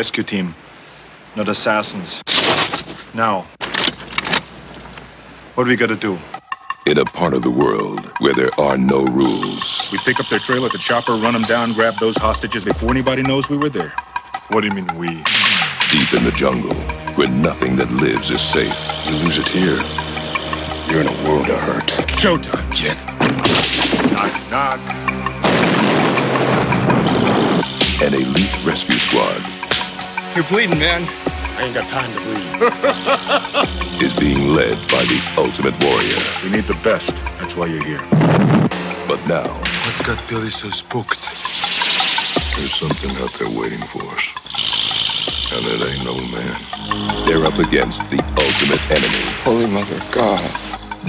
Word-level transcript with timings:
rescue 0.00 0.22
team, 0.22 0.54
not 1.36 1.46
assassins. 1.46 2.22
Now, 3.12 3.44
what 5.54 5.64
do 5.64 5.68
we 5.68 5.76
gotta 5.76 5.94
do? 5.94 6.18
In 6.86 6.96
a 6.96 7.04
part 7.04 7.34
of 7.34 7.42
the 7.42 7.50
world 7.50 8.10
where 8.20 8.32
there 8.32 8.48
are 8.58 8.78
no 8.78 9.04
rules, 9.04 9.90
We 9.92 9.98
pick 9.98 10.18
up 10.18 10.26
their 10.28 10.38
trail 10.38 10.64
at 10.64 10.72
the 10.72 10.78
chopper, 10.78 11.12
run 11.12 11.34
them 11.34 11.42
down, 11.42 11.74
grab 11.74 11.92
those 12.00 12.16
hostages 12.16 12.64
before 12.64 12.90
anybody 12.90 13.22
knows 13.22 13.50
we 13.50 13.58
were 13.58 13.68
there. 13.68 13.92
What 14.48 14.62
do 14.62 14.68
you 14.68 14.72
mean 14.72 14.88
we? 14.96 15.22
deep 15.90 16.14
in 16.14 16.24
the 16.24 16.32
jungle, 16.34 16.74
where 17.16 17.28
nothing 17.28 17.76
that 17.76 17.90
lives 17.90 18.30
is 18.30 18.40
safe, 18.40 18.78
You 19.06 19.14
lose 19.24 19.36
it 19.36 19.48
here, 19.48 19.80
you're 20.88 21.02
in 21.04 21.08
a 21.14 21.18
world 21.28 21.50
of 21.50 21.60
hurt. 21.68 21.88
Showtime, 22.22 22.68
kid. 22.74 22.96
Knock, 24.16 24.34
knock. 24.50 24.80
an 28.02 28.14
elite 28.14 28.64
rescue 28.64 28.98
squad 28.98 29.59
You're 30.34 30.44
bleeding, 30.44 30.78
man. 30.78 31.02
I 31.58 31.64
ain't 31.64 31.74
got 31.74 31.88
time 31.88 32.10
to 32.12 32.20
bleed. 32.20 34.02
is 34.02 34.14
being 34.18 34.54
led 34.54 34.78
by 34.88 35.04
the 35.04 35.20
ultimate 35.36 35.76
warrior. 35.84 36.18
We 36.42 36.50
need 36.50 36.64
the 36.64 36.78
best. 36.82 37.16
That's 37.38 37.56
why 37.56 37.66
you're 37.66 37.84
here. 37.84 38.00
But 39.06 39.26
now, 39.26 39.60
What's 39.90 40.02
got 40.02 40.28
Billy 40.28 40.50
so 40.50 40.68
spooked? 40.70 41.18
There's 42.56 42.74
something 42.74 43.10
out 43.22 43.32
there 43.34 43.48
waiting 43.58 43.80
for 43.88 44.02
us. 44.14 44.30
And 45.52 45.66
it 45.66 45.82
ain't 45.90 46.04
no 46.04 46.14
man. 46.30 47.26
they're 47.26 47.44
up 47.44 47.58
against 47.58 48.08
the 48.10 48.22
ultimate 48.38 48.88
enemy. 48.90 49.32
Holy 49.42 49.66
Mother 49.66 49.96
of 49.96 50.12
God. 50.12 50.38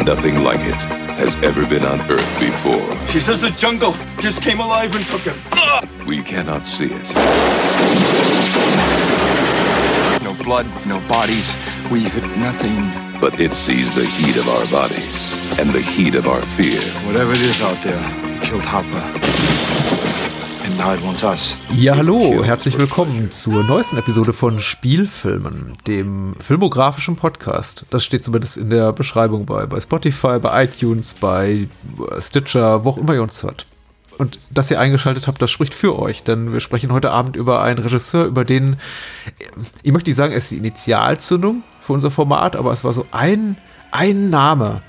Nothing 0.03 0.43
like 0.43 0.61
it 0.61 0.81
has 1.13 1.35
ever 1.43 1.63
been 1.67 1.85
on 1.85 1.99
Earth 2.09 2.39
before. 2.39 3.09
She 3.09 3.19
says 3.19 3.41
the 3.41 3.51
jungle 3.51 3.93
just 4.17 4.41
came 4.41 4.59
alive 4.59 4.95
and 4.95 5.05
took 5.05 5.21
him. 5.21 5.35
We 6.07 6.23
cannot 6.23 6.65
see 6.65 6.89
it, 6.89 7.13
No 7.13 9.10
blood, 10.43 10.65
no 10.85 10.99
bodies. 11.07 11.55
We 11.91 12.01
hit 12.01 12.25
nothing. 12.37 13.11
but 13.21 13.39
it 13.39 13.53
sees 13.53 13.93
the 13.93 14.03
heat 14.03 14.35
of 14.35 14.47
our 14.49 14.65
bodies 14.71 15.31
and 15.59 15.71
the 15.71 15.81
heat 15.81 16.15
of 16.15 16.27
our 16.27 16.41
fear. 16.41 16.81
Whatever 17.05 17.33
it 17.33 17.41
is 17.41 17.61
out 17.61 17.77
there, 17.83 18.01
it 18.35 18.41
killed 18.41 18.65
Harper. 18.65 19.03
And 20.65 20.75
now 20.79 20.91
it 20.95 21.03
wants 21.05 21.23
us. 21.23 21.55
Ja, 21.77 21.95
hallo, 21.95 22.43
herzlich 22.43 22.79
willkommen 22.79 23.31
zur 23.31 23.63
neuesten 23.63 23.97
Episode 23.97 24.33
von 24.33 24.59
Spielfilmen, 24.59 25.73
dem 25.85 26.33
filmografischen 26.39 27.15
Podcast. 27.15 27.85
Das 27.91 28.03
steht 28.03 28.23
zumindest 28.23 28.57
in 28.57 28.71
der 28.71 28.91
Beschreibung 28.91 29.45
bei, 29.45 29.67
bei 29.67 29.79
Spotify, 29.79 30.39
bei 30.39 30.63
iTunes, 30.63 31.13
bei 31.13 31.67
Stitcher, 32.19 32.83
wo 32.83 32.89
auch 32.89 32.97
immer 32.97 33.13
ihr 33.13 33.21
uns 33.21 33.43
hört. 33.43 33.67
Und 34.21 34.37
dass 34.51 34.69
ihr 34.69 34.79
eingeschaltet 34.79 35.25
habt, 35.25 35.41
das 35.41 35.49
spricht 35.49 35.73
für 35.73 35.97
euch, 35.97 36.21
denn 36.21 36.53
wir 36.53 36.59
sprechen 36.59 36.91
heute 36.91 37.09
Abend 37.09 37.35
über 37.35 37.63
einen 37.63 37.79
Regisseur, 37.79 38.25
über 38.25 38.45
den, 38.45 38.75
ich 39.81 39.91
möchte 39.91 40.11
nicht 40.11 40.15
sagen, 40.15 40.31
er 40.31 40.37
ist 40.37 40.51
die 40.51 40.57
Initialzündung 40.57 41.63
für 41.81 41.93
unser 41.93 42.11
Format, 42.11 42.55
aber 42.55 42.71
es 42.71 42.83
war 42.83 42.93
so 42.93 43.07
ein, 43.09 43.57
ein 43.89 44.29
Name, 44.29 44.83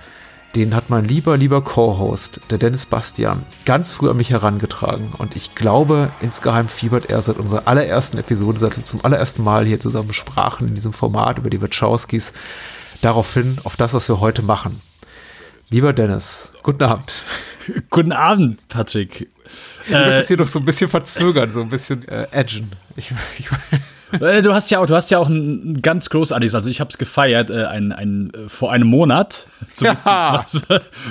den 0.54 0.74
hat 0.74 0.90
mein 0.90 1.06
lieber, 1.06 1.38
lieber 1.38 1.62
Co-Host, 1.62 2.40
der 2.50 2.58
Dennis 2.58 2.84
Bastian, 2.84 3.46
ganz 3.64 3.92
früh 3.92 4.10
an 4.10 4.18
mich 4.18 4.28
herangetragen. 4.28 5.14
Und 5.16 5.34
ich 5.34 5.54
glaube, 5.54 6.12
insgeheim 6.20 6.68
fiebert 6.68 7.08
er 7.08 7.22
seit 7.22 7.38
unserer 7.38 7.66
allerersten 7.66 8.18
Episode, 8.18 8.58
seit 8.58 8.76
wir 8.76 8.84
zum 8.84 9.02
allerersten 9.02 9.42
Mal 9.42 9.64
hier 9.64 9.80
zusammen 9.80 10.12
sprachen 10.12 10.68
in 10.68 10.74
diesem 10.74 10.92
Format 10.92 11.38
über 11.38 11.48
die 11.48 11.62
Wachowskis, 11.62 12.34
darauf 13.00 13.32
hin, 13.32 13.56
auf 13.64 13.76
das, 13.76 13.94
was 13.94 14.10
wir 14.10 14.20
heute 14.20 14.42
machen. 14.42 14.82
Lieber 15.72 15.92
Dennis, 15.92 16.52
guten 16.62 16.84
Abend. 16.84 17.10
Guten 17.90 18.10
Abend, 18.12 18.66
Patrick. 18.68 19.28
Ich 19.84 19.90
würde 19.90 20.16
das 20.16 20.26
hier 20.28 20.36
noch 20.36 20.48
so 20.48 20.58
ein 20.58 20.64
bisschen 20.64 20.88
verzögern, 20.90 21.48
so 21.48 21.60
ein 21.62 21.68
bisschen 21.68 22.06
äh, 22.08 22.26
edgen. 22.32 22.68
Ich, 22.96 23.12
ich, 23.38 23.46
Äh, 24.20 24.42
Du 24.42 24.52
hast 24.52 24.70
ja 24.70 24.78
auch, 24.80 24.84
du 24.86 24.94
hast 24.94 25.10
ja 25.10 25.16
auch 25.18 25.28
ein 25.30 25.80
ganz 25.80 26.10
großartiges, 26.10 26.54
also 26.54 26.68
ich 26.68 26.80
habe 26.80 26.90
es 26.90 26.98
gefeiert, 26.98 27.48
äh, 27.48 27.64
ein, 27.64 27.92
ein, 27.92 28.30
äh, 28.34 28.48
vor 28.48 28.70
einem 28.72 28.86
Monat, 28.88 29.46
zumindest 29.72 30.04
Ja. 30.04 30.44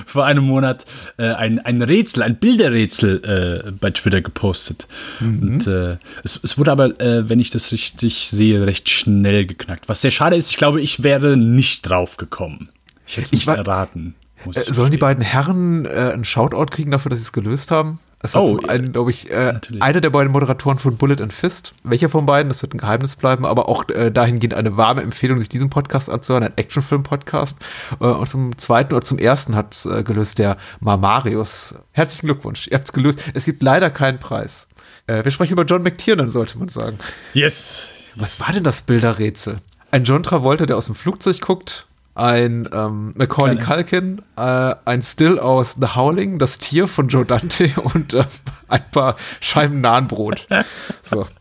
vor 0.06 0.26
einem 0.26 0.44
Monat, 0.44 0.86
äh, 1.18 1.24
ein, 1.34 1.60
ein 1.66 1.82
Rätsel, 1.82 2.22
ein 2.22 2.36
Bilderrätsel 2.36 3.64
äh, 3.66 3.72
bei 3.72 3.90
Twitter 3.90 4.22
gepostet. 4.22 4.88
Und 5.20 5.66
äh, 5.66 5.98
es, 6.24 6.40
es 6.44 6.60
wurde 6.60 6.72
aber, 6.72 7.00
äh, 7.02 7.28
wenn 7.28 7.40
ich 7.40 7.50
das 7.50 7.72
richtig 7.72 8.28
sehe, 8.30 8.68
recht 8.68 8.88
schnell 8.90 9.48
geknackt. 9.48 9.90
Was 9.90 10.02
sehr 10.02 10.12
schade 10.12 10.36
ist, 10.36 10.52
ich 10.52 10.58
glaube, 10.58 10.80
ich 10.80 11.02
wäre 11.02 11.38
nicht 11.38 11.90
drauf 11.90 12.18
gekommen. 12.18 12.70
Ich 13.08 13.18
hätte 13.18 13.26
es 13.26 13.32
nicht 13.32 13.48
war- 13.48 13.58
erraten. 13.58 14.14
Äh, 14.47 14.74
sollen 14.74 14.91
die 14.91 14.97
beiden 14.97 15.24
Herren 15.24 15.85
äh, 15.85 16.12
einen 16.13 16.25
Shoutout 16.25 16.68
kriegen 16.68 16.91
dafür, 16.91 17.09
dass 17.09 17.19
sie 17.19 17.24
es 17.25 17.34
gelöst 17.34 17.72
haben? 17.72 18.00
Es 18.24 18.35
hat 18.35 18.44
Oh, 18.44 18.57
zum 18.57 18.69
einen, 18.69 18.91
glaube 18.91 19.09
ich, 19.09 19.31
äh, 19.31 19.53
einer 19.79 20.00
der 20.00 20.12
beiden 20.12 20.31
Moderatoren 20.31 20.78
von 20.78 20.96
Bullet 20.97 21.22
and 21.22 21.34
Fist. 21.34 21.74
Welcher 21.84 22.07
von 22.07 22.28
beiden? 22.28 22.50
Das 22.50 22.62
wird 22.62 22.74
ein 22.74 22.78
Geheimnis 22.78 23.16
bleiben, 23.16 23.46
aber 23.46 23.68
auch 23.68 23.90
äh, 23.90 24.12
dahingehend 24.12 24.53
eine 24.53 24.78
warme 24.78 25.02
Empfehlung, 25.02 25.40
sich 25.40 25.50
diesen 25.50 25.72
Podcast 25.72 26.09
anzuhören, 26.09 26.44
ein 26.44 26.56
Actionfilm-Podcast. 26.56 27.57
Äh, 28.00 28.06
und 28.06 28.28
zum 28.28 28.57
zweiten 28.59 28.94
oder 28.94 29.03
zum 29.03 29.18
ersten 29.18 29.56
hat 29.56 29.74
es 29.74 29.85
äh, 29.88 30.03
gelöst 30.03 30.38
der 30.38 30.58
Marmarius. 30.79 31.75
Herzlichen 31.91 32.28
Glückwunsch, 32.28 32.68
ihr 32.68 32.75
habt 32.75 32.85
es 32.85 32.94
gelöst. 32.94 33.19
Es 33.34 33.46
gibt 33.46 33.63
leider 33.63 33.90
keinen 33.90 34.19
Preis. 34.19 34.68
Äh, 35.08 35.23
wir 35.23 35.31
sprechen 35.31 35.53
über 35.53 35.63
John 35.66 35.81
McTiernan, 35.81 36.29
sollte 36.29 36.59
man 36.59 36.69
sagen. 36.69 36.97
Yes. 37.34 37.88
Was 38.16 38.40
war 38.40 38.53
denn 38.53 38.63
das 38.63 38.84
Bilderrätsel? 38.84 39.59
Ein 39.90 40.03
John 40.03 40.22
Travolta, 40.22 40.66
der 40.68 40.78
aus 40.78 40.85
dem 40.85 40.96
Flugzeug 40.96 41.41
guckt, 41.41 41.88
ein 42.16 42.68
ähm, 42.74 43.14
Macaulay 43.16 43.56
Kleine. 43.56 43.84
Culkin, 43.84 44.22
äh, 44.38 44.76
ein 44.86 45.02
Still 45.02 45.40
aus 45.40 45.78
The 45.80 45.96
Howling, 45.96 46.40
das 46.40 46.58
Tier 46.58 46.88
von 46.88 47.08
Joe 47.08 47.26
Dante 47.26 47.72
und 47.94 48.14
ähm, 48.14 48.26
ein 48.68 48.84
paar 48.92 49.16
Scheiben 49.40 49.82
Nahenbrot. 49.82 50.48
So. 51.04 51.26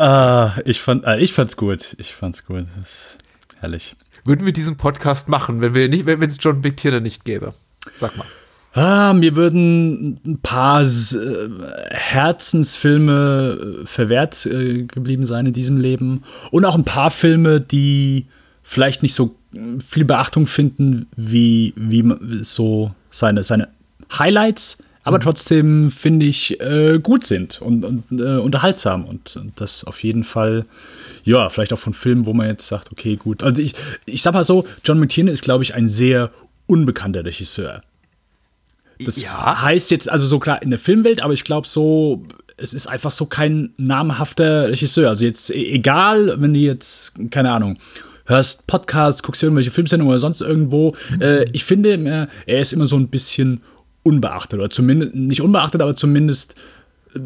Ah, 0.00 0.54
ich, 0.64 0.80
fand, 0.80 1.04
äh, 1.04 1.18
ich 1.18 1.32
fand's 1.32 1.56
gut. 1.56 1.96
Ich 1.98 2.14
fand's 2.14 2.46
gut. 2.46 2.66
Das 2.78 2.88
ist 2.88 3.18
herrlich. 3.58 3.96
Würden 4.24 4.46
wir 4.46 4.52
diesen 4.52 4.76
Podcast 4.76 5.28
machen, 5.28 5.60
wenn 5.60 5.74
wir 5.74 5.88
nicht, 5.88 6.06
wenn 6.06 6.22
es 6.22 6.38
John 6.40 6.62
Big 6.62 6.76
Tier 6.76 7.00
nicht 7.00 7.24
gäbe? 7.24 7.52
Sag 7.96 8.16
mal. 8.16 8.26
Ah, 8.74 9.12
mir 9.12 9.34
würden 9.34 10.20
ein 10.24 10.38
paar 10.40 10.82
äh, 10.82 11.48
Herzensfilme 11.90 13.80
äh, 13.82 13.86
verwehrt 13.86 14.46
äh, 14.46 14.84
geblieben 14.84 15.24
sein 15.24 15.46
in 15.46 15.52
diesem 15.52 15.78
Leben. 15.78 16.22
Und 16.52 16.64
auch 16.64 16.76
ein 16.76 16.84
paar 16.84 17.10
Filme, 17.10 17.60
die 17.60 18.26
vielleicht 18.62 19.02
nicht 19.02 19.14
so 19.14 19.34
äh, 19.47 19.47
viel 19.80 20.04
Beachtung 20.04 20.46
finden, 20.46 21.06
wie, 21.16 21.72
wie 21.76 22.04
so 22.42 22.92
seine, 23.10 23.42
seine 23.42 23.68
Highlights, 24.18 24.78
aber 25.04 25.20
trotzdem, 25.20 25.90
finde 25.90 26.26
ich, 26.26 26.60
äh, 26.60 26.98
gut 27.02 27.26
sind 27.26 27.62
und, 27.62 27.82
und 27.84 28.04
äh, 28.20 28.36
unterhaltsam. 28.36 29.06
Und, 29.06 29.36
und 29.36 29.58
das 29.58 29.84
auf 29.84 30.02
jeden 30.02 30.22
Fall, 30.22 30.66
ja, 31.24 31.48
vielleicht 31.48 31.72
auch 31.72 31.78
von 31.78 31.94
Filmen, 31.94 32.26
wo 32.26 32.34
man 32.34 32.46
jetzt 32.46 32.66
sagt, 32.68 32.92
okay, 32.92 33.16
gut. 33.16 33.42
Also 33.42 33.62
ich, 33.62 33.74
ich 34.04 34.20
sag 34.20 34.34
mal 34.34 34.44
so, 34.44 34.66
John 34.84 34.98
McTiernan 35.00 35.32
ist, 35.32 35.42
glaube 35.42 35.64
ich, 35.64 35.74
ein 35.74 35.88
sehr 35.88 36.30
unbekannter 36.66 37.24
Regisseur. 37.24 37.82
Das 39.02 39.22
Ja. 39.22 39.62
heißt 39.62 39.90
jetzt, 39.92 40.10
also 40.10 40.26
so 40.26 40.38
klar 40.38 40.60
in 40.60 40.70
der 40.70 40.78
Filmwelt, 40.78 41.22
aber 41.22 41.32
ich 41.32 41.44
glaube 41.44 41.66
so, 41.66 42.24
es 42.58 42.74
ist 42.74 42.86
einfach 42.86 43.12
so 43.12 43.24
kein 43.26 43.70
namhafter 43.78 44.68
Regisseur. 44.68 45.08
Also 45.08 45.24
jetzt 45.24 45.50
e- 45.50 45.70
egal, 45.72 46.34
wenn 46.40 46.52
du 46.52 46.60
jetzt, 46.60 47.14
keine 47.30 47.52
Ahnung, 47.52 47.78
hörst 48.28 48.66
Podcasts, 48.66 49.22
guckst 49.22 49.42
irgendwelche 49.42 49.70
Filmsendungen 49.70 50.10
oder 50.10 50.18
sonst 50.18 50.40
irgendwo. 50.40 50.94
Äh, 51.20 51.50
ich 51.52 51.64
finde, 51.64 52.28
er 52.46 52.60
ist 52.60 52.72
immer 52.72 52.86
so 52.86 52.96
ein 52.96 53.08
bisschen 53.08 53.60
unbeachtet 54.02 54.58
oder 54.58 54.70
zumindest, 54.70 55.14
nicht 55.14 55.42
unbeachtet, 55.42 55.82
aber 55.82 55.96
zumindest 55.96 56.54
äh, 57.14 57.20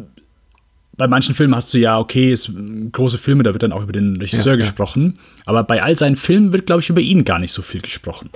bei 0.95 1.07
manchen 1.07 1.33
Filmen 1.35 1.55
hast 1.55 1.73
du 1.73 1.79
ja, 1.79 1.97
okay, 1.99 2.31
es 2.31 2.51
große 2.91 3.17
Filme, 3.17 3.43
da 3.43 3.51
wird 3.53 3.63
dann 3.63 3.71
auch 3.71 3.81
über 3.83 3.91
den 3.93 4.17
Regisseur 4.17 4.53
Ja, 4.53 4.59
ja. 4.59 4.65
gesprochen. 4.65 5.19
Aber 5.45 5.63
bei 5.63 5.81
all 5.81 5.97
seinen 5.97 6.15
Filmen 6.15 6.53
wird, 6.53 6.67
glaube 6.67 6.81
ich, 6.81 6.89
über 6.89 7.01
ihn 7.01 7.25
gar 7.25 7.39
nicht 7.39 7.51
so 7.51 7.61
viel 7.61 7.81
gesprochen. 7.81 8.29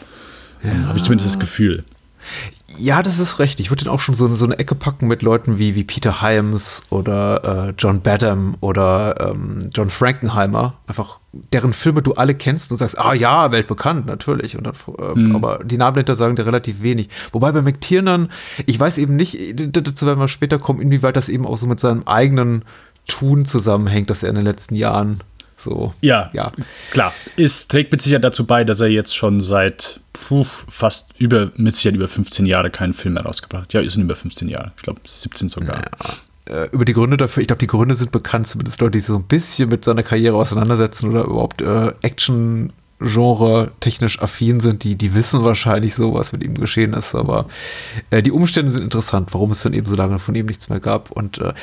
Habe 0.88 0.98
ich 0.98 1.04
zumindest 1.04 1.30
das 1.30 1.40
Gefühl. 1.40 1.84
Ja, 2.78 3.02
das 3.02 3.18
ist 3.18 3.40
recht. 3.40 3.60
Ich 3.60 3.72
würde 3.72 3.86
den 3.86 3.92
auch 3.92 4.00
schon 4.00 4.14
so, 4.14 4.26
in 4.28 4.36
so 4.36 4.46
eine 4.46 4.60
Ecke 4.60 4.76
packen 4.76 5.08
mit 5.08 5.22
Leuten 5.22 5.58
wie, 5.58 5.74
wie 5.74 5.84
Peter 5.84 6.22
Hyams 6.22 6.84
oder 6.90 7.70
äh, 7.70 7.74
John 7.78 8.02
Badham 8.02 8.56
oder 8.60 9.32
ähm, 9.32 9.70
John 9.74 9.90
Frankenheimer. 9.90 10.76
Einfach 10.86 11.20
deren 11.54 11.74
Filme 11.74 12.02
du 12.02 12.14
alle 12.14 12.36
kennst 12.36 12.72
und 12.72 12.78
sagst, 12.78 13.00
ah 13.00 13.14
ja, 13.14 13.52
weltbekannt, 13.52 14.06
natürlich. 14.06 14.58
Und 14.58 14.66
dann, 14.68 14.76
ähm, 15.16 15.36
Aber 15.36 15.64
die 15.64 15.78
Namen 15.78 15.96
dahinter 15.96 16.16
sagen 16.16 16.36
dir 16.36 16.46
relativ 16.46 16.82
wenig. 16.82 17.10
Wobei 17.32 17.52
bei 17.52 17.62
McTiernan, 17.62 18.30
ich 18.66 18.80
weiß 18.80 18.98
eben 19.00 19.16
nicht, 19.16 19.38
dazu 19.56 20.06
werden 20.06 20.20
wir 20.20 20.28
später 20.28 20.60
kommen, 20.60 20.82
inwieweit 20.82 21.16
das 21.16 21.30
eben 21.30 21.48
auch 21.48 21.58
so 21.58 21.66
mit 21.68 21.80
seinem 21.80 22.04
eigenen 22.04 22.64
Tun 23.08 23.46
zusammenhängt, 23.46 24.10
dass 24.10 24.24
er 24.24 24.30
in 24.30 24.36
den 24.36 24.46
letzten 24.46 24.76
Jahren 24.76 25.20
so, 25.56 25.94
Ja, 26.02 26.30
ja. 26.34 26.52
klar. 26.92 27.14
Es 27.36 27.68
trägt 27.68 27.92
mit 27.92 28.02
Sicherheit 28.02 28.24
dazu 28.24 28.46
bei, 28.46 28.64
dass 28.64 28.80
er 28.80 28.88
jetzt 28.88 29.16
schon 29.16 29.42
seit 29.42 30.00
puh, 30.28 30.46
fast 30.70 31.12
über, 31.20 31.52
mit 31.56 31.76
Sicherheit 31.76 31.96
über 31.96 32.08
15 32.08 32.46
Jahre 32.46 32.70
keinen 32.70 32.94
Film 32.94 33.16
mehr 33.16 33.24
rausgebracht. 33.24 33.74
Ja, 33.74 33.82
ist 33.82 33.94
sind 33.94 34.04
über 34.04 34.16
15 34.16 34.50
Jahre. 34.50 34.72
Ich 34.76 34.84
glaube 34.84 35.02
17 35.06 35.50
sogar. 35.50 35.82
äh, 36.50 36.70
über 36.72 36.86
die 36.86 36.94
Gründe 36.94 37.18
dafür, 37.18 37.42
ich 37.42 37.48
glaube, 37.48 37.60
die 37.60 37.68
Gründe 37.68 37.96
sind 37.96 38.12
bekannt, 38.12 38.48
zumindest 38.48 38.80
Leute, 38.82 38.92
die 38.92 39.00
sich 39.00 39.08
so 39.08 39.16
ein 39.18 39.28
bisschen 39.28 39.70
mit 39.70 39.84
seiner 39.84 40.04
Karriere 40.04 40.38
auseinandersetzen 40.38 41.10
oder 41.10 41.26
überhaupt 41.26 41.62
äh, 41.62 41.94
Action 42.02 42.72
Genre 43.00 43.72
technisch 43.80 44.22
affin 44.22 44.60
sind, 44.60 44.84
die, 44.84 44.96
die 44.96 45.14
wissen 45.14 45.44
wahrscheinlich 45.44 45.94
so, 45.94 46.16
was 46.16 46.32
mit 46.32 46.44
ihm 46.44 46.56
geschehen 46.56 46.94
ist, 46.94 47.14
aber 47.14 47.46
äh, 48.10 48.24
die 48.24 48.32
Umstände 48.32 48.72
sind 48.72 48.84
interessant, 48.84 49.30
warum 49.34 49.52
es 49.52 49.62
dann 49.62 49.74
eben 49.74 49.88
so 49.88 49.96
lange 49.96 50.18
von 50.18 50.34
ihm 50.34 50.48
nichts 50.48 50.70
mehr 50.70 50.80
gab. 50.80 51.12
Und 51.12 51.38
äh, 51.38 51.54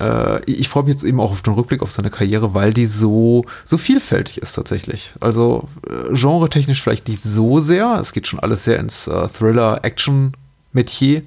äh, 0.00 0.42
ich 0.46 0.68
freue 0.68 0.84
mich 0.84 0.94
jetzt 0.94 1.04
eben 1.04 1.20
auch 1.20 1.30
auf 1.30 1.42
den 1.42 1.52
Rückblick 1.52 1.82
auf 1.82 1.92
seine 1.92 2.10
Karriere, 2.10 2.54
weil 2.54 2.72
die 2.72 2.86
so, 2.86 3.44
so 3.64 3.78
vielfältig 3.78 4.38
ist 4.38 4.54
tatsächlich. 4.54 5.14
Also 5.20 5.68
äh, 5.88 6.12
genre-technisch 6.14 6.82
vielleicht 6.82 7.06
nicht 7.08 7.22
so 7.22 7.60
sehr. 7.60 7.98
Es 8.00 8.12
geht 8.12 8.26
schon 8.26 8.40
alles 8.40 8.64
sehr 8.64 8.78
ins 8.78 9.06
äh, 9.06 9.28
Thriller-Action-Metier. 9.28 11.22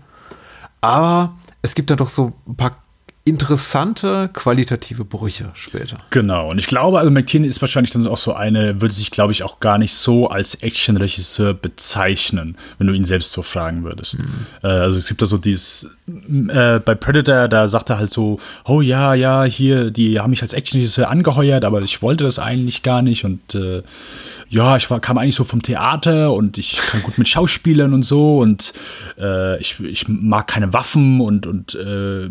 Aber 0.82 1.36
es 1.62 1.76
gibt 1.76 1.90
da 1.90 1.96
doch 1.96 2.10
so 2.10 2.34
ein 2.48 2.56
paar 2.56 2.83
interessante 3.26 4.30
qualitative 4.34 5.06
Brüche 5.06 5.52
später. 5.54 5.98
Genau, 6.10 6.52
und 6.52 6.58
ich 6.58 6.68
glaube, 6.68 7.00
also 7.00 7.10
McTiernan 7.10 7.48
ist 7.48 7.62
wahrscheinlich 7.62 7.92
dann 7.92 8.06
auch 8.08 8.18
so 8.18 8.34
eine, 8.34 8.82
würde 8.82 8.94
sich, 8.94 9.12
glaube 9.12 9.32
ich, 9.32 9.44
auch 9.44 9.62
gar 9.62 9.78
nicht 9.78 9.94
so 9.94 10.28
als 10.28 10.56
Actionregisseur 10.56 11.54
bezeichnen, 11.54 12.58
wenn 12.78 12.88
du 12.88 12.94
ihn 12.94 13.06
selbst 13.06 13.32
so 13.32 13.42
fragen 13.42 13.86
würdest. 13.86 14.20
Mhm. 14.20 14.46
Äh, 14.62 14.68
also 14.68 14.98
es 14.98 15.08
gibt 15.08 15.22
da 15.22 15.26
so 15.26 15.38
dieses, 15.38 15.90
äh, 16.50 16.80
bei 16.80 16.96
Predator, 16.96 17.48
da 17.48 17.70
sagt 17.70 17.92
er 17.92 17.98
halt 17.98 18.12
so, 18.12 18.42
oh 18.66 18.82
ja, 18.82 19.14
ja, 19.14 19.46
hier, 19.46 19.90
die 19.90 20.20
haben 20.20 20.32
mich 20.32 20.42
als 20.42 20.54
Actionregisseur 20.54 21.10
angeheuert, 21.10 21.64
aber 21.64 21.82
ich 21.82 22.02
wollte 22.02 22.26
das 22.26 22.40
eigentlich 22.40 22.84
gar 22.84 23.02
nicht 23.02 23.24
und 23.24 23.56
äh, 23.56 23.84
ja, 24.54 24.78
ich 24.78 24.90
war, 24.92 25.00
kam 25.00 25.18
eigentlich 25.18 25.36
so 25.36 25.44
vom 25.44 25.64
Theater 25.64 26.32
und 26.32 26.60
ich 26.60 26.78
kann 26.78 27.02
gut 27.02 27.18
mit 27.18 27.28
Schauspielern 27.28 27.92
und 27.94 28.04
so 28.04 28.38
und 28.38 28.74
äh, 29.18 29.60
ich, 29.60 29.80
ich 29.80 30.08
mag 30.08 30.46
keine 30.46 30.74
Waffen 30.74 31.22
und, 31.22 31.48
und 31.48 31.74
äh, 31.74 32.30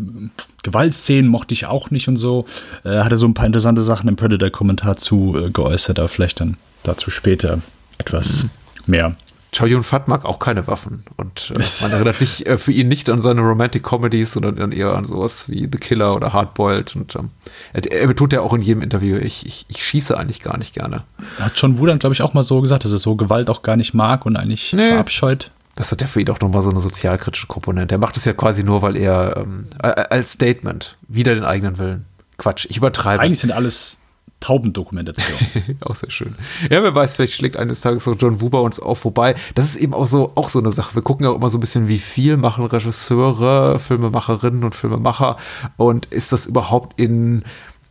Gewaltszenen 0.62 1.28
mochte 1.28 1.52
ich 1.52 1.66
auch 1.66 1.90
nicht 1.90 2.06
und 2.06 2.16
so. 2.16 2.46
Äh, 2.84 2.98
hat 2.98 3.10
er 3.10 3.18
so 3.18 3.26
ein 3.26 3.34
paar 3.34 3.46
interessante 3.46 3.82
Sachen 3.82 4.08
im 4.08 4.14
Predator-Kommentar 4.14 4.96
zu 4.96 5.36
äh, 5.36 5.50
geäußert, 5.50 5.98
aber 5.98 6.08
vielleicht 6.08 6.40
dann 6.40 6.56
dazu 6.84 7.10
später 7.10 7.58
etwas 7.98 8.44
mhm. 8.44 8.50
mehr. 8.86 9.16
Chow 9.54 9.66
Yun 9.66 9.82
Fat 9.82 10.08
mag 10.08 10.24
auch 10.24 10.38
keine 10.38 10.66
Waffen 10.66 11.04
und 11.18 11.52
äh, 11.56 11.82
man 11.82 11.92
erinnert 11.92 12.16
sich 12.16 12.46
äh, 12.46 12.56
für 12.56 12.72
ihn 12.72 12.88
nicht 12.88 13.10
an 13.10 13.20
seine 13.20 13.42
Romantic 13.42 13.82
Comedies, 13.82 14.32
sondern 14.32 14.72
eher 14.72 14.94
an 14.94 15.04
sowas 15.04 15.50
wie 15.50 15.68
The 15.70 15.78
Killer 15.78 16.14
oder 16.14 16.32
Hardboiled 16.32 16.96
und 16.96 17.14
ähm, 17.16 17.30
er, 17.74 18.06
betont 18.06 18.32
ja 18.32 18.40
auch 18.40 18.54
in 18.54 18.62
jedem 18.62 18.82
Interview, 18.82 19.16
ich, 19.16 19.44
ich, 19.44 19.66
ich 19.68 19.84
schieße 19.84 20.16
eigentlich 20.16 20.40
gar 20.40 20.56
nicht 20.56 20.74
gerne. 20.74 21.04
Hat 21.38 21.52
John 21.56 21.78
Woo 21.78 21.84
dann, 21.84 21.98
glaube 21.98 22.14
ich, 22.14 22.22
auch 22.22 22.32
mal 22.32 22.42
so 22.42 22.62
gesagt, 22.62 22.84
dass 22.84 22.92
er 22.92 22.98
so 22.98 23.14
Gewalt 23.14 23.50
auch 23.50 23.60
gar 23.60 23.76
nicht 23.76 23.92
mag 23.92 24.24
und 24.24 24.36
eigentlich 24.36 24.72
nee. 24.72 24.88
verabscheut. 24.88 25.50
Das 25.74 25.92
hat 25.92 26.00
ja 26.00 26.06
für 26.06 26.20
ihn 26.20 26.30
auch 26.30 26.40
nochmal 26.40 26.62
so 26.62 26.70
eine 26.70 26.80
sozialkritische 26.80 27.46
Komponente. 27.46 27.94
Er 27.94 27.98
macht 27.98 28.16
es 28.16 28.24
ja 28.24 28.32
quasi 28.32 28.62
nur, 28.62 28.80
weil 28.80 28.96
er 28.96 29.36
ähm, 29.36 29.66
als 29.80 30.32
Statement 30.32 30.96
wieder 31.08 31.34
den 31.34 31.44
eigenen 31.44 31.78
Willen. 31.78 32.06
Quatsch, 32.38 32.66
ich 32.68 32.78
übertreibe. 32.78 33.22
Eigentlich 33.22 33.40
sind 33.40 33.52
alles 33.52 33.98
Taubendokumentation. 34.42 35.38
auch 35.80 35.94
sehr 35.94 36.10
schön. 36.10 36.34
Ja, 36.68 36.82
wer 36.82 36.94
weiß, 36.94 37.16
vielleicht 37.16 37.34
schlägt 37.34 37.56
eines 37.56 37.80
Tages 37.80 38.04
so 38.04 38.14
John 38.14 38.40
Wuber 38.40 38.62
uns 38.62 38.80
auch 38.80 38.96
vorbei. 38.96 39.34
Das 39.54 39.66
ist 39.66 39.76
eben 39.76 39.94
auch 39.94 40.06
so, 40.06 40.32
auch 40.34 40.48
so 40.48 40.58
eine 40.58 40.72
Sache. 40.72 40.94
Wir 40.94 41.02
gucken 41.02 41.24
ja 41.24 41.32
auch 41.32 41.36
immer 41.36 41.48
so 41.48 41.58
ein 41.58 41.60
bisschen, 41.60 41.88
wie 41.88 41.98
viel 41.98 42.36
machen 42.36 42.66
Regisseure, 42.66 43.78
Filmemacherinnen 43.78 44.64
und 44.64 44.74
Filmemacher 44.74 45.36
und 45.76 46.06
ist 46.06 46.32
das 46.32 46.46
überhaupt 46.46 47.00
in 47.00 47.44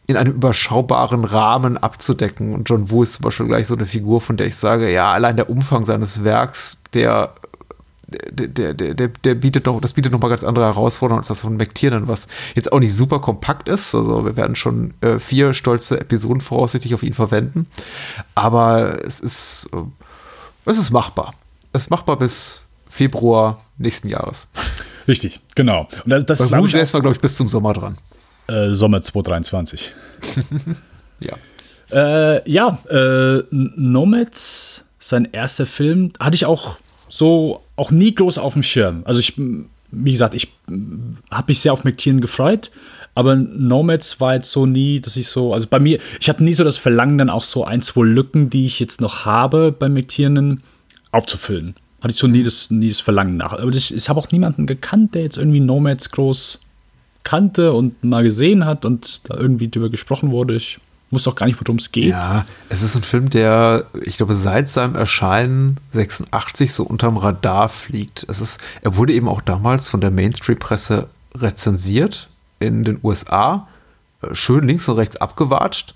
in 0.07 0.17
einem 0.17 0.33
überschaubaren 0.33 1.23
Rahmen 1.23 1.77
abzudecken. 1.77 2.53
Und 2.53 2.69
John 2.69 2.91
Woo 2.91 3.03
ist 3.03 3.13
zum 3.13 3.23
Beispiel 3.23 3.45
gleich 3.45 3.67
so 3.67 3.75
eine 3.75 3.85
Figur, 3.85 4.19
von 4.19 4.35
der 4.35 4.47
ich 4.47 4.57
sage, 4.57 4.91
ja, 4.91 5.09
allein 5.09 5.37
der 5.37 5.49
Umfang 5.49 5.85
seines 5.85 6.25
Werks, 6.25 6.81
der 6.93 7.33
der, 8.11 8.73
der, 8.73 8.93
der, 8.93 9.07
der 9.07 9.35
bietet 9.35 9.65
noch, 9.65 9.79
das 9.81 9.93
bietet 9.93 10.11
noch 10.11 10.19
mal 10.19 10.29
ganz 10.29 10.43
andere 10.43 10.65
Herausforderungen 10.65 11.19
als 11.19 11.27
das 11.27 11.41
von 11.41 11.55
McTiernan, 11.57 12.07
was 12.07 12.27
jetzt 12.55 12.71
auch 12.71 12.79
nicht 12.79 12.93
super 12.93 13.19
kompakt 13.19 13.67
ist. 13.67 13.95
Also 13.95 14.25
wir 14.25 14.35
werden 14.35 14.55
schon 14.55 14.93
äh, 15.01 15.19
vier 15.19 15.53
stolze 15.53 15.99
Episoden 15.99 16.41
voraussichtlich 16.41 16.93
auf 16.93 17.03
ihn 17.03 17.13
verwenden. 17.13 17.67
Aber 18.35 19.03
es 19.05 19.19
ist, 19.19 19.69
äh, 19.73 20.69
es 20.69 20.77
ist 20.77 20.91
machbar. 20.91 21.33
Es 21.73 21.83
ist 21.83 21.89
machbar 21.89 22.17
bis 22.17 22.61
Februar 22.89 23.61
nächsten 23.77 24.09
Jahres. 24.09 24.47
Richtig, 25.07 25.39
genau. 25.55 25.87
Und 26.03 26.11
das, 26.11 26.39
das 26.39 26.49
Bei 26.49 26.57
Rouge 26.57 26.79
ist 26.79 26.93
man, 26.93 27.01
glaube 27.01 27.15
ich, 27.15 27.21
bis 27.21 27.37
zum 27.37 27.49
Sommer 27.49 27.73
dran. 27.73 27.97
Äh, 28.47 28.73
Sommer 28.73 29.01
2023. 29.01 29.93
ja. 31.19 31.33
Äh, 31.91 32.49
ja, 32.49 32.77
äh, 32.89 33.43
Nomads, 33.49 34.85
sein 34.99 35.27
erster 35.31 35.65
Film, 35.65 36.11
hatte 36.19 36.35
ich 36.35 36.45
auch 36.45 36.77
so 37.11 37.61
auch 37.75 37.91
nie 37.91 38.15
groß 38.15 38.37
auf 38.37 38.53
dem 38.53 38.63
Schirm. 38.63 39.01
Also 39.05 39.19
ich, 39.19 39.33
wie 39.37 40.11
gesagt, 40.11 40.33
ich 40.33 40.47
habe 41.29 41.45
mich 41.47 41.59
sehr 41.59 41.73
auf 41.73 41.83
McTiernan 41.83 42.21
gefreut, 42.21 42.71
aber 43.13 43.35
Nomads 43.35 44.19
war 44.21 44.35
jetzt 44.35 44.51
so 44.51 44.65
nie, 44.65 45.01
dass 45.01 45.17
ich 45.17 45.27
so, 45.27 45.53
also 45.53 45.67
bei 45.67 45.79
mir, 45.79 45.99
ich 46.19 46.29
hatte 46.29 46.43
nie 46.43 46.53
so 46.53 46.63
das 46.63 46.77
Verlangen, 46.77 47.17
dann 47.17 47.29
auch 47.29 47.43
so 47.43 47.65
ein, 47.65 47.81
zwei 47.81 48.05
Lücken, 48.05 48.49
die 48.49 48.65
ich 48.65 48.79
jetzt 48.79 49.01
noch 49.01 49.25
habe 49.25 49.71
bei 49.77 49.89
McTiernan, 49.89 50.63
aufzufüllen. 51.11 51.75
Hatte 51.99 52.13
ich 52.13 52.19
so 52.19 52.27
nie 52.27 52.43
das, 52.43 52.71
nie 52.71 52.87
das 52.87 53.01
Verlangen 53.01 53.35
nach. 53.35 53.51
Aber 53.51 53.69
das, 53.69 53.91
ich 53.91 54.07
habe 54.07 54.19
auch 54.19 54.31
niemanden 54.31 54.65
gekannt, 54.65 55.13
der 55.13 55.23
jetzt 55.23 55.37
irgendwie 55.37 55.59
Nomads 55.59 56.09
groß 56.11 56.61
kannte 57.23 57.73
und 57.73 58.01
mal 58.03 58.23
gesehen 58.23 58.65
hat 58.65 58.85
und 58.85 59.29
da 59.29 59.35
irgendwie 59.35 59.67
drüber 59.67 59.89
gesprochen 59.89 60.31
wurde. 60.31 60.55
Ich 60.55 60.79
muss 61.11 61.23
doch 61.23 61.35
gar 61.35 61.45
nicht, 61.45 61.59
worum 61.59 61.75
es 61.75 61.91
geht. 61.91 62.09
Ja, 62.09 62.45
es 62.69 62.81
ist 62.81 62.95
ein 62.95 63.01
Film, 63.01 63.29
der, 63.29 63.85
ich 64.03 64.17
glaube, 64.17 64.35
seit 64.35 64.69
seinem 64.69 64.95
Erscheinen 64.95 65.77
86 65.91 66.73
so 66.73 66.83
unterm 66.83 67.17
Radar 67.17 67.69
fliegt. 67.69 68.25
Es 68.29 68.39
ist, 68.39 68.59
er 68.81 68.95
wurde 68.95 69.13
eben 69.13 69.27
auch 69.27 69.41
damals 69.41 69.89
von 69.89 70.01
der 70.01 70.11
Mainstream-Presse 70.11 71.09
rezensiert 71.35 72.29
in 72.59 72.83
den 72.83 72.99
USA, 73.03 73.67
äh, 74.21 74.33
schön 74.33 74.65
links 74.65 74.87
und 74.87 74.97
rechts 74.97 75.17
abgewatscht. 75.17 75.95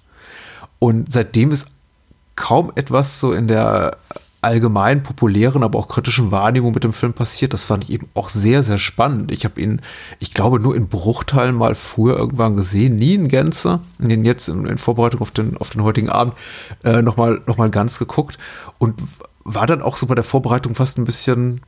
Und 0.80 1.12
seitdem 1.12 1.52
ist 1.52 1.70
kaum 2.36 2.72
etwas 2.76 3.20
so 3.22 3.32
in 3.32 3.48
der 3.48 3.98
allgemein 4.46 5.04
populären, 5.04 5.64
aber 5.64 5.80
auch 5.80 5.88
kritischen 5.88 6.32
Wahrnehmung 6.32 6.74
mit 6.74 6.84
dem 6.84 6.94
Film 6.94 7.14
passiert. 7.14 7.52
Das 7.54 7.64
fand 7.64 7.86
ich 7.86 7.92
eben 7.92 8.08
auch 8.14 8.30
sehr, 8.30 8.64
sehr 8.64 8.78
spannend. 8.78 9.32
Ich 9.32 9.44
habe 9.44 9.60
ihn, 9.60 9.82
ich 10.20 10.34
glaube, 10.34 10.60
nur 10.60 10.76
in 10.76 10.88
Bruchteilen 10.88 11.56
mal 11.56 11.76
früher 11.76 12.16
irgendwann 12.16 12.56
gesehen, 12.56 12.98
nie 12.98 13.16
in 13.16 13.28
Gänze. 13.28 13.80
Den 13.98 14.24
jetzt 14.24 14.48
in, 14.48 14.66
in, 14.68 14.78
Vorbereitung 14.78 15.22
auf 15.22 15.32
den, 15.32 15.58
auf 15.58 15.72
den 15.72 15.84
heutigen 15.84 16.10
Abend 16.10 16.36
äh, 16.84 17.02
nochmal 17.02 17.42
noch 17.48 17.58
mal 17.58 17.72
ganz 17.72 17.98
geguckt 17.98 18.38
und 18.78 19.02
war 19.44 19.66
dann 19.66 19.82
auch 19.82 19.98
so 19.98 20.06
bei 20.06 20.16
der 20.16 20.24
Vorbereitung 20.24 20.76
fast 20.76 20.98
ein 20.98 21.06
bisschen 21.06 21.62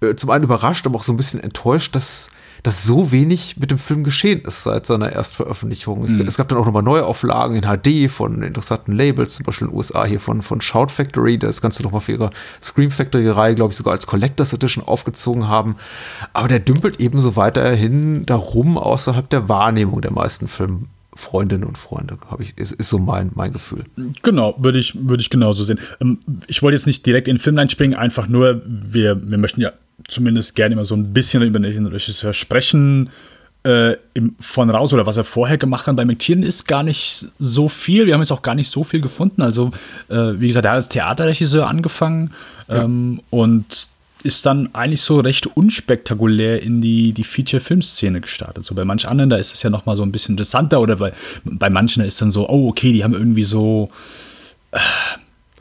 äh, 0.00 0.14
zum 0.14 0.30
einen 0.30 0.44
überrascht, 0.44 0.86
aber 0.86 0.96
auch 0.96 1.02
so 1.02 1.12
ein 1.12 1.16
bisschen 1.16 1.40
enttäuscht, 1.40 1.94
dass 1.94 2.30
dass 2.64 2.82
so 2.82 3.12
wenig 3.12 3.58
mit 3.58 3.70
dem 3.70 3.78
Film 3.78 4.04
geschehen 4.04 4.40
ist 4.40 4.62
seit 4.62 4.86
seiner 4.86 5.12
Erstveröffentlichung. 5.12 6.10
Mhm. 6.10 6.26
Es 6.26 6.38
gab 6.38 6.48
dann 6.48 6.56
auch 6.56 6.64
nochmal 6.64 6.82
Neuauflagen 6.82 7.56
in 7.56 7.62
HD 7.62 8.10
von 8.10 8.42
interessanten 8.42 8.92
Labels, 8.92 9.34
zum 9.34 9.44
Beispiel 9.44 9.66
in 9.66 9.70
den 9.70 9.76
USA 9.76 10.06
hier 10.06 10.18
von, 10.18 10.40
von 10.40 10.62
Shout 10.62 10.86
Factory, 10.88 11.38
das 11.38 11.60
Ganze 11.60 11.82
nochmal 11.82 12.00
für 12.00 12.12
ihre 12.12 12.30
Scream 12.62 12.90
Factory-Reihe, 12.90 13.54
glaube 13.54 13.72
ich, 13.72 13.76
sogar 13.76 13.92
als 13.92 14.06
Collectors 14.06 14.54
Edition 14.54 14.82
aufgezogen 14.82 15.46
haben. 15.46 15.76
Aber 16.32 16.48
der 16.48 16.58
dümpelt 16.58 17.00
eben 17.00 17.20
so 17.20 17.36
weiterhin 17.36 18.24
darum 18.24 18.78
außerhalb 18.78 19.28
der 19.28 19.50
Wahrnehmung 19.50 20.00
der 20.00 20.12
meisten 20.12 20.48
Filme. 20.48 20.80
Freundinnen 21.16 21.62
und 21.62 21.78
Freunde, 21.78 22.16
habe 22.28 22.42
ich, 22.42 22.58
ist, 22.58 22.72
ist 22.72 22.88
so 22.88 22.98
mein, 22.98 23.30
mein 23.34 23.52
Gefühl. 23.52 23.84
Genau, 24.24 24.56
würde 24.58 24.80
ich, 24.80 24.96
würde 24.98 25.20
ich 25.20 25.30
genauso 25.30 25.62
sehen. 25.62 25.78
Ähm, 26.00 26.18
ich 26.48 26.62
wollte 26.62 26.76
jetzt 26.76 26.86
nicht 26.86 27.06
direkt 27.06 27.28
in 27.28 27.36
den 27.36 27.40
Film 27.40 27.56
einspringen, 27.58 27.96
einfach 27.96 28.26
nur, 28.26 28.62
wir, 28.66 29.30
wir 29.30 29.38
möchten 29.38 29.60
ja 29.60 29.72
zumindest 30.08 30.54
gerne 30.54 30.74
immer 30.74 30.84
so 30.84 30.94
ein 30.94 31.12
bisschen 31.12 31.42
über 31.42 31.58
den 31.58 31.86
Regisseur 31.86 32.32
sprechen. 32.32 33.10
Äh, 33.66 33.96
im, 34.12 34.36
von 34.40 34.68
raus 34.68 34.92
oder 34.92 35.06
was 35.06 35.16
er 35.16 35.24
vorher 35.24 35.56
gemacht 35.56 35.86
hat 35.86 35.96
bei 35.96 36.04
McTiernan 36.04 36.44
ist 36.44 36.66
gar 36.66 36.82
nicht 36.82 37.28
so 37.38 37.70
viel. 37.70 38.04
Wir 38.04 38.12
haben 38.12 38.20
jetzt 38.20 38.30
auch 38.30 38.42
gar 38.42 38.54
nicht 38.54 38.68
so 38.68 38.84
viel 38.84 39.00
gefunden. 39.00 39.40
Also, 39.40 39.70
äh, 40.10 40.32
wie 40.38 40.48
gesagt, 40.48 40.66
er 40.66 40.72
hat 40.72 40.76
als 40.76 40.88
Theaterregisseur 40.90 41.66
angefangen 41.66 42.34
ja. 42.68 42.82
ähm, 42.82 43.22
und 43.30 43.88
ist 44.22 44.44
dann 44.44 44.74
eigentlich 44.74 45.00
so 45.00 45.20
recht 45.20 45.46
unspektakulär 45.46 46.62
in 46.62 46.82
die, 46.82 47.12
die 47.12 47.24
Feature-Film-Szene 47.24 48.20
gestartet. 48.20 48.64
So 48.64 48.74
bei 48.74 48.84
manch 48.84 49.08
anderen, 49.08 49.30
da 49.30 49.36
ist 49.36 49.54
es 49.54 49.62
ja 49.62 49.70
noch 49.70 49.86
mal 49.86 49.96
so 49.96 50.02
ein 50.02 50.12
bisschen 50.12 50.34
interessanter 50.34 50.80
oder 50.80 50.96
bei, 50.96 51.12
bei 51.44 51.70
manchen 51.70 52.02
ist 52.02 52.20
dann 52.20 52.30
so, 52.30 52.48
oh, 52.48 52.68
okay, 52.68 52.92
die 52.92 53.04
haben 53.04 53.14
irgendwie 53.14 53.44
so 53.44 53.90
äh, 54.72 54.78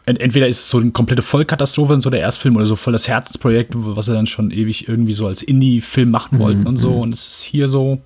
entweder 0.05 0.47
ist 0.47 0.59
es 0.59 0.69
so 0.69 0.79
eine 0.79 0.91
komplette 0.91 1.21
Vollkatastrophe 1.21 1.93
in 1.93 2.01
so 2.01 2.09
der 2.09 2.19
Erstfilm 2.19 2.55
oder 2.55 2.65
so 2.65 2.75
voll 2.75 2.93
das 2.93 3.07
Herzensprojekt, 3.07 3.73
was 3.75 4.07
sie 4.07 4.13
dann 4.13 4.27
schon 4.27 4.51
ewig 4.51 4.87
irgendwie 4.87 5.13
so 5.13 5.27
als 5.27 5.41
Indie-Film 5.41 6.11
machen 6.11 6.39
wollten 6.39 6.61
mhm. 6.61 6.67
und 6.67 6.77
so. 6.77 6.91
Und 6.91 7.13
es 7.13 7.27
ist 7.27 7.41
hier 7.43 7.67
so 7.67 7.99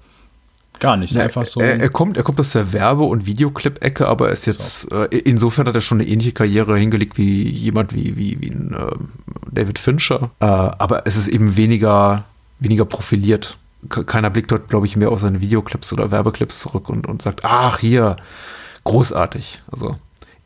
gar 0.80 0.98
nicht. 0.98 1.14
Ja, 1.14 1.24
einfach 1.24 1.46
so. 1.46 1.60
Er, 1.60 1.80
er, 1.80 1.90
kommt, 1.90 2.18
er 2.18 2.24
kommt 2.24 2.40
aus 2.40 2.52
der 2.52 2.72
Werbe- 2.74 3.04
und 3.04 3.26
Videoclip-Ecke, 3.26 4.08
aber 4.08 4.28
er 4.28 4.34
ist 4.34 4.46
jetzt, 4.46 4.82
so. 4.82 5.04
äh, 5.04 5.18
insofern 5.18 5.68
hat 5.68 5.76
er 5.76 5.82
schon 5.82 6.00
eine 6.00 6.10
ähnliche 6.10 6.34
Karriere 6.34 6.78
hingelegt 6.78 7.18
wie 7.18 7.50
jemand 7.50 7.96
wie, 7.96 8.16
wie, 8.16 8.40
wie 8.40 8.50
ein 8.50 8.74
äh, 8.74 8.96
David 9.52 9.80
Fincher. 9.80 10.32
Äh, 10.40 10.46
aber 10.46 11.08
es 11.08 11.18
ist 11.18 11.28
eben 11.28 11.58
weniger, 11.58 12.26
weniger 12.60 12.86
profiliert. 12.86 13.58
Keiner 13.90 14.30
blickt 14.30 14.52
dort, 14.52 14.70
glaube 14.70 14.86
ich, 14.86 14.96
mehr 14.96 15.12
auf 15.12 15.20
seine 15.20 15.42
Videoclips 15.42 15.94
oder 15.94 16.12
Werbeclips 16.12 16.60
zurück 16.60 16.90
und, 16.90 17.08
und 17.08 17.22
sagt, 17.22 17.44
ach, 17.44 17.80
hier, 17.80 18.18
großartig. 18.84 19.62
Also 19.72 19.98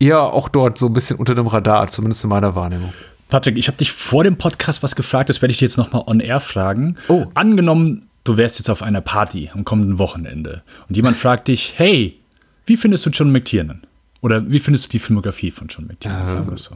eher 0.01 0.21
auch 0.21 0.49
dort 0.49 0.77
so 0.77 0.87
ein 0.87 0.93
bisschen 0.93 1.17
unter 1.17 1.35
dem 1.35 1.47
Radar, 1.47 1.87
zumindest 1.89 2.23
in 2.23 2.29
meiner 2.29 2.55
Wahrnehmung. 2.55 2.91
Patrick, 3.29 3.57
ich 3.57 3.67
habe 3.67 3.77
dich 3.77 3.91
vor 3.91 4.23
dem 4.23 4.37
Podcast 4.37 4.83
was 4.83 4.95
gefragt, 4.95 5.29
das 5.29 5.41
werde 5.41 5.51
ich 5.51 5.59
dir 5.59 5.65
jetzt 5.65 5.77
nochmal 5.77 6.03
on 6.05 6.19
air 6.19 6.39
fragen. 6.39 6.97
Oh. 7.07 7.27
Angenommen, 7.33 8.09
du 8.25 8.35
wärst 8.35 8.59
jetzt 8.59 8.69
auf 8.69 8.81
einer 8.81 8.99
Party 8.99 9.51
am 9.53 9.63
kommenden 9.63 9.99
Wochenende 9.99 10.63
und 10.89 10.95
jemand 10.97 11.15
fragt 11.15 11.47
dich, 11.47 11.75
hey, 11.77 12.19
wie 12.65 12.75
findest 12.75 13.05
du 13.05 13.09
John 13.11 13.31
McTiernan? 13.31 13.83
Oder 14.21 14.51
wie 14.51 14.59
findest 14.59 14.85
du 14.85 14.89
die 14.89 14.99
Filmografie 14.99 15.49
von 15.49 15.67
John 15.67 15.87
McTiernan? 15.87 16.27
sagen 16.27 16.49
wir 16.49 16.57
so? 16.57 16.75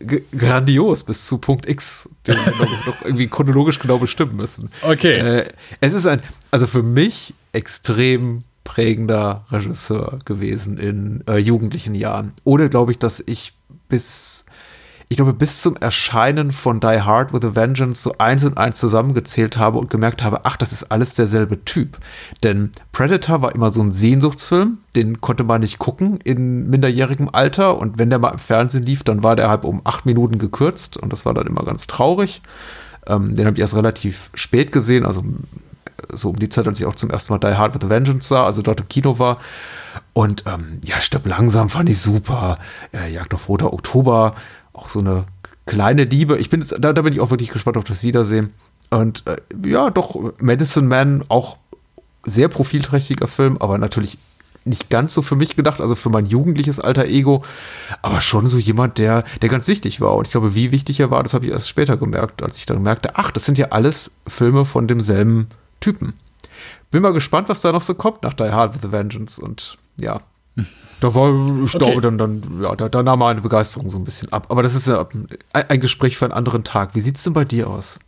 G 0.00 0.22
grandios 0.34 1.04
bis 1.04 1.26
zu 1.26 1.36
Punkt 1.36 1.68
X, 1.68 2.08
den 2.26 2.36
wir 2.36 2.52
noch, 2.52 2.86
noch 2.86 3.02
irgendwie 3.04 3.26
chronologisch 3.26 3.78
genau 3.78 3.98
bestimmen 3.98 4.36
müssen. 4.36 4.70
Okay. 4.80 5.18
Äh, 5.18 5.48
es 5.80 5.92
ist 5.92 6.06
ein, 6.06 6.22
also 6.50 6.66
für 6.66 6.82
mich 6.82 7.34
extrem 7.52 8.44
prägender 8.64 9.44
Regisseur 9.50 10.18
gewesen 10.24 10.78
in 10.78 11.24
äh, 11.28 11.36
jugendlichen 11.36 11.94
Jahren. 11.94 12.32
Ohne, 12.44 12.68
glaube 12.68 12.92
ich, 12.92 12.98
dass 12.98 13.22
ich 13.26 13.54
bis, 13.88 14.44
ich 15.08 15.16
glaube, 15.16 15.34
bis 15.34 15.62
zum 15.62 15.76
Erscheinen 15.76 16.52
von 16.52 16.80
Die 16.80 17.00
Hard 17.00 17.32
with 17.32 17.44
a 17.44 17.54
Vengeance 17.54 18.02
so 18.02 18.14
eins 18.18 18.44
und 18.44 18.56
eins 18.56 18.78
zusammengezählt 18.78 19.56
habe 19.56 19.78
und 19.78 19.90
gemerkt 19.90 20.22
habe, 20.22 20.44
ach, 20.44 20.56
das 20.56 20.72
ist 20.72 20.84
alles 20.84 21.14
derselbe 21.14 21.64
Typ. 21.64 21.98
Denn 22.42 22.70
Predator 22.92 23.42
war 23.42 23.54
immer 23.54 23.70
so 23.70 23.82
ein 23.82 23.92
Sehnsuchtsfilm, 23.92 24.78
den 24.94 25.20
konnte 25.20 25.44
man 25.44 25.60
nicht 25.60 25.78
gucken 25.78 26.18
in 26.22 26.70
minderjährigem 26.70 27.28
Alter 27.30 27.78
und 27.78 27.98
wenn 27.98 28.10
der 28.10 28.18
mal 28.18 28.30
im 28.30 28.38
Fernsehen 28.38 28.84
lief, 28.84 29.02
dann 29.02 29.22
war 29.22 29.36
der 29.36 29.50
halb 29.50 29.64
um 29.64 29.82
acht 29.84 30.06
Minuten 30.06 30.38
gekürzt 30.38 30.96
und 30.96 31.12
das 31.12 31.26
war 31.26 31.34
dann 31.34 31.46
immer 31.46 31.64
ganz 31.64 31.86
traurig. 31.86 32.42
Ähm, 33.06 33.34
den 33.34 33.46
habe 33.46 33.56
ich 33.56 33.60
erst 33.60 33.74
relativ 33.74 34.30
spät 34.34 34.70
gesehen, 34.70 35.04
also 35.04 35.24
so 36.12 36.30
um 36.30 36.38
die 36.38 36.48
Zeit, 36.48 36.66
als 36.66 36.80
ich 36.80 36.86
auch 36.86 36.94
zum 36.94 37.10
ersten 37.10 37.32
Mal 37.32 37.38
Die 37.38 37.56
Hard 37.56 37.74
with 37.74 37.84
a 37.84 37.88
Vengeance 37.88 38.28
sah, 38.28 38.44
also 38.44 38.62
dort 38.62 38.80
im 38.80 38.88
Kino 38.88 39.18
war. 39.18 39.38
Und 40.12 40.44
ähm, 40.46 40.80
ja, 40.84 41.00
Stirb 41.00 41.26
langsam 41.26 41.68
fand 41.68 41.88
ich 41.88 42.00
super. 42.00 42.58
Äh, 42.92 43.12
Jagd 43.12 43.34
auf 43.34 43.48
Roter 43.48 43.72
Oktober, 43.72 44.34
auch 44.72 44.88
so 44.88 45.00
eine 45.00 45.24
kleine 45.66 46.04
Liebe. 46.04 46.38
Ich 46.38 46.50
bin 46.50 46.60
jetzt, 46.60 46.76
da, 46.78 46.92
da 46.92 47.02
bin 47.02 47.12
ich 47.12 47.20
auch 47.20 47.30
wirklich 47.30 47.50
gespannt 47.50 47.76
auf 47.76 47.84
das 47.84 48.02
Wiedersehen. 48.02 48.52
Und 48.90 49.24
äh, 49.26 49.36
ja, 49.68 49.90
doch, 49.90 50.18
Medicine 50.38 50.86
Man, 50.86 51.24
auch 51.28 51.56
sehr 52.24 52.48
profilträchtiger 52.48 53.26
Film, 53.26 53.56
aber 53.58 53.78
natürlich 53.78 54.18
nicht 54.64 54.90
ganz 54.90 55.14
so 55.14 55.22
für 55.22 55.34
mich 55.34 55.56
gedacht, 55.56 55.80
also 55.80 55.94
für 55.94 56.10
mein 56.10 56.26
jugendliches 56.26 56.78
alter 56.78 57.06
Ego, 57.06 57.42
aber 58.00 58.20
schon 58.20 58.46
so 58.46 58.58
jemand, 58.58 58.98
der, 58.98 59.24
der 59.40 59.48
ganz 59.48 59.66
wichtig 59.66 60.00
war. 60.00 60.14
Und 60.14 60.28
ich 60.28 60.32
glaube, 60.32 60.54
wie 60.54 60.70
wichtig 60.70 61.00
er 61.00 61.10
war, 61.10 61.22
das 61.22 61.34
habe 61.34 61.46
ich 61.46 61.52
erst 61.52 61.68
später 61.68 61.96
gemerkt, 61.96 62.42
als 62.42 62.58
ich 62.58 62.66
dann 62.66 62.82
merkte, 62.82 63.16
ach, 63.16 63.30
das 63.30 63.44
sind 63.44 63.58
ja 63.58 63.68
alles 63.70 64.12
Filme 64.26 64.64
von 64.64 64.86
demselben 64.86 65.48
Typen. 65.82 66.14
Bin 66.90 67.02
mal 67.02 67.12
gespannt, 67.12 67.48
was 67.48 67.60
da 67.60 67.72
noch 67.72 67.82
so 67.82 67.94
kommt 67.94 68.22
nach 68.22 68.34
Die 68.34 68.44
Hard 68.50 68.74
with 68.74 68.84
a 68.88 68.92
Vengeance. 68.92 69.40
Und 69.40 69.76
ja, 70.00 70.20
da 71.00 71.14
war, 71.14 71.30
ich 71.64 71.74
Okay. 71.74 71.78
glaube, 71.78 72.00
dann, 72.00 72.18
dann, 72.18 72.42
ja, 72.62 72.74
da, 72.76 72.88
da 72.88 73.02
nahm 73.02 73.18
meine 73.18 73.40
Begeisterung 73.40 73.88
so 73.88 73.98
ein 73.98 74.04
bisschen 74.04 74.32
ab. 74.32 74.46
Aber 74.50 74.62
das 74.62 74.74
ist 74.74 74.86
ja 74.86 75.06
ein, 75.52 75.80
Gespräch 75.80 76.16
für 76.16 76.26
einen 76.26 76.34
anderen 76.34 76.64
Tag. 76.64 76.94
Wie 76.94 77.00
sieht's 77.00 77.24
denn 77.24 77.32
bei 77.32 77.44
dir 77.44 77.68
aus? 77.68 77.98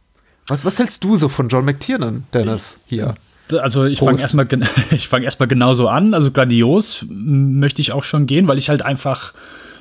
Was, 0.48 0.64
was 0.64 0.78
hältst 0.78 1.02
du 1.04 1.16
so 1.16 1.28
von 1.28 1.48
John 1.48 1.64
McTiernan, 1.64 2.24
Dennis, 2.32 2.80
hier? 2.86 3.14
Also 3.58 3.84
ich 3.84 3.98
fange 3.98 4.20
erstmal 4.20 4.46
ich 4.90 5.08
fange 5.08 5.24
erstmal 5.24 5.48
genauso 5.48 5.88
an. 5.88 6.14
Also 6.14 6.30
grandios 6.30 7.04
möchte 7.08 7.80
ich 7.82 7.92
auch 7.92 8.02
schon 8.02 8.26
gehen, 8.26 8.46
weil 8.48 8.58
ich 8.58 8.68
halt 8.68 8.82
einfach 8.82 9.34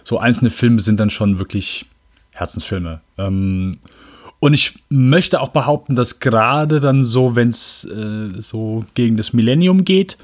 so 0.03 0.17
einzelne 0.19 0.49
Filme 0.49 0.79
sind 0.79 0.99
dann 0.99 1.09
schon 1.09 1.39
wirklich 1.39 1.85
Herzensfilme. 2.31 3.01
Ähm, 3.17 3.77
und 4.43 4.53
ich 4.53 4.73
möchte 4.89 5.39
auch 5.39 5.51
behaupten, 5.51 5.95
dass 5.95 6.19
gerade 6.19 6.81
dann 6.81 7.01
so, 7.05 7.33
wenn 7.37 7.47
es 7.47 7.85
äh, 7.85 8.41
so 8.41 8.83
gegen 8.93 9.15
das 9.15 9.31
Millennium 9.31 9.85
geht, 9.85 10.17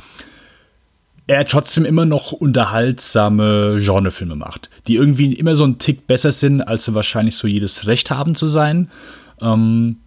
er 1.26 1.46
trotzdem 1.46 1.86
immer 1.86 2.04
noch 2.04 2.34
unterhaltsame 2.34 3.78
Genrefilme 3.80 4.36
macht, 4.36 4.70
die 4.88 4.96
irgendwie 4.96 5.32
immer 5.32 5.56
so 5.56 5.64
einen 5.64 5.78
Tick 5.78 6.06
besser 6.06 6.34
sind, 6.34 6.62
als 6.62 6.84
sie 6.84 6.94
wahrscheinlich 6.96 7.38
so 7.38 7.48
jedes 7.48 7.88
Recht 7.88 8.12
haben 8.12 8.36
zu 8.36 8.46
sein. 8.46 8.92
Ähm, 9.40 10.00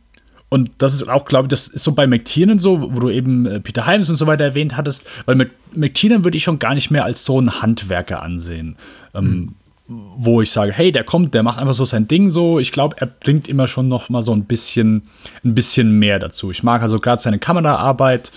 und 0.50 0.70
das 0.76 0.92
ist 0.92 1.08
auch, 1.08 1.24
glaube 1.24 1.46
ich, 1.46 1.48
das 1.48 1.68
ist 1.68 1.82
so 1.82 1.92
bei 1.92 2.06
McTiernan 2.06 2.58
so, 2.58 2.94
wo 2.94 3.00
du 3.00 3.08
eben 3.08 3.46
äh, 3.46 3.60
Peter 3.60 3.86
Hyams 3.86 4.10
und 4.10 4.16
so 4.16 4.26
weiter 4.26 4.44
erwähnt 4.44 4.76
hattest, 4.76 5.08
weil 5.24 5.36
Mc- 5.36 5.52
McTiernan 5.74 6.22
würde 6.22 6.36
ich 6.36 6.44
schon 6.44 6.58
gar 6.58 6.74
nicht 6.74 6.90
mehr 6.90 7.06
als 7.06 7.24
so 7.24 7.38
einen 7.38 7.62
Handwerker 7.62 8.22
ansehen. 8.22 8.76
Ähm, 9.14 9.54
Wo 9.88 10.40
ich 10.40 10.50
sage, 10.50 10.72
hey, 10.72 10.92
der 10.92 11.04
kommt, 11.04 11.34
der 11.34 11.42
macht 11.42 11.58
einfach 11.58 11.74
so 11.74 11.84
sein 11.84 12.06
Ding 12.06 12.30
so. 12.30 12.58
Ich 12.58 12.72
glaube, 12.72 12.96
er 12.98 13.06
bringt 13.06 13.48
immer 13.48 13.66
schon 13.66 13.88
noch 13.88 14.08
mal 14.08 14.22
so 14.22 14.32
ein 14.32 14.44
bisschen, 14.44 15.08
ein 15.44 15.54
bisschen 15.54 15.98
mehr 15.98 16.18
dazu. 16.18 16.50
Ich 16.50 16.62
mag 16.62 16.82
also 16.82 16.98
gerade 16.98 17.20
seine 17.20 17.38
Kameraarbeit 17.38 18.32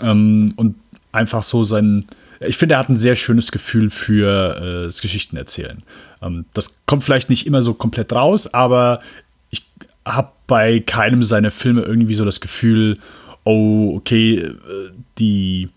ähm, 0.00 0.54
und 0.56 0.76
einfach 1.12 1.42
so 1.42 1.64
sein. 1.64 2.06
Ich 2.40 2.56
finde, 2.56 2.74
er 2.74 2.78
hat 2.78 2.88
ein 2.88 2.96
sehr 2.96 3.16
schönes 3.16 3.52
Gefühl 3.52 3.90
für 3.90 4.56
äh, 4.56 4.84
das 4.86 5.00
Geschichtenerzählen. 5.00 5.82
Ähm, 6.22 6.46
das 6.54 6.74
kommt 6.86 7.04
vielleicht 7.04 7.30
nicht 7.30 7.46
immer 7.46 7.62
so 7.62 7.74
komplett 7.74 8.12
raus, 8.12 8.52
aber 8.52 9.00
ich 9.50 9.66
habe 10.04 10.32
bei 10.46 10.80
keinem 10.80 11.24
seiner 11.24 11.50
Filme 11.50 11.82
irgendwie 11.82 12.14
so 12.14 12.24
das 12.24 12.40
Gefühl, 12.40 12.98
oh, 13.44 13.94
okay, 13.96 14.38
äh, 14.38 14.54
die, 15.18 15.70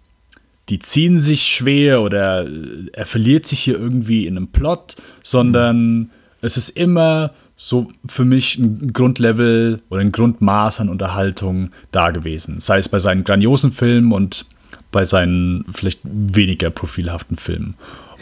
die 0.69 0.79
ziehen 0.79 1.19
sich 1.19 1.43
schwer 1.43 2.01
oder 2.01 2.47
äh, 2.47 2.87
er 2.93 3.05
verliert 3.05 3.45
sich 3.45 3.59
hier 3.59 3.77
irgendwie 3.77 4.25
in 4.25 4.37
einem 4.37 4.47
Plot, 4.47 4.95
sondern 5.23 6.11
es 6.41 6.57
ist 6.57 6.69
immer 6.69 7.31
so 7.55 7.89
für 8.05 8.23
mich 8.23 8.57
ein 8.57 8.93
Grundlevel 8.93 9.81
oder 9.89 10.01
ein 10.01 10.11
Grundmaß 10.11 10.79
an 10.79 10.89
Unterhaltung 10.89 11.71
da 11.91 12.11
gewesen. 12.11 12.59
Sei 12.61 12.77
es 12.77 12.87
bei 12.87 12.99
seinen 12.99 13.25
grandiosen 13.25 13.71
Filmen 13.71 14.13
und 14.13 14.45
bei 14.91 15.05
seinen 15.05 15.65
vielleicht 15.73 15.99
weniger 16.03 16.69
profilhaften 16.69 17.37
Filmen. 17.37 17.75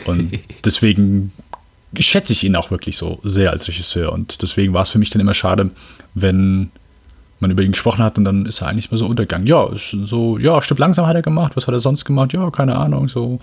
Und 0.05 0.39
deswegen 0.65 1.31
schätze 1.97 2.33
ich 2.33 2.43
ihn 2.43 2.55
auch 2.55 2.71
wirklich 2.71 2.97
so 2.97 3.19
sehr 3.23 3.51
als 3.51 3.67
Regisseur. 3.67 4.11
Und 4.11 4.41
deswegen 4.41 4.73
war 4.73 4.81
es 4.81 4.89
für 4.89 4.99
mich 4.99 5.11
dann 5.11 5.21
immer 5.21 5.35
schade, 5.35 5.69
wenn 6.15 6.71
man 7.39 7.51
über 7.51 7.63
ihn 7.63 7.71
gesprochen 7.71 8.03
hat 8.03 8.17
und 8.17 8.25
dann 8.25 8.45
ist 8.45 8.61
er 8.61 8.67
eigentlich 8.67 8.91
mal 8.91 8.97
so 8.97 9.05
untergegangen. 9.05 9.47
Ja, 9.47 9.71
ist 9.71 9.91
so, 10.05 10.37
ja, 10.37 10.61
Stück 10.61 10.79
langsam 10.79 11.05
hat 11.07 11.15
er 11.15 11.21
gemacht, 11.21 11.55
was 11.55 11.67
hat 11.67 11.73
er 11.73 11.79
sonst 11.79 12.05
gemacht? 12.05 12.33
Ja, 12.33 12.49
keine 12.51 12.75
Ahnung, 12.75 13.07
so. 13.07 13.37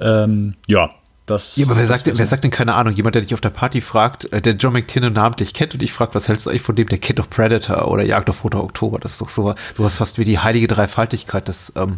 Ähm, 0.00 0.54
ja, 0.66 0.90
das. 1.26 1.56
Ja, 1.56 1.66
aber 1.66 1.76
wer 1.76 1.86
sagt, 1.86 2.06
denn, 2.06 2.18
wer 2.18 2.26
sagt 2.26 2.44
denn, 2.44 2.50
keine 2.50 2.74
Ahnung, 2.74 2.94
jemand, 2.94 3.14
der 3.14 3.22
dich 3.22 3.34
auf 3.34 3.40
der 3.40 3.50
Party 3.50 3.80
fragt, 3.80 4.32
äh, 4.32 4.40
der 4.40 4.54
John 4.54 4.72
McTiernan 4.72 5.14
namentlich 5.14 5.54
kennt 5.54 5.72
und 5.72 5.80
dich 5.80 5.92
fragt, 5.92 6.14
was 6.14 6.28
hältst 6.28 6.46
du 6.46 6.50
eigentlich 6.50 6.62
von 6.62 6.76
dem, 6.76 6.88
der 6.88 6.98
kennt 6.98 7.18
doch 7.18 7.30
Predator 7.30 7.90
oder 7.90 8.04
Jagd 8.04 8.28
auf 8.30 8.44
Roter 8.44 8.62
Oktober. 8.62 8.98
Das 8.98 9.12
ist 9.12 9.20
doch 9.20 9.28
so, 9.28 9.54
sowas 9.74 9.96
fast 9.96 10.18
wie 10.18 10.24
die 10.24 10.38
heilige 10.38 10.66
Dreifaltigkeit 10.66 11.48
des 11.48 11.72
ähm, 11.76 11.96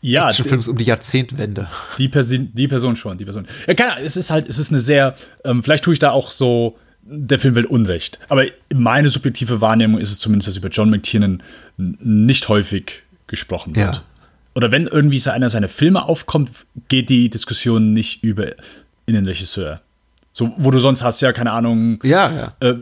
ja, 0.00 0.28
Actionfilms 0.28 0.68
um 0.68 0.78
die 0.78 0.84
Jahrzehntwende. 0.84 1.68
Die 1.98 2.08
Person, 2.08 2.50
die 2.52 2.68
Person 2.68 2.96
schon, 2.96 3.18
die 3.18 3.24
Person. 3.24 3.46
Ja, 3.66 3.74
keine 3.74 3.92
Ahnung, 3.92 4.04
es 4.04 4.16
ist 4.16 4.30
halt, 4.30 4.48
es 4.48 4.58
ist 4.58 4.70
eine 4.70 4.80
sehr, 4.80 5.14
ähm, 5.44 5.62
vielleicht 5.62 5.84
tue 5.84 5.92
ich 5.92 5.98
da 5.98 6.10
auch 6.10 6.30
so, 6.32 6.78
der 7.08 7.38
Film 7.38 7.54
will 7.54 7.66
Unrecht. 7.66 8.18
Aber 8.28 8.44
meine 8.74 9.10
subjektive 9.10 9.60
Wahrnehmung 9.60 10.00
ist 10.00 10.10
es 10.10 10.18
zumindest, 10.18 10.48
dass 10.48 10.56
über 10.56 10.68
John 10.68 10.90
McTiernan 10.90 11.42
nicht 11.76 12.48
häufig 12.48 13.02
gesprochen 13.26 13.76
wird. 13.76 13.96
Ja. 13.96 14.02
Oder 14.54 14.72
wenn 14.72 14.86
irgendwie 14.86 15.18
so 15.18 15.30
einer 15.30 15.50
seiner 15.50 15.68
Filme 15.68 16.04
aufkommt, 16.04 16.50
geht 16.88 17.08
die 17.10 17.28
Diskussion 17.28 17.92
nicht 17.92 18.22
über 18.24 18.46
in 19.06 19.14
den 19.14 19.26
Regisseur. 19.26 19.80
So, 20.32 20.52
wo 20.56 20.70
du 20.70 20.78
sonst 20.78 21.02
hast, 21.02 21.20
ja, 21.20 21.32
keine 21.32 21.52
Ahnung, 21.52 21.98
Ja, 22.02 22.52
ja. 22.60 22.68
äh, 22.68 22.74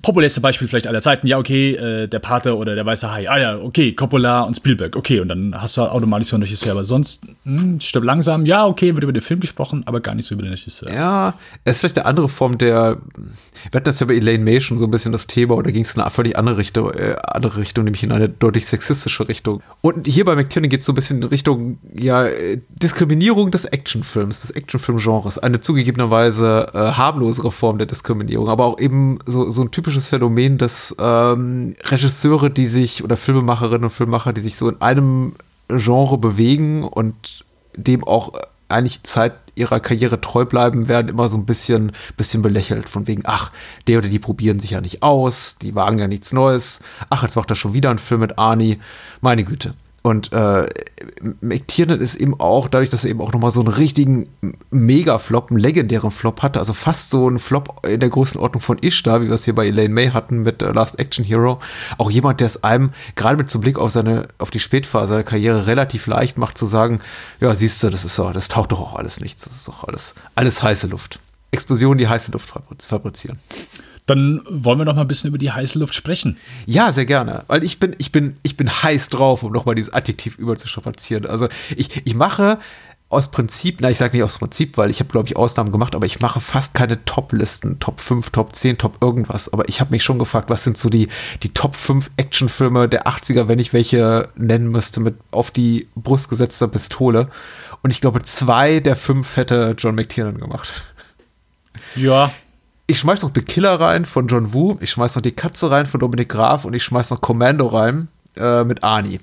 populärste 0.00 0.40
Beispiel 0.40 0.66
vielleicht 0.66 0.86
aller 0.86 1.02
Zeiten, 1.02 1.26
ja, 1.26 1.36
okay, 1.36 1.74
äh, 1.74 2.08
der 2.08 2.20
Pate 2.20 2.56
oder 2.56 2.74
der 2.74 2.86
Weiße 2.86 3.12
Hai, 3.12 3.28
ah 3.28 3.38
ja, 3.38 3.58
okay, 3.58 3.92
Coppola 3.92 4.42
und 4.42 4.56
Spielberg, 4.56 4.96
okay, 4.96 5.20
und 5.20 5.28
dann 5.28 5.54
hast 5.60 5.76
du 5.76 5.82
automatisch 5.82 6.28
so 6.28 6.36
einen 6.36 6.44
Regisseur, 6.44 6.72
aber 6.72 6.84
sonst, 6.84 7.22
hm, 7.44 7.78
stirb 7.78 8.04
langsam, 8.04 8.46
ja, 8.46 8.66
okay, 8.66 8.94
wird 8.94 9.04
über 9.04 9.12
den 9.12 9.20
Film 9.20 9.40
gesprochen, 9.40 9.82
aber 9.84 10.00
gar 10.00 10.14
nicht 10.14 10.26
so 10.26 10.34
über 10.34 10.42
den 10.42 10.52
Regisseur. 10.52 10.90
Ja, 10.90 11.34
es 11.64 11.76
ist 11.76 11.80
vielleicht 11.80 11.98
eine 11.98 12.06
andere 12.06 12.28
Form 12.30 12.56
der. 12.56 12.98
Wir 13.70 13.76
hatten 13.76 13.84
das 13.84 14.00
ja 14.00 14.06
bei 14.06 14.14
Elaine 14.14 14.42
May 14.42 14.60
schon 14.60 14.78
so 14.78 14.84
ein 14.84 14.90
bisschen 14.90 15.12
das 15.12 15.26
Thema, 15.26 15.54
oder 15.54 15.70
ging 15.70 15.82
es 15.82 15.94
in 15.94 16.00
eine 16.00 16.10
völlig 16.10 16.38
andere 16.38 16.56
Richtung, 16.56 16.90
äh, 16.92 17.16
andere 17.22 17.58
Richtung, 17.58 17.84
nämlich 17.84 18.02
in 18.02 18.12
eine 18.12 18.28
deutlich 18.28 18.66
sexistische 18.66 19.28
Richtung. 19.28 19.62
Und 19.82 20.06
hier 20.06 20.24
bei 20.24 20.34
McTiernan 20.34 20.70
geht 20.70 20.80
es 20.80 20.86
so 20.86 20.92
ein 20.92 20.94
bisschen 20.94 21.22
in 21.22 21.28
Richtung, 21.28 21.78
ja, 21.94 22.26
Diskriminierung 22.70 23.50
des 23.50 23.66
Actionfilms, 23.66 24.40
des 24.42 24.50
Actionfilm-Genres. 24.52 25.38
Eine 25.38 25.60
zugegebenerweise 25.60 26.68
äh, 26.72 26.78
harmlosere 26.92 27.52
Form 27.52 27.76
der 27.76 27.86
Diskriminierung, 27.86 28.48
aber 28.48 28.64
auch 28.64 28.78
eben 28.78 29.18
so, 29.26 29.50
so 29.50 29.57
ein 29.62 29.70
typisches 29.70 30.08
Phänomen, 30.08 30.58
dass 30.58 30.94
ähm, 30.98 31.74
Regisseure, 31.84 32.50
die 32.50 32.66
sich, 32.66 33.04
oder 33.04 33.16
Filmemacherinnen 33.16 33.84
und 33.84 33.90
Filmemacher, 33.90 34.32
die 34.32 34.40
sich 34.40 34.56
so 34.56 34.68
in 34.68 34.80
einem 34.80 35.34
Genre 35.68 36.18
bewegen 36.18 36.84
und 36.84 37.44
dem 37.76 38.04
auch 38.04 38.32
eigentlich 38.68 39.02
Zeit 39.02 39.34
ihrer 39.54 39.80
Karriere 39.80 40.20
treu 40.20 40.44
bleiben, 40.44 40.88
werden 40.88 41.08
immer 41.08 41.28
so 41.28 41.36
ein 41.36 41.46
bisschen, 41.46 41.92
bisschen 42.16 42.42
belächelt. 42.42 42.88
Von 42.88 43.06
wegen, 43.06 43.22
ach, 43.24 43.50
der 43.86 43.98
oder 43.98 44.08
die 44.08 44.18
probieren 44.18 44.60
sich 44.60 44.70
ja 44.70 44.80
nicht 44.80 45.02
aus, 45.02 45.56
die 45.60 45.74
wagen 45.74 45.98
ja 45.98 46.06
nichts 46.06 46.32
Neues. 46.32 46.80
Ach, 47.10 47.22
jetzt 47.22 47.36
macht 47.36 47.50
er 47.50 47.56
schon 47.56 47.72
wieder 47.72 47.90
einen 47.90 47.98
Film 47.98 48.20
mit 48.20 48.38
Arnie. 48.38 48.78
Meine 49.20 49.44
Güte. 49.44 49.74
Und 50.02 50.32
äh, 50.32 50.66
McTiernan 51.40 52.00
ist 52.00 52.14
eben 52.14 52.38
auch, 52.38 52.68
dadurch, 52.68 52.88
dass 52.88 53.04
er 53.04 53.10
eben 53.10 53.20
auch 53.20 53.32
nochmal 53.32 53.50
so 53.50 53.60
einen 53.60 53.68
richtigen 53.68 54.28
Mega-Flop, 54.70 55.50
einen 55.50 55.58
legendären 55.58 56.10
Flop 56.10 56.40
hatte, 56.40 56.60
also 56.60 56.72
fast 56.72 57.10
so 57.10 57.26
einen 57.26 57.38
Flop 57.38 57.84
in 57.86 58.00
der 58.00 58.08
Größenordnung 58.08 58.62
von 58.62 58.78
Ishtar, 58.78 59.20
wie 59.20 59.26
wir 59.26 59.34
es 59.34 59.44
hier 59.44 59.54
bei 59.54 59.66
Elaine 59.66 59.92
May 59.92 60.10
hatten 60.10 60.42
mit 60.42 60.62
äh, 60.62 60.70
Last 60.70 60.98
Action 60.98 61.24
Hero, 61.24 61.58
auch 61.98 62.10
jemand, 62.10 62.40
der 62.40 62.46
es 62.46 62.62
einem, 62.62 62.92
gerade 63.16 63.36
mit 63.36 63.50
so 63.50 63.58
Blick 63.58 63.78
auf 63.78 63.90
seine, 63.90 64.28
auf 64.38 64.50
die 64.50 64.60
Spätphase 64.60 65.08
seiner 65.08 65.24
Karriere 65.24 65.66
relativ 65.66 66.06
leicht 66.06 66.38
macht, 66.38 66.56
zu 66.56 66.66
sagen, 66.66 67.00
ja, 67.40 67.54
siehst 67.54 67.82
du, 67.82 67.90
das 67.90 68.04
ist 68.04 68.14
so, 68.14 68.30
das 68.30 68.48
taucht 68.48 68.72
doch 68.72 68.80
auch 68.80 68.94
alles 68.94 69.20
nichts, 69.20 69.44
das 69.44 69.56
ist 69.56 69.68
doch 69.68 69.84
alles, 69.84 70.14
alles 70.36 70.62
heiße 70.62 70.86
Luft. 70.86 71.20
Explosionen, 71.50 71.98
die 71.98 72.08
heiße 72.08 72.30
Luft 72.32 72.50
fabriz- 72.50 72.86
fabrizieren. 72.86 73.38
Dann 74.08 74.40
wollen 74.48 74.78
wir 74.78 74.86
noch 74.86 74.94
mal 74.94 75.02
ein 75.02 75.08
bisschen 75.08 75.28
über 75.28 75.36
die 75.36 75.52
heiße 75.52 75.78
Luft 75.78 75.94
sprechen. 75.94 76.38
Ja, 76.64 76.92
sehr 76.92 77.04
gerne. 77.04 77.44
Weil 77.46 77.62
ich 77.62 77.78
bin, 77.78 77.94
ich 77.98 78.10
bin, 78.10 78.38
ich 78.42 78.56
bin 78.56 78.70
heiß 78.70 79.10
drauf, 79.10 79.42
um 79.42 79.52
nochmal 79.52 79.74
dieses 79.74 79.92
Adjektiv 79.92 80.38
überzustrapazieren. 80.38 81.26
Also 81.26 81.46
ich, 81.76 82.06
ich 82.06 82.14
mache 82.14 82.58
aus 83.10 83.30
Prinzip, 83.30 83.78
na, 83.80 83.90
ich 83.90 83.98
sage 83.98 84.16
nicht 84.16 84.24
aus 84.24 84.38
Prinzip, 84.38 84.78
weil 84.78 84.90
ich 84.90 85.00
habe, 85.00 85.10
glaube 85.10 85.28
ich, 85.28 85.36
Ausnahmen 85.36 85.72
gemacht, 85.72 85.94
aber 85.94 86.06
ich 86.06 86.20
mache 86.20 86.40
fast 86.40 86.72
keine 86.72 87.04
Top-Listen, 87.04 87.80
Top 87.80 88.00
5, 88.00 88.30
Top 88.30 88.54
10, 88.54 88.78
Top 88.78 88.96
irgendwas. 89.02 89.52
Aber 89.52 89.68
ich 89.68 89.80
habe 89.80 89.90
mich 89.90 90.02
schon 90.02 90.18
gefragt, 90.18 90.48
was 90.48 90.64
sind 90.64 90.78
so 90.78 90.88
die, 90.88 91.08
die 91.42 91.52
Top 91.52 91.76
5 91.76 92.10
Actionfilme 92.16 92.88
der 92.88 93.06
80er, 93.06 93.46
wenn 93.48 93.58
ich 93.58 93.74
welche 93.74 94.30
nennen 94.36 94.68
müsste, 94.68 95.00
mit 95.00 95.16
auf 95.30 95.50
die 95.50 95.86
Brust 95.96 96.30
gesetzter 96.30 96.68
Pistole. 96.68 97.28
Und 97.82 97.90
ich 97.90 98.00
glaube, 98.00 98.22
zwei 98.22 98.80
der 98.80 98.96
fünf 98.96 99.36
hätte 99.36 99.74
John 99.78 99.94
McTiernan 99.94 100.38
gemacht. 100.38 100.94
Ja. 101.94 102.32
Ich 102.90 103.00
schmeiß 103.00 103.20
noch 103.20 103.32
The 103.34 103.42
Killer 103.42 103.78
rein 103.78 104.06
von 104.06 104.28
John 104.28 104.54
Woo, 104.54 104.78
ich 104.80 104.88
schmeiß 104.92 105.14
noch 105.14 105.20
Die 105.20 105.32
Katze 105.32 105.70
rein 105.70 105.84
von 105.84 106.00
Dominik 106.00 106.30
Graf 106.30 106.64
und 106.64 106.72
ich 106.72 106.82
schmeiß 106.84 107.10
noch 107.10 107.20
Commando 107.20 107.66
rein 107.66 108.08
äh, 108.34 108.64
mit 108.64 108.82
Arnie. 108.82 109.20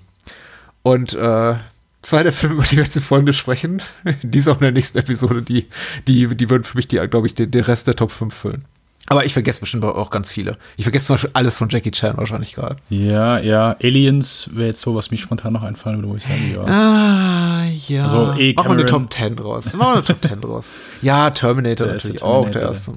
Und 0.83 1.15
äh, 1.15 1.55
zwei 2.03 2.21
der 2.21 2.31
Filme, 2.31 2.57
über 2.57 2.63
die 2.63 2.77
wir 2.77 2.83
jetzt 2.83 2.95
in 2.95 3.01
Folge 3.01 3.33
sprechen, 3.33 3.81
die 4.21 4.41
auch 4.47 4.57
in 4.57 4.59
der 4.59 4.71
nächsten 4.71 4.99
Episode, 4.99 5.41
die, 5.41 5.67
die, 6.07 6.27
die 6.35 6.49
würden 6.51 6.63
für 6.63 6.77
mich, 6.77 6.87
die, 6.87 6.97
glaube 7.07 7.25
ich, 7.25 7.33
den, 7.33 7.49
den 7.49 7.63
Rest 7.63 7.87
der 7.87 7.95
Top 7.95 8.11
5 8.11 8.31
füllen. 8.35 8.65
Aber 9.07 9.25
ich 9.25 9.33
vergesse 9.33 9.59
bestimmt 9.59 9.83
auch 9.83 10.09
ganz 10.09 10.31
viele. 10.31 10.57
Ich 10.77 10.83
vergesse 10.83 11.07
zum 11.07 11.13
Beispiel 11.15 11.29
alles 11.33 11.57
von 11.57 11.69
Jackie 11.69 11.91
Chan 11.91 12.17
wahrscheinlich 12.17 12.53
gerade. 12.53 12.77
Ja, 12.89 13.37
ja. 13.37 13.75
Aliens 13.81 14.49
wäre 14.53 14.69
jetzt 14.69 14.81
so, 14.81 14.95
was 14.95 15.11
mich 15.11 15.21
spontan 15.21 15.53
noch 15.53 15.61
einfallen 15.61 15.97
würde, 15.97 16.09
wo 16.09 16.15
ich 16.15 16.23
sagen, 16.23 16.51
ja. 16.53 16.63
Ah, 16.63 17.63
ja. 17.87 18.03
Also, 18.03 18.33
eh, 18.39 18.53
Machen 18.53 18.69
wir 18.69 18.73
eine 18.73 18.85
Top 18.85 19.13
10 19.13 19.35
draus. 19.35 19.73
Machen 19.73 19.79
wir 19.79 19.93
eine 19.97 20.03
Top 20.03 20.17
10 20.27 20.41
draus. 20.41 20.73
Ja, 21.03 21.29
Terminator 21.29 21.85
Der 21.87 21.95
natürlich 21.95 22.23
auch. 22.23 22.49
Der 22.49 22.63
erste. 22.63 22.93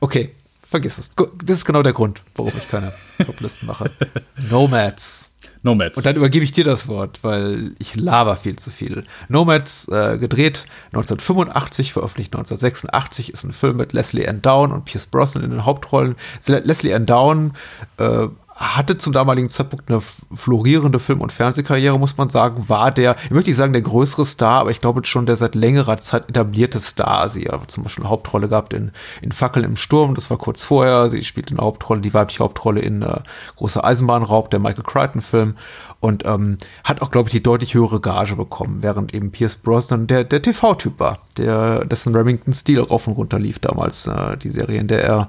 Okay, 0.00 0.34
vergiss 0.66 0.98
es. 0.98 1.10
Das 1.44 1.58
ist 1.58 1.64
genau 1.64 1.82
der 1.82 1.92
Grund, 1.92 2.22
warum 2.34 2.52
ich 2.56 2.68
keine 2.68 2.92
Top-Listen 3.24 3.66
mache. 3.66 3.90
Nomads. 4.50 5.34
Nomads. 5.62 5.96
Und 5.96 6.06
dann 6.06 6.16
übergebe 6.16 6.44
ich 6.44 6.52
dir 6.52 6.64
das 6.64 6.88
Wort, 6.88 7.20
weil 7.22 7.72
ich 7.78 7.96
laber 7.96 8.36
viel 8.36 8.56
zu 8.58 8.70
viel. 8.70 9.04
Nomads, 9.28 9.88
äh, 9.88 10.18
gedreht 10.18 10.66
1985, 10.92 11.92
veröffentlicht 11.92 12.34
1986, 12.34 13.32
ist 13.32 13.44
ein 13.44 13.52
Film 13.52 13.76
mit 13.76 13.92
Leslie 13.92 14.26
Ann 14.26 14.42
Down 14.42 14.72
und 14.72 14.84
Pierce 14.84 15.06
Brosnan 15.06 15.44
in 15.44 15.50
den 15.50 15.64
Hauptrollen. 15.64 16.16
Leslie 16.46 16.94
Ann 16.94 17.06
Down 17.06 17.52
äh, 17.98 18.28
hatte 18.58 18.98
zum 18.98 19.12
damaligen 19.12 19.48
Zeitpunkt 19.48 19.88
eine 19.88 20.02
florierende 20.34 20.98
Film- 20.98 21.20
und 21.20 21.32
Fernsehkarriere, 21.32 21.98
muss 21.98 22.16
man 22.16 22.28
sagen, 22.28 22.68
war 22.68 22.90
der, 22.90 23.16
ich 23.24 23.30
möchte 23.30 23.50
nicht 23.50 23.56
sagen 23.56 23.72
der 23.72 23.82
größere 23.82 24.26
Star, 24.26 24.60
aber 24.60 24.72
ich 24.72 24.80
glaube 24.80 25.04
schon 25.06 25.26
der 25.26 25.36
seit 25.36 25.54
längerer 25.54 25.96
Zeit 25.98 26.28
etablierte 26.28 26.80
Star. 26.80 27.28
Sie 27.28 27.44
hat 27.44 27.70
zum 27.70 27.84
Beispiel 27.84 28.02
eine 28.02 28.10
Hauptrolle 28.10 28.48
gehabt 28.48 28.72
in, 28.72 28.90
in 29.22 29.30
Fackeln 29.30 29.64
im 29.64 29.76
Sturm, 29.76 30.16
das 30.16 30.28
war 30.30 30.38
kurz 30.38 30.64
vorher. 30.64 31.08
Sie 31.08 31.24
spielt 31.24 31.52
eine 31.52 31.60
Hauptrolle, 31.60 32.00
die 32.00 32.12
weibliche 32.12 32.42
Hauptrolle 32.42 32.80
in 32.80 33.02
äh, 33.02 33.20
Großer 33.56 33.84
Eisenbahnraub, 33.84 34.50
der 34.50 34.58
Michael 34.58 34.84
Crichton-Film 34.84 35.54
und 36.00 36.24
ähm, 36.26 36.58
hat 36.82 37.00
auch, 37.00 37.10
glaube 37.10 37.28
ich, 37.28 37.32
die 37.32 37.42
deutlich 37.42 37.74
höhere 37.74 38.00
Gage 38.00 38.34
bekommen, 38.36 38.82
während 38.82 39.14
eben 39.14 39.30
Pierce 39.30 39.56
Brosnan 39.56 40.06
der, 40.06 40.24
der 40.24 40.42
TV-Typ 40.42 40.98
war, 40.98 41.20
der 41.36 41.84
dessen 41.84 42.14
Remington 42.14 42.52
Steel 42.52 42.80
rauf 42.80 43.06
und 43.06 43.14
runter 43.14 43.38
lief 43.38 43.58
damals, 43.60 44.06
äh, 44.06 44.36
die 44.36 44.48
Serie, 44.48 44.80
in 44.80 44.88
der 44.88 45.04
er 45.04 45.28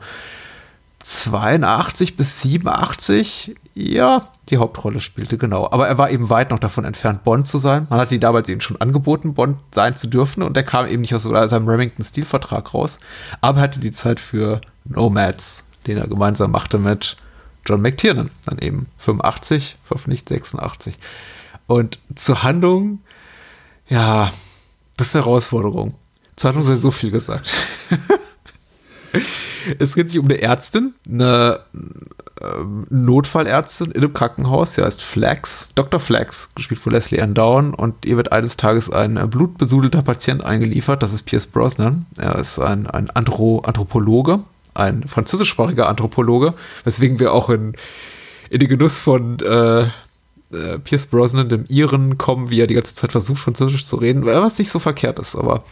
82 0.99 2.17
bis 2.17 2.41
87, 2.41 3.55
ja, 3.73 4.27
die 4.49 4.57
Hauptrolle 4.57 4.99
spielte, 4.99 5.37
genau. 5.37 5.69
Aber 5.71 5.87
er 5.87 5.97
war 5.97 6.11
eben 6.11 6.29
weit 6.29 6.51
noch 6.51 6.59
davon 6.59 6.83
entfernt, 6.83 7.23
Bond 7.23 7.47
zu 7.47 7.57
sein. 7.57 7.87
Man 7.89 7.99
hatte 7.99 8.15
ihn 8.15 8.21
damals 8.21 8.49
eben 8.49 8.61
schon 8.61 8.81
angeboten, 8.81 9.33
Bond 9.33 9.59
sein 9.71 9.95
zu 9.95 10.07
dürfen 10.07 10.43
und 10.43 10.57
er 10.57 10.63
kam 10.63 10.87
eben 10.87 11.01
nicht 11.01 11.15
aus 11.15 11.23
seinem 11.23 11.67
Remington-Stil-Vertrag 11.67 12.73
raus. 12.73 12.99
Aber 13.39 13.59
er 13.59 13.63
hatte 13.63 13.79
die 13.79 13.91
Zeit 13.91 14.19
für 14.19 14.59
Nomads, 14.85 15.65
den 15.87 15.97
er 15.97 16.07
gemeinsam 16.07 16.51
machte 16.51 16.79
mit 16.79 17.15
John 17.65 17.81
McTiernan, 17.81 18.31
dann 18.45 18.59
eben 18.59 18.87
85, 18.97 19.77
veröffentlicht 19.83 20.27
86. 20.27 20.97
Und 21.67 21.99
zur 22.15 22.43
Handlung, 22.43 22.99
ja, 23.87 24.31
das 24.97 25.07
ist 25.07 25.15
eine 25.15 25.25
Herausforderung. 25.25 25.95
Zur 26.35 26.49
Handlung 26.49 26.67
sei 26.67 26.75
so 26.75 26.91
viel 26.91 27.11
gesagt. 27.11 27.49
Es 29.79 29.93
geht 29.95 30.09
sich 30.09 30.19
um 30.19 30.25
eine 30.25 30.41
Ärztin, 30.41 30.95
eine 31.07 31.59
ähm, 32.41 32.87
Notfallärztin 32.89 33.91
in 33.91 34.01
einem 34.01 34.13
Krankenhaus. 34.13 34.75
Sie 34.75 34.83
heißt 34.83 35.01
Flax, 35.01 35.69
Dr. 35.75 35.99
Flax, 35.99 36.53
gespielt 36.55 36.79
von 36.79 36.93
Leslie 36.93 37.21
Ann 37.21 37.33
Down. 37.33 37.73
Und 37.73 38.05
ihr 38.05 38.17
wird 38.17 38.31
eines 38.31 38.57
Tages 38.57 38.89
ein 38.89 39.17
äh, 39.17 39.27
blutbesudelter 39.27 40.01
Patient 40.01 40.43
eingeliefert. 40.43 41.03
Das 41.03 41.13
ist 41.13 41.23
Pierce 41.23 41.47
Brosnan. 41.47 42.05
Er 42.17 42.35
ist 42.35 42.59
ein, 42.59 42.87
ein 42.87 43.09
Anthro 43.09 43.59
Anthropologe, 43.59 44.39
ein 44.73 45.03
französischsprachiger 45.03 45.89
Anthropologe, 45.89 46.53
weswegen 46.83 47.19
wir 47.19 47.33
auch 47.33 47.49
in, 47.49 47.73
in 48.49 48.59
den 48.59 48.69
Genuss 48.69 48.99
von 48.99 49.39
äh, 49.39 49.81
äh, 49.81 50.79
Pierce 50.83 51.05
Brosnan, 51.07 51.49
dem 51.49 51.65
Iren, 51.67 52.17
kommen, 52.17 52.49
wie 52.49 52.61
er 52.61 52.67
die 52.67 52.73
ganze 52.73 52.95
Zeit 52.95 53.11
versucht, 53.11 53.39
Französisch 53.39 53.85
zu 53.85 53.97
reden, 53.97 54.25
was 54.25 54.57
nicht 54.57 54.71
so 54.71 54.79
verkehrt 54.79 55.19
ist, 55.19 55.35
aber 55.35 55.63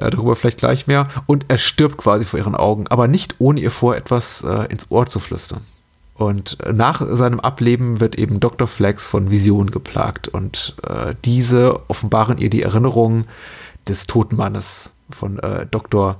äh, 0.00 0.10
darüber 0.10 0.36
vielleicht 0.36 0.58
gleich 0.58 0.86
mehr. 0.86 1.08
Und 1.26 1.46
er 1.48 1.58
stirbt 1.58 1.98
quasi 1.98 2.24
vor 2.24 2.38
ihren 2.38 2.54
Augen, 2.54 2.86
aber 2.88 3.08
nicht 3.08 3.36
ohne 3.38 3.60
ihr 3.60 3.70
vor 3.70 3.96
etwas 3.96 4.42
äh, 4.42 4.66
ins 4.70 4.90
Ohr 4.90 5.06
zu 5.06 5.20
flüstern. 5.20 5.60
Und 6.14 6.58
äh, 6.60 6.72
nach 6.72 7.00
seinem 7.00 7.40
Ableben 7.40 8.00
wird 8.00 8.16
eben 8.16 8.40
Dr. 8.40 8.68
Flex 8.68 9.06
von 9.06 9.30
Visionen 9.30 9.70
geplagt 9.70 10.28
und 10.28 10.76
äh, 10.86 11.14
diese 11.24 11.80
offenbaren 11.88 12.38
ihr 12.38 12.50
die 12.50 12.62
Erinnerungen 12.62 13.26
des 13.88 14.06
toten 14.06 14.36
Mannes 14.36 14.92
von 15.10 15.38
äh, 15.38 15.66
Dr. 15.70 16.16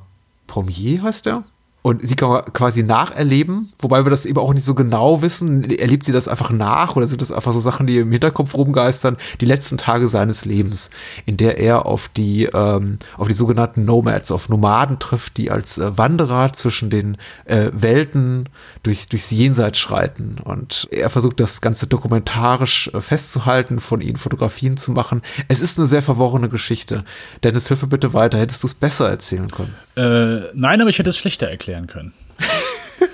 Pommier 0.47 1.03
heißt 1.03 1.27
er. 1.27 1.45
Und 1.83 2.07
sie 2.07 2.15
kann 2.15 2.45
quasi 2.53 2.83
nacherleben, 2.83 3.73
wobei 3.79 4.05
wir 4.05 4.11
das 4.11 4.27
eben 4.27 4.39
auch 4.39 4.53
nicht 4.53 4.65
so 4.65 4.75
genau 4.75 5.23
wissen. 5.23 5.71
Erlebt 5.71 6.05
sie 6.05 6.13
das 6.13 6.29
einfach 6.29 6.51
nach 6.51 6.95
oder 6.97 7.07
sind 7.07 7.23
das 7.23 7.33
einfach 7.33 7.53
so 7.53 7.61
Sachen, 7.61 7.87
die 7.87 7.99
im 7.99 8.13
Hinterkopf 8.13 8.55
rumgeistern? 8.55 9.17
Die 9.41 9.47
letzten 9.47 9.79
Tage 9.79 10.07
seines 10.07 10.45
Lebens, 10.45 10.91
in 11.25 11.39
der 11.39 11.59
er 11.59 11.87
auf 11.87 12.09
die, 12.09 12.45
ähm, 12.45 12.99
auf 13.17 13.29
die 13.29 13.35
sogenannten 13.35 13.87
Nomads, 13.87 14.31
auf 14.31 14.51
Nomaden 14.51 14.99
trifft, 14.99 15.39
die 15.39 15.51
als 15.51 15.79
äh, 15.79 15.97
Wanderer 15.97 16.53
zwischen 16.53 16.91
den 16.91 17.17
äh, 17.47 17.71
Welten 17.73 18.51
durchs, 18.83 19.09
durchs 19.09 19.31
Jenseits 19.31 19.79
schreiten. 19.79 20.37
Und 20.45 20.87
er 20.91 21.09
versucht 21.09 21.41
das 21.41 21.63
Ganze 21.63 21.87
dokumentarisch 21.87 22.91
äh, 22.93 23.01
festzuhalten, 23.01 23.81
von 23.81 24.03
ihnen 24.03 24.19
Fotografien 24.19 24.77
zu 24.77 24.93
machen. 24.93 25.23
Es 25.49 25.61
ist 25.61 25.79
eine 25.79 25.87
sehr 25.87 26.03
verworrene 26.03 26.51
Geschichte. 26.51 27.05
Dennis, 27.43 27.69
hilf 27.69 27.81
mir 27.81 27.89
bitte 27.89 28.13
weiter. 28.13 28.39
Hättest 28.39 28.63
du 28.63 28.67
es 28.67 28.75
besser 28.75 29.09
erzählen 29.09 29.51
können? 29.51 29.75
Äh, 29.97 30.51
nein, 30.55 30.81
aber 30.81 30.91
ich 30.91 30.99
hätte 30.99 31.11
es 31.11 31.17
schlechter 31.17 31.47
erklären 31.71 31.87
können. 31.87 32.13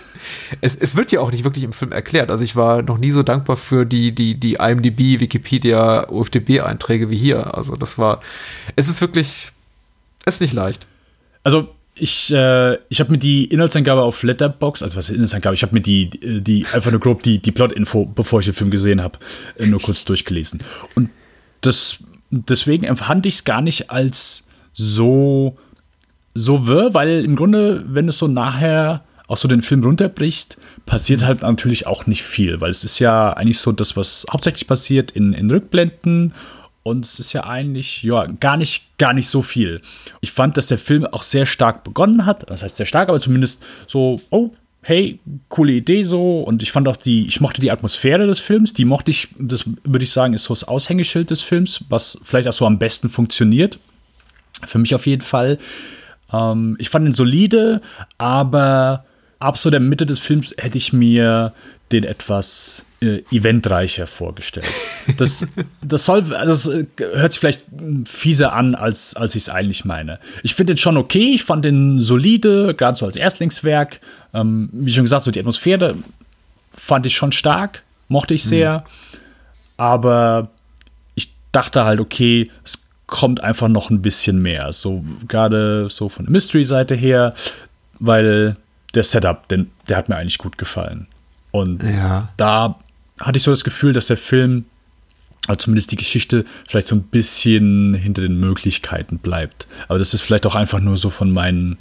Es, 0.60 0.76
es 0.76 0.94
wird 0.94 1.10
ja 1.10 1.20
auch 1.20 1.32
nicht 1.32 1.42
wirklich 1.42 1.64
im 1.64 1.72
Film 1.72 1.90
erklärt. 1.90 2.30
Also 2.30 2.44
ich 2.44 2.54
war 2.54 2.82
noch 2.82 2.98
nie 2.98 3.10
so 3.10 3.24
dankbar 3.24 3.56
für 3.56 3.84
die, 3.84 4.14
die, 4.14 4.38
die 4.38 4.54
IMDb, 4.54 5.20
Wikipedia, 5.20 6.08
UFDB-Einträge 6.08 7.10
wie 7.10 7.16
hier. 7.16 7.56
Also 7.56 7.74
das 7.74 7.98
war, 7.98 8.20
es 8.76 8.88
ist 8.88 9.00
wirklich, 9.00 9.48
es 10.24 10.34
ist 10.34 10.40
nicht 10.40 10.52
leicht. 10.52 10.86
Also 11.42 11.74
ich, 11.96 12.32
äh, 12.32 12.74
ich 12.88 13.00
habe 13.00 13.10
mir 13.10 13.18
die 13.18 13.44
Inhaltsangabe 13.46 14.02
auf 14.02 14.22
Letterbox, 14.22 14.82
also 14.82 14.96
was 14.96 15.08
ist 15.08 15.16
Inhaltsangabe? 15.16 15.54
Ich 15.54 15.62
habe 15.62 15.74
mir 15.74 15.80
die, 15.80 16.10
die, 16.10 16.42
die 16.42 16.66
einfach 16.72 16.92
nur 16.92 17.00
grob 17.00 17.22
die, 17.22 17.38
die 17.38 17.52
Plot-Info, 17.52 18.04
bevor 18.06 18.38
ich 18.38 18.46
den 18.46 18.54
Film 18.54 18.70
gesehen 18.70 19.02
habe, 19.02 19.18
äh, 19.58 19.66
nur 19.66 19.80
kurz 19.80 20.04
durchgelesen. 20.04 20.62
Und 20.94 21.10
das, 21.60 21.98
deswegen 22.30 22.84
empfand 22.84 23.26
ich 23.26 23.34
es 23.34 23.44
gar 23.44 23.62
nicht 23.62 23.90
als 23.90 24.44
so, 24.72 25.58
so 26.36 26.66
wirr, 26.66 26.94
weil 26.94 27.24
im 27.24 27.34
Grunde, 27.36 27.82
wenn 27.86 28.08
es 28.08 28.18
so 28.18 28.28
nachher 28.28 29.02
auch 29.26 29.36
so 29.36 29.48
den 29.48 29.62
Film 29.62 29.82
runterbricht, 29.82 30.56
passiert 30.84 31.24
halt 31.24 31.42
natürlich 31.42 31.86
auch 31.86 32.06
nicht 32.06 32.22
viel, 32.22 32.60
weil 32.60 32.70
es 32.70 32.84
ist 32.84 32.98
ja 32.98 33.32
eigentlich 33.32 33.58
so 33.58 33.72
das, 33.72 33.96
was 33.96 34.26
hauptsächlich 34.30 34.68
passiert 34.68 35.10
in, 35.10 35.32
in 35.32 35.50
Rückblenden 35.50 36.32
und 36.82 37.04
es 37.04 37.18
ist 37.18 37.32
ja 37.32 37.44
eigentlich 37.44 38.04
ja 38.04 38.26
gar 38.26 38.56
nicht 38.56 38.96
gar 38.98 39.12
nicht 39.12 39.28
so 39.28 39.42
viel. 39.42 39.80
Ich 40.20 40.30
fand, 40.30 40.56
dass 40.56 40.68
der 40.68 40.78
Film 40.78 41.04
auch 41.06 41.24
sehr 41.24 41.44
stark 41.44 41.82
begonnen 41.82 42.26
hat. 42.26 42.48
Das 42.48 42.62
heißt 42.62 42.76
sehr 42.76 42.86
stark, 42.86 43.08
aber 43.08 43.18
zumindest 43.18 43.64
so 43.88 44.20
oh 44.30 44.52
hey 44.82 45.18
coole 45.48 45.72
Idee 45.72 46.04
so 46.04 46.42
und 46.42 46.62
ich 46.62 46.70
fand 46.70 46.86
auch 46.86 46.96
die 46.96 47.26
ich 47.26 47.40
mochte 47.40 47.60
die 47.60 47.72
Atmosphäre 47.72 48.28
des 48.28 48.38
Films. 48.38 48.72
Die 48.72 48.84
mochte 48.84 49.10
ich. 49.10 49.26
Das 49.36 49.64
würde 49.82 50.04
ich 50.04 50.12
sagen 50.12 50.34
ist 50.34 50.44
so 50.44 50.54
das 50.54 50.62
Aushängeschild 50.62 51.30
des 51.30 51.42
Films, 51.42 51.84
was 51.88 52.18
vielleicht 52.22 52.46
auch 52.46 52.52
so 52.52 52.66
am 52.66 52.78
besten 52.78 53.08
funktioniert. 53.08 53.80
Für 54.64 54.78
mich 54.78 54.94
auf 54.94 55.06
jeden 55.06 55.22
Fall. 55.22 55.58
Ähm, 56.32 56.76
ich 56.78 56.88
fand 56.88 57.06
ihn 57.06 57.12
solide, 57.12 57.80
aber 58.18 59.04
ab 59.38 59.58
so 59.58 59.70
der 59.70 59.80
Mitte 59.80 60.06
des 60.06 60.18
Films 60.18 60.54
hätte 60.58 60.78
ich 60.78 60.92
mir 60.92 61.52
den 61.92 62.02
etwas 62.02 62.84
äh, 63.00 63.22
eventreicher 63.30 64.06
vorgestellt. 64.06 64.66
Das, 65.18 65.46
das 65.82 66.04
soll, 66.04 66.34
also 66.34 66.52
es 66.52 66.66
äh, 66.66 66.86
hört 67.14 67.32
sich 67.32 67.40
vielleicht 67.40 67.64
fieser 68.06 68.52
an, 68.52 68.74
als, 68.74 69.14
als 69.14 69.36
ich 69.36 69.44
es 69.44 69.48
eigentlich 69.48 69.84
meine. 69.84 70.18
Ich 70.42 70.54
finde 70.54 70.74
den 70.74 70.78
schon 70.78 70.96
okay, 70.96 71.34
ich 71.34 71.44
fand 71.44 71.64
den 71.64 72.00
solide, 72.00 72.74
gerade 72.74 72.96
so 72.96 73.06
als 73.06 73.16
Erstlingswerk. 73.16 74.00
Ähm, 74.34 74.68
wie 74.72 74.92
schon 74.92 75.04
gesagt, 75.04 75.24
so 75.24 75.30
die 75.30 75.38
Atmosphäre 75.38 75.94
fand 76.72 77.06
ich 77.06 77.14
schon 77.14 77.32
stark, 77.32 77.82
mochte 78.08 78.34
ich 78.34 78.44
sehr. 78.44 78.84
Aber 79.76 80.48
ich 81.14 81.32
dachte 81.52 81.84
halt, 81.84 82.00
okay, 82.00 82.50
es 82.64 82.85
kommt 83.06 83.40
einfach 83.40 83.68
noch 83.68 83.90
ein 83.90 84.02
bisschen 84.02 84.40
mehr. 84.42 84.72
So 84.72 85.04
gerade 85.28 85.88
so 85.90 86.08
von 86.08 86.24
der 86.26 86.32
Mystery-Seite 86.32 86.94
her, 86.94 87.34
weil 87.98 88.56
der 88.94 89.04
Setup, 89.04 89.46
den, 89.48 89.70
der 89.88 89.96
hat 89.96 90.08
mir 90.08 90.16
eigentlich 90.16 90.38
gut 90.38 90.58
gefallen. 90.58 91.06
Und 91.50 91.82
Ja. 91.82 92.30
da 92.36 92.78
hatte 93.20 93.36
ich 93.36 93.42
so 93.42 93.50
das 93.50 93.64
Gefühl, 93.64 93.92
dass 93.92 94.06
der 94.06 94.16
Film 94.16 94.64
aber 95.46 95.58
zumindest 95.58 95.92
die 95.92 95.96
Geschichte 95.96 96.44
vielleicht 96.66 96.88
so 96.88 96.96
ein 96.96 97.02
bisschen 97.04 97.94
hinter 97.94 98.22
den 98.22 98.40
Möglichkeiten 98.40 99.18
bleibt. 99.18 99.68
Aber 99.86 99.98
das 99.98 100.12
ist 100.12 100.22
vielleicht 100.22 100.44
auch 100.44 100.56
einfach 100.56 100.80
nur 100.80 100.96
so 100.96 101.08
von 101.08 101.30
meinen 101.30 101.78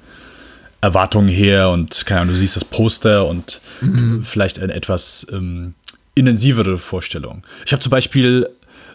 Erwartungen 0.81 1.29
her 1.29 1.71
und 1.71 2.05
keine 2.05 2.21
Ahnung, 2.21 2.35
du 2.35 2.39
siehst 2.39 2.55
das 2.55 2.63
Poster 2.63 3.25
und 3.25 3.59
mhm. 3.81 4.23
vielleicht 4.23 4.59
eine 4.59 4.73
etwas 4.73 5.25
ähm, 5.31 5.73
intensivere 6.13 6.77
Vorstellung. 6.77 7.43
Ich 7.65 7.71
habe 7.71 7.81
zum 7.81 7.89
Beispiel, 7.89 8.47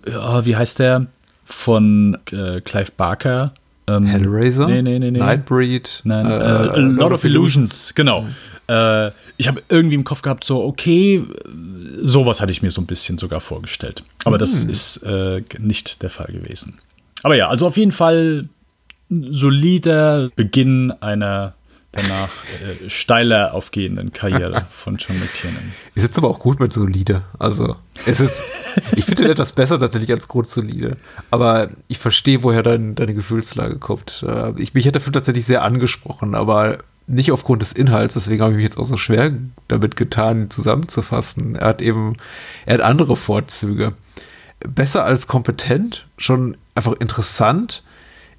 äh, 0.07 0.13
wie 0.13 0.55
heißt 0.55 0.79
der, 0.79 1.07
von 1.53 2.19
äh, 2.33 2.61
Clive 2.61 2.93
Barker, 2.97 3.55
ähm, 3.87 4.07
Hellraiser? 4.07 4.67
Nee, 4.67 4.83
nee, 4.83 4.99
nee, 4.99 5.11
nee. 5.11 5.19
Nightbreed? 5.19 6.03
Nein, 6.05 6.27
äh, 6.27 6.35
A 6.35 6.77
Lot 6.77 7.13
of 7.13 7.25
Illusions, 7.25 7.95
genau. 7.95 8.23
Mhm. 8.23 8.35
Äh, 8.69 9.11
ich 9.37 9.49
habe 9.49 9.63
irgendwie 9.69 9.97
im 9.97 10.05
Kopf 10.05 10.23
gehabt, 10.23 10.45
so, 10.45 10.63
okay, 10.63 11.25
sowas 12.01 12.41
hatte 12.41 12.53
ich 12.53 12.63
mir 12.63 12.71
so 12.71 12.81
ein 12.81 12.87
bisschen 12.87 13.19
sogar 13.19 13.41
vorgestellt. 13.41 14.03
Aber 14.25 14.37
mhm. 14.37 14.41
das 14.41 14.65
ist 14.65 14.99
äh, 14.99 15.43
nicht 15.59 16.03
der 16.03 16.11
Fall 16.11 16.29
gewesen. 16.33 16.79
Aber 17.23 17.35
ja, 17.35 17.49
also 17.49 17.67
auf 17.67 17.77
jeden 17.77 17.93
Fall 17.93 18.49
solider 19.09 20.31
Beginn 20.37 20.93
einer 21.01 21.55
danach 21.93 22.31
äh, 22.63 22.89
steiler 22.89 23.55
aufgehenden 23.55 24.13
Karriere 24.13 24.65
von 24.71 24.97
John 24.97 25.19
McTiernan. 25.19 25.73
Ist 25.95 26.05
jetzt 26.05 26.19
aber 26.19 26.29
auch 26.29 26.39
gut 26.39 26.61
mit 26.61 26.73
solide. 26.73 27.23
Also, 27.39 27.77
es 28.07 28.21
ist, 28.21 28.45
ich 28.95 29.05
finde 29.05 29.25
den 29.25 29.33
etwas 29.33 29.53
besser 29.53 29.79
tatsächlich 29.79 30.13
als 30.13 30.29
grundsolide. 30.29 30.97
Aber 31.31 31.69
ich 31.89 31.99
verstehe, 31.99 32.43
woher 32.43 32.63
dein, 32.63 32.95
deine 32.95 33.15
Gefühlslage 33.15 33.79
kommt. 33.79 34.25
Äh, 34.27 34.53
ich, 34.61 34.75
mich 34.75 34.87
hat 34.87 34.95
der 34.95 35.03
Film 35.03 35.13
tatsächlich 35.13 35.47
sehr 35.47 35.63
angesprochen, 35.63 36.35
aber 36.35 36.79
nicht 37.07 37.33
aufgrund 37.33 37.61
des 37.63 37.73
Inhalts, 37.73 38.15
deswegen 38.15 38.41
habe 38.41 38.53
ich 38.53 38.57
mich 38.57 38.65
jetzt 38.65 38.79
auch 38.79 38.85
so 38.85 38.97
schwer 38.97 39.33
damit 39.67 39.97
getan, 39.97 40.49
zusammenzufassen. 40.49 41.57
Er 41.57 41.67
hat 41.67 41.83
eben, 41.83 42.17
er 42.67 42.75
hat 42.75 42.83
andere 42.83 43.17
Vorzüge. 43.17 43.95
Besser 44.61 45.05
als 45.05 45.27
kompetent, 45.27 46.07
schon 46.19 46.57
einfach 46.75 46.93
interessant 46.93 47.83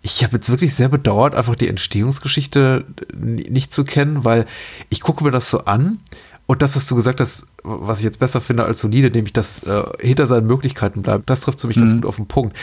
ich 0.01 0.23
habe 0.23 0.33
jetzt 0.37 0.49
wirklich 0.49 0.73
sehr 0.73 0.89
bedauert, 0.89 1.35
einfach 1.35 1.55
die 1.55 1.67
Entstehungsgeschichte 1.67 2.85
nicht 3.15 3.71
zu 3.71 3.83
kennen, 3.83 4.23
weil 4.23 4.45
ich 4.89 5.01
gucke 5.01 5.23
mir 5.23 5.31
das 5.31 5.49
so 5.49 5.65
an 5.65 5.99
und 6.47 6.61
das, 6.61 6.75
was 6.75 6.87
du 6.87 6.95
gesagt 6.95 7.21
hast, 7.21 7.47
was 7.63 7.99
ich 7.99 8.03
jetzt 8.03 8.19
besser 8.19 8.41
finde 8.41 8.65
als 8.65 8.79
solide, 8.79 9.11
nämlich 9.11 9.33
dass 9.33 9.63
äh, 9.63 9.83
hinter 9.99 10.27
seinen 10.27 10.47
Möglichkeiten 10.47 11.01
bleibt, 11.01 11.29
das 11.29 11.41
trifft 11.41 11.61
für 11.61 11.67
mich 11.67 11.77
mhm. 11.77 11.81
ganz 11.81 11.93
gut 11.93 12.05
auf 12.05 12.15
den 12.15 12.27
Punkt. 12.27 12.57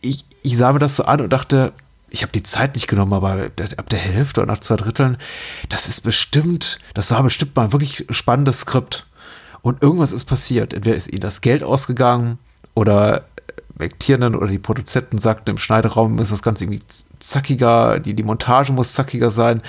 Ich, 0.00 0.24
ich 0.42 0.56
sah 0.56 0.72
mir 0.72 0.80
das 0.80 0.96
so 0.96 1.04
an 1.04 1.20
und 1.20 1.32
dachte, 1.32 1.72
ich 2.10 2.22
habe 2.22 2.32
die 2.32 2.42
Zeit 2.42 2.74
nicht 2.74 2.88
genommen, 2.88 3.14
aber 3.14 3.50
ab 3.76 3.88
der 3.88 3.98
Hälfte 3.98 4.42
oder 4.42 4.52
nach 4.52 4.60
zwei 4.60 4.76
Dritteln, 4.76 5.16
das 5.70 5.88
ist 5.88 6.02
bestimmt, 6.02 6.78
das 6.94 7.10
war 7.10 7.22
bestimmt 7.22 7.56
mal 7.56 7.64
ein 7.64 7.72
wirklich 7.72 8.04
spannendes 8.10 8.60
Skript. 8.60 9.06
Und 9.62 9.82
irgendwas 9.82 10.12
ist 10.12 10.24
passiert. 10.24 10.74
Entweder 10.74 10.96
ist 10.96 11.10
ihnen 11.10 11.20
das 11.20 11.40
Geld 11.40 11.62
ausgegangen 11.62 12.38
oder 12.74 13.24
McTiernan 13.78 14.34
oder 14.34 14.48
die 14.48 14.58
Produzenten 14.58 15.18
sagten, 15.18 15.50
im 15.50 15.58
Schneideraum 15.58 16.18
ist 16.18 16.32
das 16.32 16.42
Ganze 16.42 16.64
irgendwie 16.64 16.84
zackiger, 17.18 18.00
die, 18.00 18.14
die 18.14 18.22
Montage 18.22 18.72
muss 18.72 18.94
zackiger 18.94 19.30
sein. 19.30 19.62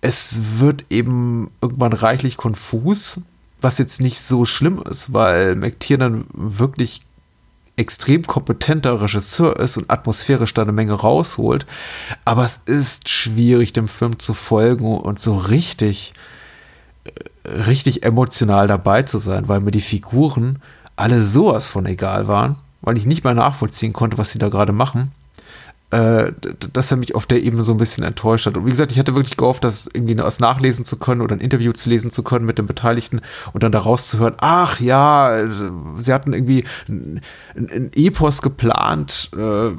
Es 0.00 0.38
wird 0.58 0.86
eben 0.90 1.50
irgendwann 1.60 1.92
reichlich 1.92 2.36
konfus, 2.36 3.20
was 3.60 3.78
jetzt 3.78 4.00
nicht 4.00 4.20
so 4.20 4.44
schlimm 4.44 4.82
ist, 4.88 5.12
weil 5.12 5.56
McTiernan 5.56 6.26
wirklich 6.32 7.02
extrem 7.76 8.26
kompetenter 8.26 9.00
Regisseur 9.00 9.56
ist 9.58 9.76
und 9.76 9.90
atmosphärisch 9.90 10.52
da 10.52 10.62
eine 10.62 10.72
Menge 10.72 10.94
rausholt. 10.94 11.64
Aber 12.24 12.44
es 12.44 12.60
ist 12.66 13.08
schwierig, 13.08 13.72
dem 13.72 13.88
Film 13.88 14.18
zu 14.18 14.34
folgen 14.34 14.98
und 14.98 15.20
so 15.20 15.36
richtig, 15.36 16.12
äh, 17.04 17.48
richtig 17.48 18.02
emotional 18.02 18.66
dabei 18.66 19.04
zu 19.04 19.18
sein, 19.18 19.48
weil 19.48 19.60
mir 19.60 19.70
die 19.70 19.80
Figuren 19.80 20.60
alle 20.96 21.24
sowas 21.24 21.68
von 21.68 21.86
egal 21.86 22.26
waren 22.26 22.58
weil 22.80 22.96
ich 22.96 23.06
nicht 23.06 23.24
mehr 23.24 23.34
nachvollziehen 23.34 23.92
konnte, 23.92 24.18
was 24.18 24.32
sie 24.32 24.38
da 24.38 24.48
gerade 24.48 24.72
machen, 24.72 25.12
äh, 25.90 26.32
dass 26.74 26.90
er 26.90 26.98
mich 26.98 27.14
auf 27.14 27.24
der 27.24 27.42
Ebene 27.42 27.62
so 27.62 27.72
ein 27.72 27.78
bisschen 27.78 28.04
enttäuscht 28.04 28.44
hat. 28.46 28.56
Und 28.56 28.66
wie 28.66 28.70
gesagt, 28.70 28.92
ich 28.92 28.98
hatte 28.98 29.16
wirklich 29.16 29.38
gehofft, 29.38 29.64
das 29.64 29.88
irgendwie 29.90 30.18
was 30.18 30.38
nachlesen 30.38 30.84
zu 30.84 30.98
können 30.98 31.22
oder 31.22 31.34
ein 31.34 31.40
Interview 31.40 31.72
zu 31.72 31.88
lesen 31.88 32.10
zu 32.10 32.22
können 32.22 32.44
mit 32.44 32.58
den 32.58 32.66
Beteiligten 32.66 33.22
und 33.54 33.62
dann 33.62 33.72
daraus 33.72 34.10
zu 34.10 34.18
hören, 34.18 34.34
ach 34.38 34.80
ja, 34.80 35.44
sie 35.98 36.12
hatten 36.12 36.34
irgendwie 36.34 36.64
ein, 36.88 37.22
ein 37.56 37.90
Epos 37.94 38.42
geplant, 38.42 39.30
äh, 39.34 39.70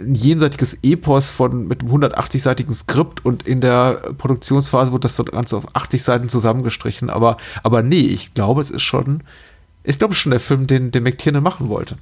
ein 0.00 0.14
jenseitiges 0.14 0.78
Epos 0.82 1.30
von 1.30 1.68
mit 1.68 1.82
einem 1.82 1.90
180-seitigen 1.90 2.72
Skript 2.72 3.22
und 3.22 3.46
in 3.46 3.60
der 3.60 4.00
Produktionsphase 4.16 4.90
wurde 4.90 5.02
das 5.02 5.22
Ganze 5.22 5.58
auf 5.58 5.66
80 5.74 6.02
Seiten 6.02 6.28
zusammengestrichen. 6.30 7.10
Aber, 7.10 7.36
aber 7.62 7.82
nee, 7.82 8.06
ich 8.06 8.32
glaube, 8.32 8.62
es 8.62 8.70
ist 8.70 8.84
schon, 8.84 9.22
ich 9.84 9.98
glaube 9.98 10.14
schon 10.14 10.30
der 10.30 10.40
Film, 10.40 10.66
den, 10.66 10.92
den 10.92 11.02
McTiernan 11.02 11.42
machen 11.42 11.68
wollte 11.68 11.96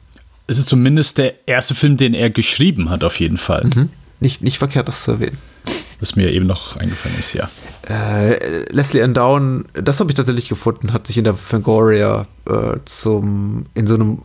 es 0.47 0.59
ist 0.59 0.69
zumindest 0.69 1.19
der 1.19 1.49
erste 1.49 1.75
Film, 1.75 1.97
den 1.97 2.15
er 2.15 2.31
geschrieben 2.31 2.91
hat, 2.91 3.05
auf 3.05 3.19
jeden 3.21 3.39
Fall. 3.39 3.65
Mhm. 3.65 3.91
Nicht, 4.21 4.43
nicht 4.43 4.59
verkehrt, 4.59 4.89
das 4.89 5.05
zu 5.05 5.13
erwähnen. 5.13 5.39
Was 6.01 6.17
mir 6.17 6.31
eben 6.31 6.47
noch 6.47 6.77
eingefallen 6.77 7.19
ist, 7.19 7.33
ja. 7.33 7.49
Äh, 7.89 8.65
Leslie 8.71 9.03
Ann 9.03 9.15
Down, 9.15 9.65
das 9.73 10.01
habe 10.01 10.11
ich 10.11 10.17
tatsächlich 10.17 10.49
gefunden, 10.49 10.93
hat 10.93 11.07
sich 11.07 11.17
in 11.17 11.25
der 11.25 11.35
Fangoria 11.35 12.27
äh, 12.47 12.77
zum, 12.85 13.67
in 13.75 13.87
so 13.87 13.95
einem 13.95 14.23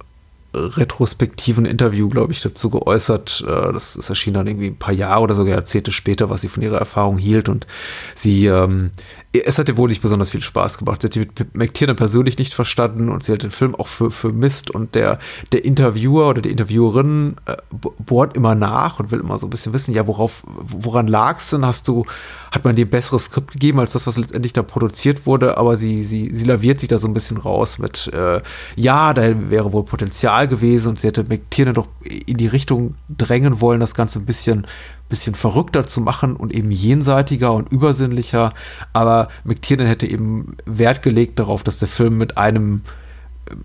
retrospektiven 0.54 1.66
Interview, 1.66 2.10
glaube 2.10 2.34
ich, 2.34 2.42
dazu 2.42 2.70
geäußert. 2.70 3.44
Äh, 3.48 3.74
das, 3.74 3.94
das 3.94 4.10
erschien 4.10 4.34
dann 4.34 4.48
irgendwie 4.48 4.68
ein 4.68 4.80
paar 4.80 4.94
Jahre 4.94 5.22
oder 5.22 5.36
sogar 5.36 5.54
Jahrzehnte 5.54 5.92
später, 5.92 6.30
was 6.30 6.42
sie 6.42 6.48
von 6.48 6.64
ihrer 6.64 6.78
Erfahrung 6.78 7.18
hielt. 7.18 7.50
Und 7.50 7.68
sie, 8.16 8.48
ähm, 8.48 8.92
es 9.32 9.60
hat 9.60 9.70
ihr 9.70 9.78
wohl 9.78 9.90
nicht 9.90 10.02
besonders 10.02 10.32
viel 10.32 10.42
Spaß 10.42 10.80
gemacht. 10.80 11.02
Sie 11.02 11.08
hat 11.08 11.14
sich 11.14 11.28
mit 11.28 11.56
McTiernan 11.56 11.96
persönlich 11.96 12.38
nicht 12.40 12.54
verstanden 12.54 13.10
und 13.10 13.24
sie 13.24 13.32
hat 13.32 13.44
den 13.44 13.52
Film 13.52 13.76
auch 13.76 13.88
für, 13.88 14.10
für 14.10 14.32
Mist. 14.32 14.72
Und 14.72 14.96
der, 14.96 15.20
der 15.52 15.64
Interviewer 15.66 16.30
oder 16.30 16.42
die 16.42 16.50
Interviewerin 16.50 17.36
äh, 17.46 17.56
bohrt 18.04 18.36
immer 18.36 18.56
nach 18.56 19.00
und 19.00 19.12
will 19.12 19.20
immer 19.20 19.38
so 19.38 19.46
ein 19.46 19.52
bisschen 19.52 19.74
wissen, 19.74 19.94
ja, 19.94 20.08
worauf, 20.08 20.42
woran 20.46 21.14
es 21.14 21.52
denn? 21.52 21.66
Hast 21.66 21.88
du, 21.88 22.06
hat 22.52 22.66
man 22.66 22.76
dir 22.76 22.86
ein 22.86 22.90
besseres 22.90 23.26
Skript 23.26 23.52
gegeben 23.52 23.80
als 23.80 23.94
das, 23.94 24.08
was 24.08 24.18
letztendlich 24.18 24.54
da 24.54 24.64
produziert 24.64 25.28
wurde? 25.28 25.58
Aber 25.58 25.78
sie, 25.78 26.04
sie, 26.04 26.34
sie 26.34 26.46
laviert 26.46 26.80
sich 26.80 26.90
da 26.90 26.98
so 26.98 27.08
ein 27.08 27.14
bisschen 27.14 27.38
raus 27.38 27.78
mit, 27.78 28.10
äh, 28.14 28.42
ja, 28.76 29.14
da 29.14 29.50
wäre 29.52 29.72
wohl 29.72 29.84
Potenzial 29.84 30.40
gewesen 30.50 30.90
und 30.90 31.00
sie 31.00 31.08
hätte 31.08 31.24
McTiernan 31.24 31.76
doch 31.76 31.88
in 32.04 32.38
die 32.38 32.48
Richtung 32.48 32.96
drängen 33.10 33.62
wollen, 33.62 33.80
das 33.80 33.96
Ganze 33.96 34.20
ein 34.20 34.26
bisschen 34.26 34.66
bisschen 35.10 35.34
verrückter 35.34 35.88
zu 35.88 36.02
machen 36.02 36.36
und 36.36 36.54
eben 36.54 36.72
jenseitiger 36.72 37.52
und 37.54 37.72
übersinnlicher. 37.72 38.54
Aber 38.94 39.28
McTiernan 39.44 39.88
hätte 39.88 40.06
eben 40.06 40.56
Wert 40.66 41.02
gelegt 41.02 41.40
darauf, 41.40 41.64
dass 41.64 41.80
der 41.80 41.88
Film 41.88 42.18
mit 42.18 42.38
einem, 42.38 42.84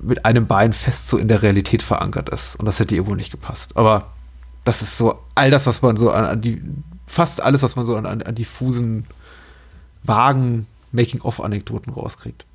mit 0.01 0.25
einem 0.25 0.47
Bein 0.47 0.73
fest 0.73 1.09
so 1.09 1.19
in 1.19 1.29
der 1.29 1.43
Realität 1.43 1.83
verankert 1.83 2.31
ist. 2.31 2.57
Und 2.57 2.65
das 2.65 2.81
hätte 2.81 2.97
ihr 2.97 3.07
wohl 3.07 3.17
nicht 3.17 3.31
gepasst. 3.31 3.77
Aber 3.77 4.11
das 4.65 4.81
ist 4.81 4.97
so 4.97 5.19
all 5.35 5.51
das, 5.51 5.67
was 5.67 5.83
man 5.83 5.97
so 5.97 6.11
an, 6.11 6.25
an 6.25 6.41
die, 6.41 6.63
fast 7.07 7.43
alles, 7.43 7.63
was 7.63 7.77
man 7.77 7.85
so 7.85 7.95
an, 7.95 8.07
an 8.07 8.35
diffusen, 8.35 9.05
vagen 10.03 10.67
Making-of-Anekdoten 10.93 11.93
rauskriegt. 11.93 12.47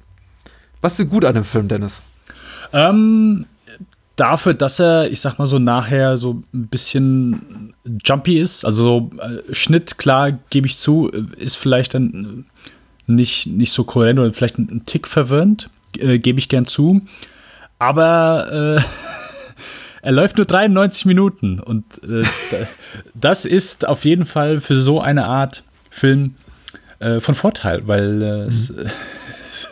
Was 0.82 1.00
ist 1.00 1.10
gut 1.10 1.26
an 1.26 1.36
dem 1.36 1.44
Film, 1.44 1.68
Dennis? 1.68 2.04
Ähm, 2.74 3.46
dafür, 4.20 4.54
dass 4.54 4.80
er, 4.80 5.10
ich 5.12 5.22
sag 5.22 5.38
mal 5.40 5.48
so, 5.48 5.60
nachher 5.60 6.18
so 6.18 6.44
ein 6.54 6.68
bisschen 6.68 7.74
jumpy 8.04 8.40
ist. 8.40 8.66
Also 8.66 9.12
äh, 9.18 9.54
Schnitt, 9.54 9.98
klar, 9.98 10.32
gebe 10.50 10.68
ich 10.68 10.78
zu, 10.78 11.10
ist 11.38 11.56
vielleicht 11.56 11.94
dann 11.94 12.46
nicht, 13.08 13.48
nicht 13.48 13.72
so 13.72 13.84
kohärent 13.84 14.20
oder 14.20 14.34
vielleicht 14.34 14.58
ein, 14.58 14.70
ein 14.72 14.86
Tick 14.86 15.08
verwirrend, 15.08 15.70
äh, 15.98 16.20
gebe 16.20 16.40
ich 16.40 16.50
gern 16.50 16.66
zu. 16.66 17.02
Aber 17.80 18.78
äh, 18.78 18.82
er 20.02 20.12
läuft 20.12 20.38
nur 20.38 20.46
93 20.46 21.06
Minuten 21.06 21.60
und 21.60 21.86
äh, 22.04 22.24
das 23.14 23.46
ist 23.46 23.88
auf 23.88 24.06
jeden 24.06 24.26
Fall 24.26 24.60
für 24.60 24.80
so 24.80 25.02
eine 25.02 25.26
Art 25.26 25.64
Film 25.90 26.36
äh, 27.00 27.20
von 27.20 27.36
Vorteil, 27.36 27.88
weil 27.88 28.22
äh, 28.22 28.42
mhm. 28.44 28.48
es, 28.48 28.74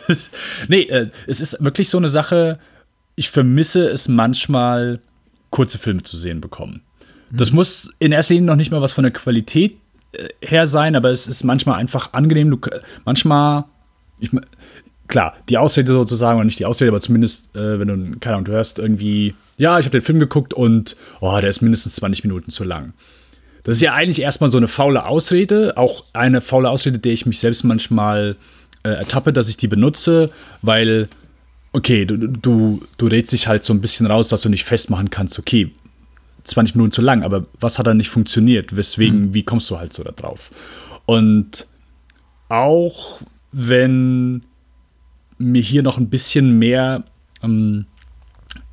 nee, 0.68 0.88
es 1.26 1.40
ist 1.40 1.62
wirklich 1.62 1.88
so 1.90 1.98
eine 1.98 2.08
Sache, 2.08 2.58
ich 3.18 3.30
vermisse 3.30 3.88
es 3.88 4.06
manchmal, 4.06 5.00
kurze 5.50 5.78
Filme 5.78 6.04
zu 6.04 6.16
sehen 6.16 6.40
bekommen. 6.40 6.82
Das 7.30 7.50
muss 7.52 7.90
in 7.98 8.12
erster 8.12 8.34
Linie 8.34 8.48
noch 8.48 8.56
nicht 8.56 8.70
mal 8.70 8.80
was 8.80 8.92
von 8.92 9.02
der 9.02 9.12
Qualität 9.12 9.76
äh, 10.12 10.28
her 10.40 10.68
sein, 10.68 10.94
aber 10.94 11.10
es 11.10 11.26
ist 11.26 11.42
manchmal 11.42 11.80
einfach 11.80 12.12
angenehm. 12.12 12.48
Du, 12.50 12.58
manchmal, 13.04 13.64
ich, 14.20 14.30
klar, 15.08 15.34
die 15.48 15.58
Ausrede 15.58 15.90
sozusagen, 15.90 16.38
oder 16.38 16.44
nicht 16.44 16.60
die 16.60 16.64
Ausrede, 16.64 16.92
aber 16.92 17.00
zumindest, 17.00 17.54
äh, 17.56 17.80
wenn 17.80 17.88
du, 17.88 18.18
keine 18.20 18.36
Ahnung, 18.36 18.44
du 18.44 18.52
hörst 18.52 18.78
irgendwie, 18.78 19.34
ja, 19.56 19.80
ich 19.80 19.86
habe 19.86 19.98
den 19.98 20.04
Film 20.04 20.20
geguckt 20.20 20.54
und, 20.54 20.96
oh, 21.20 21.36
der 21.40 21.50
ist 21.50 21.60
mindestens 21.60 21.96
20 21.96 22.22
Minuten 22.22 22.52
zu 22.52 22.62
lang. 22.62 22.92
Das 23.64 23.76
ist 23.76 23.82
ja 23.82 23.94
eigentlich 23.94 24.22
erstmal 24.22 24.48
so 24.48 24.58
eine 24.58 24.68
faule 24.68 25.04
Ausrede, 25.06 25.76
auch 25.76 26.04
eine 26.12 26.40
faule 26.40 26.70
Ausrede, 26.70 27.00
der 27.00 27.12
ich 27.12 27.26
mich 27.26 27.40
selbst 27.40 27.64
manchmal 27.64 28.36
äh, 28.84 28.90
ertappe, 28.90 29.32
dass 29.32 29.48
ich 29.48 29.56
die 29.56 29.68
benutze, 29.68 30.30
weil 30.62 31.08
okay, 31.72 32.04
du, 32.04 32.16
du, 32.16 32.82
du 32.96 33.06
redest 33.06 33.32
dich 33.32 33.48
halt 33.48 33.64
so 33.64 33.72
ein 33.72 33.80
bisschen 33.80 34.06
raus, 34.06 34.28
dass 34.28 34.42
du 34.42 34.48
nicht 34.48 34.64
festmachen 34.64 35.10
kannst, 35.10 35.38
okay, 35.38 35.72
20 36.44 36.76
Minuten 36.76 36.92
zu 36.92 37.02
lang, 37.02 37.22
aber 37.22 37.44
was 37.60 37.78
hat 37.78 37.86
da 37.86 37.94
nicht 37.94 38.08
funktioniert? 38.08 38.76
Weswegen, 38.76 39.26
mhm. 39.26 39.34
wie 39.34 39.42
kommst 39.42 39.68
du 39.70 39.78
halt 39.78 39.92
so 39.92 40.02
da 40.02 40.12
drauf? 40.12 40.50
Und 41.04 41.66
auch 42.48 43.20
wenn 43.52 44.42
mir 45.38 45.62
hier 45.62 45.82
noch 45.82 45.98
ein 45.98 46.08
bisschen 46.08 46.58
mehr 46.58 47.04
ähm, 47.42 47.86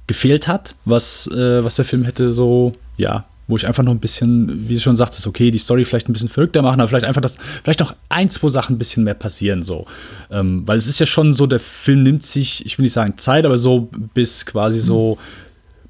gefehlt 0.08 0.48
hat, 0.48 0.76
was, 0.86 1.28
äh, 1.28 1.64
was 1.64 1.76
der 1.76 1.86
Film 1.86 2.04
hätte 2.06 2.34
so, 2.34 2.74
ja, 2.98 3.26
wo 3.48 3.56
ich 3.56 3.68
einfach 3.68 3.84
noch 3.84 3.92
ein 3.92 4.00
bisschen, 4.00 4.68
wie 4.68 4.74
du 4.74 4.80
schon 4.80 4.96
sagtest, 4.96 5.28
okay, 5.28 5.52
die 5.52 5.60
Story 5.60 5.86
vielleicht 5.86 6.10
ein 6.10 6.14
bisschen 6.14 6.30
verrückter 6.30 6.62
machen, 6.62 6.80
aber 6.80 6.88
vielleicht 6.88 7.06
einfach, 7.06 7.22
dass 7.22 7.38
vielleicht 7.64 7.80
noch 7.80 7.96
ein, 8.10 8.30
zwei 8.30 8.48
Sachen 8.48 8.76
ein 8.76 8.78
bisschen 8.78 9.04
mehr 9.04 9.14
passieren, 9.14 9.62
so. 9.62 9.86
Ähm, 10.32 10.64
weil 10.66 10.78
es 10.78 10.88
ist 10.88 11.00
ja 11.00 11.06
schon 11.06 11.34
so, 11.34 11.46
der 11.46 11.60
Film 11.60 12.04
nimmt 12.04 12.24
sich, 12.24 12.66
ich 12.66 12.78
will 12.78 12.84
nicht 12.84 12.94
sagen 12.94 13.18
Zeit, 13.18 13.46
aber 13.46 13.58
so 13.58 13.90
bis 14.14 14.46
quasi 14.46 14.80
so, 14.80 15.18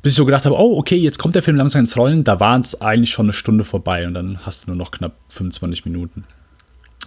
bis 0.02 0.14
ich 0.14 0.18
so 0.18 0.26
gedacht 0.26 0.46
habe, 0.46 0.56
oh, 0.56 0.78
okay, 0.78 0.98
jetzt 0.98 1.18
kommt 1.18 1.36
der 1.36 1.44
Film 1.44 1.56
langsam 1.58 1.80
ins 1.80 1.96
Rollen, 1.96 2.24
da 2.24 2.40
waren 2.40 2.62
es 2.62 2.82
eigentlich 2.82 3.12
schon 3.12 3.28
eine 3.28 3.34
Stunde 3.34 3.64
vorbei 3.64 4.06
und 4.06 4.14
dann 4.14 4.46
hast 4.46 4.64
du 4.64 4.72
nur 4.72 4.78
noch 4.78 4.92
knapp 4.92 5.16
25 5.30 5.86
Minuten. 5.86 6.26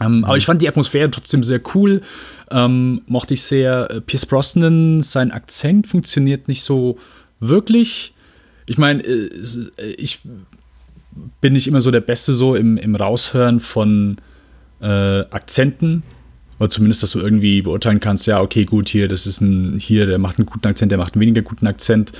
Ähm, 0.00 0.18
mhm. 0.18 0.24
Aber 0.24 0.36
ich 0.36 0.46
fand 0.46 0.62
die 0.62 0.68
Atmosphäre 0.68 1.10
trotzdem 1.10 1.42
sehr 1.42 1.60
cool. 1.74 2.02
Ähm, 2.50 3.02
mochte 3.06 3.34
ich 3.34 3.42
sehr. 3.42 3.90
Äh, 3.90 4.00
Pierce 4.00 4.26
Brosnan, 4.26 5.00
sein 5.00 5.32
Akzent 5.32 5.86
funktioniert 5.86 6.48
nicht 6.48 6.62
so 6.62 6.98
wirklich 7.40 8.14
ich 8.68 8.78
meine, 8.78 9.02
äh, 9.02 9.30
äh, 9.78 9.90
ich 9.92 10.20
bin 11.40 11.54
nicht 11.54 11.66
immer 11.66 11.80
so 11.80 11.90
der 11.90 12.00
Beste 12.00 12.32
so 12.32 12.54
im, 12.54 12.76
im 12.76 12.94
Raushören 12.94 13.60
von 13.60 14.18
äh, 14.80 14.86
Akzenten. 14.86 16.02
Oder 16.60 16.70
zumindest, 16.70 17.02
dass 17.02 17.12
du 17.12 17.20
irgendwie 17.20 17.62
beurteilen 17.62 18.00
kannst, 18.00 18.26
ja, 18.26 18.40
okay, 18.40 18.64
gut, 18.64 18.88
hier, 18.88 19.08
das 19.08 19.26
ist 19.26 19.40
ein, 19.40 19.78
hier, 19.78 20.06
der 20.06 20.18
macht 20.18 20.38
einen 20.38 20.46
guten 20.46 20.66
Akzent, 20.66 20.90
der 20.90 20.98
macht 20.98 21.14
einen 21.14 21.20
weniger 21.20 21.42
guten 21.42 21.66
Akzent. 21.66 22.12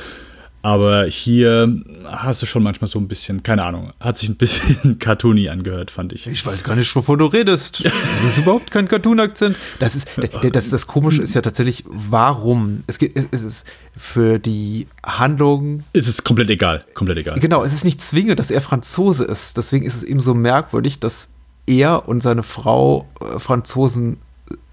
Aber 0.68 1.06
hier 1.06 1.80
hast 2.04 2.42
du 2.42 2.46
schon 2.46 2.62
manchmal 2.62 2.90
so 2.90 2.98
ein 2.98 3.08
bisschen, 3.08 3.42
keine 3.42 3.64
Ahnung, 3.64 3.94
hat 4.00 4.18
sich 4.18 4.28
ein 4.28 4.36
bisschen 4.36 4.98
cartoony 4.98 5.48
angehört, 5.48 5.90
fand 5.90 6.12
ich. 6.12 6.26
Ich 6.26 6.44
weiß 6.44 6.62
gar 6.62 6.76
nicht, 6.76 6.94
wovon 6.94 7.18
du 7.18 7.24
redest. 7.24 7.82
Das 7.86 8.24
ist 8.24 8.36
überhaupt 8.36 8.70
kein 8.70 8.86
Cartoon-Akzent. 8.86 9.56
Das 9.78 9.96
ist, 9.96 10.08
das, 10.52 10.68
das 10.68 10.86
Komische 10.86 11.22
ist 11.22 11.34
ja 11.34 11.40
tatsächlich, 11.40 11.84
warum? 11.86 12.84
Es, 12.86 12.98
geht, 12.98 13.16
es 13.16 13.42
ist 13.42 13.66
für 13.96 14.38
die 14.38 14.88
Handlung. 15.02 15.84
Es 15.94 16.06
ist 16.06 16.24
komplett 16.24 16.50
egal, 16.50 16.84
komplett 16.92 17.16
egal. 17.16 17.38
Genau, 17.38 17.64
es 17.64 17.72
ist 17.72 17.86
nicht 17.86 18.02
zwingend, 18.02 18.38
dass 18.38 18.50
er 18.50 18.60
Franzose 18.60 19.24
ist. 19.24 19.56
Deswegen 19.56 19.86
ist 19.86 19.96
es 19.96 20.02
eben 20.02 20.20
so 20.20 20.34
merkwürdig, 20.34 21.00
dass 21.00 21.30
er 21.64 22.06
und 22.06 22.22
seine 22.22 22.42
Frau 22.42 23.08
äh, 23.22 23.38
Franzosen 23.38 24.18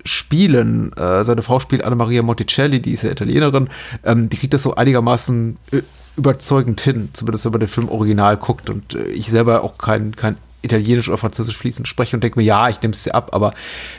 spielen. 0.06 0.94
Äh, 0.94 1.24
seine 1.24 1.42
Frau 1.42 1.60
spielt 1.60 1.84
Anna-Maria 1.84 2.22
Monticelli, 2.22 2.82
die 2.82 2.92
ist 2.92 3.04
ja 3.04 3.12
Italienerin. 3.12 3.70
Ähm, 4.04 4.30
die 4.30 4.38
kriegt 4.38 4.54
das 4.54 4.64
so 4.64 4.76
einigermaßen 4.76 5.58
äh, 5.72 5.82
überzeugend 6.16 6.80
hin, 6.82 7.10
zumindest 7.14 7.46
wenn 7.46 7.52
man 7.52 7.60
den 7.60 7.70
Film 7.70 7.90
original 7.90 8.38
guckt. 8.38 8.70
Und 8.70 8.96
äh, 8.96 9.06
ich 9.08 9.30
selber 9.30 9.64
auch 9.64 9.78
kein, 9.78 10.16
kein 10.16 10.38
Italienisch 10.62 11.10
oder 11.10 11.18
Französisch 11.18 11.58
fließend 11.58 11.88
spreche 11.88 12.16
und 12.16 12.24
denke 12.24 12.40
mir, 12.40 12.46
ja, 12.46 12.70
ich 12.70 12.82
nehme 12.82 12.94
es 12.94 13.04
dir 13.04 13.16
ab, 13.16 13.30
aber 13.34 13.54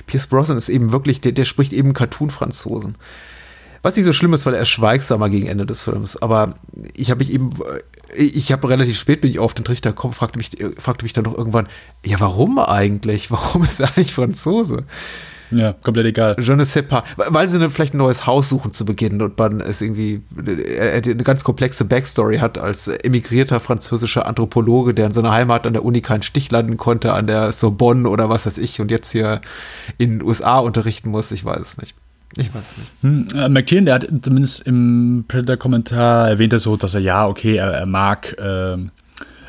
Pierce 0.07 0.27
Brosnan 0.27 0.59
ist 0.59 0.69
eben 0.69 0.93
wirklich, 0.93 1.21
der, 1.21 1.33
der 1.33 1.45
spricht 1.45 1.73
eben 1.73 1.93
Cartoon-Franzosen. 1.93 2.97
Was 3.83 3.95
nicht 3.95 4.05
so 4.05 4.13
schlimm 4.13 4.35
ist, 4.35 4.47
weil 4.47 4.55
er 4.55 4.65
schweigsamer 4.65 5.31
gegen 5.31 5.47
Ende 5.47 5.65
des 5.65 5.83
Films. 5.83 6.21
Aber 6.21 6.55
ich 6.95 7.11
habe 7.11 7.19
mich 7.19 7.33
eben, 7.33 7.51
äh, 8.17 8.23
ich 8.23 8.51
habe 8.51 8.69
relativ 8.69 8.99
spät 8.99 9.21
bin 9.21 9.31
ich 9.31 9.39
auf 9.39 9.55
den 9.55 9.65
Trichter 9.65 9.91
gekommen, 9.91 10.13
fragte 10.13 10.39
mich, 10.39 10.61
äh, 10.61 10.73
fragte 10.77 11.05
mich 11.05 11.13
dann 11.13 11.25
doch 11.25 11.39
irgendwann, 11.39 11.69
ja, 12.05 12.19
warum 12.19 12.59
eigentlich? 12.59 13.31
Warum 13.31 13.63
ist 13.63 13.81
er 13.81 13.89
eigentlich 13.89 14.13
Franzose? 14.13 14.85
Ja, 15.51 15.73
komplett 15.73 16.07
egal. 16.07 16.37
Je 16.39 16.57
ne 16.57 16.65
sais 16.65 16.87
pas. 16.87 17.05
Weil 17.17 17.49
sie 17.49 17.59
vielleicht 17.71 17.95
ein 17.95 17.99
neues 17.99 18.27
Haus 18.27 18.49
suchen 18.49 18.73
zu 18.73 18.85
Beginn 18.85 19.23
und 19.23 19.39
man 19.39 19.61
es 19.61 19.81
irgendwie 19.81 20.23
er 20.77 20.95
eine 20.95 21.23
ganz 21.23 21.45
komplexe 21.45 21.85
Backstory 21.85 22.39
hat 22.39 22.59
als 22.59 22.89
emigrierter 22.89 23.61
französischer 23.61 24.27
Anthropologe, 24.27 24.95
der 24.95 25.07
in 25.07 25.13
seiner 25.13 25.33
Heimat 25.33 25.67
an 25.67 25.73
der 25.73 25.85
Uni 25.85 26.01
keinen 26.01 26.23
Stich 26.23 26.51
landen 26.51 26.77
konnte, 26.77 27.13
an 27.13 27.27
der 27.27 27.53
Sorbonne 27.53 28.09
oder 28.09 28.29
was 28.29 28.47
weiß 28.47 28.59
ich 28.59 28.81
und 28.81 28.91
jetzt 28.91 29.13
hier 29.13 29.41
in 29.99 30.19
den 30.19 30.23
USA 30.23 30.59
unterrichten 30.59 31.11
muss. 31.11 31.31
Ich 31.33 31.45
weiß 31.45 31.61
es 31.61 31.79
nicht. 31.79 31.95
Ich 32.37 32.53
weiß 32.53 32.77
nicht. 32.77 32.91
Hm, 33.03 33.29
äh, 33.35 33.49
McTiernan, 33.49 33.87
der 33.87 33.95
hat 33.95 34.09
zumindest 34.23 34.67
im 34.67 35.25
Predator-Kommentar 35.29 36.29
erwähnt, 36.29 36.53
er 36.53 36.59
so, 36.59 36.77
dass 36.77 36.95
er 36.95 37.01
ja, 37.01 37.27
okay, 37.27 37.57
er, 37.57 37.73
er 37.73 37.87
mag 37.87 38.37
äh, 38.39 38.77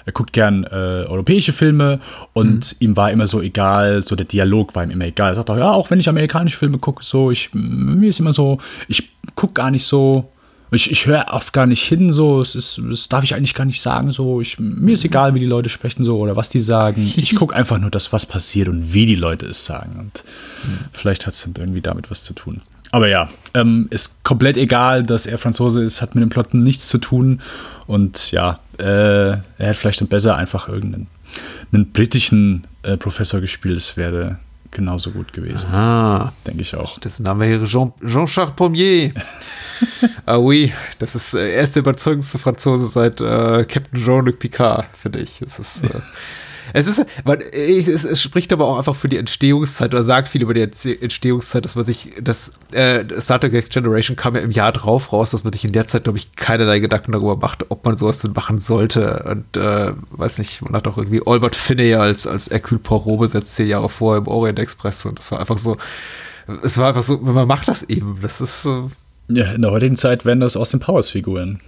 er 0.07 0.13
guckt 0.13 0.31
gern 0.31 0.63
äh, 0.63 1.03
europäische 1.05 1.51
Filme 1.51 1.99
und 2.31 2.71
mhm. 2.71 2.77
ihm 2.79 2.95
war 2.95 3.11
immer 3.11 3.27
so 3.27 3.41
egal, 3.41 4.05
so 4.05 4.15
der 4.15 4.25
Dialog 4.25 4.73
war 4.73 4.83
ihm 4.83 4.89
immer 4.89 5.05
egal. 5.05 5.33
Er 5.33 5.35
sagt 5.35 5.49
auch, 5.49 5.57
ja, 5.57 5.69
auch 5.69 5.91
wenn 5.91 5.99
ich 5.99 6.07
amerikanische 6.07 6.57
Filme 6.57 6.77
gucke, 6.77 7.03
so, 7.03 7.29
ich, 7.29 7.49
mir 7.53 8.07
ist 8.07 8.21
immer 8.21 8.31
so, 8.31 8.57
ich 8.87 9.11
gucke 9.35 9.53
gar 9.53 9.69
nicht 9.69 9.83
so, 9.83 10.31
ich, 10.71 10.89
ich 10.91 11.05
höre 11.07 11.25
oft 11.31 11.51
gar 11.51 11.65
nicht 11.65 11.83
hin, 11.83 12.13
so, 12.13 12.39
es 12.39 12.55
ist, 12.55 12.81
das 12.89 13.09
darf 13.09 13.25
ich 13.25 13.35
eigentlich 13.35 13.53
gar 13.53 13.65
nicht 13.65 13.81
sagen, 13.81 14.11
so, 14.11 14.39
ich, 14.39 14.57
mir 14.59 14.93
ist 14.93 15.03
egal, 15.03 15.35
wie 15.35 15.39
die 15.39 15.45
Leute 15.45 15.67
sprechen, 15.67 16.05
so, 16.05 16.17
oder 16.17 16.37
was 16.37 16.47
die 16.47 16.61
sagen. 16.61 17.01
Ich 17.17 17.35
gucke 17.35 17.53
einfach 17.53 17.77
nur 17.77 17.91
das, 17.91 18.13
was 18.13 18.25
passiert 18.25 18.69
und 18.69 18.93
wie 18.93 19.07
die 19.07 19.15
Leute 19.15 19.45
es 19.47 19.65
sagen. 19.65 19.97
Und 19.99 20.23
mhm. 20.63 20.85
vielleicht 20.93 21.27
hat 21.27 21.33
es 21.33 21.41
dann 21.41 21.53
irgendwie 21.57 21.81
damit 21.81 22.09
was 22.09 22.23
zu 22.23 22.33
tun. 22.33 22.61
Aber 22.91 23.08
ja, 23.08 23.28
ähm, 23.54 23.88
ist 23.89 24.23
komplett 24.23 24.58
egal, 24.58 25.04
dass 25.04 25.26
er 25.26 25.38
Franzose 25.38 25.84
ist, 25.84 26.02
hat 26.02 26.15
mit 26.15 26.21
dem 26.21 26.30
Plot 26.30 26.54
nichts 26.54 26.88
zu 26.88 26.97
tun. 26.97 27.41
Und 27.86 28.32
ja, 28.32 28.60
äh, 28.80 28.84
er 28.84 29.41
hätte 29.58 29.73
vielleicht 29.73 30.02
dann 30.02 30.08
besser 30.08 30.36
einfach 30.36 30.67
irgendeinen 30.67 31.08
einen 31.71 31.91
britischen 31.91 32.65
äh, 32.84 32.97
Professor 32.97 33.41
gespielt. 33.41 33.78
Das 33.78 33.97
wäre 33.97 34.39
genauso 34.71 35.12
gut 35.12 35.34
gewesen. 35.34 35.71
Ah, 35.71 36.32
denke 36.45 36.62
ich 36.62 36.76
auch. 36.76 37.00
Das 37.00 37.19
Name 37.19 37.50
wäre 37.50 37.65
Jean, 37.65 37.93
Jean-Charles 38.06 38.54
Pommier. 38.56 39.12
ah 40.26 40.38
oui, 40.38 40.73
das 41.00 41.15
ist 41.15 41.34
äh, 41.34 41.52
erste 41.52 41.80
überzeugendste 41.80 42.39
Franzose 42.39 42.88
seit 42.88 43.21
äh, 43.21 43.65
Captain 43.65 44.04
Jean-Luc 44.04 44.39
Picard, 44.39 44.86
finde 44.97 45.19
ich. 45.19 45.41
Es 45.41 45.60
ist 45.60 45.84
äh, 45.84 45.89
es 46.73 46.88
ist, 46.88 47.06
man, 47.23 47.39
es, 47.51 47.88
es, 47.88 48.21
spricht 48.21 48.51
aber 48.53 48.67
auch 48.67 48.77
einfach 48.77 48.95
für 48.95 49.10
die 49.10 49.17
Entstehungszeit 49.17 49.93
oder 49.93 50.03
sagt 50.03 50.27
viel 50.27 50.41
über 50.41 50.53
die 50.53 50.62
Entstehungszeit, 50.62 51.65
dass 51.65 51.75
man 51.75 51.86
sich, 51.86 52.13
das 52.21 52.53
äh, 52.71 53.03
Star 53.19 53.39
Trek 53.39 53.53
Next 53.53 53.71
Generation 53.71 54.15
kam 54.15 54.36
ja 54.36 54.41
im 54.41 54.51
Jahr 54.51 54.71
drauf 54.71 55.13
raus, 55.13 55.32
dass 55.32 55.43
man 55.43 55.53
sich 55.53 55.65
in 55.65 55.71
der 55.71 55.88
Zeit, 55.88 56.03
glaube 56.03 56.17
ich, 56.17 56.36
keinerlei 56.36 56.80
Gedanken 56.80 57.12
darüber 57.12 57.38
macht, 57.38 57.65
ob 57.69 57.86
man 57.86 57.97
sowas 57.97 58.19
denn 58.19 58.34
machen 58.34 58.60
sollte. 58.60 59.23
Und 59.30 59.58
äh, 59.58 59.93
weiß 60.12 60.39
nicht, 60.39 60.62
man 60.62 60.73
hat 60.73 60.88
auch 60.88 60.97
irgendwie 60.97 61.21
Albert 61.25 61.56
Finney 61.56 61.93
als, 61.95 62.27
als 62.27 62.49
Hercule 62.49 62.80
Poirot 62.80 63.19
besetzt, 63.19 63.56
zehn 63.56 63.67
Jahre 63.67 63.89
vorher 63.89 64.21
im 64.21 64.27
Orient 64.27 64.60
Express. 64.60 65.06
Und 65.06 65.19
das 65.19 65.32
war 65.32 65.39
einfach 65.39 65.58
so, 65.58 65.77
es 66.63 66.77
war 66.77 66.89
einfach 66.89 67.03
so, 67.03 67.17
man 67.17 67.47
macht 67.47 67.67
das 67.67 67.84
eben. 67.84 68.19
Das 68.21 68.41
ist 68.41 68.63
so. 68.63 68.91
Ja, 69.30 69.51
in 69.51 69.62
der 69.62 69.71
heutigen 69.71 69.97
Zeit 69.97 70.25
werden 70.25 70.39
das 70.39 70.56
aus 70.56 70.71
den 70.71 70.80
Powers-Figuren. 70.80 71.60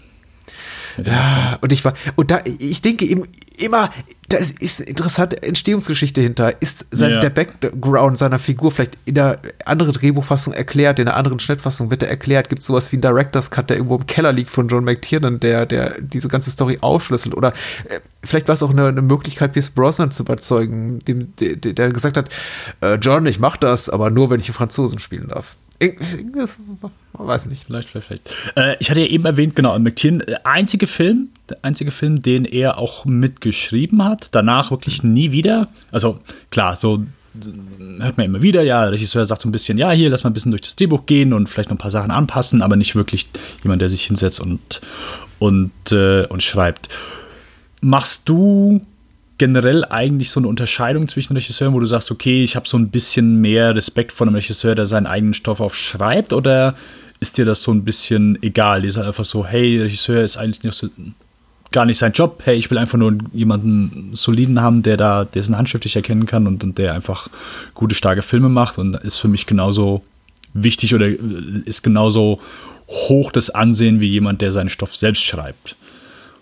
Ja, 1.06 1.58
und 1.62 1.72
ich 1.72 1.84
war, 1.86 1.94
und 2.16 2.32
da, 2.32 2.42
ich 2.46 2.82
denke 2.82 3.06
eben 3.06 3.24
immer, 3.60 3.92
da 4.30 4.38
ist 4.38 4.80
eine 4.80 4.90
interessante 4.90 5.42
Entstehungsgeschichte 5.42 6.22
hinter. 6.22 6.62
Ist 6.62 6.86
sein, 6.92 7.12
ja. 7.12 7.20
der 7.20 7.30
Background 7.30 8.18
seiner 8.18 8.40
Figur 8.40 8.72
vielleicht 8.72 8.98
in 9.06 9.16
der 9.16 9.40
anderen 9.66 9.94
Drehbuchfassung 9.94 10.54
erklärt, 10.54 11.00
in 11.00 11.06
der 11.06 11.16
anderen 11.16 11.40
Schnittfassung 11.40 11.90
wird 11.90 12.04
er 12.04 12.10
erklärt? 12.10 12.50
Gibt 12.50 12.62
es 12.62 12.68
sowas 12.68 12.92
wie 12.92 12.98
einen 12.98 13.02
Director's 13.02 13.52
Cut, 13.52 13.70
der 13.70 13.78
irgendwo 13.78 13.96
im 13.96 14.06
Keller 14.06 14.32
liegt 14.32 14.50
von 14.50 14.68
John 14.68 14.84
McTiernan, 14.84 15.40
der, 15.40 15.66
der 15.66 16.00
diese 16.00 16.28
ganze 16.28 16.52
Story 16.52 16.78
aufschlüsselt? 16.82 17.36
Oder 17.36 17.50
äh, 17.90 18.00
vielleicht 18.24 18.48
war 18.48 18.54
es 18.54 18.64
auch 18.64 18.70
eine, 18.70 18.88
eine 18.88 19.02
Möglichkeit, 19.02 19.54
Pierce 19.54 19.72
Brosnan 19.72 20.12
zu 20.12 20.24
überzeugen, 20.24 21.00
dem, 21.00 21.34
der, 21.38 21.56
der 21.56 21.90
gesagt 21.90 22.18
hat, 22.18 22.30
äh, 22.82 22.96
John, 22.96 23.26
ich 23.26 23.40
mach 23.40 23.58
das, 23.58 23.90
aber 23.90 24.10
nur, 24.10 24.30
wenn 24.30 24.40
ich 24.40 24.48
einen 24.48 24.56
Franzosen 24.56 25.00
spielen 25.00 25.30
darf. 25.30 25.56
Irgendwas, 25.80 26.58
weiß 27.14 27.48
nicht. 27.48 27.64
Vielleicht, 27.64 27.90
vielleicht, 27.90 28.08
vielleicht. 28.08 28.58
Äh, 28.58 28.76
ich 28.80 28.90
hatte 28.90 29.00
ja 29.00 29.08
eben 29.08 29.26
erwähnt, 29.26 29.56
genau, 29.56 29.78
McTiernan, 29.80 30.24
der 30.28 30.46
einzige 30.46 30.88
Film, 30.88 31.30
der 31.52 31.60
einzige 31.62 31.92
Film, 31.92 32.22
den 32.22 32.46
er 32.46 32.78
auch 32.78 33.06
mitgeschrieben 33.06 34.04
hat. 34.04 34.30
Danach 34.32 34.72
wirklich 34.72 35.04
nie 35.04 35.32
wieder. 35.32 35.68
Also 35.92 36.20
klar, 36.50 36.76
so 36.76 37.04
hört 38.00 38.18
man 38.18 38.26
immer 38.26 38.42
wieder, 38.42 38.64
ja, 38.64 38.84
der 38.84 38.94
Regisseur 38.94 39.26
sagt 39.26 39.42
so 39.42 39.50
ein 39.50 39.52
bisschen, 39.52 39.78
ja, 39.78 39.92
hier, 39.92 40.10
lass 40.10 40.24
mal 40.24 40.30
ein 40.30 40.34
bisschen 40.34 40.52
durch 40.52 40.62
das 40.62 40.76
Drehbuch 40.76 41.06
gehen 41.06 41.34
und 41.34 41.48
vielleicht 41.48 41.70
noch 41.70 41.76
ein 41.76 41.80
paar 41.80 41.92
Sachen 41.92 42.12
anpassen, 42.12 42.62
aber 42.62 42.76
nicht 42.76 42.96
wirklich 42.96 43.28
jemand, 43.64 43.82
der 43.82 43.90
sich 43.90 44.04
hinsetzt 44.04 44.40
und, 44.40 44.82
und, 45.38 45.72
äh, 45.92 46.26
und 46.26 46.44
schreibt. 46.44 46.90
Machst 47.82 48.28
du 48.28 48.82
generell 49.38 49.86
eigentlich 49.86 50.32
so 50.32 50.40
eine 50.40 50.48
Unterscheidung 50.48 51.08
zwischen 51.08 51.34
Regisseuren, 51.34 51.74
wo 51.74 51.80
du 51.80 51.86
sagst, 51.86 52.12
okay, 52.12 52.44
ich 52.44 52.56
habe 52.56 52.68
so 52.68 52.78
ein 52.78 52.90
bisschen 52.90 53.40
mehr 53.40 53.76
Respekt 53.76 54.12
vor 54.12 54.28
einem 54.28 54.36
Regisseur, 54.36 54.76
der 54.76 54.86
seinen 54.86 55.08
eigenen 55.08 55.34
Stoff 55.34 55.62
aufschreibt, 55.62 56.34
oder 56.34 56.76
ist 57.20 57.38
dir 57.38 57.46
das 57.46 57.64
so 57.64 57.72
ein 57.72 57.84
bisschen 57.84 58.42
egal? 58.42 58.86
Ist 58.86 58.98
halt 58.98 59.08
einfach 59.08 59.26
so, 59.26 59.46
hey, 59.46 59.80
Regisseur 59.80 60.24
ist 60.24 60.38
eigentlich 60.38 60.64
nicht 60.64 60.76
so, 60.76 60.90
gar 61.72 61.86
nicht 61.86 61.98
sein 61.98 62.14
Job. 62.14 62.42
Hey, 62.44 62.58
ich 62.58 62.70
will 62.72 62.78
einfach 62.78 62.98
nur 62.98 63.18
jemanden 63.34 64.12
soliden 64.14 64.62
haben, 64.62 64.84
der 64.84 64.98
da 64.98 65.26
dessen 65.26 65.58
Handschrift 65.58 65.86
ich 65.86 65.96
erkennen 65.96 66.26
kann 66.26 66.48
und, 66.48 66.64
und 66.64 66.78
der 66.78 66.94
einfach 66.94 67.30
gute, 67.74 67.96
starke 67.96 68.22
Filme 68.22 68.50
macht 68.50 68.78
und 68.78 68.96
ist 68.96 69.18
für 69.18 69.28
mich 69.28 69.46
genauso 69.46 70.04
wichtig 70.54 70.96
oder 70.96 71.08
ist 71.08 71.84
genauso 71.84 72.40
hoch 72.88 73.32
das 73.32 73.52
Ansehen 73.52 74.00
wie 74.00 74.08
jemand, 74.08 74.42
der 74.42 74.52
seinen 74.52 74.70
Stoff 74.70 74.96
selbst 74.96 75.24
schreibt. 75.24 75.76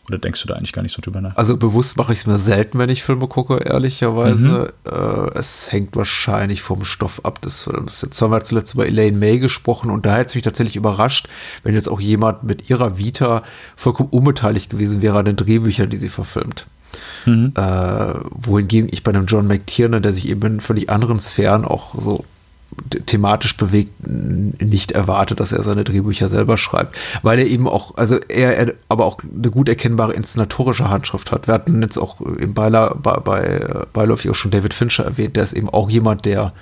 Oder 0.08 0.20
denkst 0.20 0.42
du 0.42 0.48
da 0.48 0.56
eigentlich 0.56 0.72
gar 0.72 0.84
nicht 0.84 0.94
so 0.94 1.02
drüber 1.02 1.20
nach? 1.20 1.36
Also 1.36 1.58
bewusst 1.58 1.98
mache 1.98 2.14
ich 2.14 2.20
es 2.20 2.28
mir 2.28 2.38
selten, 2.38 2.80
wenn 2.80 2.90
ich 2.90 3.04
Filme 3.04 3.28
gucke, 3.28 3.58
ehrlicherweise. 3.58 4.74
Mhm. 4.86 4.92
Äh, 4.92 5.38
es 5.38 5.72
hängt 5.72 5.96
wahrscheinlich 5.98 6.62
vom 6.62 6.86
Stoff 6.86 7.26
ab 7.26 7.42
des 7.42 7.64
Films. 7.64 8.02
Jetzt 8.02 8.22
haben 8.22 8.32
wir 8.32 8.44
zuletzt 8.44 8.74
über 8.74 8.86
Elaine 8.86 9.18
May 9.18 9.40
gesprochen 9.40 9.92
und 9.92 10.06
da 10.06 10.16
hätte 10.16 10.28
es 10.28 10.36
mich 10.36 10.46
tatsächlich 10.46 10.78
überrascht, 10.78 11.28
wenn 11.64 11.74
jetzt 11.74 11.90
auch 11.90 12.00
jemand 12.00 12.44
mit 12.44 12.70
ihrer 12.70 12.98
Vita 12.98 13.44
vollkommen 13.76 14.10
unbeteiligt 14.10 14.70
gewesen 14.70 15.02
wäre 15.02 15.20
an 15.20 15.26
den 15.26 15.36
Drehbüchern, 15.36 15.90
die 15.90 15.98
sie 15.98 16.10
verfilmt. 16.10 16.66
Mhm. 17.26 17.52
Äh, 17.56 18.14
wohingegen 18.30 18.90
ich 18.92 19.04
bei 19.04 19.12
einem 19.12 19.26
John 19.26 19.48
McTiernan, 19.48 20.02
der 20.02 20.14
sich 20.14 20.30
eben 20.30 20.46
in 20.46 20.62
völlig 20.62 20.90
anderen 20.90 21.20
Sphären 21.20 21.66
auch 21.66 21.96
so 22.00 22.24
thematisch 23.06 23.58
bewegt 23.58 23.92
nicht 24.08 24.92
erwarte, 24.92 25.36
dass 25.36 25.52
er 25.52 25.64
seine 25.64 25.84
Drehbücher 25.84 26.30
selber 26.30 26.58
schreibt, 26.58 26.98
weil 27.24 27.40
er 27.40 27.48
eben 27.48 27.68
auch, 27.68 27.96
also 27.98 28.18
er, 28.28 28.58
er 28.58 28.74
aber 28.88 29.06
auch 29.06 29.18
eine 29.22 29.52
gut 29.52 29.70
erkennbare 29.70 30.14
inszenatorische 30.14 30.90
Handschrift 30.90 31.32
hat. 31.32 31.48
Wir 31.48 31.56
hatten 31.56 31.82
jetzt 31.82 31.98
auch 31.98 32.22
im 32.22 32.54
Beiler, 32.54 32.96
bei, 33.02 33.18
bei 33.20 33.86
beiläufig 33.94 34.32
auch 34.32 34.36
schon 34.36 34.52
David 34.52 34.74
Fincher 34.74 35.06
erwähnt, 35.06 35.36
der 35.36 35.44
ist 35.44 35.54
eben 35.54 35.70
auch 35.70 35.90
jemand, 35.90 36.26
der, 36.26 36.54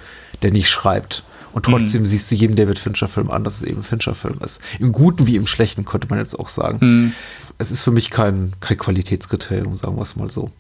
der 0.42 0.52
nicht 0.52 0.70
schreibt. 0.70 1.24
Und 1.54 1.66
trotzdem 1.66 2.02
mhm. 2.02 2.08
siehst 2.08 2.30
du 2.30 2.36
jedem 2.36 2.58
David 2.58 2.80
Fincher-Film 2.80 3.32
an, 3.32 3.46
dass 3.46 3.62
es 3.62 3.64
eben 3.64 3.82
Fincher-Film 3.82 4.40
ist. 4.44 4.60
Im 4.80 4.92
Guten 4.92 5.26
wie 5.26 5.38
im 5.38 5.48
Schlechten, 5.48 5.86
könnte 5.86 6.08
man 6.10 6.20
jetzt 6.20 6.38
auch 6.38 6.50
sagen. 6.50 6.80
Mhm. 6.82 7.12
Es 7.58 7.72
ist 7.72 7.82
für 7.82 7.92
mich 7.92 8.10
kein, 8.10 8.54
kein 8.60 8.78
Qualitätskriterium, 8.78 9.78
sagen 9.78 9.96
wir 9.96 10.02
es 10.02 10.18
mal 10.18 10.30
so. 10.30 10.52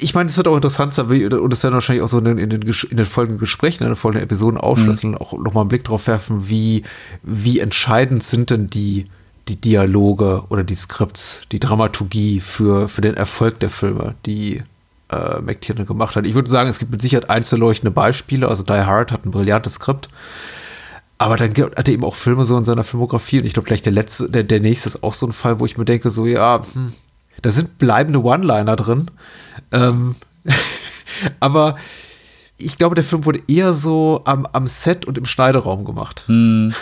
Ich 0.00 0.14
meine, 0.14 0.30
es 0.30 0.36
wird 0.36 0.48
auch 0.48 0.56
interessant 0.56 0.94
sein, 0.94 1.06
und 1.08 1.52
es 1.52 1.62
werden 1.62 1.74
wahrscheinlich 1.74 2.02
auch 2.02 2.08
so 2.08 2.18
in 2.18 2.24
den, 2.24 2.38
in 2.38 2.48
den, 2.48 2.62
in 2.62 2.96
den 2.96 3.04
folgenden 3.04 3.38
Gesprächen, 3.38 3.82
in 3.82 3.90
den 3.90 3.96
folgenden 3.96 4.24
Episoden 4.24 4.58
aufschlüsseln, 4.58 5.12
mhm. 5.12 5.18
auch 5.18 5.32
nochmal 5.34 5.62
einen 5.62 5.68
Blick 5.68 5.84
drauf 5.84 6.06
werfen, 6.06 6.48
wie, 6.48 6.84
wie 7.22 7.60
entscheidend 7.60 8.22
sind 8.22 8.48
denn 8.48 8.70
die, 8.70 9.06
die 9.48 9.56
Dialoge 9.56 10.44
oder 10.48 10.64
die 10.64 10.74
Skripts, 10.74 11.42
die 11.52 11.60
Dramaturgie 11.60 12.40
für, 12.40 12.88
für 12.88 13.02
den 13.02 13.14
Erfolg 13.14 13.60
der 13.60 13.68
Filme, 13.68 14.14
die 14.24 14.62
äh, 15.10 15.40
McTiernan 15.42 15.86
gemacht 15.86 16.16
hat. 16.16 16.26
Ich 16.26 16.34
würde 16.34 16.50
sagen, 16.50 16.68
es 16.68 16.78
gibt 16.78 16.90
mit 16.90 17.02
Sicherheit 17.02 17.28
einzelleuchtende 17.28 17.90
Beispiele. 17.90 18.48
Also 18.48 18.62
Die 18.62 18.72
Hard 18.72 19.12
hat 19.12 19.24
ein 19.24 19.30
brillantes 19.30 19.74
Skript. 19.74 20.08
Aber 21.18 21.36
dann 21.36 21.50
hat 21.50 21.88
er 21.88 21.94
eben 21.94 22.04
auch 22.04 22.16
Filme 22.16 22.44
so 22.44 22.56
in 22.56 22.64
seiner 22.64 22.84
Filmografie. 22.84 23.40
Und 23.40 23.46
ich 23.46 23.52
glaube, 23.52 23.66
gleich 23.66 23.82
der 23.82 23.92
letzte, 23.92 24.28
der, 24.28 24.42
der 24.42 24.60
nächste 24.60 24.88
ist 24.88 25.02
auch 25.02 25.14
so 25.14 25.26
ein 25.26 25.32
Fall, 25.32 25.60
wo 25.60 25.66
ich 25.66 25.76
mir 25.76 25.84
denke, 25.84 26.10
so, 26.10 26.26
ja, 26.26 26.64
hm, 26.72 26.92
da 27.42 27.50
sind 27.50 27.78
bleibende 27.78 28.22
One-Liner 28.22 28.76
drin. 28.76 29.10
Ähm, 29.72 30.16
aber 31.40 31.76
ich 32.58 32.78
glaube, 32.78 32.94
der 32.94 33.04
Film 33.04 33.24
wurde 33.24 33.40
eher 33.48 33.74
so 33.74 34.22
am, 34.24 34.46
am 34.52 34.66
Set 34.66 35.04
und 35.04 35.18
im 35.18 35.26
Schneideraum 35.26 35.84
gemacht. 35.84 36.22
Hm. 36.26 36.74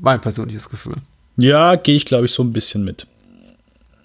Mein 0.00 0.20
persönliches 0.20 0.68
Gefühl. 0.68 0.96
Ja, 1.36 1.76
gehe 1.76 1.96
ich, 1.96 2.04
glaube 2.04 2.26
ich, 2.26 2.32
so 2.32 2.42
ein 2.42 2.52
bisschen 2.52 2.84
mit. 2.84 3.06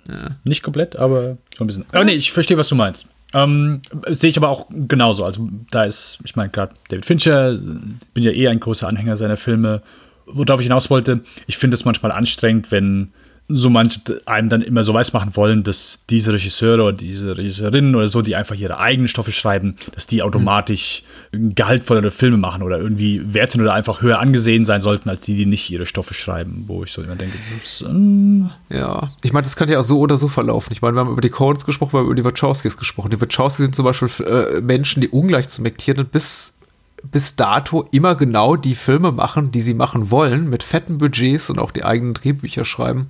Ja. 0.08 0.36
Nicht 0.44 0.64
komplett, 0.64 0.96
aber 0.96 1.38
schon 1.56 1.66
ein 1.66 1.68
bisschen. 1.68 1.86
Oh, 1.94 2.04
nee, 2.04 2.14
ich 2.14 2.32
verstehe, 2.32 2.58
was 2.58 2.68
du 2.68 2.76
meinst. 2.76 3.06
Ähm, 3.34 3.82
Sehe 4.10 4.30
ich 4.30 4.38
aber 4.38 4.50
auch 4.50 4.68
genauso. 4.70 5.26
Also, 5.26 5.50
da 5.72 5.84
ist, 5.84 6.20
ich 6.24 6.36
meine, 6.36 6.50
gerade 6.50 6.76
David 6.90 7.06
Fincher, 7.06 7.56
bin 7.56 8.24
ja 8.24 8.32
eh 8.32 8.48
ein 8.48 8.60
großer 8.60 8.88
Anhänger 8.88 9.18
seiner 9.18 9.38
Filme. 9.38 9.82
Worauf 10.26 10.60
ich 10.60 10.68
hinaus 10.68 10.90
wollte, 10.90 11.22
ich 11.48 11.58
finde 11.58 11.76
es 11.76 11.84
manchmal 11.84 12.12
anstrengend, 12.12 12.72
wenn 12.72 13.12
so 13.50 13.70
manche 13.70 14.00
einem 14.26 14.50
dann 14.50 14.62
immer 14.62 14.84
so 14.84 14.94
weiß 14.94 15.14
machen 15.14 15.36
wollen, 15.36 15.64
dass 15.64 16.06
diese 16.10 16.34
Regisseure 16.34 16.84
oder 16.84 16.94
diese 16.94 17.38
Regisseurinnen 17.38 17.96
oder 17.96 18.08
so, 18.08 18.22
die 18.22 18.36
einfach 18.36 18.56
ihre 18.56 18.80
eigenen 18.80 19.08
Stoffe 19.08 19.32
schreiben, 19.32 19.76
dass 19.94 20.08
die 20.08 20.22
automatisch 20.22 21.04
gehaltvollere 21.32 22.12
Filme 22.12 22.38
machen 22.38 22.64
oder 22.64 22.80
irgendwie 22.80 23.22
wert 23.34 23.52
sind 23.52 23.62
oder 23.62 23.74
einfach 23.74 24.02
höher 24.02 24.20
angesehen 24.20 24.66
sein 24.66 24.82
sollten, 24.82 25.10
als 25.10 25.22
die, 25.22 25.36
die 25.36 25.46
nicht 25.46 25.70
ihre 25.70 25.86
Stoffe 25.86 26.14
schreiben, 26.14 26.64
wo 26.68 26.84
ich 26.84 26.92
so 26.92 27.04
immer 27.04 27.16
denke, 27.16 27.38
das, 27.60 27.82
ähm 27.82 28.50
ja, 28.70 29.10
ich 29.24 29.34
meine, 29.34 29.44
das 29.44 29.56
kann 29.56 29.70
ja 29.70 29.80
auch 29.80 29.84
so 29.84 30.00
oder 30.00 30.18
so 30.18 30.30
verlaufen. 30.30 30.72
Ich 30.72 30.82
meine, 30.82 30.96
wir 30.96 31.02
haben 31.02 31.12
über 31.12 31.22
die 31.22 31.30
Coens 31.30 31.66
gesprochen, 31.66 31.94
wir 31.94 32.00
haben 32.00 32.08
über 32.08 32.16
die 32.16 32.26
Wachowskis 32.26 32.78
gesprochen. 32.78 33.10
Die 33.10 33.20
Wachowskis 33.20 33.66
sind 33.66 33.76
zum 33.76 33.86
Beispiel 33.86 34.10
äh, 34.26 34.62
Menschen, 34.62 35.02
die 35.02 35.10
ungleich 35.10 35.50
zu 35.50 35.62
McTiernan 35.62 36.06
bis 36.06 36.56
bis 37.04 37.36
dato 37.36 37.86
immer 37.92 38.16
genau 38.16 38.56
die 38.56 38.76
Filme 38.76 39.12
machen, 39.12 39.52
die 39.52 39.62
sie 39.62 39.74
machen 39.74 40.10
wollen, 40.10 40.50
mit 40.50 40.63
fetten 40.63 40.98
Budgets 40.98 41.50
und 41.50 41.60
auch 41.60 41.72
die 41.72 41.84
eigenen 41.84 42.13
Drehbücher 42.13 42.66
schreiben. 42.66 43.08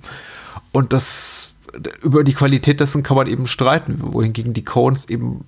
Und 0.72 0.92
das 0.92 1.52
über 2.02 2.24
die 2.24 2.34
Qualität 2.34 2.80
dessen 2.80 3.02
kann 3.02 3.16
man 3.16 3.26
eben 3.26 3.46
streiten, 3.46 3.98
wohingegen 4.00 4.52
die 4.52 4.64
Coens 4.64 5.08
eben 5.08 5.44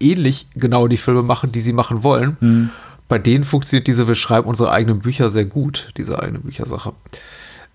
ähnlich 0.00 0.48
genau 0.54 0.88
die 0.88 0.96
Filme 0.96 1.22
machen, 1.22 1.52
die 1.52 1.60
sie 1.60 1.72
machen 1.72 2.02
wollen. 2.02 2.36
Mhm. 2.40 2.70
Bei 3.08 3.18
denen 3.18 3.44
funktioniert 3.44 3.86
diese, 3.86 4.08
wir 4.08 4.14
schreiben 4.14 4.48
unsere 4.48 4.70
eigenen 4.70 5.00
Bücher 5.00 5.28
sehr 5.30 5.44
gut, 5.44 5.92
diese 5.96 6.22
eigene 6.22 6.38
Büchersache. 6.38 6.92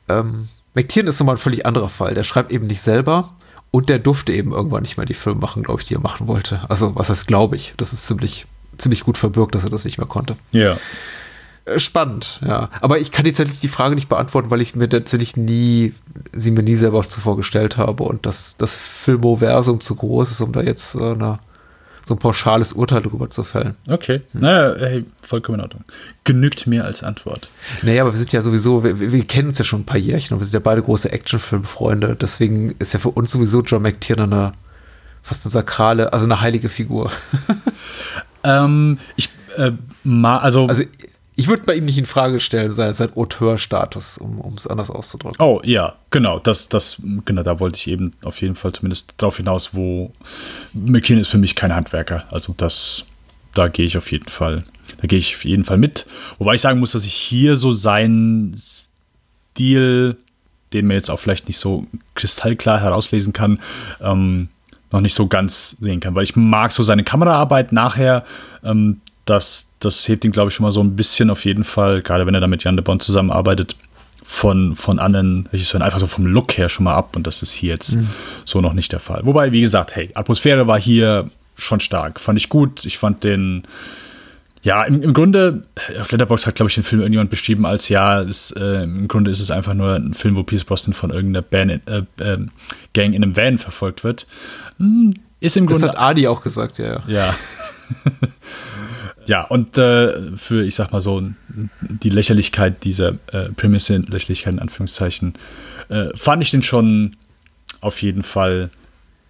Ähm, 0.09 0.47
McTiernan 0.73 1.09
ist 1.09 1.19
nochmal 1.19 1.35
ein 1.35 1.39
völlig 1.39 1.65
anderer 1.65 1.89
Fall. 1.89 2.13
Der 2.13 2.23
schreibt 2.23 2.51
eben 2.51 2.67
nicht 2.67 2.81
selber 2.81 3.33
und 3.71 3.89
der 3.89 3.99
durfte 3.99 4.33
eben 4.33 4.51
irgendwann 4.51 4.83
nicht 4.83 4.97
mehr 4.97 5.05
die 5.05 5.13
Filme 5.13 5.39
machen, 5.39 5.63
glaube 5.63 5.81
ich, 5.81 5.87
die 5.87 5.95
er 5.95 6.01
machen 6.01 6.27
wollte. 6.27 6.61
Also, 6.69 6.95
was 6.95 7.09
heißt, 7.09 7.27
glaube 7.27 7.55
ich? 7.55 7.73
Das 7.77 7.93
ist 7.93 8.07
ziemlich 8.07 8.47
ziemlich 8.77 9.03
gut 9.03 9.17
verbirgt, 9.17 9.55
dass 9.55 9.63
er 9.63 9.69
das 9.69 9.85
nicht 9.85 9.97
mehr 9.97 10.07
konnte. 10.07 10.35
Ja. 10.51 10.77
Äh, 11.65 11.79
spannend, 11.79 12.39
ja. 12.45 12.69
Aber 12.81 12.99
ich 12.99 13.11
kann 13.11 13.25
jetzt 13.25 13.37
tatsächlich 13.37 13.61
die 13.61 13.67
Frage 13.67 13.95
nicht 13.95 14.09
beantworten, 14.09 14.49
weil 14.49 14.61
ich 14.61 14.75
mir 14.75 14.89
tatsächlich 14.89 15.37
nie, 15.37 15.93
sie 16.31 16.51
mir 16.51 16.63
nie 16.63 16.75
selber 16.75 17.03
zuvor 17.03 17.37
gestellt 17.37 17.77
habe 17.77 18.03
und 18.03 18.25
dass 18.25 18.57
das 18.57 18.75
Filmoversum 18.75 19.79
zu 19.79 19.95
groß 19.95 20.31
ist, 20.31 20.41
um 20.41 20.53
da 20.53 20.61
jetzt 20.61 20.95
äh, 20.95 21.11
eine, 21.11 21.39
so 22.05 22.15
ein 22.15 22.19
pauschales 22.19 22.71
Urteil 22.71 23.01
drüber 23.01 23.29
zu 23.29 23.43
fällen. 23.43 23.75
Okay. 23.89 24.21
Hm. 24.31 24.41
Naja, 24.41 24.75
hey, 24.79 25.05
vollkommen 25.21 25.59
in 25.59 25.63
Ordnung. 25.63 25.83
Genügt 26.23 26.67
mir 26.67 26.85
als 26.85 27.03
Antwort. 27.03 27.49
Naja, 27.81 28.03
aber 28.03 28.13
wir 28.13 28.17
sind 28.17 28.31
ja 28.31 28.41
sowieso, 28.41 28.83
wir, 28.83 29.11
wir 29.11 29.25
kennen 29.25 29.49
uns 29.49 29.57
ja 29.57 29.65
schon 29.65 29.81
ein 29.81 29.85
paar 29.85 29.99
Jährchen 29.99 30.35
und 30.35 30.39
wir 30.39 30.45
sind 30.45 30.53
ja 30.53 30.61
beide 30.61 30.81
große 30.81 31.11
Actionfilmfreunde. 31.11 32.15
Deswegen 32.15 32.75
ist 32.79 32.93
ja 32.93 32.99
für 32.99 33.09
uns 33.09 33.31
sowieso 33.31 33.61
John 33.61 33.81
McTiernan 33.81 34.31
eine 34.31 34.51
fast 35.21 35.45
eine 35.45 35.51
sakrale, 35.51 36.13
also 36.13 36.23
eine 36.23 36.39
heilige 36.39 36.69
Figur. 36.69 37.11
Ähm, 38.47 38.99
ich, 39.15 39.29
äh, 39.57 39.71
ma, 40.03 40.37
also. 40.37 40.67
Also, 40.67 40.83
ich 41.35 41.47
würde 41.47 41.63
bei 41.63 41.75
ihm 41.75 41.85
nicht 41.85 41.99
in 41.99 42.07
Frage 42.07 42.39
stellen, 42.39 42.71
sein, 42.71 42.93
sein 42.93 43.15
Auteurstatus, 43.15 44.17
um 44.17 44.55
es 44.57 44.65
anders 44.65 44.89
auszudrücken. 44.89 45.39
Oh, 45.39 45.61
ja, 45.63 45.93
genau. 46.09 46.39
Das, 46.39 46.67
das, 46.67 46.99
genau, 47.25 47.43
da 47.43 47.59
wollte 47.59 47.77
ich 47.77 47.87
eben 47.87 48.13
auf 48.23 48.41
jeden 48.41 48.55
Fall 48.55 48.71
zumindest 48.71 49.13
darauf 49.17 49.37
hinaus, 49.37 49.69
wo 49.73 50.11
McKean 50.73 51.19
ist 51.19 51.27
für 51.27 51.37
mich 51.37 51.55
kein 51.55 51.75
Handwerker. 51.75 52.25
Also, 52.31 52.55
das, 52.57 53.05
da 53.53 53.67
gehe 53.67 53.85
ich 53.85 53.97
auf 53.97 54.11
jeden 54.11 54.29
Fall, 54.29 54.63
da 54.99 55.07
gehe 55.07 55.19
ich 55.19 55.35
auf 55.35 55.45
jeden 55.45 55.63
Fall 55.63 55.77
mit. 55.77 56.07
Wobei 56.39 56.55
ich 56.55 56.61
sagen 56.61 56.79
muss, 56.79 56.93
dass 56.93 57.05
ich 57.05 57.13
hier 57.13 57.55
so 57.55 57.71
seinen 57.71 58.55
Stil, 58.55 60.17
den 60.73 60.87
man 60.87 60.95
jetzt 60.95 61.11
auch 61.11 61.19
vielleicht 61.19 61.47
nicht 61.47 61.59
so 61.59 61.83
kristallklar 62.15 62.79
herauslesen 62.81 63.33
kann, 63.33 63.59
ähm, 64.01 64.49
noch 64.91 65.01
nicht 65.01 65.13
so 65.13 65.27
ganz 65.27 65.71
sehen 65.79 65.99
kann, 65.99 66.15
weil 66.15 66.23
ich 66.23 66.35
mag 66.35 66.71
so 66.71 66.83
seine 66.83 67.03
Kameraarbeit 67.03 67.71
nachher. 67.71 68.23
Ähm, 68.63 69.01
das, 69.25 69.69
das 69.79 70.07
hebt 70.07 70.23
ihn, 70.23 70.31
glaube 70.31 70.49
ich, 70.49 70.55
schon 70.55 70.63
mal 70.63 70.71
so 70.71 70.81
ein 70.81 70.95
bisschen 70.95 71.29
auf 71.29 71.43
jeden 71.43 71.63
Fall, 71.63 72.01
gerade 72.01 72.25
wenn 72.25 72.33
er 72.33 72.39
da 72.39 72.47
mit 72.47 72.63
Jan 72.63 72.77
de 72.77 72.83
Bond 72.83 73.03
zusammenarbeitet, 73.03 73.75
von, 74.23 74.75
von 74.75 74.99
anderen 74.99 75.47
Regisseuren 75.53 75.81
einfach 75.81 75.99
so 75.99 76.07
vom 76.07 76.25
Look 76.25 76.57
her 76.57 76.67
schon 76.67 76.83
mal 76.83 76.95
ab 76.95 77.15
und 77.15 77.25
das 77.25 77.41
ist 77.41 77.53
hier 77.53 77.69
jetzt 77.69 77.95
mhm. 77.95 78.09
so 78.43 78.59
noch 78.59 78.73
nicht 78.73 78.91
der 78.91 78.99
Fall. 78.99 79.21
Wobei, 79.23 79.53
wie 79.53 79.61
gesagt, 79.61 79.95
hey, 79.95 80.11
Atmosphäre 80.15 80.67
war 80.67 80.79
hier 80.79 81.29
schon 81.55 81.79
stark. 81.79 82.19
Fand 82.19 82.37
ich 82.37 82.49
gut. 82.49 82.85
Ich 82.85 82.97
fand 82.97 83.23
den, 83.23 83.63
ja, 84.67 84.83
im, 84.83 85.01
im 85.01 85.13
Grunde, 85.13 85.63
auf 85.97 86.11
Letterboxd 86.11 86.45
hat, 86.45 86.55
glaube 86.55 86.67
ich, 86.67 86.75
den 86.75 86.83
Film 86.83 86.99
irgendjemand 86.99 87.29
beschrieben 87.29 87.65
als, 87.65 87.87
ja, 87.87 88.19
ist, 88.19 88.51
äh, 88.51 88.83
im 88.83 89.07
Grunde 89.07 89.31
ist 89.31 89.39
es 89.39 89.49
einfach 89.49 89.73
nur 89.73 89.95
ein 89.95 90.13
Film, 90.13 90.35
wo 90.35 90.43
Pierce 90.43 90.65
Brosnan 90.65 90.91
von 90.91 91.09
irgendeiner 91.09 91.41
Band, 91.41 91.87
äh, 91.87 92.03
äh, 92.21 92.37
Gang 92.93 93.13
in 93.13 93.23
einem 93.23 93.37
Van 93.37 93.59
verfolgt 93.59 94.03
wird. 94.03 94.27
Hm, 94.75 95.13
ist 95.39 95.55
im 95.55 95.67
Grunde. 95.67 95.85
Das 95.85 95.91
hat 95.91 95.97
Adi 95.97 96.27
auch 96.27 96.41
gesagt, 96.41 96.79
ja. 96.79 97.01
Ja. 97.07 97.33
ja, 99.25 99.43
und 99.43 99.77
äh, 99.77 100.35
für, 100.35 100.65
ich 100.65 100.75
sag 100.75 100.91
mal 100.91 100.99
so, 100.99 101.23
die 101.79 102.09
Lächerlichkeit 102.09 102.83
dieser 102.83 103.13
äh, 103.31 103.49
Prämisse, 103.55 103.95
Lächerlichkeit 103.99 104.51
in 104.51 104.59
Anführungszeichen, 104.59 105.35
äh, 105.87 106.07
fand 106.13 106.43
ich 106.43 106.51
den 106.51 106.61
schon 106.61 107.15
auf 107.79 108.01
jeden 108.01 108.23
Fall 108.23 108.69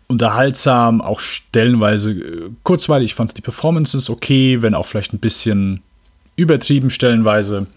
unterhaltsam, 0.07 1.01
auch 1.01 1.19
stellenweise 1.19 2.11
äh, 2.11 2.49
kurzweilig. 2.63 3.11
Ich 3.11 3.15
fand 3.15 3.37
die 3.37 3.41
Performances 3.41 4.09
okay, 4.09 4.61
wenn 4.61 4.73
auch 4.73 4.85
vielleicht 4.85 5.13
ein 5.13 5.19
bisschen 5.19 5.81
übertrieben 6.35 6.89
stellenweise. 6.89 7.67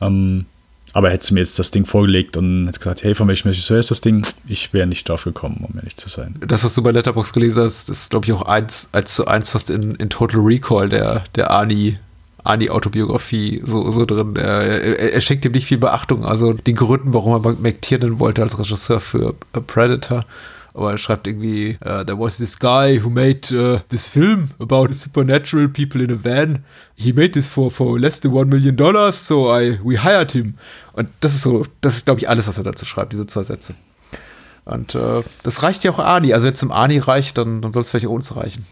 Ähm, 0.00 0.46
aber 0.92 1.10
hättest 1.10 1.30
du 1.30 1.34
mir 1.34 1.40
jetzt 1.40 1.58
das 1.58 1.72
Ding 1.72 1.86
vorgelegt 1.86 2.36
und 2.36 2.68
hätte 2.68 2.78
gesagt, 2.78 3.02
hey, 3.02 3.16
von 3.16 3.26
welchem 3.26 3.48
Regisseur 3.48 3.80
ist 3.80 3.90
das 3.90 4.00
Ding? 4.00 4.24
Ich 4.46 4.72
wäre 4.72 4.86
nicht 4.86 5.08
drauf 5.08 5.24
gekommen, 5.24 5.66
um 5.68 5.76
ehrlich 5.76 5.96
zu 5.96 6.08
sein. 6.08 6.36
Das, 6.46 6.62
was 6.62 6.76
du 6.76 6.82
bei 6.82 6.92
Letterbox 6.92 7.32
gelesen 7.32 7.64
hast, 7.64 7.90
ist, 7.90 8.10
glaube 8.10 8.26
ich, 8.26 8.32
auch 8.32 8.42
eins, 8.42 8.90
eins 8.92 9.16
zu 9.16 9.26
eins 9.26 9.50
fast 9.50 9.70
in, 9.70 9.96
in 9.96 10.08
Total 10.08 10.40
Recall 10.40 10.88
der, 10.88 11.24
der 11.34 11.50
Ani, 11.50 11.98
Ani-Autobiografie 12.44 13.60
so, 13.64 13.90
so 13.90 14.04
drin. 14.04 14.36
Er, 14.36 15.12
er, 15.14 15.20
schenkt 15.20 15.44
ihm 15.44 15.52
nicht 15.52 15.66
viel 15.66 15.78
Beachtung. 15.78 16.24
Also 16.24 16.52
den 16.52 16.76
Gründen, 16.76 17.12
warum 17.12 17.44
er 17.44 17.56
McTiernan 17.60 18.20
wollte 18.20 18.42
als 18.42 18.56
Regisseur 18.56 19.00
für 19.00 19.34
Predator 19.66 20.24
aber 20.74 20.90
er 20.90 20.98
schreibt 20.98 21.26
irgendwie, 21.28 21.78
uh, 21.84 22.02
there 22.04 22.18
was 22.18 22.38
this 22.38 22.58
guy 22.58 23.00
who 23.00 23.08
made 23.08 23.52
uh, 23.52 23.78
this 23.88 24.08
film 24.08 24.50
about 24.58 24.92
supernatural 24.92 25.68
people 25.68 26.02
in 26.02 26.10
a 26.10 26.22
van. 26.22 26.64
He 26.96 27.12
made 27.12 27.30
this 27.30 27.48
for, 27.48 27.70
for 27.70 27.98
less 27.98 28.20
than 28.20 28.32
one 28.32 28.46
million 28.46 28.76
dollars, 28.76 29.26
so 29.26 29.56
I, 29.56 29.78
we 29.84 30.02
hired 30.02 30.32
him. 30.32 30.54
Und 30.92 31.08
das 31.20 31.34
ist 31.34 31.42
so, 31.42 31.64
das 31.80 31.96
ist, 31.96 32.06
glaube 32.06 32.20
ich, 32.20 32.28
alles, 32.28 32.48
was 32.48 32.58
er 32.58 32.64
dazu 32.64 32.84
schreibt, 32.84 33.12
diese 33.12 33.26
zwei 33.26 33.44
Sätze. 33.44 33.74
Und 34.64 34.96
äh, 34.96 35.22
das 35.44 35.62
reicht 35.62 35.84
ja 35.84 35.92
auch 35.92 36.00
Ani. 36.00 36.32
Also, 36.32 36.46
wenn 36.46 36.54
es 36.54 36.60
zum 36.60 36.72
Ani 36.72 36.98
reicht, 36.98 37.38
dann, 37.38 37.62
dann 37.62 37.72
soll 37.72 37.82
es 37.82 37.90
vielleicht 37.90 38.06
auch 38.06 38.10
uns 38.10 38.34
reichen. 38.34 38.66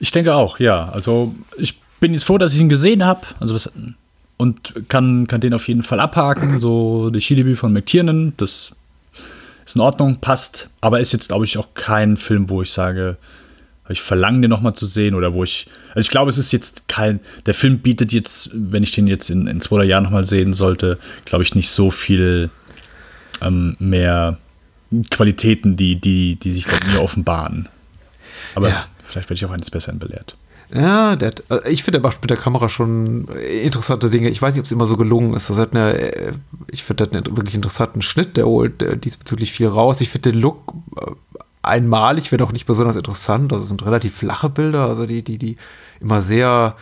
Ich 0.00 0.10
denke 0.10 0.34
auch, 0.34 0.58
ja. 0.58 0.88
Also, 0.88 1.34
ich 1.58 1.78
bin 2.00 2.12
jetzt 2.12 2.24
froh, 2.24 2.38
dass 2.38 2.54
ich 2.54 2.60
ihn 2.60 2.68
gesehen 2.68 3.04
habe. 3.04 3.20
Also, 3.38 3.54
was, 3.54 3.70
und 4.36 4.88
kann, 4.88 5.26
kann 5.28 5.40
den 5.40 5.54
auf 5.54 5.68
jeden 5.68 5.82
Fall 5.82 6.00
abhaken. 6.00 6.58
So, 6.58 7.10
die 7.10 7.20
Skidebüt 7.20 7.58
von 7.58 7.72
McTiernan, 7.72 8.32
das 8.36 8.72
ist 9.66 9.76
in 9.76 9.82
Ordnung, 9.82 10.20
passt, 10.20 10.70
aber 10.80 11.00
ist 11.00 11.12
jetzt, 11.12 11.28
glaube 11.28 11.44
ich, 11.44 11.58
auch 11.58 11.74
kein 11.74 12.16
Film, 12.16 12.48
wo 12.48 12.62
ich 12.62 12.70
sage, 12.70 13.16
ich 13.88 14.00
verlange, 14.00 14.40
den 14.40 14.50
nochmal 14.50 14.74
zu 14.74 14.86
sehen 14.86 15.14
oder 15.14 15.32
wo 15.32 15.44
ich. 15.44 15.68
Also 15.90 16.00
ich 16.00 16.10
glaube, 16.10 16.30
es 16.30 16.38
ist 16.38 16.52
jetzt 16.52 16.88
kein. 16.88 17.20
Der 17.46 17.54
Film 17.54 17.78
bietet 17.78 18.12
jetzt, 18.12 18.50
wenn 18.52 18.82
ich 18.82 18.92
den 18.92 19.06
jetzt 19.06 19.30
in, 19.30 19.46
in 19.46 19.60
zwei 19.60 19.84
Jahren 19.84 20.04
nochmal 20.04 20.26
sehen 20.26 20.54
sollte, 20.54 20.98
glaube 21.24 21.44
ich, 21.44 21.54
nicht 21.54 21.70
so 21.70 21.90
viel 21.90 22.50
ähm, 23.40 23.76
mehr 23.78 24.38
Qualitäten, 25.10 25.76
die, 25.76 25.96
die, 25.96 26.36
die 26.36 26.50
sich 26.50 26.64
dann 26.64 26.80
mir 26.92 27.00
offenbaren. 27.00 27.68
Aber 28.54 28.68
ja. 28.68 28.86
vielleicht 29.04 29.28
werde 29.28 29.38
ich 29.38 29.44
auch 29.44 29.52
eines 29.52 29.70
Besseren 29.70 29.98
belehrt. 29.98 30.36
Ja, 30.74 31.16
der, 31.16 31.34
äh, 31.50 31.70
ich 31.70 31.84
finde, 31.84 31.98
er 31.98 32.02
macht 32.02 32.20
mit 32.22 32.30
der 32.30 32.36
Kamera 32.36 32.68
schon 32.68 33.28
interessante 33.28 34.10
Dinge. 34.10 34.28
Ich 34.30 34.42
weiß 34.42 34.54
nicht, 34.54 34.60
ob 34.60 34.66
es 34.66 34.72
immer 34.72 34.86
so 34.86 34.96
gelungen 34.96 35.34
ist. 35.34 35.48
Das 35.50 35.58
hat 35.58 35.72
eine, 35.72 35.94
äh, 35.94 36.32
ich 36.70 36.84
finde, 36.84 37.06
das 37.06 37.14
einen 37.14 37.36
wirklich 37.36 37.54
interessanten 37.54 38.02
Schnitt. 38.02 38.36
Der 38.36 38.46
holt 38.46 39.04
diesbezüglich 39.04 39.52
viel 39.52 39.68
raus. 39.68 40.00
Ich 40.00 40.10
finde 40.10 40.32
den 40.32 40.40
Look 40.40 40.74
äh, 41.00 41.10
einmalig, 41.62 42.32
wird 42.32 42.42
auch 42.42 42.52
nicht 42.52 42.66
besonders 42.66 42.96
interessant. 42.96 43.52
Das 43.52 43.68
sind 43.68 43.84
relativ 43.84 44.16
flache 44.16 44.48
Bilder, 44.48 44.86
also 44.86 45.06
die, 45.06 45.22
die, 45.22 45.38
die 45.38 45.56
immer 46.00 46.22
sehr, 46.22 46.76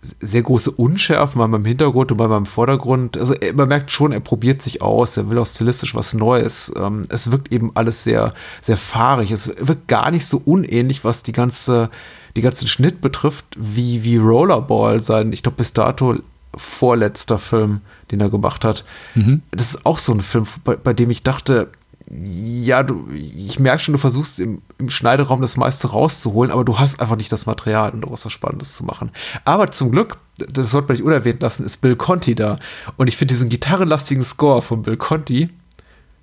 sehr 0.00 0.42
große 0.42 0.70
Unschärfen, 0.70 1.38
mal 1.38 1.48
beim 1.48 1.64
Hintergrund 1.64 2.12
und 2.12 2.18
mal 2.18 2.28
beim 2.28 2.46
Vordergrund. 2.46 3.16
Also 3.16 3.34
man 3.54 3.68
merkt 3.68 3.90
schon, 3.90 4.12
er 4.12 4.20
probiert 4.20 4.62
sich 4.62 4.82
aus, 4.82 5.16
er 5.16 5.28
will 5.28 5.38
auch 5.38 5.46
stilistisch 5.46 5.94
was 5.94 6.14
Neues. 6.14 6.72
Ähm, 6.76 7.06
es 7.08 7.30
wirkt 7.30 7.50
eben 7.50 7.72
alles 7.74 8.04
sehr, 8.04 8.34
sehr 8.60 8.76
fahrig. 8.76 9.30
Es 9.30 9.52
wirkt 9.58 9.88
gar 9.88 10.10
nicht 10.10 10.26
so 10.26 10.40
unähnlich, 10.44 11.02
was 11.04 11.22
die 11.22 11.32
ganze, 11.32 11.90
die 12.38 12.42
ganzen 12.42 12.68
Schnitt 12.68 13.00
betrifft, 13.00 13.44
wie, 13.56 14.04
wie 14.04 14.16
Rollerball 14.16 15.00
sein, 15.00 15.32
ich 15.32 15.42
glaube, 15.42 15.56
bis 15.56 15.72
dato 15.72 16.16
vorletzter 16.56 17.38
Film, 17.38 17.80
den 18.10 18.20
er 18.20 18.30
gemacht 18.30 18.64
hat. 18.64 18.84
Mhm. 19.14 19.42
Das 19.50 19.74
ist 19.74 19.86
auch 19.86 19.98
so 19.98 20.12
ein 20.12 20.20
Film, 20.20 20.46
bei, 20.64 20.76
bei 20.76 20.92
dem 20.92 21.10
ich 21.10 21.24
dachte, 21.24 21.68
ja, 22.10 22.82
du, 22.82 23.08
ich 23.12 23.58
merke 23.58 23.80
schon, 23.80 23.92
du 23.92 23.98
versuchst 23.98 24.40
im, 24.40 24.62
im 24.78 24.88
Schneideraum 24.88 25.42
das 25.42 25.56
meiste 25.56 25.88
rauszuholen, 25.88 26.52
aber 26.52 26.64
du 26.64 26.78
hast 26.78 27.00
einfach 27.00 27.16
nicht 27.16 27.30
das 27.30 27.44
Material, 27.44 27.90
um 27.90 28.00
daraus 28.00 28.24
was 28.24 28.32
Spannendes 28.32 28.74
zu 28.74 28.84
machen. 28.84 29.10
Aber 29.44 29.70
zum 29.72 29.90
Glück, 29.90 30.16
das 30.38 30.70
sollte 30.70 30.88
man 30.88 30.96
nicht 30.96 31.04
unerwähnt 31.04 31.42
lassen, 31.42 31.66
ist 31.66 31.78
Bill 31.78 31.96
Conti 31.96 32.34
da. 32.34 32.56
Und 32.96 33.08
ich 33.08 33.16
finde 33.16 33.34
diesen 33.34 33.48
gitarrenlastigen 33.48 34.22
Score 34.22 34.62
von 34.62 34.82
Bill 34.82 34.96
Conti, 34.96 35.50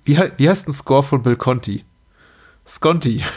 wie, 0.04 0.18
wie 0.38 0.48
heißt 0.48 0.66
ein 0.66 0.72
Score 0.72 1.02
von 1.02 1.22
Bill 1.22 1.36
Conti? 1.36 1.84
Sconti. 2.66 3.22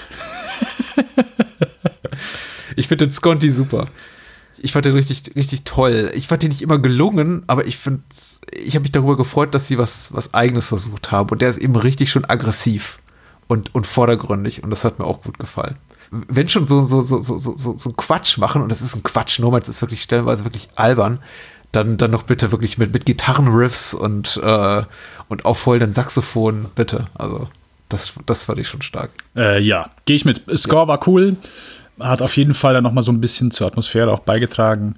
ich 2.76 2.88
finde 2.88 3.08
den 3.08 3.12
Sconti 3.12 3.52
super 3.52 3.88
ich 4.62 4.72
fand 4.72 4.86
den 4.86 4.94
richtig, 4.94 5.36
richtig 5.36 5.64
toll. 5.64 6.12
Ich 6.14 6.28
fand 6.28 6.44
den 6.44 6.50
nicht 6.50 6.62
immer 6.62 6.80
gelungen, 6.80 7.44
aber 7.48 7.66
ich 7.66 7.78
finde, 7.78 8.04
ich 8.52 8.76
habe 8.76 8.84
mich 8.84 8.92
darüber 8.92 9.18
gefreut, 9.18 9.54
dass 9.54 9.68
sie 9.68 9.78
was, 9.78 10.14
was 10.14 10.34
Eigenes 10.34 10.68
versucht 10.68 11.12
haben. 11.12 11.30
Und 11.30 11.42
der 11.42 11.50
ist 11.50 11.58
eben 11.58 11.76
richtig 11.76 12.12
schon 12.12 12.26
aggressiv 12.26 13.00
und, 13.48 13.74
und 13.74 13.88
vordergründig. 13.88 14.64
Und 14.64 14.70
das 14.70 14.84
hat 14.84 15.00
mir 15.00 15.06
auch 15.06 15.22
gut 15.22 15.40
gefallen. 15.40 15.78
Wenn 16.12 16.50
schon 16.50 16.66
so, 16.66 16.84
so, 16.84 17.02
so, 17.02 17.22
so, 17.22 17.38
so, 17.38 17.78
so 17.78 17.94
Quatsch 17.94 18.38
machen, 18.38 18.62
und 18.62 18.70
das 18.70 18.82
ist 18.82 18.96
ein 18.96 19.04
Quatsch, 19.04 19.40
nur 19.40 19.52
mal, 19.52 19.62
es 19.62 19.70
ist 19.70 19.82
wirklich 19.82 20.02
stellenweise 20.02 20.44
wirklich 20.44 20.70
albern, 20.76 21.20
dann, 21.72 21.98
dann 21.98 22.10
noch 22.10 22.24
bitte 22.24 22.52
wirklich 22.52 22.80
mit, 22.80 22.94
mit 22.94 23.06
Gitarrenriffs 23.06 23.94
und, 23.94 24.40
äh, 24.44 24.84
und 25.28 25.46
aufrollenden 25.46 25.94
Saxophon, 25.94 26.66
bitte. 26.74 27.06
Also, 27.14 27.48
das, 27.90 28.14
das 28.26 28.46
fand 28.46 28.60
ich 28.60 28.68
schon 28.68 28.82
stark. 28.82 29.12
Äh, 29.36 29.62
ja, 29.62 29.92
gehe 30.06 30.16
ich 30.16 30.26
mit. 30.26 30.44
Score 30.58 30.84
ja. 30.84 30.88
war 30.88 31.08
cool 31.08 31.38
hat 32.00 32.22
auf 32.22 32.36
jeden 32.38 32.54
Fall 32.54 32.74
dann 32.74 32.84
nochmal 32.84 33.04
so 33.04 33.12
ein 33.12 33.22
bisschen 33.22 33.52
zur 33.52 33.68
Atmosphäre 33.68 34.12
auch 34.12 34.20
beigetragen. 34.20 34.96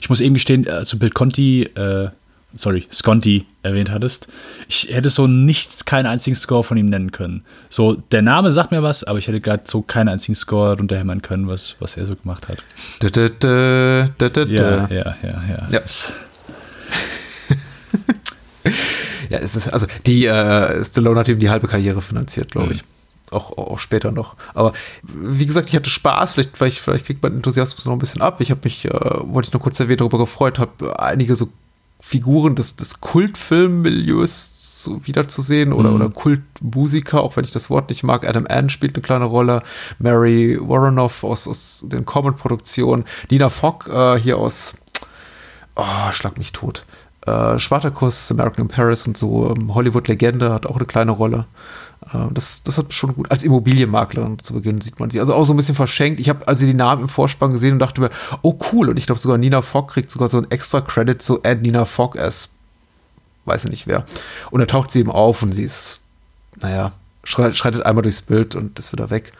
Ich 0.00 0.08
muss 0.08 0.20
eben 0.20 0.34
gestehen, 0.34 0.68
als 0.68 0.90
du 0.90 0.98
Bill 0.98 1.10
Conti, 1.10 1.62
äh, 1.62 2.08
sorry, 2.54 2.84
Sconti 2.90 3.46
erwähnt 3.62 3.90
hattest, 3.90 4.28
ich 4.68 4.88
hätte 4.90 5.10
so 5.10 5.26
nichts, 5.26 5.84
keinen 5.84 6.06
einzigen 6.06 6.36
Score 6.36 6.64
von 6.64 6.76
ihm 6.76 6.86
nennen 6.86 7.12
können. 7.12 7.44
So, 7.68 7.94
der 7.94 8.22
Name 8.22 8.52
sagt 8.52 8.70
mir 8.70 8.82
was, 8.82 9.04
aber 9.04 9.18
ich 9.18 9.28
hätte 9.28 9.40
gerade 9.40 9.64
so 9.66 9.82
keinen 9.82 10.08
einzigen 10.08 10.34
Score 10.34 10.76
runterhämmern 10.76 11.22
können, 11.22 11.48
was, 11.48 11.76
was 11.80 11.96
er 11.96 12.06
so 12.06 12.16
gemacht 12.16 12.48
hat. 12.48 12.58
Da, 13.00 13.08
da, 13.10 13.28
da, 14.28 14.42
ja, 14.44 14.88
ja, 14.88 14.88
ja, 14.88 15.16
ja. 15.22 15.68
ja. 15.70 15.80
ja, 19.30 19.38
es 19.38 19.56
ist, 19.56 19.68
also 19.72 19.86
die 20.06 20.26
äh, 20.26 20.84
Stallone 20.84 21.20
hat 21.20 21.28
ihm 21.28 21.38
die 21.38 21.50
halbe 21.50 21.68
Karriere 21.68 22.00
finanziert, 22.00 22.52
glaube 22.52 22.72
ich. 22.72 22.82
Mhm 22.82 22.99
auch, 23.30 23.56
auch 23.56 23.78
später 23.78 24.12
noch. 24.12 24.36
Aber 24.54 24.72
wie 25.02 25.46
gesagt, 25.46 25.68
ich 25.68 25.76
hatte 25.76 25.90
Spaß, 25.90 26.34
vielleicht, 26.34 26.56
vielleicht, 26.56 26.78
vielleicht 26.78 27.06
kriegt 27.06 27.22
mein 27.22 27.34
Enthusiasmus 27.34 27.84
noch 27.84 27.92
ein 27.92 27.98
bisschen 27.98 28.22
ab. 28.22 28.40
Ich 28.40 28.50
habe 28.50 28.60
mich, 28.64 28.84
äh, 28.86 28.90
wollte 28.90 29.48
ich 29.48 29.52
nur 29.52 29.62
kurz 29.62 29.78
erwähnen, 29.80 29.98
darüber 29.98 30.18
gefreut, 30.18 30.58
habe 30.58 30.98
einige 31.00 31.36
so 31.36 31.48
Figuren 32.00 32.54
des, 32.54 32.76
des 32.76 33.00
Kultfilmmilieus 33.00 34.60
so 34.82 35.06
wiederzusehen 35.06 35.72
oder, 35.72 35.90
mhm. 35.90 35.96
oder 35.96 36.08
Kultmusiker, 36.08 37.22
auch 37.22 37.36
wenn 37.36 37.44
ich 37.44 37.52
das 37.52 37.70
Wort 37.70 37.90
nicht 37.90 38.02
mag. 38.02 38.26
Adam 38.26 38.46
Ann 38.48 38.70
spielt 38.70 38.94
eine 38.94 39.02
kleine 39.02 39.26
Rolle, 39.26 39.62
Mary 39.98 40.58
Warrenoff 40.60 41.24
aus, 41.24 41.46
aus 41.46 41.84
den 41.86 42.06
Common-Produktionen, 42.06 43.04
Nina 43.30 43.50
Fogg 43.50 43.88
äh, 43.90 44.18
hier 44.18 44.38
aus, 44.38 44.76
oh, 45.76 46.12
schlag 46.12 46.38
mich 46.38 46.52
tot. 46.52 46.84
Äh, 47.26 47.58
Spartacus, 47.58 48.30
American 48.30 48.64
in 48.64 48.68
Paris 48.68 49.06
und 49.06 49.16
so, 49.16 49.54
ähm, 49.54 49.74
Hollywood-Legende 49.74 50.52
hat 50.52 50.66
auch 50.66 50.76
eine 50.76 50.86
kleine 50.86 51.10
Rolle. 51.10 51.46
Äh, 52.12 52.32
das, 52.32 52.62
das 52.62 52.78
hat 52.78 52.94
schon 52.94 53.14
gut. 53.14 53.30
Als 53.30 53.42
Immobilienmakler 53.42 54.38
zu 54.42 54.54
Beginn 54.54 54.80
sieht 54.80 54.98
man 55.00 55.10
sie. 55.10 55.20
Also 55.20 55.34
auch 55.34 55.44
so 55.44 55.52
ein 55.52 55.56
bisschen 55.56 55.74
verschenkt. 55.74 56.20
Ich 56.20 56.28
habe 56.28 56.48
also 56.48 56.64
die 56.64 56.74
Namen 56.74 57.02
im 57.02 57.08
Vorspann 57.08 57.52
gesehen 57.52 57.74
und 57.74 57.78
dachte 57.78 58.00
mir, 58.00 58.10
oh 58.42 58.58
cool. 58.72 58.88
Und 58.88 58.96
ich 58.96 59.06
glaube 59.06 59.20
sogar 59.20 59.38
Nina 59.38 59.62
Fogg 59.62 59.92
kriegt 59.92 60.10
sogar 60.10 60.28
so 60.28 60.38
ein 60.38 60.50
extra 60.50 60.80
Credit 60.80 61.20
zu 61.20 61.42
Add 61.42 61.60
Nina 61.60 61.84
Fogg 61.84 62.18
as 62.18 62.50
weiß 63.44 63.64
ich 63.64 63.70
nicht 63.70 63.86
wer. 63.86 64.04
Und 64.50 64.60
da 64.60 64.66
taucht 64.66 64.90
sie 64.90 65.00
eben 65.00 65.10
auf 65.10 65.42
und 65.42 65.52
sie 65.52 65.64
ist, 65.64 66.00
naja, 66.60 66.92
schreitet 67.24 67.84
einmal 67.84 68.02
durchs 68.02 68.22
Bild 68.22 68.54
und 68.54 68.78
ist 68.78 68.92
wieder 68.92 69.10
weg. 69.10 69.32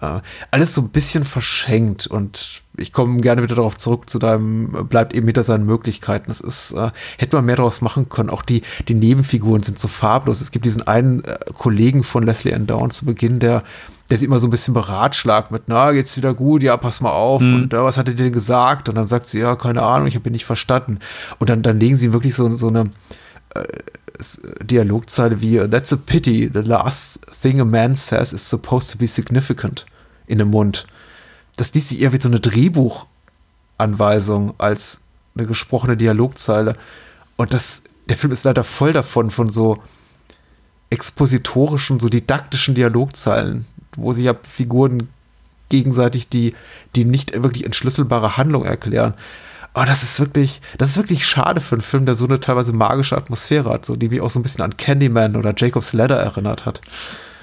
Äh, 0.00 0.20
alles 0.50 0.74
so 0.74 0.82
ein 0.82 0.90
bisschen 0.90 1.24
verschenkt 1.24 2.06
und 2.06 2.62
ich 2.76 2.92
komme 2.92 3.18
gerne 3.20 3.42
wieder 3.42 3.54
darauf 3.54 3.76
zurück 3.76 4.10
zu 4.10 4.18
deinem, 4.18 4.86
bleibt 4.88 5.14
eben 5.14 5.26
hinter 5.26 5.42
seinen 5.42 5.64
Möglichkeiten. 5.64 6.26
Das 6.28 6.40
ist, 6.40 6.72
äh, 6.72 6.90
hätte 7.16 7.36
man 7.36 7.46
mehr 7.46 7.56
daraus 7.56 7.80
machen 7.80 8.08
können. 8.10 8.28
Auch 8.28 8.42
die, 8.42 8.62
die 8.88 8.94
Nebenfiguren 8.94 9.62
sind 9.62 9.78
so 9.78 9.88
farblos. 9.88 10.42
Es 10.42 10.50
gibt 10.50 10.66
diesen 10.66 10.86
einen 10.86 11.24
äh, 11.24 11.38
Kollegen 11.54 12.04
von 12.04 12.24
Leslie 12.24 12.52
Ann 12.52 12.66
Down 12.66 12.90
zu 12.90 13.06
Beginn, 13.06 13.38
der, 13.38 13.62
der 14.10 14.18
sie 14.18 14.26
immer 14.26 14.38
so 14.38 14.46
ein 14.46 14.50
bisschen 14.50 14.74
beratschlagt 14.74 15.50
mit, 15.50 15.62
na, 15.66 15.92
geht's 15.92 16.16
wieder 16.16 16.34
gut, 16.34 16.62
ja, 16.62 16.76
pass 16.76 17.00
mal 17.00 17.12
auf. 17.12 17.40
Mhm. 17.40 17.54
Und 17.54 17.74
äh, 17.74 17.82
was 17.82 17.96
hat 17.96 18.08
er 18.08 18.14
denn 18.14 18.32
gesagt? 18.32 18.90
Und 18.90 18.96
dann 18.96 19.06
sagt 19.06 19.26
sie, 19.26 19.40
ja, 19.40 19.56
keine 19.56 19.82
Ahnung, 19.82 20.08
ich 20.08 20.14
habe 20.14 20.28
ihn 20.28 20.32
nicht 20.32 20.44
verstanden. 20.44 20.98
Und 21.38 21.48
dann, 21.48 21.62
dann 21.62 21.80
legen 21.80 21.96
sie 21.96 22.12
wirklich 22.12 22.34
so, 22.34 22.52
so 22.52 22.68
eine 22.68 22.84
Dialogzeile 24.62 25.42
wie, 25.42 25.58
that's 25.68 25.92
a 25.92 25.96
pity, 25.96 26.50
the 26.52 26.62
last 26.62 27.20
thing 27.42 27.60
a 27.60 27.64
man 27.64 27.94
says 27.94 28.32
is 28.32 28.48
supposed 28.48 28.90
to 28.90 28.98
be 28.98 29.06
significant 29.06 29.84
in 30.26 30.38
den 30.38 30.48
Mund. 30.48 30.86
Das 31.56 31.74
liest 31.74 31.88
sie 31.88 32.00
eher 32.00 32.12
wie 32.12 32.20
so 32.20 32.28
eine 32.28 32.40
Drehbuchanweisung 32.40 34.54
als 34.58 35.02
eine 35.36 35.46
gesprochene 35.46 35.96
Dialogzeile. 35.96 36.74
Und 37.36 37.52
das, 37.52 37.84
der 38.08 38.16
Film 38.16 38.32
ist 38.32 38.44
leider 38.44 38.64
voll 38.64 38.92
davon, 38.92 39.30
von 39.30 39.50
so 39.50 39.78
expositorischen, 40.90 42.00
so 42.00 42.08
didaktischen 42.08 42.74
Dialogzeilen, 42.74 43.66
wo 43.96 44.12
sich 44.12 44.24
ja 44.24 44.34
Figuren 44.42 45.08
gegenseitig 45.68 46.28
die, 46.28 46.54
die 46.94 47.04
nicht 47.04 47.42
wirklich 47.42 47.64
entschlüsselbare 47.64 48.36
Handlung 48.36 48.64
erklären. 48.64 49.14
Aber 49.76 49.84
das 49.84 50.02
ist 50.02 50.18
wirklich, 50.18 50.62
das 50.78 50.88
ist 50.88 50.96
wirklich 50.96 51.26
schade 51.26 51.60
für 51.60 51.74
einen 51.74 51.82
Film, 51.82 52.06
der 52.06 52.14
so 52.14 52.24
eine 52.24 52.40
teilweise 52.40 52.72
magische 52.72 53.14
Atmosphäre 53.14 53.68
hat, 53.68 53.84
so 53.84 53.94
die 53.94 54.08
mich 54.08 54.22
auch 54.22 54.30
so 54.30 54.38
ein 54.40 54.42
bisschen 54.42 54.64
an 54.64 54.78
Candyman 54.78 55.36
oder 55.36 55.52
Jacob's 55.54 55.92
Ladder 55.92 56.16
erinnert 56.16 56.64
hat. 56.64 56.80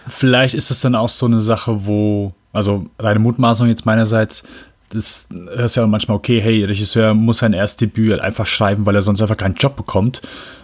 Vielleicht 0.08 0.56
ist 0.56 0.72
es 0.72 0.82
dann 0.82 0.96
auch 0.96 1.10
so 1.10 1.28
eine 1.28 1.42
Sache, 1.42 1.86
wo 1.86 2.34
also 2.52 2.88
reine 2.98 3.20
Mutmaßung 3.20 3.68
jetzt 3.68 3.86
meinerseits. 3.86 4.42
Das 4.90 5.28
hörst 5.54 5.76
ja 5.76 5.86
manchmal, 5.86 6.18
okay, 6.18 6.42
hey, 6.42 6.64
Regisseur 6.64 7.14
muss 7.14 7.38
sein 7.38 7.54
Erstdebüt 7.54 8.10
halt 8.10 8.22
einfach 8.22 8.48
schreiben, 8.48 8.88
weil 8.88 8.96
er 8.96 9.04
sonst 9.04 9.22
einfach 9.22 9.38
keinen 9.38 9.54
Job 9.54 9.76
bekommt 9.76 10.24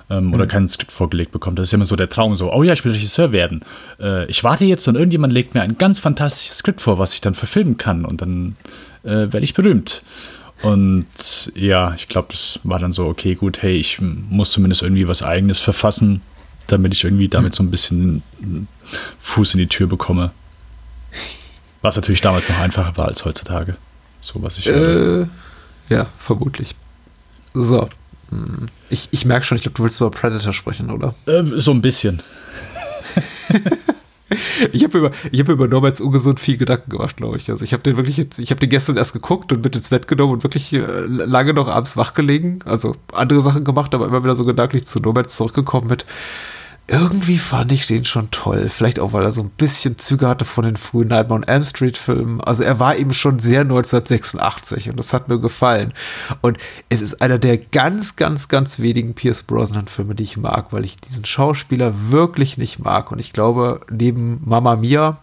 ähm, 0.10 0.26
mhm. 0.26 0.34
oder 0.34 0.48
kein 0.48 0.68
Skript 0.68 0.92
vorgelegt 0.92 1.32
bekommt. 1.32 1.60
Das 1.60 1.68
ist 1.68 1.74
immer 1.74 1.86
so 1.86 1.96
der 1.96 2.10
Traum, 2.10 2.36
so, 2.36 2.52
oh 2.52 2.64
ja, 2.64 2.74
ich 2.74 2.84
will 2.84 2.94
Regisseur 2.94 3.32
werden. 3.32 3.60
Äh, 4.00 4.26
ich 4.26 4.44
warte 4.44 4.66
jetzt 4.66 4.88
und 4.88 4.96
irgendjemand 4.96 5.34
legt 5.34 5.54
mir 5.54 5.62
ein 5.62 5.78
ganz 5.78 6.00
fantastisches 6.00 6.58
Skript 6.58 6.82
vor, 6.82 6.98
was 6.98 7.14
ich 7.14 7.22
dann 7.22 7.36
verfilmen 7.36 7.78
kann 7.78 8.06
und 8.06 8.22
dann 8.22 8.56
äh, 9.04 9.32
werde 9.32 9.42
ich 9.42 9.54
berühmt. 9.54 10.02
Und 10.62 11.52
ja, 11.56 11.94
ich 11.94 12.08
glaube, 12.08 12.30
das 12.32 12.60
war 12.64 12.80
dann 12.80 12.92
so, 12.92 13.08
okay, 13.08 13.36
gut, 13.36 13.62
hey, 13.62 13.76
ich 13.76 14.00
muss 14.02 14.52
zumindest 14.52 14.82
irgendwie 14.82 15.08
was 15.08 15.24
Eigenes 15.24 15.60
verfassen, 15.60 16.22
damit 16.68 16.94
ich 16.94 17.04
irgendwie 17.04 17.30
damit 17.30 17.54
mhm. 17.54 17.56
so 17.56 17.64
ein 17.64 17.72
bisschen 17.72 18.24
Fuß 19.20 19.54
in 19.54 19.60
die 19.60 19.68
Tür 19.68 19.88
bekomme. 19.88 20.32
Was 21.82 21.96
natürlich 21.96 22.22
damals 22.22 22.50
noch 22.50 22.60
einfacher 22.60 22.98
war 22.98 23.08
als 23.08 23.24
heutzutage. 23.24 23.78
So 24.22 24.42
was 24.44 24.58
ich. 24.58 24.68
Äh, 24.68 25.26
ja, 25.88 26.06
vermutlich. 26.18 26.76
So. 27.54 27.88
Hm. 28.30 28.66
Ich, 28.90 29.08
ich 29.12 29.26
merke 29.26 29.46
schon, 29.46 29.56
ich 29.56 29.64
glaube, 29.64 29.78
du 29.78 29.84
willst 29.84 30.00
über 30.02 30.12
Predator 30.12 30.52
sprechen, 30.52 30.92
oder? 30.92 31.16
Äh, 31.26 31.44
so 31.56 31.72
ein 31.72 31.82
bisschen. 31.82 32.22
ich 34.72 34.84
habe 34.84 34.98
über, 34.98 35.12
ich 35.32 35.40
hab 35.40 35.50
über 35.50 35.68
Nomads 35.68 36.02
ungesund 36.02 36.40
viel 36.40 36.58
Gedanken 36.58 36.92
gemacht, 36.92 37.18
glaube 37.18 37.38
ich. 37.38 37.50
Also 37.50 37.64
ich 37.64 37.74
habe 37.74 37.84
den 37.84 37.98
wirklich 37.98 38.18
jetzt, 38.18 38.40
ich 38.40 38.52
habe 38.52 38.60
den 38.60 38.70
gestern 38.70 38.98
erst 38.98 39.14
geguckt 39.14 39.52
und 39.52 39.64
mit 39.64 39.76
ins 39.76 39.90
Bett 39.90 40.08
genommen 40.08 40.34
und 40.34 40.44
wirklich 40.44 40.74
äh, 40.74 40.80
lange 41.08 41.54
noch 41.54 41.68
abends 41.68 41.98
wach 41.98 42.14
gelegen. 42.14 42.60
Also 42.66 42.96
andere 43.14 43.42
Sachen 43.42 43.64
gemacht, 43.64 43.94
aber 43.94 44.08
immer 44.08 44.24
wieder 44.24 44.36
so 44.36 44.46
gedanklich 44.46 44.86
zu 44.86 45.00
Nomads 45.00 45.36
zurückgekommen 45.36 45.88
mit, 45.88 46.06
irgendwie 46.90 47.38
fand 47.38 47.72
ich 47.72 47.86
den 47.86 48.04
schon 48.04 48.32
toll. 48.32 48.70
Vielleicht 48.70 49.00
auch, 49.00 49.14
weil 49.14 49.24
er 49.24 49.32
so 49.32 49.42
ein 49.42 49.50
bisschen 49.50 49.98
Züge 49.98 50.28
hatte 50.28 50.44
von 50.44 50.66
den 50.66 50.76
frühen 50.76 51.10
Nightmare 51.10 51.42
on 51.42 51.48
Elm 51.48 51.64
Street 51.64 51.98
Filmen. 51.98 52.42
Also 52.42 52.64
er 52.64 52.80
war 52.80 52.96
eben 52.96 53.14
schon 53.14 53.40
sehr 53.40 53.62
1986 53.62 54.90
und 54.90 54.98
das 54.98 55.14
hat 55.14 55.28
mir 55.28 55.40
gefallen. 55.40 55.94
Und 56.42 56.58
es 56.90 57.02
ist 57.02 57.22
einer 57.22 57.38
der 57.38 57.58
ganz, 57.58 58.16
ganz, 58.16 58.48
ganz 58.48 58.80
wenigen 58.80 59.14
Pierce 59.14 59.44
Brosnan 59.44 59.86
Filme, 59.86 60.16
die 60.16 60.24
ich 60.24 60.38
mag, 60.38 60.74
weil 60.74 60.84
ich 60.84 60.98
diesen 60.98 61.26
Schauspieler 61.26 61.94
wirklich 62.10 62.58
nicht 62.58 62.80
mag. 62.80 63.12
Und 63.12 63.20
ich 63.20 63.34
glaube, 63.34 63.82
neben 63.92 64.42
Mama 64.44 64.76
Mia 64.76 65.20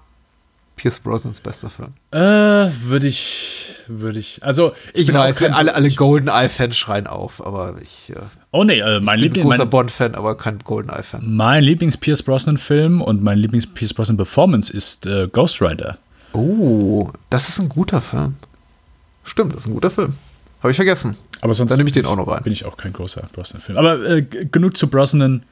Pierce 0.77 1.01
Brosnans 1.01 1.41
bester 1.41 1.71
Film. 1.71 1.95
Äh, 2.13 2.71
würde 2.85 3.09
ich, 3.09 3.66
würde 3.89 4.19
ich, 4.19 4.43
also 4.43 4.73
ich, 4.93 5.09
ich 5.09 5.15
weiß, 5.15 5.39
kein, 5.39 5.53
alle, 5.53 5.75
alle 5.75 5.89
Golden 5.91 6.29
Eye 6.29 6.49
Fans 6.49 6.77
schreien 6.77 7.07
auf, 7.07 7.45
aber 7.45 7.77
ich. 7.83 8.11
Äh, 8.11 8.21
oh 8.51 8.65
nee, 8.65 8.81
äh, 8.81 9.01
mein 9.01 9.19
ich 9.21 9.33
bin 9.33 9.43
ein 9.43 9.49
großer 9.49 9.67
Bond-Fan, 9.67 10.15
aber 10.15 10.37
kein 10.37 10.59
Golden 10.61 10.91
Eye 10.91 11.03
Fan. 11.03 11.23
Mein 11.25 11.63
Lieblings 11.63 11.97
Pierce 11.97 12.23
Brosnan 12.23 12.59
Film 12.59 13.01
und 13.01 13.23
mein 13.23 13.39
Lieblings 13.39 13.67
Pierce 13.67 13.95
Brosnan 13.95 14.17
Performance 14.17 14.73
ist 14.73 15.07
äh, 15.07 15.29
Ghost 15.29 15.61
Rider. 15.61 15.99
Oh, 16.33 17.11
das 17.31 17.49
ist 17.49 17.59
ein 17.61 17.69
guter 17.69 18.01
Film. 18.01 18.37
Stimmt, 19.25 19.53
das 19.55 19.63
ist 19.63 19.69
ein 19.69 19.75
guter 19.75 19.91
Film. 19.91 20.15
Habe 20.61 20.71
ich 20.71 20.77
vergessen. 20.77 21.17
Aber 21.41 21.55
sonst 21.55 21.71
Dann 21.71 21.79
nehme 21.79 21.89
ich 21.89 21.95
den 21.95 22.07
auch 22.07 22.17
noch 22.17 22.29
rein. 22.29 22.43
Bin 22.43 22.53
ich 22.53 22.65
auch 22.65 22.77
kein 22.77 22.93
großer 22.93 23.29
Brosnan-Film. 23.33 23.79
Aber 23.79 24.05
äh, 24.09 24.23
genug 24.23 24.77
zu 24.77 24.89
Brosnan. 24.89 25.43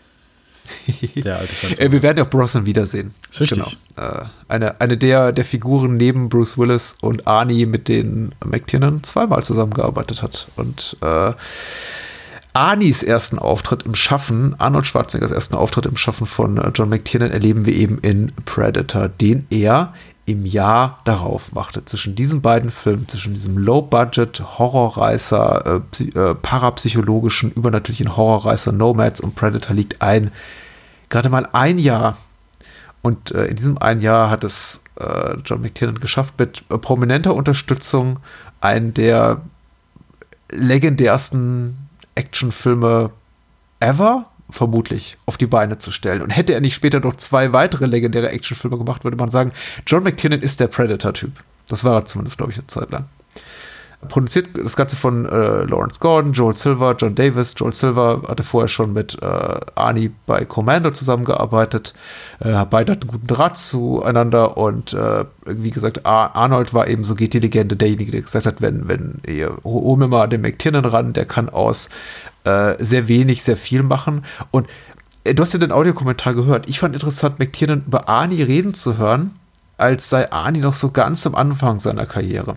Der 1.17 1.39
alte 1.39 1.83
äh, 1.83 1.93
Wir 1.93 2.03
werden 2.03 2.19
ja 2.19 2.25
auch 2.25 2.31
Brosnan 2.31 2.67
wiedersehen. 2.67 3.15
Das 3.29 3.41
ist 3.41 3.41
richtig. 3.43 3.79
Genau. 3.97 4.09
Äh, 4.09 4.25
eine, 4.49 4.81
eine 4.81 4.97
der, 4.97 5.33
der 5.33 5.45
Figuren 5.45 5.97
neben 5.97 6.29
Bruce 6.29 6.59
Willis 6.59 6.97
und 7.01 7.27
Arnie, 7.27 7.67
mit 7.67 7.89
denen 7.89 8.35
McTiernan 8.45 9.03
zweimal 9.03 9.43
zusammengearbeitet 9.43 10.23
hat. 10.23 10.49
Und 10.57 10.97
äh, 11.01 11.33
Arnies 12.55 13.03
ersten 13.03 13.39
Auftritt 13.39 13.83
im 13.83 13.97
Schaffen, 13.97 14.55
Arnold 14.59 14.87
Schwarzeneggers 14.87 15.33
ersten 15.33 15.57
Auftritt 15.57 15.87
im 15.87 15.97
Schaffen 15.97 16.27
von 16.27 16.57
äh, 16.57 16.71
John 16.73 16.89
McTiernan 16.89 17.33
erleben 17.33 17.67
wir 17.67 17.75
eben 17.75 17.99
in 17.99 18.33
Predator, 18.45 19.09
den 19.09 19.47
er 19.51 19.93
im 20.27 20.47
Jahr 20.47 21.01
darauf 21.05 21.53
machte. 21.53 21.85
Zwischen 21.85 22.15
diesen 22.15 22.41
beiden 22.41 22.71
Filmen, 22.71 23.09
zwischen 23.09 23.35
diesem 23.35 23.59
Low-Budget, 23.59 24.41
Horrorreißer, 24.59 25.83
äh, 26.01 26.05
äh, 26.05 26.35
parapsychologischen, 26.35 27.53
übernatürlichen 27.53 28.17
Horrorreißer 28.17 28.73
Nomads 28.73 29.21
und 29.21 29.35
Predator 29.35 29.75
liegt 29.75 30.01
ein, 30.01 30.31
gerade 31.11 31.29
mal 31.29 31.47
ein 31.53 31.79
Jahr. 31.79 32.17
Und 33.03 33.33
äh, 33.33 33.47
in 33.47 33.57
diesem 33.57 33.77
einen 33.79 34.01
Jahr 34.01 34.31
hat 34.31 34.45
es 34.45 34.83
äh, 34.99 35.37
John 35.45 35.61
McTiernan 35.61 36.01
geschafft, 36.01 36.35
mit 36.39 36.65
äh, 36.71 36.79
prominenter 36.79 37.35
Unterstützung 37.35 38.19
einen 38.61 38.95
der 38.95 39.43
legendärsten 40.51 41.89
Actionfilme 42.15 43.11
ever 43.81 44.27
vermutlich 44.55 45.19
auf 45.27 45.37
die 45.37 45.47
Beine 45.47 45.79
zu 45.79 45.91
stellen. 45.91 46.23
Und 46.23 46.31
hätte 46.31 46.55
er 46.55 46.61
nicht 46.61 46.75
später 46.75 47.01
noch 47.01 47.17
zwei 47.17 47.53
weitere 47.53 47.87
legendäre 47.87 48.31
Actionfilme 48.31 48.79
gemacht, 48.79 49.03
würde 49.05 49.17
man 49.17 49.31
sagen, 49.31 49.53
John 49.87 50.05
McTiernan 50.05 50.41
ist 50.41 50.61
der 50.61 50.69
Predator-Typ. 50.69 51.33
Das 51.69 51.83
war 51.85 51.97
er 51.97 52.05
zumindest, 52.05 52.39
glaube 52.39 52.53
ich, 52.53 52.59
eine 52.59 52.67
Zeit 52.69 52.91
lang. 52.93 53.07
Produziert 54.09 54.51
das 54.63 54.77
Ganze 54.77 54.97
von 54.97 55.25
äh, 55.25 55.65
Lawrence 55.65 55.99
Gordon, 55.99 56.35
Joel 56.35 56.55
Silver, 56.55 56.95
John 56.99 57.15
Davis. 57.15 57.55
Joel 57.57 57.73
Silver 57.73 58.23
hatte 58.29 58.43
vorher 58.43 58.69
schon 58.69 58.93
mit 58.93 59.17
äh, 59.23 59.27
Arnie 59.75 60.13
bei 60.27 60.45
Commando 60.45 60.91
zusammengearbeitet. 60.91 61.95
Äh, 62.41 62.65
beide 62.69 62.93
hatten 62.93 63.07
guten 63.07 63.27
Draht 63.27 63.57
zueinander 63.57 64.59
und 64.59 64.93
äh, 64.93 65.25
wie 65.47 65.71
gesagt, 65.71 66.05
Ar 66.05 66.37
Arnold 66.37 66.75
war 66.75 66.87
eben, 66.87 67.07
so 67.07 67.15
geht 67.15 67.33
die 67.33 67.39
Legende, 67.39 67.77
derjenige, 67.77 68.13
der 68.13 68.21
gesagt 68.21 68.45
hat, 68.45 68.61
wenn, 68.61 68.89
wenn 68.89 69.21
ihr 69.27 69.57
hol 69.65 69.97
mir 69.97 70.09
mal 70.09 70.27
den 70.27 70.43
McTiernan 70.43 70.85
ran, 70.85 71.15
der 71.15 71.25
kann 71.25 71.49
aus 71.49 71.89
äh, 72.45 72.83
sehr 72.83 73.09
wenig, 73.09 73.43
sehr 73.43 73.57
viel 73.57 73.83
machen. 73.83 74.25
Und 74.51 74.69
äh, 75.25 75.35
du 75.35 75.43
hast 75.43 75.53
ja 75.53 75.59
den 75.59 75.73
Audiokommentar 75.73 76.35
gehört. 76.35 76.69
Ich 76.69 76.79
fand 76.79 76.95
interessant, 76.95 77.39
McTiernan 77.39 77.85
über 77.87 78.09
Arnie 78.09 78.43
reden 78.43 78.75
zu 78.75 78.99
hören, 78.99 79.33
als 79.77 80.09
sei 80.09 80.31
Arnie 80.31 80.61
noch 80.61 80.75
so 80.75 80.91
ganz 80.91 81.27
am 81.27 81.35
Anfang 81.35 81.81
seiner 81.81 82.07
Karriere. 82.07 82.57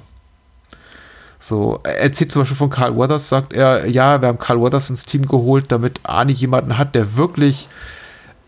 So, 1.39 1.79
er 1.83 2.01
erzählt 2.01 2.31
zum 2.31 2.41
Beispiel 2.41 2.57
von 2.57 2.69
Carl 2.69 2.97
Weathers, 2.97 3.29
sagt 3.29 3.53
er, 3.53 3.87
ja, 3.87 4.21
wir 4.21 4.27
haben 4.27 4.39
Carl 4.39 4.61
Weathers 4.61 4.89
ins 4.89 5.05
Team 5.05 5.27
geholt, 5.27 5.71
damit 5.71 5.99
Arnie 6.03 6.33
jemanden 6.33 6.77
hat, 6.77 6.95
der 6.95 7.15
wirklich 7.15 7.69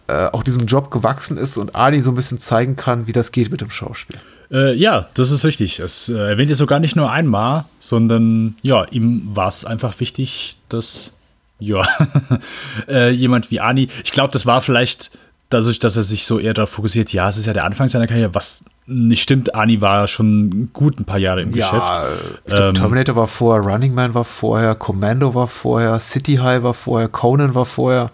äh, 0.08 0.26
auch 0.32 0.42
diesem 0.42 0.66
Job 0.66 0.90
gewachsen 0.90 1.38
ist 1.38 1.58
und 1.58 1.76
Arnie 1.76 2.02
so 2.02 2.12
ein 2.12 2.16
bisschen 2.16 2.40
zeigen 2.40 2.76
kann, 2.76 3.06
wie 3.06 3.12
das 3.12 3.32
geht 3.32 3.52
mit 3.52 3.62
dem 3.62 3.70
Schauspiel. 3.70 4.18
Äh, 4.52 4.74
ja, 4.74 5.08
das 5.14 5.30
ist 5.30 5.46
richtig. 5.46 5.80
Es 5.80 6.10
äh, 6.10 6.18
erwähnt 6.18 6.50
er 6.50 6.56
sogar 6.56 6.80
nicht 6.80 6.96
nur 6.96 7.12
einmal, 7.12 7.66
sondern 7.80 8.56
ja, 8.64 8.86
ihm 8.86 9.30
war 9.36 9.48
es 9.48 9.66
einfach 9.66 10.00
wichtig, 10.00 10.58
dass 10.70 11.14
ja, 11.60 11.82
äh, 12.88 13.10
jemand 13.10 13.51
wie 13.51 13.60
Ani, 13.60 13.88
ich 14.03 14.12
glaube, 14.12 14.32
das 14.32 14.45
war 14.45 14.62
vielleicht 14.62 15.12
dadurch, 15.49 15.80
dass 15.80 15.97
er 15.97 16.03
sich 16.03 16.26
so 16.26 16.39
eher 16.39 16.53
darauf 16.53 16.70
fokussiert, 16.70 17.12
ja, 17.12 17.28
es 17.28 17.38
ist 17.38 17.45
ja 17.45 17.53
der 17.53 17.66
Anfang 17.66 17.88
seiner 17.88 18.07
Karriere, 18.07 18.34
was 18.36 18.64
nicht 18.86 19.22
stimmt. 19.22 19.55
Ani 19.55 19.82
war 19.82 20.07
schon 20.07 20.70
gut 20.74 20.99
ein 20.99 21.05
paar 21.05 21.18
Jahre 21.18 21.41
im 21.41 21.51
ja, 21.51 21.70
Geschäft. 21.70 22.43
Glaub, 22.45 22.60
ähm, 22.60 22.74
Terminator 22.76 23.16
war 23.16 23.28
vorher, 23.28 23.64
Running 23.64 23.93
Man 23.93 24.14
war 24.14 24.24
vorher, 24.24 24.76
Commando 24.76 25.34
war 25.36 25.47
vorher, 25.47 25.99
City 25.99 26.36
High 26.36 26.64
war 26.64 26.74
vorher, 26.74 27.07
Conan 27.10 27.55
war 27.55 27.66
vorher. 27.66 28.12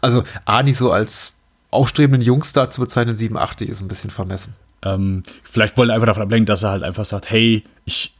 Also 0.00 0.24
Ani 0.44 0.72
so 0.72 0.90
als 0.90 1.36
aufstrebenden 1.70 2.22
Jungstar 2.22 2.70
zu 2.70 2.80
bezeichnen, 2.80 3.16
87 3.16 3.68
ist 3.68 3.80
ein 3.80 3.88
bisschen 3.88 4.10
vermessen. 4.10 4.54
Ähm, 4.84 5.22
vielleicht 5.44 5.76
wollte 5.76 5.92
er 5.92 5.94
einfach 5.94 6.06
davon 6.06 6.24
ablenken, 6.24 6.46
dass 6.46 6.64
er 6.64 6.70
halt 6.70 6.82
einfach 6.82 7.04
sagt, 7.04 7.30
hey, 7.30 7.62
ich 7.84 8.14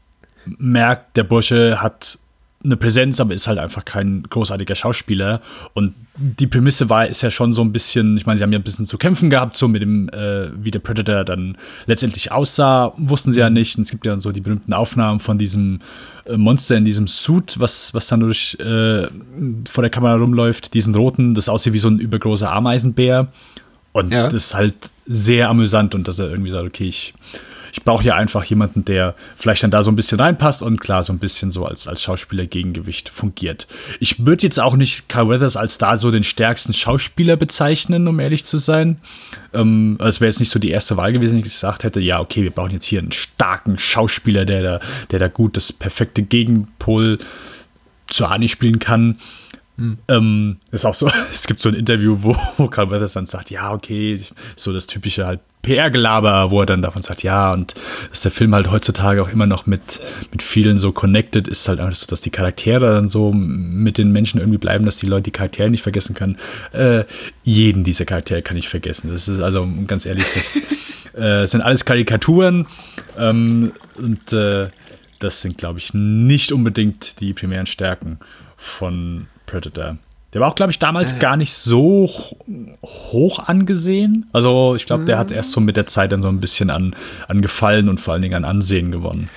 merke, 0.59 1.07
der 1.17 1.25
Bursche 1.25 1.83
hat 1.83 2.19
eine 2.65 2.77
Präsenz, 2.77 3.21
aber 3.21 3.35
ist 3.35 3.47
halt 3.47 3.59
einfach 3.59 3.85
kein 3.85 4.23
großartiger 4.25 4.75
Schauspieler. 4.75 5.41
Und 5.75 5.95
die 6.17 6.47
Prämisse 6.47 6.89
war, 6.91 7.07
ist 7.07 7.23
ja 7.23 7.31
schon 7.31 7.55
so 7.55 7.63
ein 7.63 7.73
bisschen, 7.73 8.17
ich 8.17 8.27
meine, 8.27 8.39
sie 8.39 8.45
haben 8.45 8.53
ja 8.53 8.59
ein 8.59 8.63
bisschen 8.63 8.87
zu 8.87 8.99
kämpfen 8.99 9.31
gehabt, 9.31 9.57
so 9.57 9.69
mit 9.69 9.83
dem, 9.83 10.09
äh, 10.11 10.49
wie 10.55 10.71
der 10.71 10.79
Predator 10.79 11.25
dann 11.25 11.57
letztendlich 11.87 12.31
aussah, 12.31 12.93
wussten 12.97 13.33
sie 13.33 13.41
ja 13.41 13.51
nicht. 13.51 13.77
Und 13.77 13.83
es 13.83 13.91
gibt 13.91 14.07
ja 14.07 14.19
so 14.19 14.33
die 14.33 14.41
berühmten 14.41 14.73
Aufnahmen 14.73 15.21
von 15.21 15.39
diesem 15.39 15.81
äh, 16.27 16.37
Monster 16.37 16.77
in 16.77 16.85
diesem 16.85 17.09
Suit, 17.09 17.59
was, 17.59 17.95
was 17.95 18.07
dann 18.07 18.21
durch 18.21 18.57
äh, 18.61 19.07
vor 19.69 19.83
der 19.83 19.91
Kamera 19.91 20.17
rumläuft, 20.17 20.75
diesen 20.75 20.95
roten, 20.95 21.35
das 21.35 21.49
aussieht 21.49 21.73
wie 21.73 21.79
so 21.79 21.89
ein 21.89 21.99
übergroßer 21.99 22.53
Ameisenbär. 22.53 23.29
Und 23.93 24.13
ja. 24.13 24.25
das 24.25 24.35
ist 24.35 24.55
halt 24.55 24.75
sehr 25.05 25.49
amüsant 25.51 25.95
und 25.95 26.09
dass 26.09 26.19
er 26.19 26.31
irgendwie 26.31 26.51
sagt, 26.51 26.65
okay, 26.65 26.89
ich 26.89 27.15
ich 27.73 27.83
brauche 27.83 28.05
ja 28.05 28.15
einfach 28.15 28.45
jemanden, 28.45 28.85
der 28.85 29.15
vielleicht 29.35 29.63
dann 29.63 29.71
da 29.71 29.83
so 29.83 29.91
ein 29.91 29.97
bisschen 29.97 30.21
reinpasst 30.21 30.63
und 30.63 30.79
klar 30.79 31.03
so 31.03 31.13
ein 31.13 31.19
bisschen 31.19 31.51
so 31.51 31.65
als, 31.65 31.89
als 31.89 32.03
Schauspieler-Gegengewicht 32.03 33.09
fungiert. 33.09 33.67
Ich 33.99 34.27
würde 34.27 34.43
jetzt 34.43 34.61
auch 34.61 34.77
nicht 34.77 35.09
Carl 35.09 35.31
Weathers 35.31 35.57
als 35.57 35.79
da 35.79 35.97
so 35.97 36.11
den 36.11 36.23
stärksten 36.23 36.75
Schauspieler 36.75 37.37
bezeichnen, 37.37 38.07
um 38.07 38.21
ehrlich 38.21 38.45
zu 38.45 38.59
sein. 38.59 38.99
Ähm, 39.55 39.97
es 40.01 40.21
wäre 40.21 40.29
jetzt 40.29 40.41
nicht 40.41 40.51
so 40.51 40.59
die 40.59 40.71
erste 40.71 40.99
Wahl 40.99 41.15
gewesen, 41.15 41.33
wenn 41.33 41.39
ich 41.39 41.45
gesagt 41.45 41.85
hätte, 41.85 41.99
ja, 41.99 42.21
okay, 42.21 42.43
wir 42.43 42.51
brauchen 42.51 42.73
jetzt 42.73 42.85
hier 42.85 43.01
einen 43.01 43.13
starken 43.13 43.79
Schauspieler, 43.79 44.45
der 44.45 44.63
da, 44.63 44.81
der 45.11 45.19
da 45.19 45.29
gut 45.29 45.57
das 45.57 45.73
perfekte 45.73 46.23
Gegenpol 46.23 47.19
zu 48.09 48.27
Ani 48.27 48.49
spielen 48.49 48.81
kann. 48.81 49.17
Mhm. 49.77 49.99
Ähm, 50.09 50.57
ist 50.71 50.85
auch 50.85 50.95
so, 50.95 51.11
es 51.33 51.47
gibt 51.47 51.61
so 51.61 51.69
ein 51.69 51.75
Interview, 51.75 52.19
wo, 52.21 52.37
wo 52.57 52.69
Carl 52.69 52.91
Weathers 52.91 53.15
dann 53.15 53.27
sagt, 53.27 53.51
ja, 53.51 53.73
okay, 53.73 54.19
so 54.57 54.73
das 54.73 54.87
typische 54.87 55.27
halt 55.27 55.41
PR-Gelaber, 55.63 56.51
wo 56.51 56.61
er 56.61 56.67
dann 56.67 56.83
davon 56.83 57.03
sagt, 57.03 57.23
ja, 57.23 57.53
und 57.53 57.75
dass 58.11 58.23
der 58.23 58.33
Film 58.33 58.55
halt 58.55 58.71
heutzutage 58.71 59.23
auch 59.23 59.29
immer 59.29 59.47
noch 59.47 59.65
mit, 59.65 60.01
mit 60.33 60.43
vielen 60.43 60.77
so 60.77 60.91
connected 60.91 61.47
ist, 61.47 61.69
halt 61.69 61.79
einfach 61.79 61.95
so, 61.95 62.07
dass 62.07 62.21
die 62.21 62.31
Charaktere 62.31 62.95
dann 62.95 63.09
so 63.09 63.33
mit 63.33 63.97
den 63.97 64.11
Menschen 64.11 64.41
irgendwie 64.41 64.59
bleiben, 64.59 64.85
dass 64.85 64.97
die 64.97 65.07
Leute 65.07 65.25
die 65.25 65.31
Charaktere 65.31 65.71
nicht 65.71 65.83
vergessen 65.83 66.15
können. 66.15 66.37
Äh, 66.73 67.05
jeden 67.45 67.85
dieser 67.85 68.05
Charaktere 68.05 68.43
kann 68.43 68.57
ich 68.57 68.69
vergessen. 68.69 69.11
Das 69.13 69.29
ist 69.29 69.41
also 69.41 69.69
ganz 69.87 70.05
ehrlich, 70.05 70.27
das 70.35 70.57
äh, 71.15 71.47
sind 71.47 71.61
alles 71.61 71.85
Karikaturen 71.85 72.67
ähm, 73.17 73.73
und 73.97 74.33
äh, 74.33 74.69
das 75.21 75.43
sind, 75.43 75.59
glaube 75.59 75.79
ich, 75.79 75.95
nicht 75.95 76.51
unbedingt 76.51 77.21
die 77.21 77.33
primären 77.33 77.67
Stärken 77.67 78.19
von 78.57 79.29
Predator. 79.53 79.97
Der 80.33 80.41
war 80.41 80.49
auch, 80.49 80.55
glaube 80.55 80.73
ich, 80.73 80.79
damals 80.79 81.13
äh. 81.13 81.19
gar 81.19 81.37
nicht 81.37 81.53
so 81.53 82.11
hoch 82.83 83.39
angesehen. 83.39 84.27
Also 84.33 84.75
ich 84.75 84.87
glaube, 84.87 85.05
der 85.05 85.19
hat 85.19 85.31
erst 85.31 85.53
so 85.53 85.61
mit 85.61 85.77
der 85.77 85.87
Zeit 85.87 86.11
dann 86.11 86.23
so 86.23 86.29
ein 86.29 86.41
bisschen 86.41 86.71
an, 86.71 86.97
an 87.29 87.43
Gefallen 87.43 87.91
und 87.91 88.01
vor 88.01 88.15
allen 88.15 88.23
Dingen 88.23 88.35
an 88.35 88.47
Ansehen 88.47 88.91
gewonnen 88.91 89.29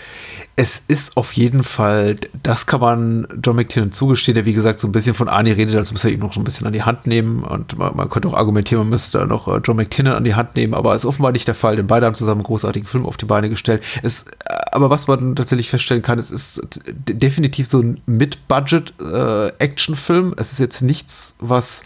es 0.57 0.83
ist 0.87 1.17
auf 1.17 1.33
jeden 1.33 1.65
Fall, 1.65 2.15
das 2.41 2.65
kann 2.65 2.79
man 2.79 3.27
John 3.43 3.57
McTiernan 3.57 3.91
zugestehen, 3.91 4.35
der 4.35 4.45
wie 4.45 4.53
gesagt 4.53 4.79
so 4.79 4.87
ein 4.87 4.93
bisschen 4.93 5.13
von 5.13 5.27
Arnie 5.27 5.51
redet, 5.51 5.75
als 5.75 5.91
muss 5.91 6.05
er 6.05 6.11
ihn 6.11 6.21
noch 6.21 6.33
so 6.33 6.39
ein 6.39 6.45
bisschen 6.45 6.65
an 6.65 6.71
die 6.71 6.83
Hand 6.83 7.07
nehmen 7.07 7.43
und 7.43 7.77
man, 7.77 7.97
man 7.97 8.09
könnte 8.09 8.29
auch 8.29 8.35
argumentieren, 8.35 8.83
man 8.83 8.91
müsste 8.91 9.27
noch 9.27 9.49
äh, 9.49 9.59
John 9.61 9.75
McTiernan 9.75 10.15
an 10.15 10.23
die 10.23 10.35
Hand 10.35 10.55
nehmen, 10.55 10.73
aber 10.73 10.95
ist 10.95 11.05
offenbar 11.05 11.33
nicht 11.33 11.49
der 11.49 11.55
Fall, 11.55 11.75
denn 11.75 11.87
beide 11.87 12.05
haben 12.05 12.15
zusammen 12.15 12.39
einen 12.39 12.45
großartigen 12.45 12.87
Film 12.87 13.05
auf 13.05 13.17
die 13.17 13.25
Beine 13.25 13.49
gestellt. 13.49 13.83
Es, 14.01 14.23
äh, 14.23 14.25
aber 14.71 14.89
was 14.89 15.07
man 15.07 15.35
tatsächlich 15.35 15.69
feststellen 15.69 16.03
kann, 16.03 16.19
es 16.19 16.31
ist 16.31 16.61
definitiv 16.87 17.67
so 17.67 17.81
ein 17.81 18.01
Mid-Budget-Action-Film. 18.05 20.31
Äh, 20.31 20.35
es 20.39 20.53
ist 20.53 20.59
jetzt 20.59 20.83
nichts, 20.83 21.35
was 21.39 21.83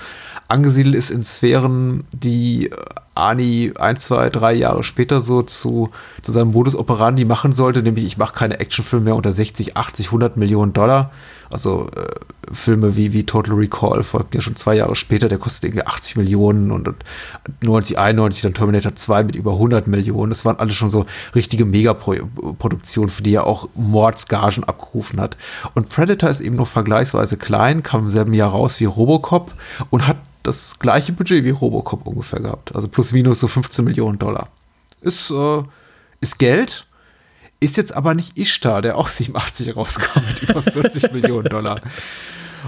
angesiedelt 0.47 0.93
ist 0.95 1.09
in 1.09 1.24
Sphären, 1.24 2.03
die 2.11 2.70
Arnie 3.20 3.74
ein, 3.78 3.97
zwei, 3.97 4.30
drei 4.30 4.53
Jahre 4.53 4.84
später 4.84 5.22
so 5.22 5.41
zu, 5.43 5.89
zu 6.22 6.32
seinem 6.32 6.51
Modus 6.51 6.76
operandi 6.76 7.26
machen 7.26 7.53
sollte, 7.53 7.84
nämlich 7.84 8.05
ich 8.05 8.17
mache 8.17 8.34
keine 8.34 8.59
Actionfilme 8.59 9.05
mehr 9.05 9.15
unter 9.15 9.34
60, 9.34 9.78
80, 9.78 10.07
100 10.07 10.38
Millionen 10.38 10.74
Dollar. 10.74 11.11
Also 11.49 11.89
äh, 11.95 12.05
Filme 12.53 12.95
wie, 12.95 13.13
wie 13.13 13.26
Total 13.26 13.55
Recall 13.55 14.03
folgten 14.03 14.38
ja 14.38 14.41
schon 14.41 14.55
zwei 14.55 14.76
Jahre 14.76 14.95
später, 14.95 15.28
der 15.28 15.38
kostet 15.38 15.65
irgendwie 15.65 15.86
80 15.86 16.15
Millionen 16.15 16.72
und, 16.72 16.88
und 16.88 17.03
90, 17.61 17.97
91 17.97 18.43
dann 18.43 18.53
Terminator 18.53 18.95
2 18.95 19.24
mit 19.24 19.36
über 19.36 19.53
100 19.53 19.88
Millionen. 19.88 20.30
Das 20.30 20.45
waren 20.45 20.57
alles 20.57 20.76
schon 20.76 20.89
so 20.89 21.05
richtige 21.36 21.65
Megaproduktionen, 21.65 23.09
für 23.09 23.24
die 23.24 23.34
er 23.34 23.45
auch 23.45 23.70
Mordsgagen 23.76 24.63
abgerufen 24.63 25.20
hat. 25.20 25.38
Und 25.76 25.89
Predator 25.89 26.30
ist 26.30 26.41
eben 26.41 26.55
noch 26.55 26.67
vergleichsweise 26.67 27.38
klein, 27.38 27.84
kam 27.84 28.05
im 28.05 28.09
selben 28.11 28.34
Jahr 28.34 28.51
raus 28.51 28.80
wie 28.80 28.86
Robocop 28.86 29.53
und 29.89 30.07
hat 30.07 30.17
das 30.43 30.79
gleiche 30.79 31.11
Budget 31.13 31.43
wie 31.43 31.49
Robocop 31.49 32.05
ungefähr 32.07 32.39
gehabt. 32.39 32.75
Also 32.75 32.87
plus 32.87 33.11
minus 33.11 33.39
so 33.39 33.47
15 33.47 33.83
Millionen 33.85 34.19
Dollar. 34.19 34.49
Ist, 35.01 35.29
äh, 35.31 35.63
ist 36.21 36.39
Geld, 36.39 36.85
ist 37.59 37.77
jetzt 37.77 37.93
aber 37.95 38.13
nicht 38.13 38.37
Ishtar, 38.37 38.81
der 38.81 38.97
auch 38.97 39.07
87 39.09 39.75
rauskam 39.75 40.21
mit 40.27 40.41
über 40.43 40.61
40 40.61 41.11
Millionen 41.11 41.49
Dollar. 41.49 41.81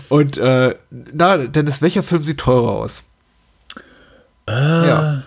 Und 0.10 0.38
äh, 0.38 0.76
na, 0.90 1.38
Dennis, 1.38 1.82
welcher 1.82 2.04
Film 2.04 2.24
sieht 2.24 2.40
teurer 2.40 2.72
aus? 2.72 3.10
Äh, 4.48 4.88
Ja. 4.88 5.24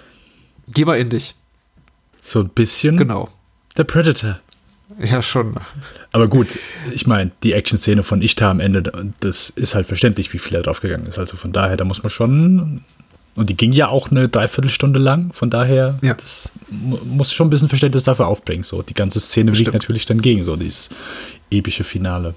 Geh 0.68 0.84
mal 0.86 0.98
in 0.98 1.10
dich. 1.10 1.34
So 2.22 2.40
ein 2.40 2.48
bisschen. 2.48 2.96
Genau. 2.96 3.28
Der 3.76 3.84
Predator. 3.84 4.38
Ja, 5.02 5.22
schon. 5.22 5.54
Aber 6.12 6.28
gut, 6.28 6.58
ich 6.92 7.06
meine, 7.06 7.30
die 7.42 7.52
Action-Szene 7.52 8.02
von 8.02 8.20
Ishtar 8.22 8.50
am 8.50 8.60
Ende, 8.60 8.82
das 9.20 9.50
ist 9.50 9.74
halt 9.74 9.86
verständlich, 9.86 10.32
wie 10.32 10.38
viel 10.38 10.56
er 10.56 10.62
draufgegangen 10.62 11.06
ist. 11.06 11.18
Also 11.18 11.36
von 11.36 11.52
daher, 11.52 11.76
da 11.76 11.84
muss 11.84 12.02
man 12.02 12.10
schon. 12.10 12.82
Und 13.34 13.50
die 13.50 13.56
ging 13.56 13.72
ja 13.72 13.88
auch 13.88 14.10
eine 14.12 14.28
Dreiviertelstunde 14.28 15.00
lang. 15.00 15.32
Von 15.32 15.50
daher, 15.50 15.98
Ja. 16.02 16.14
das 16.14 16.52
mu- 16.70 16.98
muss 17.04 17.32
schon 17.32 17.48
ein 17.48 17.50
bisschen 17.50 17.68
Verständnis 17.68 18.04
dafür 18.04 18.28
aufbringen. 18.28 18.62
So, 18.62 18.82
die 18.82 18.94
ganze 18.94 19.18
Szene 19.20 19.58
wiegt 19.58 19.72
natürlich 19.72 20.04
dann 20.06 20.20
gegen, 20.22 20.44
so 20.44 20.54
dieses 20.54 20.90
epische 21.50 21.82
Finale. 21.82 22.34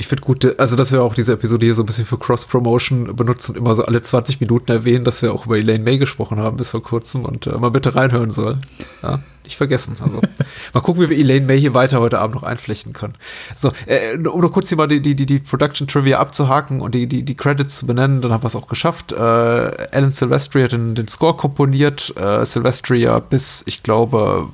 Ich 0.00 0.06
finde 0.06 0.22
gut, 0.22 0.60
also 0.60 0.76
dass 0.76 0.92
wir 0.92 1.02
auch 1.02 1.14
diese 1.16 1.32
Episode 1.32 1.66
hier 1.66 1.74
so 1.74 1.82
ein 1.82 1.86
bisschen 1.86 2.06
für 2.06 2.18
Cross-Promotion 2.18 3.16
benutzen 3.16 3.52
und 3.52 3.58
immer 3.58 3.74
so 3.74 3.84
alle 3.84 4.00
20 4.00 4.40
Minuten 4.40 4.70
erwähnen, 4.70 5.04
dass 5.04 5.22
wir 5.22 5.32
auch 5.34 5.46
über 5.46 5.58
Elaine 5.58 5.82
May 5.82 5.98
gesprochen 5.98 6.38
haben 6.38 6.56
bis 6.56 6.70
vor 6.70 6.84
kurzem 6.84 7.24
und 7.24 7.48
äh, 7.48 7.58
mal 7.58 7.72
bitte 7.72 7.96
reinhören 7.96 8.30
soll. 8.30 8.58
Ja, 9.02 9.18
nicht 9.42 9.56
vergessen. 9.56 9.96
Also 10.00 10.20
mal 10.72 10.80
gucken, 10.82 11.02
wie 11.02 11.10
wir 11.10 11.18
Elaine 11.18 11.46
May 11.46 11.58
hier 11.58 11.74
weiter 11.74 11.98
heute 11.98 12.20
Abend 12.20 12.36
noch 12.36 12.44
einflechten 12.44 12.92
können. 12.92 13.14
So, 13.56 13.72
äh, 13.86 14.16
um 14.18 14.40
noch 14.40 14.52
kurz 14.52 14.68
hier 14.68 14.78
mal 14.78 14.86
die, 14.86 15.00
die, 15.00 15.16
die, 15.16 15.26
die 15.26 15.40
Production 15.40 15.88
Trivia 15.88 16.20
abzuhaken 16.20 16.80
und 16.80 16.94
die, 16.94 17.08
die, 17.08 17.24
die 17.24 17.34
Credits 17.34 17.78
zu 17.78 17.86
benennen, 17.86 18.20
dann 18.20 18.32
haben 18.32 18.44
wir 18.44 18.48
es 18.48 18.56
auch 18.56 18.68
geschafft. 18.68 19.10
Äh, 19.10 19.16
Alan 19.16 20.12
Silvestri 20.12 20.62
hat 20.62 20.70
den, 20.70 20.94
den 20.94 21.08
Score 21.08 21.36
komponiert. 21.36 22.14
Äh, 22.16 22.46
Silvestri 22.46 22.98
ja 22.98 23.18
bis, 23.18 23.64
ich 23.66 23.82
glaube, 23.82 24.48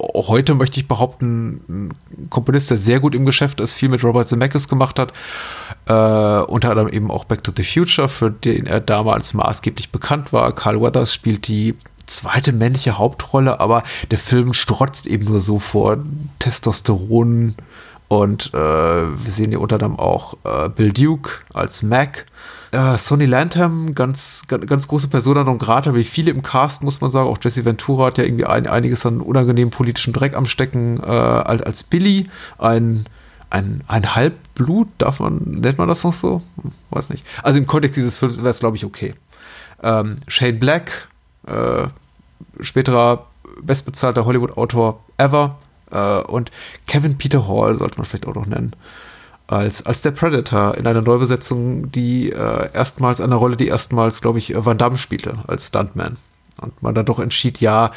heute 0.00 0.54
möchte 0.54 0.80
ich 0.80 0.88
behaupten, 0.88 1.60
ein 1.68 2.28
Komponist, 2.30 2.70
der 2.70 2.76
sehr 2.76 3.00
gut 3.00 3.14
im 3.14 3.26
Geschäft 3.26 3.60
ist, 3.60 3.72
viel 3.72 3.88
mit 3.88 4.02
Robert 4.04 4.28
Zemeckis 4.28 4.68
gemacht 4.68 4.98
hat. 4.98 5.12
Äh, 5.86 6.44
unter 6.50 6.70
anderem 6.70 6.88
eben 6.88 7.10
auch 7.10 7.24
Back 7.24 7.44
to 7.44 7.52
the 7.56 7.64
Future, 7.64 8.08
für 8.08 8.30
den 8.30 8.66
er 8.66 8.80
damals 8.80 9.34
maßgeblich 9.34 9.90
bekannt 9.90 10.32
war. 10.32 10.54
Carl 10.54 10.80
Weathers 10.80 11.12
spielt 11.14 11.48
die 11.48 11.74
zweite 12.06 12.52
männliche 12.52 12.98
Hauptrolle, 12.98 13.60
aber 13.60 13.82
der 14.10 14.18
Film 14.18 14.54
strotzt 14.54 15.06
eben 15.06 15.26
nur 15.26 15.40
so 15.40 15.58
vor 15.58 15.98
Testosteron 16.38 17.54
und 18.08 18.52
äh, 18.54 18.56
wir 18.56 19.30
sehen 19.30 19.50
hier 19.50 19.60
unter 19.60 19.76
anderem 19.76 19.98
auch 19.98 20.38
äh, 20.44 20.70
Bill 20.70 20.92
Duke 20.92 21.30
als 21.52 21.82
Mac. 21.82 22.24
Äh, 22.70 22.98
Sonny 22.98 23.24
Lantham, 23.24 23.94
ganz, 23.94 24.44
ganz, 24.46 24.66
ganz 24.66 24.88
große 24.88 25.08
Persona 25.08 25.44
non 25.44 25.58
grata, 25.58 25.94
wie 25.94 26.04
viele 26.04 26.30
im 26.30 26.42
Cast, 26.42 26.82
muss 26.82 27.00
man 27.00 27.10
sagen. 27.10 27.28
Auch 27.28 27.38
Jesse 27.40 27.64
Ventura 27.64 28.06
hat 28.06 28.18
ja 28.18 28.24
irgendwie 28.24 28.44
ein, 28.44 28.66
einiges 28.66 29.06
an 29.06 29.20
unangenehmen 29.20 29.70
politischem 29.70 30.12
Dreck 30.12 30.36
am 30.36 30.46
Stecken 30.46 31.00
äh, 31.02 31.06
als, 31.06 31.62
als 31.62 31.82
Billy. 31.82 32.28
Ein, 32.58 33.06
ein, 33.50 33.82
ein 33.88 34.14
Halbblut, 34.14 34.88
darf 34.98 35.20
man, 35.20 35.38
nennt 35.38 35.78
man 35.78 35.88
das 35.88 36.04
noch 36.04 36.12
so? 36.12 36.42
Weiß 36.90 37.08
nicht. 37.10 37.26
Also 37.42 37.58
im 37.58 37.66
Kontext 37.66 37.96
dieses 37.96 38.18
Films 38.18 38.38
wäre 38.38 38.50
es, 38.50 38.60
glaube 38.60 38.76
ich, 38.76 38.84
okay. 38.84 39.14
Ähm, 39.82 40.18
Shane 40.28 40.58
Black, 40.58 41.08
äh, 41.46 41.88
späterer 42.60 43.26
bestbezahlter 43.62 44.26
Hollywood-Autor 44.26 45.02
ever. 45.16 45.58
Äh, 45.90 46.20
und 46.22 46.50
Kevin 46.86 47.16
Peter 47.16 47.48
Hall 47.48 47.76
sollte 47.76 47.96
man 47.96 48.04
vielleicht 48.04 48.26
auch 48.26 48.34
noch 48.34 48.46
nennen. 48.46 48.74
Als, 49.48 49.84
als 49.86 50.02
der 50.02 50.10
Predator 50.10 50.76
in 50.76 50.86
einer 50.86 51.00
Neubesetzung, 51.00 51.90
die 51.90 52.30
äh, 52.30 52.68
erstmals 52.74 53.18
eine 53.18 53.34
Rolle, 53.34 53.56
die 53.56 53.68
erstmals, 53.68 54.20
glaube 54.20 54.38
ich, 54.38 54.52
Van 54.54 54.76
Damme 54.76 54.98
spielte 54.98 55.32
als 55.46 55.68
Stuntman. 55.68 56.18
Und 56.60 56.82
man 56.82 56.94
dann 56.94 57.06
doch 57.06 57.18
entschied, 57.18 57.58
ja, 57.58 57.90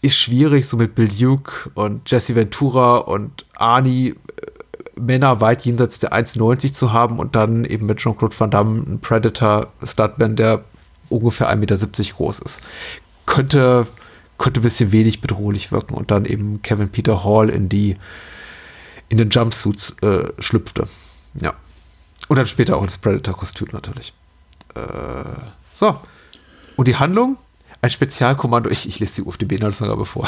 ist 0.00 0.18
schwierig, 0.18 0.66
so 0.66 0.76
mit 0.76 0.96
Bill 0.96 1.08
Duke 1.08 1.70
und 1.74 2.10
Jesse 2.10 2.34
Ventura 2.34 2.96
und 2.96 3.46
Arnie 3.56 4.08
äh, 4.08 5.00
Männer 5.00 5.40
weit 5.40 5.62
jenseits 5.62 6.00
der 6.00 6.12
1,90 6.12 6.72
zu 6.72 6.92
haben 6.92 7.20
und 7.20 7.36
dann 7.36 7.64
eben 7.64 7.86
mit 7.86 7.98
Jean-Claude 7.98 8.34
Van 8.36 8.50
Damme 8.50 8.82
einen 8.84 9.00
Predator-Stuntman, 9.00 10.34
der 10.34 10.64
ungefähr 11.08 11.50
1,70 11.50 11.56
Meter 11.56 12.16
groß 12.16 12.40
ist. 12.40 12.62
Könnte, 13.26 13.86
könnte 14.38 14.58
ein 14.58 14.64
bisschen 14.64 14.90
wenig 14.90 15.20
bedrohlich 15.20 15.70
wirken 15.70 15.94
und 15.94 16.10
dann 16.10 16.24
eben 16.24 16.62
Kevin 16.62 16.88
Peter 16.88 17.22
Hall 17.22 17.48
in 17.48 17.68
die 17.68 17.96
in 19.08 19.18
den 19.18 19.30
Jumpsuits 19.30 19.96
äh, 20.02 20.32
schlüpfte. 20.38 20.88
Ja. 21.34 21.54
Und 22.28 22.36
dann 22.36 22.46
später 22.46 22.76
auch 22.76 22.82
ins 22.82 22.98
Predator-Kostüm 22.98 23.68
natürlich. 23.72 24.12
Äh, 24.74 24.80
so. 25.74 26.00
Und 26.76 26.88
die 26.88 26.96
Handlung? 26.96 27.38
Ein 27.86 27.90
Spezialkommando, 27.90 28.68
ich, 28.68 28.88
ich 28.88 28.98
lese 28.98 29.22
die 29.22 29.28
UFDB-Inhaltsangabe 29.28 30.06
vor. 30.06 30.26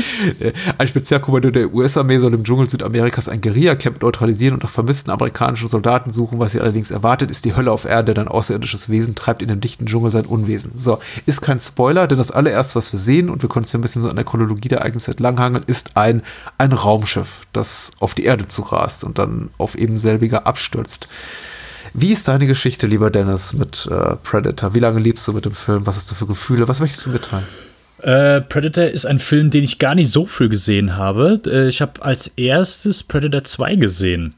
ein 0.78 0.88
Spezialkommando 0.88 1.50
der 1.50 1.74
US-Armee 1.74 2.16
soll 2.16 2.32
im 2.32 2.42
Dschungel 2.42 2.70
Südamerikas 2.70 3.28
ein 3.28 3.42
Guerilla-Camp 3.42 4.00
neutralisieren 4.00 4.54
und 4.54 4.62
nach 4.62 4.70
vermissten 4.70 5.10
amerikanischen 5.10 5.68
Soldaten 5.68 6.10
suchen. 6.10 6.38
Was 6.38 6.52
sie 6.52 6.60
allerdings 6.60 6.90
erwartet, 6.90 7.30
ist 7.30 7.44
die 7.44 7.54
Hölle 7.54 7.70
auf 7.70 7.84
Erde, 7.84 8.14
denn 8.14 8.28
ein 8.28 8.32
außerirdisches 8.32 8.88
Wesen 8.88 9.14
treibt 9.14 9.42
in 9.42 9.48
dem 9.48 9.60
dichten 9.60 9.84
Dschungel 9.84 10.10
sein 10.10 10.24
Unwesen. 10.24 10.72
So, 10.78 11.00
ist 11.26 11.42
kein 11.42 11.60
Spoiler, 11.60 12.06
denn 12.06 12.16
das 12.16 12.30
allererste, 12.30 12.76
was 12.76 12.94
wir 12.94 12.98
sehen, 12.98 13.28
und 13.28 13.42
wir 13.42 13.50
können 13.50 13.64
es 13.64 13.72
ja 13.72 13.78
ein 13.78 13.82
bisschen 13.82 14.00
so 14.00 14.08
an 14.08 14.16
der 14.16 14.24
Chronologie 14.24 14.68
der 14.68 14.78
Ereignisse 14.78 15.10
entlanghangeln, 15.10 15.64
ist 15.66 15.98
ein, 15.98 16.22
ein 16.56 16.72
Raumschiff, 16.72 17.42
das 17.52 17.90
auf 18.00 18.14
die 18.14 18.24
Erde 18.24 18.46
zurast 18.46 19.04
und 19.04 19.18
dann 19.18 19.50
auf 19.58 19.74
eben 19.74 19.98
selbiger 19.98 20.46
abstürzt. 20.46 21.08
Wie 21.92 22.12
ist 22.12 22.28
deine 22.28 22.46
Geschichte, 22.46 22.86
lieber 22.86 23.10
Dennis, 23.10 23.52
mit 23.52 23.88
äh, 23.90 24.16
Predator? 24.16 24.74
Wie 24.74 24.78
lange 24.78 25.00
lebst 25.00 25.26
du 25.28 25.32
mit 25.32 25.44
dem 25.44 25.54
Film? 25.54 25.86
Was 25.86 25.96
hast 25.96 26.10
du 26.10 26.14
für 26.14 26.26
Gefühle? 26.26 26.68
Was 26.68 26.80
möchtest 26.80 27.06
du 27.06 27.10
mitteilen? 27.10 27.44
Äh, 28.02 28.40
Predator 28.40 28.84
ist 28.84 29.06
ein 29.06 29.18
Film, 29.18 29.50
den 29.50 29.64
ich 29.64 29.78
gar 29.78 29.94
nicht 29.94 30.10
so 30.10 30.26
früh 30.26 30.48
gesehen 30.48 30.96
habe. 30.96 31.40
Äh, 31.46 31.68
ich 31.68 31.82
habe 31.82 32.02
als 32.02 32.28
erstes 32.28 33.02
Predator 33.02 33.44
2 33.44 33.76
gesehen. 33.76 34.34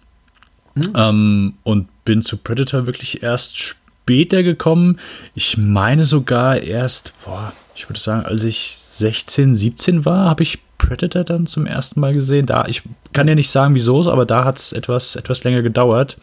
Ähm, 0.94 1.54
und 1.64 1.88
bin 2.04 2.22
zu 2.22 2.38
Predator 2.38 2.86
wirklich 2.86 3.22
erst 3.22 3.58
später 3.58 4.42
gekommen. 4.42 4.98
Ich 5.34 5.58
meine 5.58 6.06
sogar 6.06 6.58
erst, 6.58 7.12
boah, 7.24 7.52
ich 7.74 7.88
würde 7.88 8.00
sagen, 8.00 8.24
als 8.24 8.44
ich 8.44 8.76
16, 8.78 9.54
17 9.54 10.04
war, 10.04 10.30
habe 10.30 10.42
ich 10.42 10.58
Predator 10.78 11.24
dann 11.24 11.46
zum 11.46 11.66
ersten 11.66 12.00
Mal 12.00 12.14
gesehen. 12.14 12.46
Da, 12.46 12.66
ich 12.66 12.82
kann 13.12 13.28
ja 13.28 13.34
nicht 13.34 13.50
sagen, 13.50 13.74
wieso, 13.74 14.10
aber 14.10 14.26
da 14.26 14.44
hat 14.44 14.58
es 14.58 14.72
etwas, 14.72 15.14
etwas 15.14 15.44
länger 15.44 15.62
gedauert. 15.62 16.16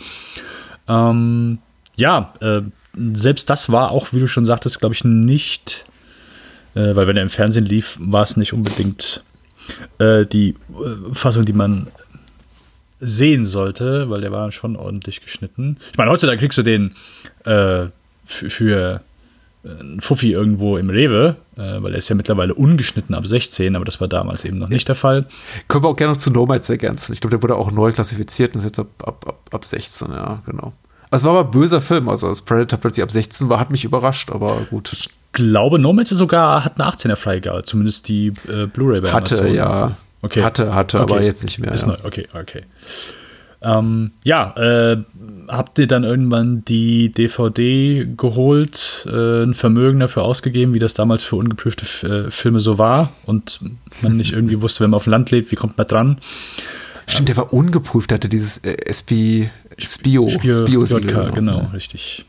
Ähm, 0.90 1.60
ja, 1.96 2.34
äh, 2.42 2.62
selbst 3.14 3.50
das 3.50 3.72
war 3.72 3.92
auch, 3.92 4.12
wie 4.12 4.20
du 4.20 4.28
schon 4.28 4.46
sagtest, 4.46 4.80
glaube 4.80 4.96
ich, 4.96 5.04
nicht, 5.04 5.86
äh, 6.76 6.96
weil 6.96 7.08
wenn 7.08 7.18
er 7.18 7.24
im 7.24 7.30
Fernsehen 7.30 7.66
lief, 7.66 7.98
war 8.00 8.24
es 8.24 8.36
nicht 8.36 8.54
unbedingt 8.54 9.24
äh, 10.00 10.26
die 10.26 10.50
äh, 10.50 11.14
Fassung, 11.14 11.46
die 11.46 11.54
man 11.54 11.88
sehen 13.00 13.46
sollte, 13.46 14.10
weil 14.10 14.22
der 14.22 14.32
war 14.32 14.52
schon 14.52 14.76
ordentlich 14.76 15.22
geschnitten. 15.22 15.78
Ich 15.92 15.98
meine, 15.98 16.12
heutzutage 16.12 16.40
kriegst 16.40 16.58
du 16.58 16.64
den 16.64 16.96
äh, 17.46 17.88
für, 18.26 18.50
für 18.50 19.02
einen 19.64 20.00
Fuffi 20.02 20.32
irgendwo 20.32 20.78
im 20.78 20.90
Rewe, 20.90 21.36
äh, 21.58 21.82
weil 21.82 21.92
er 21.92 21.98
ist 21.98 22.08
ja 22.10 22.16
mittlerweile 22.16 22.54
ungeschnitten 22.54 23.14
ab 23.16 23.28
16, 23.28 23.76
aber 23.76 23.84
das 23.86 24.00
war 24.00 24.08
damals 24.08 24.46
eben 24.46 24.58
noch 24.58 24.70
nicht 24.70 24.88
der 24.88 24.96
Fall. 24.96 25.26
Können 25.68 25.84
wir 25.84 25.90
auch 25.90 25.96
gerne 25.96 26.14
noch 26.14 26.20
zu 26.20 26.32
Nomads 26.32 26.70
ergänzen. 26.70 27.12
Ich 27.14 27.22
glaube, 27.22 27.32
der 27.36 27.44
wurde 27.44 27.56
auch 27.56 27.72
neu 27.72 27.92
klassifiziert 27.92 28.54
und 28.54 28.60
ist 28.60 28.66
jetzt 28.66 28.80
ab, 28.80 28.88
ab, 29.04 29.26
ab, 29.28 29.40
ab 29.52 29.66
16, 29.66 30.12
ja, 30.12 30.42
genau. 30.46 30.74
Also 31.12 31.24
es 31.24 31.32
war 31.34 31.40
aber 31.40 31.50
ein 31.50 31.52
böser 31.52 31.82
Film, 31.82 32.08
also 32.08 32.28
als 32.28 32.42
Predator 32.42 32.80
plötzlich 32.80 33.04
ab 33.04 33.12
16 33.12 33.50
war, 33.50 33.60
hat 33.60 33.72
mich 33.72 33.84
überrascht, 33.84 34.30
aber 34.32 34.62
gut. 34.70 34.94
Ich 34.94 35.10
glaube, 35.34 35.80
Nomads 35.80 36.10
sogar 36.12 36.64
hat 36.64 36.80
eine 36.80 36.90
18er 36.90 37.16
Freigabe, 37.16 37.64
zumindest 37.64 38.08
die 38.08 38.28
äh, 38.48 38.68
Blu-ray 38.68 39.02
bei 39.02 39.12
Hatte, 39.12 39.48
ja. 39.50 39.98
Okay. 40.22 40.44
Hatte, 40.44 40.74
hatte, 40.76 41.00
Okay. 41.02 41.14
aber 41.14 41.22
jetzt 41.22 41.44
nicht 41.44 41.60
mehr. 41.60 41.72
Ist 41.72 41.84
Ja. 41.84 41.90
neu, 41.94 41.98
okay, 42.04 42.28
okay. 42.34 42.64
Ähm, 43.62 44.12
ja, 44.24 44.54
äh, 44.56 44.98
habt 45.50 45.80
ihr 45.80 45.88
dann 45.88 46.06
irgendwann 46.06 46.64
die 46.64 47.12
DVD 47.12 48.08
geholt, 48.16 49.06
äh, 49.12 49.44
ein 49.44 49.54
Vermögen 49.54 50.00
dafür 50.00 50.24
ausgegeben, 50.24 50.74
wie 50.74 50.80
das 50.80 50.94
damals 50.94 51.24
für 51.24 51.36
ungeprüfte 51.36 51.84
F 51.84 52.04
äh, 52.04 52.32
Filme 52.32 52.62
so 52.62 52.78
war 52.78 53.12
und 53.26 53.60
man 54.02 54.16
nicht 54.16 54.32
irgendwie 54.34 54.62
wusste, 54.62 54.84
wenn 54.84 54.92
man 54.92 54.98
auf 54.98 55.04
dem 55.04 55.12
Land 55.12 55.32
lebt, 55.32 55.52
wie 55.52 55.56
kommt 55.58 55.78
man 55.78 55.88
dran? 55.88 56.18
Stimmt, 57.06 57.28
der 57.28 57.36
war 57.38 57.52
ungeprüft, 57.52 58.12
hatte 58.14 58.30
dieses 58.30 58.60
äh, 58.60 58.78
SP, 58.88 59.50
Spio, 59.78 60.28
Spio- 60.30 60.56
Spio-Siegel. 60.56 61.10
JK, 61.10 61.36
genau, 61.36 61.64
ne? 61.64 61.74
richtig. 61.74 62.26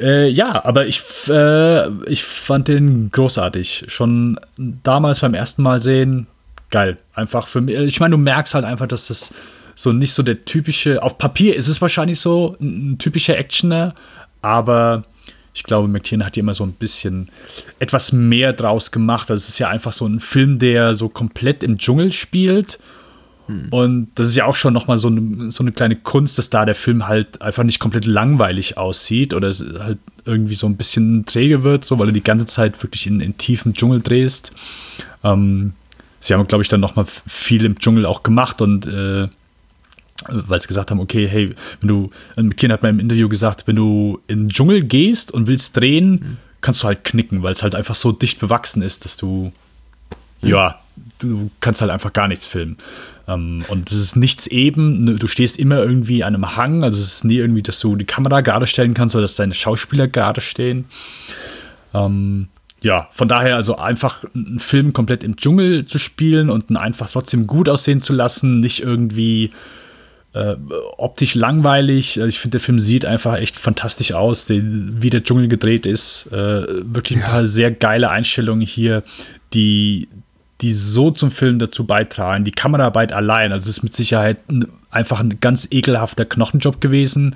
Äh, 0.00 0.28
ja, 0.28 0.64
aber 0.64 0.86
ich, 0.86 1.02
äh, 1.28 1.88
ich 2.04 2.22
fand 2.22 2.68
den 2.68 3.10
großartig. 3.10 3.86
Schon 3.88 4.38
damals 4.56 5.20
beim 5.20 5.34
ersten 5.34 5.62
Mal 5.62 5.80
sehen, 5.80 6.28
geil. 6.70 6.98
Einfach 7.14 7.48
für 7.48 7.60
mich. 7.60 7.76
Ich 7.76 7.98
meine, 7.98 8.12
du 8.12 8.18
merkst 8.18 8.54
halt 8.54 8.64
einfach, 8.64 8.86
dass 8.86 9.08
das 9.08 9.32
so 9.78 9.92
nicht 9.92 10.12
so 10.12 10.24
der 10.24 10.44
typische. 10.44 11.00
Auf 11.04 11.18
Papier 11.18 11.54
ist 11.54 11.68
es 11.68 11.80
wahrscheinlich 11.80 12.18
so 12.18 12.56
ein 12.60 12.98
typischer 12.98 13.38
Actioner, 13.38 13.94
aber 14.42 15.04
ich 15.54 15.62
glaube, 15.62 15.86
McTiernan 15.86 16.26
hat 16.26 16.34
hier 16.34 16.42
immer 16.42 16.54
so 16.54 16.64
ein 16.64 16.72
bisschen 16.72 17.28
etwas 17.78 18.10
mehr 18.12 18.52
draus 18.52 18.90
gemacht. 18.90 19.30
Das 19.30 19.48
ist 19.48 19.60
ja 19.60 19.68
einfach 19.68 19.92
so 19.92 20.04
ein 20.04 20.18
Film, 20.18 20.58
der 20.58 20.94
so 20.94 21.08
komplett 21.08 21.62
im 21.62 21.78
Dschungel 21.78 22.12
spielt. 22.12 22.80
Hm. 23.46 23.68
Und 23.70 24.08
das 24.16 24.26
ist 24.26 24.34
ja 24.34 24.46
auch 24.46 24.56
schon 24.56 24.74
nochmal 24.74 24.98
so 24.98 25.08
eine, 25.08 25.52
so 25.52 25.62
eine 25.62 25.70
kleine 25.70 25.94
Kunst, 25.94 26.38
dass 26.38 26.50
da 26.50 26.64
der 26.64 26.74
Film 26.74 27.06
halt 27.06 27.40
einfach 27.40 27.62
nicht 27.62 27.78
komplett 27.78 28.04
langweilig 28.04 28.76
aussieht 28.78 29.32
oder 29.32 29.52
halt 29.78 29.98
irgendwie 30.24 30.56
so 30.56 30.66
ein 30.66 30.76
bisschen 30.76 31.24
träge 31.24 31.62
wird, 31.62 31.84
so 31.84 32.00
weil 32.00 32.06
du 32.06 32.12
die 32.12 32.24
ganze 32.24 32.46
Zeit 32.46 32.82
wirklich 32.82 33.06
in, 33.06 33.20
in 33.20 33.38
tiefen 33.38 33.74
Dschungel 33.74 34.00
drehst. 34.00 34.52
Ähm, 35.22 35.74
sie 36.18 36.34
haben, 36.34 36.48
glaube 36.48 36.62
ich, 36.62 36.68
dann 36.68 36.80
nochmal 36.80 37.06
viel 37.28 37.64
im 37.64 37.78
Dschungel 37.78 38.06
auch 38.06 38.24
gemacht 38.24 38.60
und 38.60 38.86
äh, 38.86 39.28
weil 40.26 40.60
sie 40.60 40.68
gesagt 40.68 40.90
haben, 40.90 41.00
okay, 41.00 41.26
hey, 41.26 41.54
wenn 41.80 41.88
du, 41.88 42.10
McKean 42.36 42.72
hat 42.72 42.82
mal 42.82 42.88
im 42.88 43.00
Interview 43.00 43.28
gesagt, 43.28 43.66
wenn 43.66 43.76
du 43.76 44.20
in 44.26 44.44
den 44.44 44.48
Dschungel 44.48 44.82
gehst 44.82 45.30
und 45.30 45.46
willst 45.46 45.76
drehen, 45.76 46.10
mhm. 46.10 46.36
kannst 46.60 46.82
du 46.82 46.86
halt 46.86 47.04
knicken, 47.04 47.42
weil 47.42 47.52
es 47.52 47.62
halt 47.62 47.74
einfach 47.74 47.94
so 47.94 48.12
dicht 48.12 48.40
bewachsen 48.40 48.82
ist, 48.82 49.04
dass 49.04 49.16
du, 49.16 49.52
mhm. 50.42 50.48
ja, 50.48 50.80
du 51.20 51.50
kannst 51.60 51.80
halt 51.80 51.90
einfach 51.90 52.12
gar 52.12 52.28
nichts 52.28 52.46
filmen. 52.46 52.76
Um, 53.26 53.34
ähm, 53.34 53.64
und 53.68 53.90
es 53.90 53.98
ist 53.98 54.16
nichts 54.16 54.46
eben, 54.46 55.04
ne, 55.04 55.14
du 55.16 55.26
stehst 55.26 55.58
immer 55.58 55.78
irgendwie 55.78 56.24
an 56.24 56.34
einem 56.34 56.56
Hang, 56.56 56.82
also 56.82 56.98
es 56.98 57.14
ist 57.14 57.24
nie 57.24 57.36
irgendwie, 57.36 57.62
dass 57.62 57.78
du 57.78 57.94
die 57.94 58.06
Kamera 58.06 58.40
gerade 58.40 58.66
stellen 58.66 58.94
kannst 58.94 59.14
oder 59.14 59.22
dass 59.22 59.36
deine 59.36 59.54
Schauspieler 59.54 60.08
gerade 60.08 60.40
stehen. 60.40 60.86
Um, 61.92 62.02
ähm, 62.02 62.48
ja, 62.80 63.08
von 63.10 63.28
daher 63.28 63.56
also 63.56 63.76
einfach 63.76 64.24
einen 64.34 64.60
Film 64.60 64.92
komplett 64.92 65.24
im 65.24 65.36
Dschungel 65.36 65.86
zu 65.86 65.98
spielen 65.98 66.48
und 66.48 66.70
ihn 66.70 66.76
einfach 66.76 67.10
trotzdem 67.10 67.46
gut 67.46 67.68
aussehen 67.68 68.00
zu 68.00 68.12
lassen, 68.12 68.60
nicht 68.60 68.80
irgendwie 68.82 69.50
äh, 70.38 70.56
optisch 70.96 71.34
langweilig. 71.34 72.18
Also 72.18 72.28
ich 72.28 72.38
finde, 72.38 72.58
der 72.58 72.64
Film 72.64 72.78
sieht 72.78 73.04
einfach 73.04 73.36
echt 73.36 73.58
fantastisch 73.58 74.12
aus, 74.12 74.48
wie 74.48 75.10
der 75.10 75.24
Dschungel 75.24 75.48
gedreht 75.48 75.84
ist. 75.84 76.26
Äh, 76.32 76.66
wirklich 76.94 77.18
ein 77.18 77.24
paar 77.24 77.46
sehr 77.46 77.72
geile 77.72 78.10
Einstellungen 78.10 78.66
hier, 78.66 79.02
die, 79.52 80.08
die 80.60 80.72
so 80.72 81.10
zum 81.10 81.30
Film 81.30 81.58
dazu 81.58 81.84
beitragen. 81.84 82.44
Die 82.44 82.52
Kameraarbeit 82.52 83.12
allein, 83.12 83.52
also 83.52 83.68
es 83.68 83.78
ist 83.78 83.82
mit 83.82 83.94
Sicherheit 83.94 84.38
einfach 84.90 85.20
ein 85.20 85.40
ganz 85.40 85.66
ekelhafter 85.70 86.24
Knochenjob 86.24 86.80
gewesen. 86.80 87.34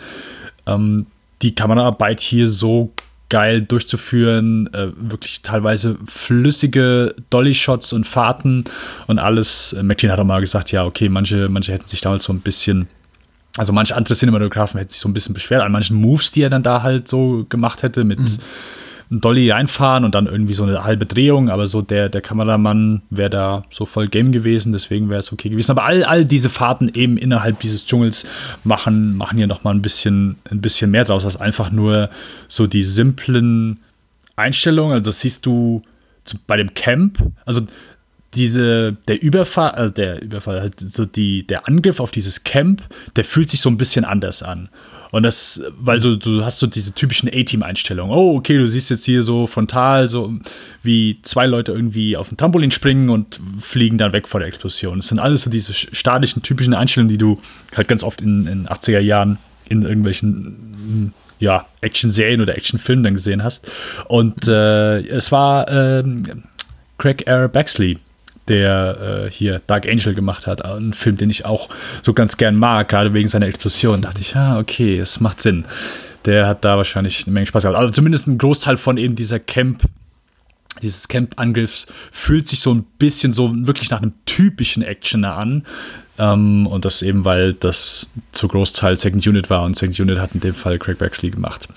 Ähm, 0.67 1.07
die 1.43 1.55
Kameraarbeit 1.55 2.21
hier 2.21 2.47
so 2.47 2.93
geil 3.33 3.63
durchzuführen. 3.63 4.69
Äh, 4.75 4.89
wirklich 4.95 5.41
teilweise 5.41 5.97
flüssige 6.07 7.15
Dolly-Shots 7.31 7.95
und 7.95 8.07
Fahrten 8.07 8.65
und 9.07 9.19
alles. 9.19 9.73
Äh, 9.73 9.83
McLean 9.83 10.13
hat 10.13 10.21
auch 10.21 10.25
mal 10.25 10.41
gesagt, 10.41 10.71
ja, 10.71 10.85
okay, 10.85 11.09
manche, 11.09 11.49
manche 11.49 11.73
hätten 11.73 11.89
sich 11.89 12.03
damals 12.03 12.25
so 12.25 12.33
ein 12.35 12.41
bisschen, 12.41 12.89
also 13.57 13.73
manche 13.73 13.97
andere 13.97 14.15
Cinematografen 14.15 14.79
hätten 14.79 14.91
sich 14.91 15.01
so 15.01 15.09
ein 15.09 15.15
bisschen 15.15 15.33
beschwert 15.33 15.63
an 15.63 15.73
manchen 15.73 15.97
Moves, 15.97 16.31
die 16.31 16.43
er 16.43 16.51
dann 16.51 16.63
da 16.63 16.83
halt 16.83 17.09
so 17.09 17.47
gemacht 17.49 17.83
hätte 17.83 18.05
mit 18.05 18.21
mhm. 18.21 18.39
Dolly 19.21 19.51
reinfahren 19.51 20.05
und 20.05 20.15
dann 20.15 20.27
irgendwie 20.27 20.55
so 20.55 20.63
eine 20.63 20.85
halbe 20.85 21.07
Drehung, 21.07 21.51
aber 21.51 21.67
so 21.67 21.83
der, 21.83 22.09
der 22.09 22.21
Kameramann 22.21 23.03
wäre 23.11 23.31
da 23.31 23.65
so 23.71 23.85
voll 23.85 24.07
Game 24.07 24.33
gewesen, 24.33 24.73
deswegen 24.73 25.11
wäre 25.11 25.21
es 25.21 25.33
okay 25.33 25.51
gewesen. 25.51 25.73
Aber 25.73 25.85
all, 25.85 26.05
all 26.05 26.25
diese 26.25 26.49
Fahrten 26.49 26.91
eben 26.95 27.17
innerhalb 27.19 27.61
dieses 27.61 27.85
Dschungels 27.85 28.27
machen, 28.65 29.17
machen 29.17 29.37
hier 29.37 29.47
nochmal 29.47 29.75
ein 29.75 29.83
bisschen, 29.83 30.37
ein 30.51 30.61
bisschen 30.61 30.91
mehr 30.91 31.05
draus, 31.05 31.25
als 31.25 31.37
einfach 31.37 31.71
nur 31.71 32.11
so 32.49 32.67
die 32.67 32.85
simplen 32.85 33.81
Einstellungen. 34.37 34.93
Also 34.93 35.11
das 35.11 35.21
siehst 35.21 35.45
du 35.45 35.83
bei 36.47 36.57
dem 36.57 36.73
Camp, 36.75 37.19
also 37.45 37.63
diese, 38.35 38.97
der 39.09 39.23
Überfall, 39.23 39.73
also 39.73 39.91
der 39.91 40.23
Überfall, 40.23 40.61
halt 40.61 40.81
so 40.81 41.05
die, 41.05 41.47
der 41.47 41.69
Angriff 41.69 42.01
auf 42.01 42.11
dieses 42.11 42.45
Camp, 42.45 42.83
der 43.17 43.25
fühlt 43.25 43.51
sich 43.51 43.61
so 43.61 43.69
ein 43.69 43.77
bisschen 43.77 44.05
anders 44.05 44.43
an. 44.43 44.71
Und 45.13 45.25
das, 45.25 45.63
weil 45.79 46.01
du, 46.01 46.17
du 46.17 46.43
hast 46.45 46.59
so 46.59 46.67
diese 46.67 46.95
typischen 46.95 47.29
A-Team-Einstellungen. 47.29 48.17
Oh, 48.17 48.35
okay, 48.37 48.57
du 48.57 48.67
siehst 48.67 48.91
jetzt 48.91 49.05
hier 49.05 49.23
so 49.23 49.47
frontal, 49.47 50.09
so 50.09 50.33
wie 50.83 51.19
zwei 51.23 51.47
Leute 51.47 51.71
irgendwie 51.71 52.17
auf 52.17 52.33
ein 52.33 52.39
Trampolin 52.39 52.71
springen 52.71 53.11
und 53.11 53.39
fliegen 53.61 53.99
dann 53.99 54.15
weg 54.15 54.27
vor 54.27 54.41
der 54.41 54.49
Explosion. 54.49 54.99
Das 54.99 55.09
sind 55.09 55.19
alles 55.19 55.43
so 55.43 55.51
diese 55.51 55.75
statischen, 55.75 56.43
typischen 56.43 56.73
Einstellungen, 56.73 57.11
die 57.11 57.19
du 57.19 57.41
halt 57.77 57.89
ganz 57.89 58.03
oft 58.03 58.23
in 58.23 58.47
den 58.47 58.67
80er 58.67 59.01
Jahren 59.01 59.37
in 59.69 59.83
irgendwelchen 59.83 61.13
ja, 61.39 61.67
Action-Serien 61.83 62.41
oder 62.41 62.57
Action-Filmen 62.57 63.05
dann 63.05 63.15
gesehen 63.15 63.45
hast. 63.45 63.71
Und 64.09 64.49
äh, 64.49 65.01
es 65.01 65.31
war 65.31 65.69
äh, 65.69 66.05
Craig 66.97 67.27
R. 67.27 67.49
Baxley, 67.49 67.99
der 68.53 69.25
äh, 69.27 69.31
hier 69.31 69.63
Dark 69.67 69.89
Angel 69.89 70.15
gemacht 70.15 70.47
hat. 70.47 70.63
Ein 70.65 70.93
Film, 70.93 71.17
den 71.17 71.31
ich 71.31 71.47
auch 71.47 71.71
so 72.03 72.13
ganz 72.13 72.37
gern 72.37 72.55
mag, 72.55 72.89
gerade 72.91 73.15
wegen 73.15 73.29
seiner 73.29 73.47
Explosion. 73.47 74.03
Da 74.03 74.09
dachte 74.09 74.21
ich, 74.21 74.35
ja, 74.35 74.59
okay, 74.59 74.99
es 74.99 75.21
macht 75.21 75.41
Sinn. 75.41 75.65
Der 76.27 76.47
hat 76.47 76.65
da 76.65 76.77
wahrscheinlich 76.77 77.25
eine 77.25 77.33
Menge 77.33 77.47
Spaß 77.47 77.63
gehabt. 77.63 77.79
Also 77.79 77.93
zumindest 77.93 78.29
ein 78.29 78.37
Großteil 78.37 78.77
von 78.77 78.99
eben 78.99 79.17
dieser 79.17 79.41
Camp, 79.41 79.83
dieses 80.83 81.09
Camp-Angriffs 81.09 81.87
fühlt 82.11 82.47
sich 82.47 82.61
so 82.61 82.75
ein 82.75 82.85
bisschen 82.99 83.33
so 83.33 83.51
wirklich 83.67 83.91
nach 83.91 84.03
einem 84.03 84.13
typischen 84.27 84.83
Actioner 84.83 85.37
an. 85.37 85.65
Ähm, 86.19 86.67
und 86.67 86.85
das 86.85 87.01
eben, 87.01 87.25
weil 87.25 87.55
das 87.55 88.11
zu 88.33 88.49
Großteil 88.49 88.99
Second 88.99 89.27
Unit 89.27 89.49
war 89.49 89.65
und 89.65 89.77
Second 89.77 89.99
Unit 89.99 90.19
hat 90.19 90.35
in 90.35 90.41
dem 90.41 90.55
Fall 90.55 90.79
Craig 90.79 90.99
Baxley 90.99 91.31
gemacht. 91.31 91.69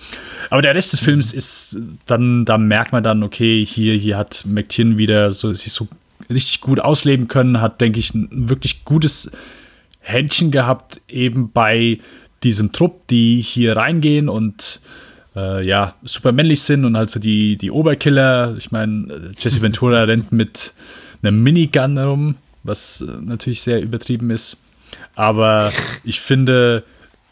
Aber 0.49 0.61
der 0.61 0.75
Rest 0.75 0.91
des 0.91 0.99
Films 0.99 1.33
ist 1.33 1.77
dann, 2.05 2.43
da 2.43 2.57
merkt 2.57 2.91
man 2.91 3.01
dann, 3.01 3.23
okay, 3.23 3.65
hier, 3.65 3.93
hier 3.95 4.17
hat 4.17 4.43
McTiernan 4.45 4.97
wieder 4.97 5.31
so, 5.31 5.53
sich 5.53 5.71
so 5.71 5.87
richtig 6.29 6.61
gut 6.61 6.79
ausleben 6.79 7.27
können, 7.27 7.61
hat, 7.61 7.81
denke 7.81 7.99
ich, 7.99 8.13
ein 8.13 8.49
wirklich 8.49 8.85
gutes 8.85 9.31
Händchen 9.99 10.51
gehabt, 10.51 11.01
eben 11.07 11.51
bei 11.51 11.99
diesem 12.43 12.71
Trupp, 12.71 13.07
die 13.07 13.41
hier 13.41 13.75
reingehen 13.75 14.29
und 14.29 14.79
äh, 15.35 15.65
ja, 15.67 15.95
super 16.03 16.31
männlich 16.31 16.61
sind 16.61 16.85
und 16.85 16.95
halt 16.95 17.09
so 17.09 17.19
die, 17.19 17.57
die 17.57 17.71
Oberkiller. 17.71 18.55
Ich 18.57 18.71
meine, 18.71 19.33
Jesse 19.37 19.61
Ventura 19.61 20.03
rennt 20.03 20.31
mit 20.31 20.73
einem 21.23 21.41
Minigun 21.41 21.97
herum, 21.97 22.35
was 22.63 23.01
äh, 23.01 23.11
natürlich 23.21 23.61
sehr 23.61 23.81
übertrieben 23.81 24.29
ist. 24.29 24.57
Aber 25.15 25.71
ich 26.03 26.19
finde, 26.21 26.83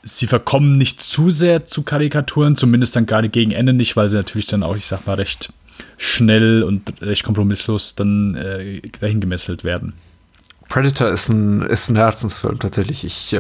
sie 0.02 0.28
verkommen 0.28 0.78
nicht 0.78 1.02
zu 1.02 1.30
sehr 1.30 1.66
zu 1.66 1.84
Karikaturen, 1.84 2.56
zumindest 2.56 2.96
dann 2.96 3.06
gerade 3.06 3.30
gegen 3.30 3.52
Ende 3.52 3.74
nicht, 3.74 3.96
weil 3.96 4.10
sie 4.10 4.18
natürlich 4.18 4.48
dann 4.48 4.64
auch, 4.64 4.76
ich 4.76 4.86
sag 4.86 5.06
mal, 5.06 5.14
recht 5.14 5.54
schnell 5.98 6.64
und 6.64 7.02
recht 7.02 7.24
kompromisslos 7.24 7.96
dann 7.96 8.36
äh, 8.36 8.82
dahin 9.00 9.22
gemesselt 9.22 9.64
werden. 9.64 9.94
Predator 10.74 11.10
ist 11.10 11.30
ein, 11.30 11.62
ist 11.62 11.90
ein 11.90 11.96
Herzensfilm 11.96 12.58
tatsächlich. 12.58 13.04
Ich, 13.04 13.34
äh, 13.34 13.38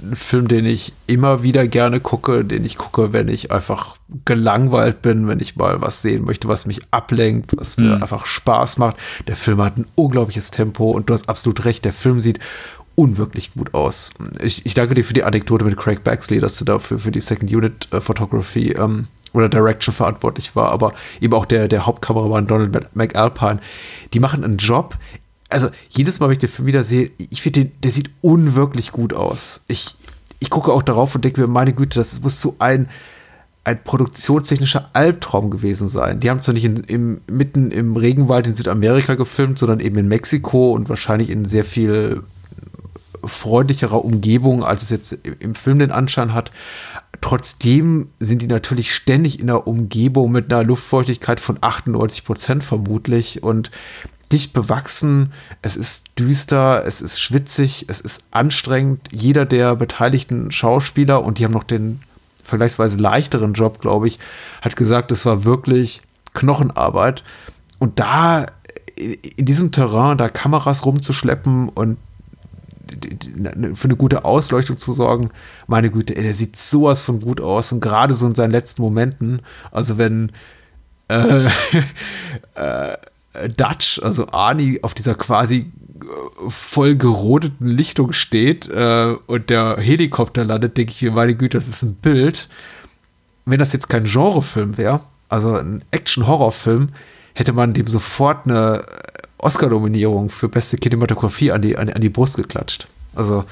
ein 0.00 0.14
Film, 0.14 0.46
den 0.46 0.64
ich 0.66 0.92
immer 1.08 1.42
wieder 1.42 1.66
gerne 1.66 1.98
gucke, 1.98 2.44
den 2.44 2.64
ich 2.64 2.78
gucke, 2.78 3.12
wenn 3.12 3.26
ich 3.26 3.50
einfach 3.50 3.96
gelangweilt 4.24 5.02
bin, 5.02 5.26
wenn 5.26 5.40
ich 5.40 5.56
mal 5.56 5.80
was 5.80 6.02
sehen 6.02 6.24
möchte, 6.24 6.46
was 6.46 6.66
mich 6.66 6.80
ablenkt, 6.92 7.56
was 7.56 7.76
mir 7.76 7.96
mhm. 7.96 8.02
einfach 8.02 8.24
Spaß 8.26 8.76
macht. 8.78 8.96
Der 9.26 9.34
Film 9.34 9.60
hat 9.62 9.78
ein 9.78 9.86
unglaubliches 9.96 10.52
Tempo 10.52 10.92
und 10.92 11.08
du 11.08 11.14
hast 11.14 11.28
absolut 11.28 11.64
recht, 11.64 11.84
der 11.84 11.92
Film 11.92 12.22
sieht 12.22 12.38
unwirklich 12.94 13.54
gut 13.54 13.74
aus. 13.74 14.14
Ich, 14.40 14.64
ich 14.64 14.74
danke 14.74 14.94
dir 14.94 15.04
für 15.04 15.14
die 15.14 15.24
Anekdote 15.24 15.64
mit 15.64 15.76
Craig 15.76 16.04
Baxley, 16.04 16.38
dass 16.38 16.56
du 16.58 16.64
dafür 16.64 17.00
für 17.00 17.10
die 17.10 17.20
Second 17.20 17.52
Unit 17.52 17.88
äh, 17.92 18.00
Photography 18.00 18.74
ähm, 18.78 19.08
oder 19.34 19.48
Direction 19.48 19.94
verantwortlich 19.94 20.56
war, 20.56 20.70
aber 20.70 20.94
eben 21.20 21.34
auch 21.34 21.44
der, 21.44 21.68
der 21.68 21.86
Hauptkameramann 21.86 22.46
Donald 22.46 22.94
McAlpine, 22.94 23.60
die 24.14 24.20
machen 24.20 24.44
einen 24.44 24.56
Job. 24.56 24.96
Also 25.50 25.68
jedes 25.90 26.20
Mal, 26.20 26.26
wenn 26.26 26.34
ich 26.34 26.38
den 26.38 26.48
Film 26.48 26.66
wieder 26.66 26.84
sehe, 26.84 27.10
ich 27.18 27.42
finde, 27.42 27.66
der 27.66 27.90
sieht 27.90 28.10
unwirklich 28.22 28.92
gut 28.92 29.12
aus. 29.12 29.62
Ich, 29.66 29.94
ich 30.38 30.50
gucke 30.50 30.72
auch 30.72 30.82
darauf 30.82 31.14
und 31.14 31.24
denke 31.24 31.40
mir, 31.40 31.48
meine 31.48 31.72
Güte, 31.72 31.98
das 31.98 32.20
muss 32.22 32.40
so 32.40 32.56
ein, 32.60 32.88
ein 33.64 33.82
produktionstechnischer 33.82 34.88
Albtraum 34.92 35.50
gewesen 35.50 35.88
sein. 35.88 36.20
Die 36.20 36.30
haben 36.30 36.40
zwar 36.40 36.54
nicht 36.54 36.64
in, 36.64 36.76
im, 36.84 37.20
mitten 37.26 37.70
im 37.70 37.96
Regenwald 37.96 38.46
in 38.46 38.54
Südamerika 38.54 39.14
gefilmt, 39.14 39.58
sondern 39.58 39.80
eben 39.80 39.98
in 39.98 40.08
Mexiko 40.08 40.72
und 40.72 40.88
wahrscheinlich 40.88 41.30
in 41.30 41.44
sehr 41.44 41.64
viel 41.64 42.22
freundlicherer 43.26 44.04
Umgebung, 44.04 44.64
als 44.64 44.82
es 44.82 44.90
jetzt 44.90 45.12
im 45.40 45.54
Film 45.54 45.78
den 45.78 45.90
Anschein 45.90 46.34
hat. 46.34 46.50
Trotzdem 47.20 48.08
sind 48.18 48.42
die 48.42 48.46
natürlich 48.46 48.94
ständig 48.94 49.40
in 49.40 49.48
einer 49.48 49.66
Umgebung 49.66 50.32
mit 50.32 50.52
einer 50.52 50.64
Luftfeuchtigkeit 50.64 51.40
von 51.40 51.58
98 51.60 52.24
Prozent 52.24 52.64
vermutlich 52.64 53.42
und 53.42 53.70
dicht 54.32 54.52
bewachsen. 54.52 55.32
Es 55.62 55.76
ist 55.76 56.18
düster, 56.18 56.84
es 56.86 57.00
ist 57.00 57.20
schwitzig, 57.20 57.86
es 57.88 58.00
ist 58.00 58.24
anstrengend. 58.30 59.08
Jeder 59.12 59.44
der 59.46 59.76
beteiligten 59.76 60.50
Schauspieler, 60.50 61.24
und 61.24 61.38
die 61.38 61.44
haben 61.44 61.52
noch 61.52 61.64
den 61.64 62.00
vergleichsweise 62.42 62.98
leichteren 62.98 63.54
Job, 63.54 63.80
glaube 63.80 64.08
ich, 64.08 64.18
hat 64.60 64.76
gesagt, 64.76 65.12
es 65.12 65.24
war 65.24 65.44
wirklich 65.44 66.02
Knochenarbeit. 66.34 67.24
Und 67.78 67.98
da 67.98 68.46
in 68.96 69.46
diesem 69.46 69.72
Terrain, 69.72 70.18
da 70.18 70.28
Kameras 70.28 70.84
rumzuschleppen 70.84 71.68
und 71.68 71.96
für 73.74 73.84
eine 73.84 73.96
gute 73.96 74.24
Ausleuchtung 74.24 74.76
zu 74.76 74.92
sorgen. 74.92 75.30
Meine 75.66 75.90
Güte, 75.90 76.16
ey, 76.16 76.22
der 76.22 76.34
sieht 76.34 76.56
sowas 76.56 77.02
von 77.02 77.20
gut 77.20 77.40
aus 77.40 77.72
und 77.72 77.80
gerade 77.80 78.14
so 78.14 78.26
in 78.26 78.34
seinen 78.34 78.50
letzten 78.50 78.82
Momenten, 78.82 79.42
also 79.70 79.98
wenn 79.98 80.32
äh, 81.08 81.46
äh, 82.54 82.96
Dutch, 83.56 84.00
also 84.02 84.28
Arnie, 84.28 84.80
auf 84.82 84.94
dieser 84.94 85.14
quasi 85.14 85.58
äh, 85.58 86.50
voll 86.50 86.96
gerodeten 86.96 87.66
Lichtung 87.66 88.12
steht 88.12 88.68
äh, 88.68 89.16
und 89.26 89.50
der 89.50 89.76
Helikopter 89.78 90.44
landet, 90.44 90.76
denke 90.76 90.92
ich 90.92 91.02
mir, 91.02 91.12
meine 91.12 91.34
Güte, 91.34 91.58
das 91.58 91.68
ist 91.68 91.82
ein 91.82 91.94
Bild. 91.96 92.48
Wenn 93.44 93.58
das 93.58 93.72
jetzt 93.72 93.88
kein 93.88 94.04
Genrefilm 94.04 94.78
wäre, 94.78 95.00
also 95.28 95.54
ein 95.56 95.84
Action-Horror-Film, 95.90 96.90
hätte 97.34 97.52
man 97.52 97.74
dem 97.74 97.88
sofort 97.88 98.46
eine 98.46 98.84
Oscar-Nominierung 99.38 100.30
für 100.30 100.48
beste 100.48 100.78
Kinematografie 100.78 101.52
an 101.52 101.60
die, 101.60 101.76
an, 101.76 101.90
an 101.90 102.00
die 102.00 102.08
Brust 102.08 102.36
geklatscht. 102.36 102.88
Also 103.14 103.44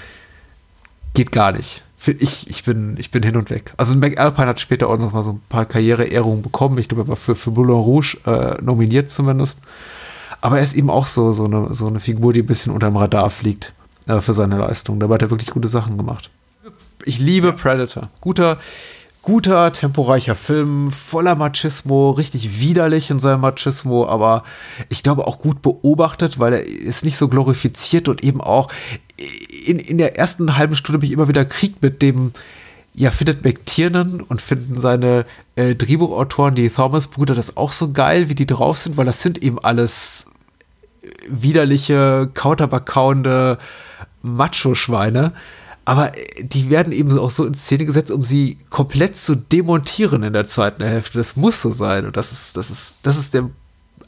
geht 1.15 1.33
gar 1.33 1.53
nicht. 1.53 1.83
Ich, 2.05 2.51
ich, 2.51 2.65
bin, 2.65 2.97
ich 2.99 3.13
bin 3.13 3.23
hin 3.23 3.37
und 3.37 3.49
weg. 3.51 3.73
Also 3.77 3.97
McAlpine 3.97 4.49
hat 4.49 4.61
später 4.61 4.89
auch 4.89 4.99
noch 4.99 5.13
mal 5.13 5.23
so 5.23 5.33
ein 5.33 5.41
paar 5.49 5.67
Karriereehrungen 5.67 6.43
bekommen. 6.43 6.79
Ich 6.79 6.89
glaube, 6.89 7.03
er 7.05 7.09
war 7.09 7.17
für, 7.17 7.37
für 7.37 7.53
Moulin 7.53 7.77
Rouge 7.77 8.17
äh, 8.27 8.61
nominiert 8.61 9.09
zumindest. 9.09 9.61
Aber 10.41 10.59
er 10.59 10.65
ist 10.65 10.75
eben 10.75 10.91
auch 10.91 11.07
so, 11.07 11.33
so, 11.33 11.45
eine, 11.45 11.73
so 11.73 11.87
eine 11.87 12.01
Figur, 12.01 12.33
die 12.33 12.41
ein 12.41 12.47
bisschen 12.47 12.73
unterm 12.73 12.97
Radar 12.97 13.31
fliegt 13.31 13.73
äh, 14.09 14.21
für 14.21 14.35
seine 14.35 14.59
Leistung. 14.59 14.99
Dabei 14.99 15.15
hat 15.15 15.23
er 15.23 15.31
wirklich 15.31 15.51
gute 15.51 15.69
Sachen 15.69 15.97
gemacht. 15.97 16.31
Ich 17.05 17.21
liebe 17.21 17.53
Predator. 17.53 18.11
Guter, 18.21 18.59
guter, 19.23 19.73
temporeicher 19.73 20.35
Film, 20.35 20.91
voller 20.91 21.37
Machismo, 21.37 22.11
richtig 22.11 22.61
widerlich 22.61 23.11
in 23.11 23.21
seinem 23.21 23.41
Machismo, 23.41 24.07
aber 24.07 24.43
ich 24.89 25.03
glaube 25.03 25.27
auch 25.27 25.39
gut 25.39 25.63
beobachtet, 25.63 26.41
weil 26.41 26.53
er 26.53 26.67
ist 26.67 27.05
nicht 27.05 27.17
so 27.17 27.29
glorifiziert 27.29 28.09
und 28.09 28.23
eben 28.25 28.41
auch 28.41 28.69
in, 29.67 29.79
in 29.79 29.99
der 29.99 30.19
ersten 30.19 30.57
halben 30.57 30.77
Stunde 30.77 30.99
bin 30.99 31.09
ich 31.09 31.13
immer 31.13 31.29
wieder 31.29 31.45
Krieg 31.45 31.77
mit 31.81 32.03
dem, 32.03 32.33
ja, 32.95 33.11
findet 33.11 33.45
McTiernan 33.45 34.21
und 34.21 34.41
finden 34.41 34.77
seine 34.77 35.25
äh, 35.57 35.75
Drehbuchautoren, 35.75 36.55
die 36.55 36.69
Thomas-Brüder, 36.69 37.35
das 37.35 37.57
auch 37.57 37.73
so 37.73 37.93
geil, 37.93 38.29
wie 38.29 38.35
die 38.35 38.47
drauf 38.47 38.79
sind, 38.79 38.97
weil 38.97 39.07
das 39.07 39.23
sind 39.23 39.43
eben 39.43 39.59
alles 39.59 40.27
widerliche, 41.29 42.31
kauterbakauende 42.35 43.59
Macho-Schweine 44.23 45.33
aber 45.85 46.17
äh, 46.17 46.45
die 46.45 46.71
werden 46.71 46.93
eben 46.93 47.17
auch 47.19 47.31
so 47.31 47.45
in 47.45 47.55
Szene 47.55 47.85
gesetzt, 47.85 48.11
um 48.11 48.23
sie 48.23 48.59
komplett 48.71 49.17
zu 49.17 49.35
demontieren 49.35 50.23
in 50.23 50.33
der 50.33 50.47
zweiten 50.47 50.85
Hälfte. 50.85 51.19
Das 51.19 51.37
muss 51.37 51.61
so 51.61 51.73
sein. 51.73 52.07
Und 52.07 52.17
das 52.17 52.33
ist, 52.33 52.57
das 52.57 52.71
ist, 52.71 52.99
das 53.03 53.19
ist 53.19 53.35
der, 53.35 53.51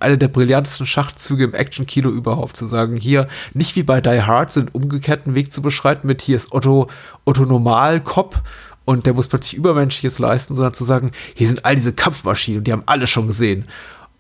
einer 0.05 0.17
der 0.17 0.29
brillantesten 0.29 0.87
Schachzüge 0.87 1.45
im 1.45 1.55
Action-Kino 1.55 2.11
überhaupt, 2.11 2.57
zu 2.57 2.67
sagen, 2.67 2.97
hier 2.97 3.27
nicht 3.53 3.75
wie 3.75 3.83
bei 3.83 4.01
Die 4.01 4.23
Hard, 4.23 4.57
einen 4.57 4.69
umgekehrten 4.69 5.35
Weg 5.35 5.53
zu 5.53 5.63
beschreiten 5.63 6.07
mit 6.07 6.23
hier 6.23 6.37
ist 6.37 6.53
Otto, 6.53 6.89
Otto 7.25 7.45
Normal, 7.45 8.01
Cop 8.01 8.43
und 8.85 9.07
der 9.07 9.15
muss 9.15 9.29
plötzlich 9.29 9.55
Übermenschliches 9.55 10.19
leisten, 10.19 10.55
sondern 10.55 10.75
zu 10.75 10.85
sagen, 10.85 11.11
hier 11.35 11.49
sind 11.49 11.65
all 11.65 11.75
diese 11.75 11.95
Kampfmaschinen 11.95 12.59
und 12.59 12.67
die 12.67 12.73
haben 12.73 12.83
alle 12.87 13.07
schon 13.07 13.27
gesehen. 13.27 13.65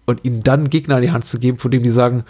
Und 0.06 0.24
ihnen 0.24 0.42
dann 0.42 0.68
Gegner 0.70 0.96
in 0.96 1.02
die 1.02 1.10
Hand 1.12 1.24
zu 1.24 1.38
geben, 1.38 1.58
von 1.58 1.70
dem 1.70 1.82
die 1.82 1.90
sagen, 1.90 2.24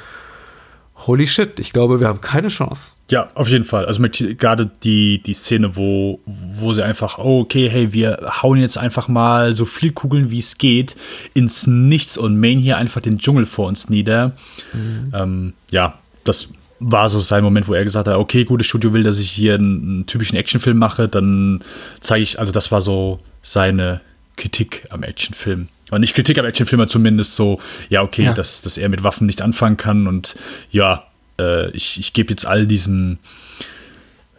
holy 0.94 1.26
shit, 1.26 1.58
ich 1.58 1.72
glaube, 1.72 2.00
wir 2.00 2.08
haben 2.08 2.20
keine 2.20 2.48
Chance. 2.48 2.94
Ja, 3.10 3.30
auf 3.34 3.48
jeden 3.48 3.64
Fall. 3.64 3.84
Also 3.86 4.02
gerade 4.02 4.70
die, 4.82 5.22
die 5.22 5.32
Szene, 5.32 5.76
wo, 5.76 6.20
wo 6.26 6.72
sie 6.72 6.84
einfach, 6.84 7.18
oh, 7.18 7.40
okay, 7.40 7.68
hey, 7.68 7.92
wir 7.92 8.32
hauen 8.42 8.60
jetzt 8.60 8.78
einfach 8.78 9.08
mal 9.08 9.54
so 9.54 9.64
viel 9.64 9.92
Kugeln, 9.92 10.30
wie 10.30 10.38
es 10.38 10.58
geht, 10.58 10.96
ins 11.34 11.66
Nichts 11.66 12.16
und 12.16 12.38
Main 12.38 12.58
hier 12.58 12.78
einfach 12.78 13.00
den 13.00 13.18
Dschungel 13.18 13.46
vor 13.46 13.68
uns 13.68 13.88
nieder. 13.88 14.32
Mhm. 14.72 15.10
Ähm, 15.12 15.52
ja, 15.70 15.98
das 16.24 16.48
war 16.80 17.08
so 17.08 17.20
sein 17.20 17.44
Moment, 17.44 17.68
wo 17.68 17.74
er 17.74 17.84
gesagt 17.84 18.08
hat, 18.08 18.16
okay, 18.16 18.44
gutes 18.44 18.66
Studio 18.66 18.92
will, 18.92 19.02
dass 19.02 19.18
ich 19.18 19.30
hier 19.30 19.54
einen, 19.54 19.82
einen 19.82 20.06
typischen 20.06 20.36
Actionfilm 20.36 20.78
mache, 20.78 21.08
dann 21.08 21.62
zeige 22.00 22.22
ich, 22.22 22.38
also 22.38 22.52
das 22.52 22.72
war 22.72 22.80
so 22.80 23.20
seine 23.42 24.00
Kritik 24.36 24.84
am 24.90 25.02
Actionfilm. 25.02 25.68
Aber 25.94 26.00
nicht 26.00 26.16
Kritik 26.16 26.36
am 26.40 26.44
Actionfilmer 26.44 26.88
zumindest 26.88 27.36
so, 27.36 27.60
ja, 27.88 28.02
okay, 28.02 28.24
ja. 28.24 28.32
Dass, 28.32 28.62
dass 28.62 28.78
er 28.78 28.88
mit 28.88 29.04
Waffen 29.04 29.28
nicht 29.28 29.40
anfangen 29.40 29.76
kann 29.76 30.08
und 30.08 30.34
ja, 30.72 31.04
äh, 31.38 31.70
ich, 31.70 32.00
ich 32.00 32.12
gebe 32.14 32.30
jetzt 32.30 32.44
all 32.44 32.66
diesen, 32.66 33.20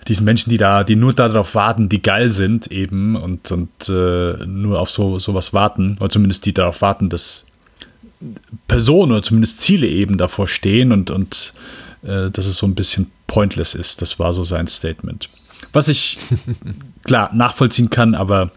diesen 0.10 0.26
Menschen, 0.26 0.50
die 0.50 0.58
da, 0.58 0.84
die 0.84 0.98
nur 0.98 1.14
darauf 1.14 1.56
warten, 1.56 1.88
die 1.88 2.02
geil 2.02 2.30
sind 2.30 2.68
eben 2.74 3.16
und, 3.16 3.54
und 3.54 3.70
äh, 3.88 4.46
nur 4.46 4.82
auf 4.82 4.90
so 4.90 5.18
sowas 5.18 5.54
warten, 5.54 5.96
oder 6.02 6.10
zumindest 6.10 6.46
die 6.46 6.54
darauf 6.54 6.82
warten, 6.82 7.08
dass 7.08 7.46
Personen 8.68 9.14
oder 9.14 9.22
zumindest 9.22 9.62
Ziele 9.62 9.88
eben 9.88 10.18
davor 10.18 10.50
stehen 10.50 10.92
und, 10.92 11.10
und 11.10 11.54
äh, 12.04 12.32
dass 12.32 12.48
es 12.48 12.58
so 12.58 12.68
ein 12.68 12.76
bisschen 12.76 13.10
pointless 13.28 13.76
ist. 13.76 14.02
Das 14.02 14.20
war 14.20 14.34
so 14.34 14.44
sein 14.44 14.68
Statement. 14.68 15.30
Was 15.72 15.88
ich 15.88 16.18
klar 17.06 17.34
nachvollziehen 17.34 17.90
kann, 17.90 18.14
aber 18.14 18.52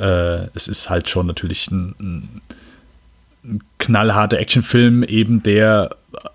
äh, 0.00 0.48
es 0.54 0.68
ist 0.68 0.90
halt 0.90 1.08
schon 1.08 1.26
natürlich 1.26 1.70
ein, 1.70 1.94
ein, 2.00 2.40
ein 3.44 3.60
knallharter 3.78 4.38
Actionfilm, 4.38 5.02
eben 5.02 5.42
der 5.42 5.90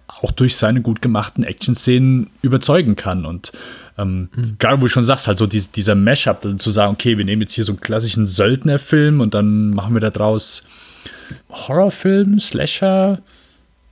auch 0.08 0.32
durch 0.32 0.56
seine 0.56 0.82
gut 0.82 1.02
gemachten 1.02 1.44
Action-Szenen 1.44 2.30
überzeugen 2.42 2.96
kann. 2.96 3.26
Und 3.26 3.52
ähm, 3.98 4.30
mhm. 4.36 4.56
gerade 4.60 4.78
wo 4.78 4.86
du 4.86 4.90
schon 4.90 5.04
sagst, 5.04 5.28
halt 5.28 5.38
so 5.38 5.48
dies, 5.48 5.72
dieser 5.72 5.96
Mashup, 5.96 6.44
also 6.44 6.56
zu 6.56 6.70
sagen, 6.70 6.94
okay, 6.94 7.18
wir 7.18 7.26
nehmen 7.26 7.42
jetzt 7.42 7.54
hier 7.54 7.64
so 7.64 7.74
einen 7.74 7.82
klassischen 7.82 8.26
Söldnerfilm 8.26 9.20
und 9.22 9.34
dann 9.34 9.72
machen 9.72 9.94
wir 9.94 10.02
da 10.02 10.10
draus 10.10 10.68
Horrorfilm, 11.50 12.40
Slasher. 12.40 13.20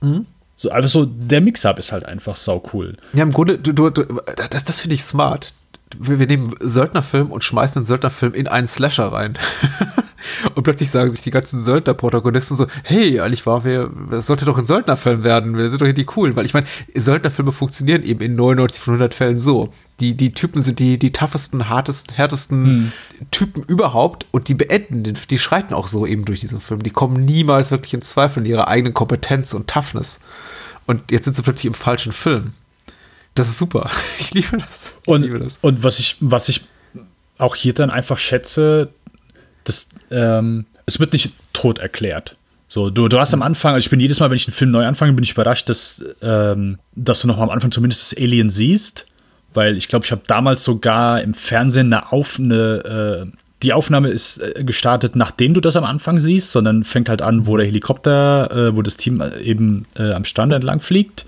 Mhm. 0.00 0.26
So, 0.56 0.70
einfach 0.70 0.88
so, 0.88 1.04
der 1.04 1.40
Mix-Up 1.40 1.78
ist 1.78 1.92
halt 1.92 2.04
einfach 2.04 2.36
sau 2.36 2.62
cool. 2.72 2.96
Ja, 3.12 3.24
im 3.24 3.32
Grunde, 3.32 3.58
du, 3.58 3.72
du, 3.72 3.90
du 3.90 4.04
das, 4.50 4.64
das 4.64 4.80
finde 4.80 4.94
ich 4.94 5.02
smart 5.02 5.52
wir, 5.98 6.26
nehmen 6.26 6.54
Söldnerfilm 6.60 7.30
und 7.30 7.44
schmeißen 7.44 7.80
einen 7.80 7.86
Söldnerfilm 7.86 8.34
in 8.34 8.46
einen 8.46 8.66
Slasher 8.66 9.12
rein. 9.12 9.38
und 10.54 10.62
plötzlich 10.62 10.90
sagen 10.90 11.10
sich 11.10 11.22
die 11.22 11.30
ganzen 11.30 11.60
Söldner-Protagonisten 11.60 12.56
so, 12.56 12.66
hey, 12.82 13.20
eigentlich 13.20 13.46
war 13.46 13.64
wir, 13.64 13.90
es 14.10 14.26
sollte 14.26 14.44
doch 14.44 14.58
ein 14.58 14.66
Söldnerfilm 14.66 15.24
werden, 15.24 15.56
wir 15.56 15.68
sind 15.68 15.80
doch 15.80 15.86
hier 15.86 15.94
die 15.94 16.04
coolen. 16.04 16.36
Weil 16.36 16.46
ich 16.46 16.54
meine, 16.54 16.66
Söldnerfilme 16.94 17.52
funktionieren 17.52 18.02
eben 18.02 18.20
in 18.20 18.34
99 18.34 18.80
von 18.80 18.94
100 18.94 19.14
Fällen 19.14 19.38
so. 19.38 19.70
Die, 20.00 20.16
die 20.16 20.32
Typen 20.32 20.62
sind 20.62 20.78
die, 20.78 20.98
die 20.98 21.12
toughesten, 21.12 21.68
hartesten, 21.68 22.14
härtesten 22.14 22.64
hm. 22.64 22.92
Typen 23.30 23.62
überhaupt 23.62 24.26
und 24.30 24.48
die 24.48 24.54
beenden 24.54 25.04
den, 25.04 25.18
die 25.30 25.38
schreiten 25.38 25.74
auch 25.74 25.86
so 25.86 26.06
eben 26.06 26.24
durch 26.24 26.40
diesen 26.40 26.60
Film. 26.60 26.82
Die 26.82 26.90
kommen 26.90 27.24
niemals 27.24 27.70
wirklich 27.70 27.94
in 27.94 28.02
Zweifel 28.02 28.44
in 28.44 28.50
ihrer 28.50 28.68
eigenen 28.68 28.94
Kompetenz 28.94 29.54
und 29.54 29.68
Toughness. 29.68 30.20
Und 30.86 31.10
jetzt 31.10 31.24
sind 31.24 31.34
sie 31.34 31.42
plötzlich 31.42 31.66
im 31.66 31.74
falschen 31.74 32.12
Film. 32.12 32.52
Das 33.34 33.48
ist 33.48 33.58
super. 33.58 33.90
Ich 34.20 34.32
liebe 34.32 34.58
das. 34.58 34.94
Ich 35.02 35.08
und, 35.08 35.22
liebe 35.22 35.38
das. 35.38 35.58
und 35.60 35.82
was 35.82 35.98
ich, 35.98 36.16
was 36.20 36.48
ich 36.48 36.62
auch 37.38 37.56
hier 37.56 37.74
dann 37.74 37.90
einfach 37.90 38.18
schätze, 38.18 38.88
das, 39.64 39.88
ähm, 40.10 40.66
es 40.86 41.00
wird 41.00 41.12
nicht 41.12 41.32
tot 41.52 41.78
erklärt. 41.78 42.36
So, 42.68 42.90
du, 42.90 43.08
du 43.08 43.18
hast 43.18 43.34
am 43.34 43.42
Anfang, 43.42 43.74
also 43.74 43.84
ich 43.84 43.90
bin 43.90 44.00
jedes 44.00 44.20
Mal, 44.20 44.30
wenn 44.30 44.36
ich 44.36 44.46
einen 44.46 44.54
Film 44.54 44.70
neu 44.70 44.86
anfange, 44.86 45.12
bin 45.12 45.24
ich 45.24 45.32
überrascht, 45.32 45.68
dass, 45.68 46.04
ähm, 46.22 46.78
dass 46.94 47.20
du 47.20 47.28
noch 47.28 47.38
am 47.38 47.50
Anfang 47.50 47.70
zumindest 47.70 48.12
das 48.12 48.18
Alien 48.18 48.50
siehst. 48.50 49.06
Weil 49.52 49.76
ich 49.76 49.86
glaube, 49.86 50.04
ich 50.04 50.10
habe 50.10 50.22
damals 50.26 50.64
sogar 50.64 51.20
im 51.20 51.34
Fernsehen 51.34 51.92
eine, 51.92 52.10
Auf, 52.12 52.38
eine 52.38 53.26
äh, 53.30 53.36
die 53.62 53.72
Aufnahme 53.72 54.08
ist 54.08 54.38
äh, 54.38 54.64
gestartet, 54.64 55.14
nachdem 55.14 55.54
du 55.54 55.60
das 55.60 55.76
am 55.76 55.84
Anfang 55.84 56.18
siehst, 56.18 56.50
sondern 56.50 56.82
fängt 56.82 57.08
halt 57.08 57.22
an, 57.22 57.46
wo 57.46 57.56
der 57.56 57.66
Helikopter, 57.66 58.50
äh, 58.50 58.76
wo 58.76 58.82
das 58.82 58.96
Team 58.96 59.20
äh, 59.20 59.40
eben 59.40 59.86
äh, 59.96 60.12
am 60.12 60.24
Strand 60.24 60.52
entlang 60.52 60.80
fliegt 60.80 61.26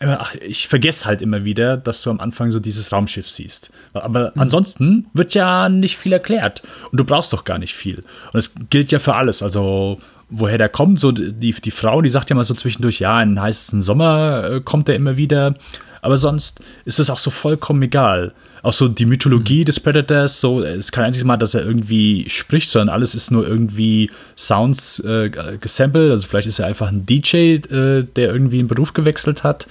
ach, 0.00 0.34
ich 0.36 0.68
vergesse 0.68 1.04
halt 1.06 1.22
immer 1.22 1.44
wieder, 1.44 1.76
dass 1.76 2.02
du 2.02 2.10
am 2.10 2.20
Anfang 2.20 2.50
so 2.50 2.60
dieses 2.60 2.92
Raumschiff 2.92 3.28
siehst. 3.28 3.70
Aber 3.92 4.32
mhm. 4.34 4.40
ansonsten 4.42 5.06
wird 5.12 5.34
ja 5.34 5.68
nicht 5.68 5.96
viel 5.96 6.12
erklärt. 6.12 6.62
Und 6.90 6.98
du 6.98 7.04
brauchst 7.04 7.32
doch 7.32 7.44
gar 7.44 7.58
nicht 7.58 7.74
viel. 7.74 8.04
Und 8.32 8.38
es 8.38 8.52
gilt 8.70 8.92
ja 8.92 9.00
für 9.00 9.14
alles. 9.14 9.42
Also, 9.42 9.98
woher 10.30 10.58
der 10.58 10.68
kommt, 10.68 11.00
so 11.00 11.10
die, 11.10 11.52
die 11.52 11.70
Frau, 11.70 12.00
die 12.00 12.08
sagt 12.08 12.30
ja 12.30 12.36
mal 12.36 12.44
so 12.44 12.54
zwischendurch, 12.54 13.00
ja, 13.00 13.20
in 13.20 13.40
heißen 13.40 13.82
Sommer 13.82 14.44
äh, 14.44 14.60
kommt 14.60 14.88
er 14.88 14.94
immer 14.94 15.16
wieder. 15.16 15.54
Aber 16.00 16.16
sonst 16.16 16.60
ist 16.84 17.00
es 17.00 17.10
auch 17.10 17.18
so 17.18 17.30
vollkommen 17.30 17.82
egal 17.82 18.32
auch 18.62 18.72
so 18.72 18.88
die 18.88 19.06
Mythologie 19.06 19.60
mhm. 19.60 19.64
des 19.66 19.80
Predators, 19.80 20.40
so, 20.40 20.62
es 20.62 20.78
ist 20.78 20.92
kein 20.92 21.04
einziges 21.04 21.24
Mal, 21.24 21.36
dass 21.36 21.54
er 21.54 21.64
irgendwie 21.64 22.28
spricht, 22.28 22.70
sondern 22.70 22.94
alles 22.94 23.14
ist 23.14 23.30
nur 23.30 23.46
irgendwie 23.46 24.10
Sounds 24.36 25.00
äh, 25.00 25.30
gesampelt. 25.60 26.10
Also 26.10 26.26
vielleicht 26.26 26.48
ist 26.48 26.58
er 26.58 26.66
einfach 26.66 26.88
ein 26.88 27.06
DJ, 27.06 27.36
äh, 27.36 28.04
der 28.04 28.28
irgendwie 28.28 28.58
einen 28.58 28.68
Beruf 28.68 28.92
gewechselt 28.92 29.44
hat, 29.44 29.66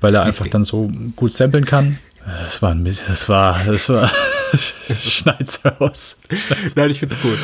weil 0.00 0.14
er 0.14 0.22
einfach 0.22 0.46
dann 0.48 0.64
so 0.64 0.90
gut 1.16 1.32
samplen 1.32 1.64
kann. 1.64 1.98
Das 2.44 2.60
war 2.60 2.70
ein 2.70 2.84
bisschen, 2.84 3.06
das 3.08 3.28
war, 3.28 3.58
das 3.66 3.88
war, 3.88 4.10
schneid's 4.94 5.60
raus. 5.64 6.18
Schneid's. 6.30 6.72
Nein, 6.76 6.90
ich 6.90 7.00
find's 7.00 7.20
gut. 7.20 7.38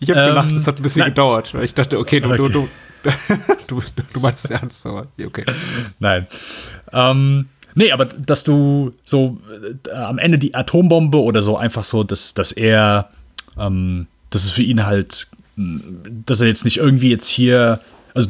Ich 0.00 0.10
habe 0.10 0.20
ähm, 0.20 0.28
gelacht, 0.28 0.52
es 0.52 0.66
hat 0.66 0.76
ein 0.76 0.82
bisschen 0.82 1.00
nein. 1.00 1.10
gedauert, 1.10 1.54
weil 1.54 1.64
ich 1.64 1.74
dachte, 1.74 1.98
okay, 1.98 2.20
du, 2.20 2.30
okay. 2.30 2.36
du, 2.36 2.48
du, 2.48 2.68
du, 3.66 3.82
du 4.12 4.20
meinst 4.20 4.44
es 4.44 4.50
ernst, 4.50 4.86
aber 4.86 5.06
okay. 5.24 5.44
Nein. 5.98 6.26
Ähm, 6.92 7.48
Nee, 7.78 7.92
aber 7.92 8.06
dass 8.06 8.42
du 8.42 8.90
so 9.04 9.38
äh, 9.86 9.94
am 9.94 10.18
Ende 10.18 10.36
die 10.36 10.52
Atombombe 10.52 11.22
oder 11.22 11.42
so 11.42 11.56
einfach 11.56 11.84
so, 11.84 12.02
dass, 12.02 12.34
dass 12.34 12.50
er, 12.50 13.08
ähm, 13.56 14.08
dass 14.30 14.42
es 14.42 14.50
für 14.50 14.64
ihn 14.64 14.84
halt, 14.84 15.28
dass 15.54 16.40
er 16.40 16.48
jetzt 16.48 16.64
nicht 16.64 16.78
irgendwie 16.78 17.08
jetzt 17.08 17.28
hier, 17.28 17.78
also 18.14 18.28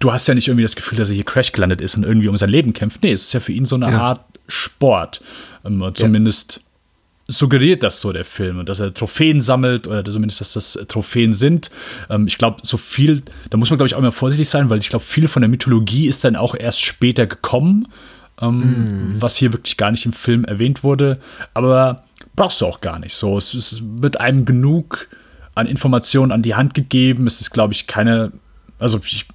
du 0.00 0.12
hast 0.12 0.28
ja 0.28 0.34
nicht 0.34 0.48
irgendwie 0.48 0.64
das 0.64 0.76
Gefühl, 0.76 0.98
dass 0.98 1.08
er 1.08 1.14
hier 1.14 1.24
Crash 1.24 1.52
gelandet 1.52 1.80
ist 1.80 1.96
und 1.96 2.02
irgendwie 2.04 2.28
um 2.28 2.36
sein 2.36 2.50
Leben 2.50 2.74
kämpft. 2.74 3.02
Nee, 3.02 3.12
es 3.12 3.22
ist 3.22 3.32
ja 3.32 3.40
für 3.40 3.52
ihn 3.52 3.64
so 3.64 3.74
eine 3.74 3.90
ja. 3.90 3.98
Art 3.98 4.20
Sport. 4.48 5.22
Ähm, 5.64 5.82
zumindest 5.94 6.60
suggeriert 7.26 7.82
das 7.82 8.02
so 8.02 8.12
der 8.12 8.26
Film 8.26 8.58
und 8.58 8.68
dass 8.68 8.80
er 8.80 8.92
Trophäen 8.92 9.40
sammelt 9.40 9.86
oder 9.86 10.04
zumindest, 10.04 10.42
dass 10.42 10.52
das 10.52 10.78
Trophäen 10.88 11.32
sind. 11.32 11.70
Ähm, 12.10 12.26
ich 12.26 12.36
glaube, 12.36 12.58
so 12.64 12.76
viel, 12.76 13.22
da 13.48 13.56
muss 13.56 13.70
man, 13.70 13.78
glaube 13.78 13.86
ich, 13.86 13.94
auch 13.94 14.00
immer 14.00 14.12
vorsichtig 14.12 14.50
sein, 14.50 14.68
weil 14.68 14.78
ich 14.78 14.90
glaube, 14.90 15.06
viel 15.06 15.26
von 15.26 15.40
der 15.40 15.48
Mythologie 15.48 16.06
ist 16.06 16.22
dann 16.22 16.36
auch 16.36 16.54
erst 16.54 16.82
später 16.82 17.26
gekommen, 17.26 17.88
ähm, 18.40 19.14
mm. 19.14 19.16
was 19.20 19.36
hier 19.36 19.52
wirklich 19.52 19.76
gar 19.76 19.90
nicht 19.90 20.06
im 20.06 20.12
Film 20.12 20.44
erwähnt 20.44 20.84
wurde. 20.84 21.18
Aber 21.54 22.04
brauchst 22.36 22.60
du 22.60 22.66
auch 22.66 22.80
gar 22.80 22.98
nicht 22.98 23.14
so. 23.14 23.36
Es, 23.36 23.54
es 23.54 23.82
wird 23.82 24.20
einem 24.20 24.44
genug 24.44 25.08
an 25.54 25.66
Informationen 25.66 26.32
an 26.32 26.42
die 26.42 26.54
Hand 26.54 26.74
gegeben. 26.74 27.26
Es 27.26 27.40
ist, 27.40 27.50
glaube 27.50 27.72
ich, 27.72 27.86
keine, 27.86 28.32
also 28.78 29.00
ich, 29.04 29.26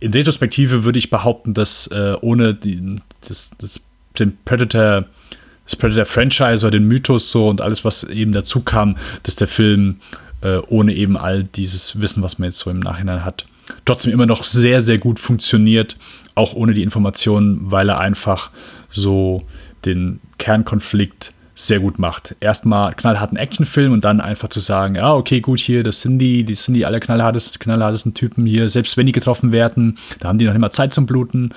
in 0.00 0.12
Retrospektive 0.12 0.84
würde 0.84 0.98
ich 0.98 1.10
behaupten, 1.10 1.54
dass 1.54 1.86
äh, 1.88 2.14
ohne 2.20 2.54
die, 2.54 2.96
das, 3.26 3.50
das, 3.58 3.80
den 4.18 4.36
Predator 4.44 5.04
das 5.70 5.76
Predator-Franchise 5.76 6.66
oder 6.66 6.72
den 6.72 6.88
Mythos 6.88 7.30
so 7.30 7.48
und 7.48 7.60
alles, 7.60 7.84
was 7.84 8.02
eben 8.02 8.32
dazu 8.32 8.60
kam, 8.60 8.96
dass 9.22 9.36
der 9.36 9.46
Film 9.46 10.00
äh, 10.40 10.56
ohne 10.66 10.94
eben 10.94 11.16
all 11.16 11.44
dieses 11.44 12.00
Wissen, 12.00 12.24
was 12.24 12.38
man 12.38 12.46
jetzt 12.46 12.58
so 12.58 12.70
im 12.70 12.80
Nachhinein 12.80 13.24
hat, 13.24 13.46
trotzdem 13.84 14.12
immer 14.12 14.26
noch 14.26 14.44
sehr, 14.44 14.80
sehr 14.80 14.98
gut 14.98 15.18
funktioniert, 15.18 15.96
auch 16.34 16.54
ohne 16.54 16.72
die 16.72 16.82
Informationen, 16.82 17.70
weil 17.70 17.88
er 17.88 18.00
einfach 18.00 18.50
so 18.88 19.42
den 19.84 20.20
Kernkonflikt 20.38 21.32
sehr 21.54 21.80
gut 21.80 21.98
macht. 21.98 22.36
Erstmal 22.40 22.94
knallharten 22.94 23.36
Actionfilm 23.36 23.92
und 23.92 24.04
dann 24.04 24.20
einfach 24.20 24.48
zu 24.48 24.60
sagen, 24.60 24.94
ja, 24.94 25.12
okay, 25.12 25.40
gut, 25.40 25.58
hier, 25.58 25.82
das 25.82 26.00
sind 26.00 26.18
die, 26.18 26.44
die 26.44 26.54
sind 26.54 26.74
die 26.74 26.86
alle 26.86 27.00
knallhartesten, 27.00 27.58
knallhartesten 27.58 28.14
Typen 28.14 28.46
hier, 28.46 28.68
selbst 28.68 28.96
wenn 28.96 29.06
die 29.06 29.12
getroffen 29.12 29.52
werden, 29.52 29.98
da 30.20 30.28
haben 30.28 30.38
die 30.38 30.46
noch 30.46 30.54
immer 30.54 30.70
Zeit 30.70 30.94
zum 30.94 31.06
Bluten 31.06 31.50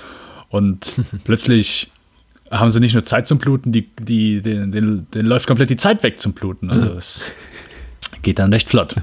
und 0.50 0.94
plötzlich 1.24 1.90
haben 2.52 2.70
sie 2.70 2.80
nicht 2.80 2.94
nur 2.94 3.04
Zeit 3.04 3.28
zum 3.28 3.38
Bluten, 3.38 3.72
die, 3.72 3.90
die, 4.00 4.42
den, 4.42 4.72
den, 4.72 5.08
den 5.12 5.26
läuft 5.26 5.48
komplett 5.48 5.70
die 5.70 5.78
Zeit 5.78 6.04
weg 6.04 6.20
zum 6.20 6.34
Bluten. 6.34 6.70
Also 6.70 6.90
es 6.90 7.32
geht 8.22 8.40
dann 8.40 8.54
recht 8.54 8.70
flott. 8.70 8.96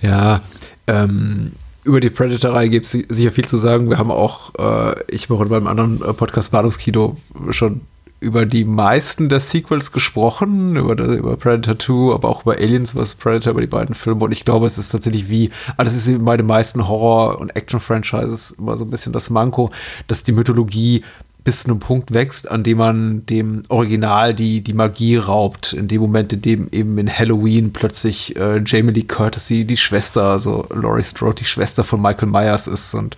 ja, 0.00 0.40
ähm, 0.86 1.52
über 1.84 2.00
die 2.00 2.10
Predator-Reihe 2.10 2.70
gibt 2.70 2.86
es 2.86 2.92
sicher 2.92 3.32
viel 3.32 3.44
zu 3.44 3.58
sagen. 3.58 3.90
Wir 3.90 3.98
haben 3.98 4.10
auch, 4.10 4.52
äh, 4.58 4.94
ich 5.08 5.28
mache 5.28 5.46
beim 5.46 5.66
anderen 5.66 6.00
äh, 6.02 6.12
Podcast 6.12 6.52
Bahnhofskino 6.52 7.16
schon 7.50 7.82
über 8.20 8.46
die 8.46 8.64
meisten 8.64 9.28
der 9.28 9.40
Sequels 9.40 9.90
gesprochen, 9.90 10.76
über, 10.76 10.96
über 10.96 11.36
Predator 11.36 11.76
2, 11.76 12.14
aber 12.14 12.28
auch 12.28 12.42
über 12.42 12.54
Aliens 12.54 12.92
vs. 12.92 13.16
Predator, 13.16 13.50
über 13.50 13.60
die 13.60 13.66
beiden 13.66 13.96
Filme. 13.96 14.24
Und 14.24 14.30
ich 14.30 14.44
glaube, 14.44 14.66
es 14.66 14.78
ist 14.78 14.90
tatsächlich 14.90 15.28
wie, 15.28 15.50
alles 15.76 15.96
ist 15.96 16.06
eben 16.06 16.24
bei 16.24 16.36
den 16.36 16.46
meisten 16.46 16.86
Horror- 16.86 17.40
und 17.40 17.56
Action-Franchises 17.56 18.52
immer 18.52 18.76
so 18.76 18.84
ein 18.84 18.90
bisschen 18.90 19.12
das 19.12 19.28
Manko, 19.28 19.72
dass 20.06 20.22
die 20.22 20.30
Mythologie 20.30 21.02
bis 21.44 21.62
zu 21.62 21.70
einem 21.70 21.80
Punkt 21.80 22.14
wächst, 22.14 22.50
an 22.50 22.62
dem 22.62 22.78
man 22.78 23.26
dem 23.26 23.62
Original 23.68 24.34
die, 24.34 24.62
die 24.62 24.74
Magie 24.74 25.16
raubt. 25.16 25.72
In 25.72 25.88
dem 25.88 26.00
Moment, 26.00 26.32
in 26.32 26.42
dem 26.42 26.68
eben 26.70 26.98
in 26.98 27.10
Halloween 27.10 27.72
plötzlich 27.72 28.36
äh, 28.36 28.62
Jamie 28.64 28.92
Lee 28.92 29.02
Curtis 29.02 29.46
die, 29.46 29.76
Schwester, 29.76 30.24
also 30.24 30.66
Laurie 30.72 31.02
Strode, 31.02 31.36
die 31.36 31.44
Schwester 31.44 31.84
von 31.84 32.00
Michael 32.00 32.28
Myers 32.28 32.66
ist 32.66 32.94
und 32.94 33.16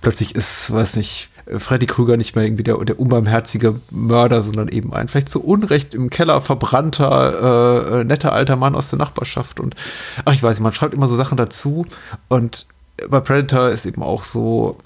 plötzlich 0.00 0.34
ist, 0.34 0.72
weiß 0.72 0.96
nicht, 0.96 1.30
Freddy 1.58 1.86
Krüger 1.86 2.16
nicht 2.16 2.36
mehr 2.36 2.44
irgendwie 2.44 2.62
der, 2.62 2.76
der 2.84 3.00
unbarmherzige 3.00 3.80
Mörder, 3.90 4.42
sondern 4.42 4.68
eben 4.68 4.92
ein 4.92 5.08
vielleicht 5.08 5.28
zu 5.28 5.42
Unrecht 5.42 5.94
im 5.94 6.10
Keller 6.10 6.40
verbrannter, 6.40 7.90
äh, 7.96 8.00
äh 8.00 8.04
netter 8.04 8.32
alter 8.32 8.56
Mann 8.56 8.74
aus 8.74 8.90
der 8.90 8.98
Nachbarschaft. 8.98 9.58
Und 9.58 9.74
ach, 10.24 10.32
ich 10.32 10.42
weiß 10.42 10.58
nicht, 10.58 10.62
man 10.62 10.72
schreibt 10.72 10.94
immer 10.94 11.08
so 11.08 11.16
Sachen 11.16 11.36
dazu. 11.36 11.86
Und 12.28 12.66
bei 13.08 13.20
Predator 13.20 13.70
ist 13.70 13.86
eben 13.86 14.02
auch 14.02 14.24
so, 14.24 14.76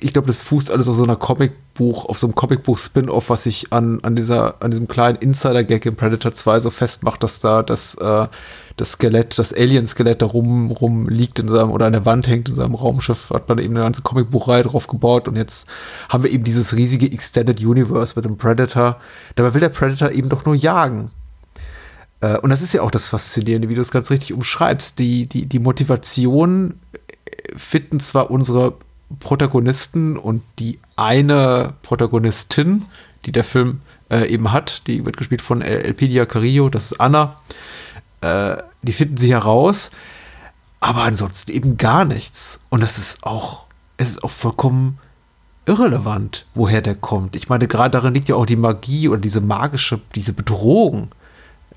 ich 0.00 0.12
glaube, 0.12 0.26
das 0.26 0.42
fußt 0.42 0.70
alles 0.70 0.88
auf 0.88 0.96
so 0.96 1.04
einer 1.04 1.16
Comicbuch, 1.16 2.06
auf 2.06 2.18
so 2.18 2.26
einem 2.26 2.34
Comicbuch-Spin-Off, 2.34 3.30
was 3.30 3.44
sich 3.44 3.72
an, 3.72 4.00
an 4.02 4.16
an 4.16 4.70
diesem 4.70 4.88
kleinen 4.88 5.18
Insider-Gag 5.18 5.86
in 5.86 5.96
Predator 5.96 6.32
2 6.32 6.60
so 6.60 6.70
festmacht, 6.70 7.22
dass 7.22 7.40
da 7.40 7.62
das, 7.62 7.94
äh, 7.96 8.26
das 8.76 8.92
Skelett, 8.92 9.38
das 9.38 9.52
Alien-Skelett 9.52 10.22
da 10.22 10.26
rum, 10.26 10.70
rum 10.70 11.08
liegt 11.08 11.38
in 11.38 11.48
seinem, 11.48 11.70
oder 11.70 11.86
an 11.86 11.92
der 11.92 12.06
Wand 12.06 12.28
hängt 12.28 12.48
in 12.48 12.54
seinem 12.54 12.74
Raumschiff, 12.74 13.30
hat 13.30 13.48
man 13.48 13.58
eben 13.58 13.74
eine 13.74 13.84
ganze 13.84 14.02
Comicbuchreihe 14.02 14.64
drauf 14.64 14.86
gebaut 14.86 15.28
und 15.28 15.36
jetzt 15.36 15.68
haben 16.08 16.24
wir 16.24 16.30
eben 16.30 16.44
dieses 16.44 16.76
riesige 16.76 17.10
Extended 17.10 17.60
Universe 17.60 18.14
mit 18.16 18.24
dem 18.24 18.36
Predator. 18.36 18.98
Dabei 19.36 19.54
will 19.54 19.60
der 19.60 19.68
Predator 19.68 20.10
eben 20.10 20.28
doch 20.28 20.44
nur 20.44 20.54
jagen. 20.54 21.10
Äh, 22.20 22.38
und 22.38 22.50
das 22.50 22.62
ist 22.62 22.72
ja 22.72 22.82
auch 22.82 22.90
das 22.90 23.06
Faszinierende, 23.06 23.68
wie 23.68 23.74
du 23.74 23.80
es 23.80 23.90
ganz 23.90 24.10
richtig 24.10 24.32
umschreibst. 24.32 24.98
Die, 24.98 25.26
die, 25.26 25.46
die 25.46 25.58
Motivation 25.58 26.74
finden 27.56 28.00
zwar 28.00 28.30
unsere 28.30 28.74
Protagonisten 29.18 30.16
und 30.16 30.42
die 30.58 30.78
eine 30.96 31.74
Protagonistin, 31.82 32.86
die 33.26 33.32
der 33.32 33.44
Film 33.44 33.80
äh, 34.10 34.28
eben 34.28 34.52
hat, 34.52 34.86
die 34.86 35.04
wird 35.04 35.16
gespielt 35.16 35.42
von 35.42 35.62
Elpidia 35.62 36.26
Carrillo, 36.26 36.68
das 36.68 36.92
ist 36.92 37.00
Anna. 37.00 37.40
Äh, 38.20 38.56
die 38.82 38.92
finden 38.92 39.16
sie 39.16 39.32
heraus, 39.32 39.90
aber 40.80 41.02
ansonsten 41.02 41.50
eben 41.50 41.76
gar 41.76 42.04
nichts. 42.04 42.60
Und 42.70 42.82
das 42.82 42.98
ist 42.98 43.24
auch, 43.24 43.66
es 43.96 44.10
ist 44.10 44.24
auch 44.24 44.30
vollkommen 44.30 44.98
irrelevant, 45.66 46.46
woher 46.54 46.80
der 46.80 46.94
kommt. 46.94 47.36
Ich 47.36 47.48
meine, 47.48 47.68
gerade 47.68 47.90
darin 47.90 48.14
liegt 48.14 48.28
ja 48.28 48.36
auch 48.36 48.46
die 48.46 48.56
Magie 48.56 49.08
und 49.08 49.24
diese 49.24 49.40
magische, 49.40 50.00
diese 50.14 50.32
Bedrohung 50.32 51.10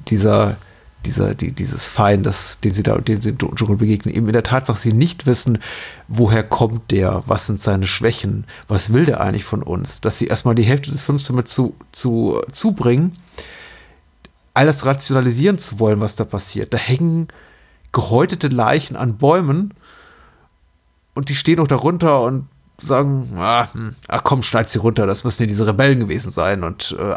dieser, 0.08 0.58
dieser, 1.06 1.36
die, 1.36 1.52
dieses 1.52 1.88
Feindes, 1.88 2.60
den 2.60 2.74
sie 2.74 2.84
da, 2.84 2.98
den 2.98 3.22
sie 3.22 3.30
im 3.30 3.38
Dschungel 3.38 3.78
begegnen, 3.78 4.14
eben 4.14 4.28
in 4.28 4.34
der 4.34 4.44
Tatsache, 4.44 4.78
sie 4.78 4.94
nicht 4.94 5.26
wissen, 5.26 5.60
woher 6.08 6.44
kommt 6.44 6.92
der, 6.92 7.24
was 7.28 7.48
sind 7.48 7.60
seine 7.60 7.88
Schwächen, 7.88 8.46
was 8.68 8.94
will 8.94 9.06
der 9.06 9.22
eigentlich 9.22 9.44
von 9.44 9.64
uns, 9.64 10.02
dass 10.02 10.18
sie 10.18 10.28
erstmal 10.28 10.56
die 10.56 10.64
Hälfte 10.64 10.92
des 10.92 11.02
Films 11.02 11.26
damit 11.26 11.48
zu, 11.48 11.76
zu, 11.92 12.42
zubringen, 12.52 13.18
all 14.54 14.66
das 14.66 14.86
rationalisieren 14.86 15.58
zu 15.58 15.80
wollen, 15.80 16.00
was 16.00 16.16
da 16.16 16.26
passiert. 16.26 16.74
Da 16.74 16.78
hängen 16.78 17.28
gehäutete 17.92 18.48
Leichen 18.48 18.96
an 18.96 19.18
Bäumen 19.18 19.74
und 21.16 21.30
die 21.30 21.36
stehen 21.36 21.60
auch 21.60 21.68
darunter 21.68 22.22
und 22.22 22.48
sagen, 22.82 23.34
ah, 23.38 23.72
hm, 23.72 23.96
ach 24.08 24.24
komm, 24.24 24.44
schneid 24.44 24.70
sie 24.70 24.80
runter, 24.80 25.06
das 25.06 25.24
müssen 25.24 25.44
ja 25.44 25.48
diese 25.48 25.68
Rebellen 25.68 26.00
gewesen 26.00 26.32
sein. 26.32 26.64
Und 26.64 26.96
äh, 27.00 27.16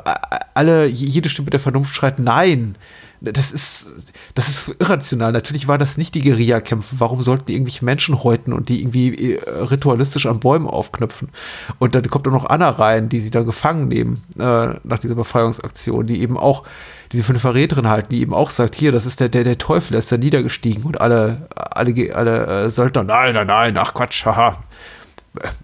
alle, 0.54 0.86
jede 0.86 1.28
Stimme 1.28 1.50
der 1.50 1.60
Vernunft 1.60 1.94
schreit, 1.94 2.18
nein, 2.18 2.76
das 3.20 3.50
ist, 3.50 3.90
das 4.34 4.48
ist 4.48 4.74
irrational. 4.78 5.32
Natürlich 5.32 5.68
war 5.68 5.78
das 5.78 5.96
nicht 5.96 6.14
die 6.14 6.22
Guerilla-Kämpfe. 6.22 6.96
Warum 6.98 7.22
sollten 7.22 7.46
die 7.46 7.54
irgendwelche 7.54 7.84
Menschen 7.84 8.22
häuten 8.22 8.52
und 8.52 8.68
die 8.68 8.80
irgendwie 8.80 9.36
äh, 9.36 9.50
ritualistisch 9.50 10.26
an 10.26 10.40
Bäumen 10.40 10.66
aufknüpfen? 10.66 11.30
Und 11.78 11.94
dann 11.94 12.08
kommt 12.08 12.28
auch 12.28 12.32
noch 12.32 12.44
Anna 12.44 12.68
rein, 12.68 13.08
die 13.08 13.20
sie 13.20 13.30
dann 13.30 13.46
gefangen 13.46 13.88
nehmen 13.88 14.24
äh, 14.38 14.74
nach 14.84 14.98
dieser 14.98 15.14
Befreiungsaktion, 15.14 16.06
die 16.06 16.20
eben 16.20 16.36
auch 16.36 16.64
diese 17.12 17.24
fünf 17.24 17.40
Verräterin 17.40 17.88
halten, 17.88 18.08
die 18.10 18.20
eben 18.20 18.34
auch 18.34 18.50
sagt, 18.50 18.74
hier, 18.74 18.92
das 18.92 19.06
ist 19.06 19.20
der, 19.20 19.28
der, 19.28 19.44
der 19.44 19.58
Teufel, 19.58 19.92
der 19.92 20.00
ist 20.00 20.12
da 20.12 20.18
niedergestiegen 20.18 20.84
und 20.84 21.00
alle, 21.00 21.48
alle, 21.54 22.14
alle 22.14 22.46
äh, 22.64 22.70
Söldner, 22.70 23.04
nein, 23.04 23.34
nein, 23.34 23.46
nein, 23.46 23.76
ach 23.78 23.94
Quatsch, 23.94 24.26
haha. 24.26 24.58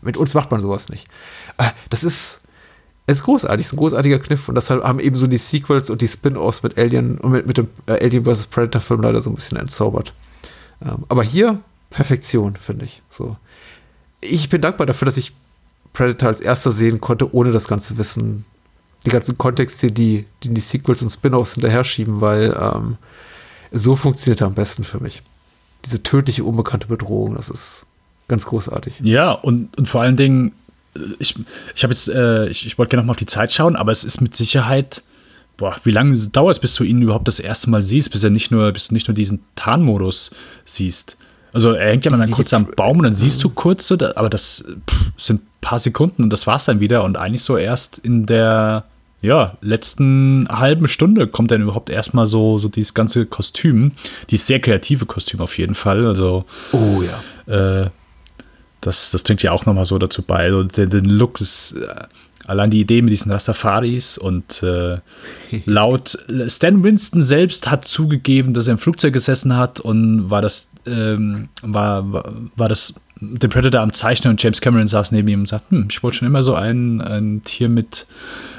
Mit 0.02 0.16
uns 0.16 0.34
macht 0.34 0.50
man 0.50 0.60
sowas 0.60 0.88
nicht. 0.88 1.08
Äh, 1.58 1.70
das 1.90 2.04
ist, 2.04 2.40
ist 3.06 3.24
großartig, 3.24 3.66
ist 3.66 3.72
ein 3.72 3.78
großartiger 3.78 4.18
Kniff 4.18 4.48
und 4.48 4.54
deshalb 4.54 4.84
haben 4.84 5.00
eben 5.00 5.18
so 5.18 5.26
die 5.26 5.38
Sequels 5.38 5.90
und 5.90 6.00
die 6.02 6.08
Spin-Offs 6.08 6.62
mit 6.62 6.78
Alien 6.78 7.18
und 7.18 7.32
mit, 7.32 7.46
mit 7.46 7.58
dem 7.58 7.68
äh, 7.86 8.04
Alien 8.04 8.24
vs. 8.24 8.46
Predator-Film 8.46 9.02
leider 9.02 9.20
so 9.20 9.30
ein 9.30 9.34
bisschen 9.34 9.58
entzaubert. 9.58 10.14
Ähm, 10.82 11.04
aber 11.08 11.22
hier 11.22 11.60
Perfektion, 11.90 12.56
finde 12.56 12.86
ich. 12.86 13.02
So. 13.10 13.36
Ich 14.20 14.48
bin 14.48 14.60
dankbar 14.60 14.86
dafür, 14.86 15.06
dass 15.06 15.16
ich 15.16 15.32
Predator 15.92 16.28
als 16.28 16.40
erster 16.40 16.72
sehen 16.72 17.00
konnte, 17.00 17.34
ohne 17.34 17.52
das 17.52 17.68
ganze 17.68 17.98
Wissen, 17.98 18.44
die 19.04 19.10
ganzen 19.10 19.36
Kontexte, 19.36 19.88
die, 19.92 20.26
die 20.42 20.54
die 20.54 20.60
Sequels 20.60 21.02
und 21.02 21.10
Spin-Offs 21.10 21.54
hinterher 21.54 21.84
schieben, 21.84 22.20
weil 22.20 22.56
ähm, 22.58 22.96
so 23.72 23.96
funktioniert 23.96 24.40
er 24.40 24.46
am 24.46 24.54
besten 24.54 24.84
für 24.84 25.00
mich. 25.00 25.22
Diese 25.84 26.02
tödliche, 26.02 26.44
unbekannte 26.44 26.86
Bedrohung, 26.86 27.34
das 27.34 27.48
ist 27.48 27.86
ganz 28.28 28.46
großartig. 28.46 29.00
Ja, 29.02 29.32
und, 29.32 29.76
und 29.76 29.88
vor 29.88 30.00
allen 30.00 30.16
Dingen 30.16 30.52
ich, 31.18 31.34
ich 31.74 31.82
habe 31.82 31.92
jetzt, 31.92 32.08
äh, 32.08 32.48
ich, 32.48 32.66
ich 32.66 32.78
wollte 32.78 32.90
gerne 32.90 33.02
noch 33.02 33.06
mal 33.08 33.12
auf 33.12 33.16
die 33.16 33.26
Zeit 33.26 33.52
schauen, 33.52 33.76
aber 33.76 33.92
es 33.92 34.04
ist 34.04 34.20
mit 34.20 34.36
Sicherheit, 34.36 35.02
boah, 35.56 35.76
wie 35.84 35.90
lange 35.90 36.16
dauert 36.28 36.56
es, 36.56 36.60
bis 36.60 36.74
du 36.74 36.84
ihn 36.84 37.02
überhaupt 37.02 37.28
das 37.28 37.40
erste 37.40 37.70
Mal 37.70 37.82
siehst, 37.82 38.10
bis 38.10 38.24
er 38.24 38.30
nicht 38.30 38.50
nur, 38.50 38.70
bis 38.72 38.88
du 38.88 38.94
nicht 38.94 39.08
nur 39.08 39.14
diesen 39.14 39.42
Tarnmodus 39.56 40.32
siehst. 40.64 41.16
Also 41.52 41.72
er 41.72 41.90
hängt 41.90 42.04
ja 42.04 42.10
dann 42.10 42.30
kurz 42.30 42.52
am 42.54 42.66
Baum 42.76 42.98
und 42.98 43.04
dann 43.04 43.14
siehst 43.14 43.42
du 43.44 43.50
kurz, 43.50 43.86
so, 43.86 43.94
aber 43.94 44.30
das 44.30 44.64
pff, 44.88 45.12
sind 45.16 45.42
ein 45.42 45.46
paar 45.60 45.78
Sekunden 45.78 46.22
und 46.22 46.30
das 46.30 46.46
war's 46.46 46.64
dann 46.64 46.80
wieder 46.80 47.04
und 47.04 47.16
eigentlich 47.16 47.42
so 47.42 47.56
erst 47.58 47.98
in 47.98 48.24
der 48.26 48.84
ja, 49.20 49.56
letzten 49.60 50.48
halben 50.50 50.88
Stunde 50.88 51.28
kommt 51.28 51.52
dann 51.52 51.62
überhaupt 51.62 51.90
erstmal 51.90 52.26
so, 52.26 52.58
so 52.58 52.68
dieses 52.68 52.92
ganze 52.92 53.24
Kostüm, 53.24 53.92
dieses 54.30 54.46
sehr 54.46 54.60
kreative 54.60 55.06
Kostüm 55.06 55.40
auf 55.40 55.56
jeden 55.58 55.76
Fall. 55.76 56.06
Also, 56.06 56.44
oh 56.72 57.02
ja. 57.02 57.82
Äh, 57.82 57.90
das, 58.82 59.10
das 59.10 59.22
trinkt 59.22 59.42
ja 59.42 59.52
auch 59.52 59.64
nochmal 59.66 59.86
so 59.86 59.96
dazu 59.98 60.22
bei. 60.22 60.44
Also 60.44 60.64
den, 60.64 60.90
den 60.90 61.04
Look 61.06 61.40
ist 61.40 61.72
äh, 61.72 61.86
allein 62.46 62.70
die 62.70 62.80
Idee 62.80 63.00
mit 63.02 63.12
diesen 63.12 63.32
Rastafaris 63.32 64.18
und 64.18 64.62
äh, 64.62 64.98
laut 65.64 66.18
Stan 66.48 66.82
Winston 66.84 67.22
selbst 67.22 67.70
hat 67.70 67.84
zugegeben, 67.84 68.52
dass 68.52 68.66
er 68.68 68.72
im 68.72 68.78
Flugzeug 68.78 69.14
gesessen 69.14 69.56
hat 69.56 69.80
und 69.80 70.30
war 70.30 70.42
das, 70.42 70.68
ähm, 70.86 71.48
war, 71.62 72.12
war, 72.12 72.32
war 72.56 72.68
das 72.68 72.92
der 73.24 73.46
Predator 73.48 73.80
am 73.80 73.92
Zeichnen 73.92 74.32
und 74.32 74.42
James 74.42 74.60
Cameron 74.60 74.88
saß 74.88 75.12
neben 75.12 75.28
ihm 75.28 75.40
und 75.40 75.46
sagt, 75.48 75.70
hm, 75.70 75.86
ich 75.88 76.02
wollte 76.02 76.18
schon 76.18 76.26
immer 76.26 76.42
so 76.42 76.54
ein, 76.56 77.00
ein 77.00 77.42
Tier 77.44 77.68
mit 77.68 78.04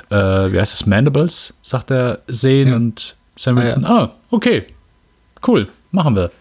äh, 0.10 0.16
wie 0.16 0.60
heißt 0.60 0.74
es, 0.74 0.86
Mandibles, 0.86 1.54
sagt 1.62 1.92
er, 1.92 2.20
sehen 2.28 2.70
Ja. 2.70 2.76
und 2.78 3.18
Sam 3.36 3.58
Ah, 3.58 3.66
ja. 3.66 3.78
Ah, 3.84 4.12
okay, 4.30 4.68
cool, 5.48 5.68
machen 5.92 6.16
wir. 6.16 6.32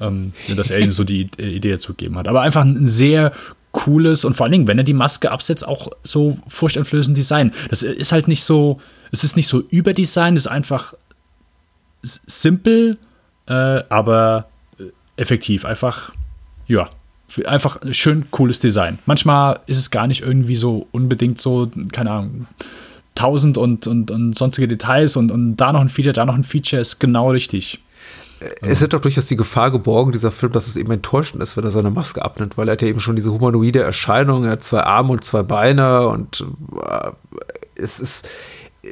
Ähm, 0.00 0.32
dass 0.56 0.70
er 0.70 0.80
ihm 0.80 0.92
so 0.92 1.04
die 1.04 1.30
äh, 1.38 1.48
Idee 1.48 1.72
dazu 1.72 1.92
gegeben 1.92 2.16
hat. 2.18 2.28
Aber 2.28 2.42
einfach 2.42 2.64
ein 2.64 2.88
sehr 2.88 3.32
cooles 3.72 4.24
und 4.24 4.34
vor 4.34 4.44
allen 4.44 4.52
Dingen, 4.52 4.68
wenn 4.68 4.78
er 4.78 4.84
die 4.84 4.94
Maske 4.94 5.30
absetzt, 5.30 5.66
auch 5.66 5.90
so 6.04 6.38
furchteinflößend 6.46 7.16
Design. 7.16 7.52
Das 7.70 7.82
ist 7.82 8.12
halt 8.12 8.28
nicht 8.28 8.44
so, 8.44 8.80
es 9.10 9.24
ist 9.24 9.36
nicht 9.36 9.48
so 9.48 9.62
überdesign, 9.68 10.36
es 10.36 10.42
ist 10.42 10.50
einfach 10.50 10.94
simpel, 12.02 12.98
äh, 13.46 13.52
aber 13.88 14.46
äh, 14.78 14.84
effektiv. 15.16 15.64
Einfach, 15.64 16.12
ja, 16.66 16.88
einfach 17.44 17.82
ein 17.82 17.94
schön 17.94 18.30
cooles 18.30 18.60
Design. 18.60 18.98
Manchmal 19.06 19.60
ist 19.66 19.78
es 19.78 19.90
gar 19.90 20.06
nicht 20.06 20.22
irgendwie 20.22 20.56
so 20.56 20.86
unbedingt 20.92 21.40
so, 21.40 21.70
keine 21.92 22.10
Ahnung, 22.10 22.46
tausend 23.14 23.58
und, 23.58 23.86
und, 23.86 24.10
und 24.10 24.36
sonstige 24.36 24.68
Details 24.68 25.16
und, 25.16 25.30
und 25.30 25.56
da 25.56 25.72
noch 25.72 25.80
ein 25.80 25.88
Feature, 25.88 26.12
da 26.12 26.24
noch 26.24 26.34
ein 26.34 26.44
Feature 26.44 26.80
ist 26.80 26.98
genau 26.98 27.30
richtig. 27.30 27.80
Es 28.62 28.80
wird 28.80 28.92
doch 28.92 29.00
durchaus 29.00 29.26
die 29.26 29.36
Gefahr 29.36 29.70
geborgen, 29.70 30.12
dieser 30.12 30.30
Film, 30.30 30.52
dass 30.52 30.66
es 30.66 30.76
eben 30.76 30.92
enttäuschend 30.92 31.42
ist, 31.42 31.56
wenn 31.56 31.64
er 31.64 31.70
seine 31.70 31.90
Maske 31.90 32.24
abnimmt, 32.24 32.56
weil 32.56 32.68
er 32.68 32.72
hat 32.72 32.82
ja 32.82 32.88
eben 32.88 33.00
schon 33.00 33.16
diese 33.16 33.32
humanoide 33.32 33.82
Erscheinung, 33.82 34.44
er 34.44 34.52
hat 34.52 34.62
zwei 34.62 34.80
Arme 34.80 35.12
und 35.12 35.24
zwei 35.24 35.42
Beine 35.42 36.08
und 36.08 36.46
äh, 36.80 37.10
es 37.76 38.00
ist, 38.00 38.28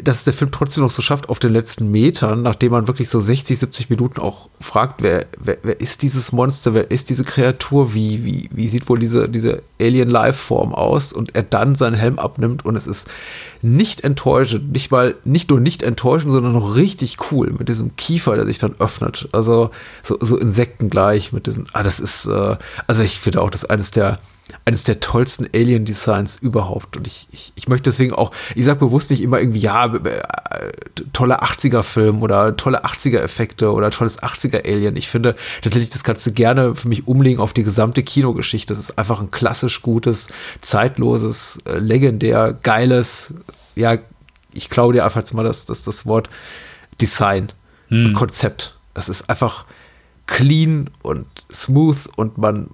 dass 0.03 0.25
der 0.25 0.33
Film 0.33 0.51
trotzdem 0.51 0.83
noch 0.83 0.91
so 0.91 1.03
schafft 1.03 1.29
auf 1.29 1.39
den 1.39 1.53
letzten 1.53 1.91
Metern, 1.91 2.43
nachdem 2.43 2.73
man 2.73 2.87
wirklich 2.87 3.09
so 3.09 3.21
60, 3.21 3.59
70 3.59 3.91
Minuten 3.91 4.21
auch 4.21 4.49
fragt, 4.61 5.03
wer, 5.03 5.27
wer, 5.39 5.59
wer 5.63 5.81
ist 5.81 6.03
dieses 6.03 6.33
Monster, 6.33 6.75
wer 6.75 6.91
ist 6.91 7.11
diese 7.11 7.25
Kreatur, 7.25 7.95
wie, 7.95 8.25
wie, 8.25 8.49
wie 8.53 8.69
sieht 8.69 8.89
wohl 8.89 8.99
diese, 8.99 9.29
diese 9.29 9.63
Alien-Life-Form 9.81 10.75
aus 10.75 11.13
und 11.13 11.35
er 11.35 11.43
dann 11.43 11.75
seinen 11.75 11.95
Helm 11.95 12.19
abnimmt 12.19 12.65
und 12.65 12.77
es 12.77 12.87
ist 12.87 13.09
nicht 13.61 14.03
enttäuschend, 14.03 14.73
nicht 14.73 14.91
mal, 14.91 15.15
nicht 15.25 15.51
nur 15.51 15.61
nicht 15.61 15.83
enttäuschend, 15.83 16.33
sondern 16.33 16.53
noch 16.53 16.75
richtig 16.75 17.17
cool 17.31 17.53
mit 17.57 17.69
diesem 17.69 17.97
Kiefer, 17.97 18.37
der 18.37 18.47
sich 18.47 18.59
dann 18.59 18.75
öffnet. 18.79 19.29
Also 19.33 19.71
so, 20.03 20.17
so 20.21 20.37
insektengleich 20.37 21.33
mit 21.33 21.47
diesen, 21.47 21.67
ah, 21.73 21.83
das 21.83 22.01
ist, 22.01 22.27
äh, 22.27 22.57
also 22.87 23.03
ich 23.03 23.21
finde 23.21 23.43
auch, 23.43 23.51
das 23.51 23.65
ist 23.65 23.71
eines 23.71 23.91
der, 23.91 24.19
eines 24.65 24.85
der 24.85 25.01
tollsten 25.01 25.47
Alien-Designs 25.55 26.37
überhaupt. 26.37 26.97
Und 26.97 27.07
ich, 27.07 27.27
ich, 27.33 27.53
ich 27.55 27.69
möchte 27.69 27.91
deswegen 27.91 28.13
auch, 28.13 28.33
ich 28.55 28.65
sage 28.65 28.81
bewusst 28.81 29.11
nicht 29.11 29.23
immer 29.23 29.41
irgendwie, 29.41 29.61
ja, 29.61 29.87
äh, 29.95 30.33
tolle 31.13 31.41
80er-Film 31.43 32.23
oder 32.23 32.57
tolle 32.57 32.85
80er-Effekte 32.85 33.73
oder 33.73 33.91
tolles 33.91 34.23
80er-Alien. 34.23 34.97
Ich 34.97 35.09
finde 35.09 35.35
tatsächlich, 35.63 35.91
das 35.91 36.05
kannst 36.05 36.27
du 36.27 36.33
gerne 36.33 36.77
für 36.77 36.89
mich 36.89 37.09
umlegen 37.09 37.41
auf 37.41 37.53
die 37.53 37.65
gesamte 37.65 38.03
Kinogeschichte. 38.03 38.73
Das 38.73 38.81
ist 38.81 38.99
einfach 38.99 39.21
ein 39.21 39.31
klassisch 39.31 39.83
gutes, 39.83 40.29
zeitloses, 40.61 41.59
äh, 41.65 41.79
legendär, 41.79 42.57
geiles, 42.63 43.35
ja, 43.75 43.99
ich 44.53 44.69
klaue 44.69 44.93
dir 44.93 45.05
einfach 45.05 45.21
jetzt 45.21 45.33
mal 45.33 45.45
das, 45.45 45.65
das, 45.65 45.83
das 45.83 46.05
Wort 46.05 46.29
Design 47.01 47.49
und 47.91 48.15
Konzept. 48.15 48.79
Das 48.95 49.09
ist 49.09 49.29
einfach 49.29 49.65
clean 50.27 50.91
und 51.03 51.27
smooth 51.51 52.09
und 52.17 52.39
man 52.39 52.71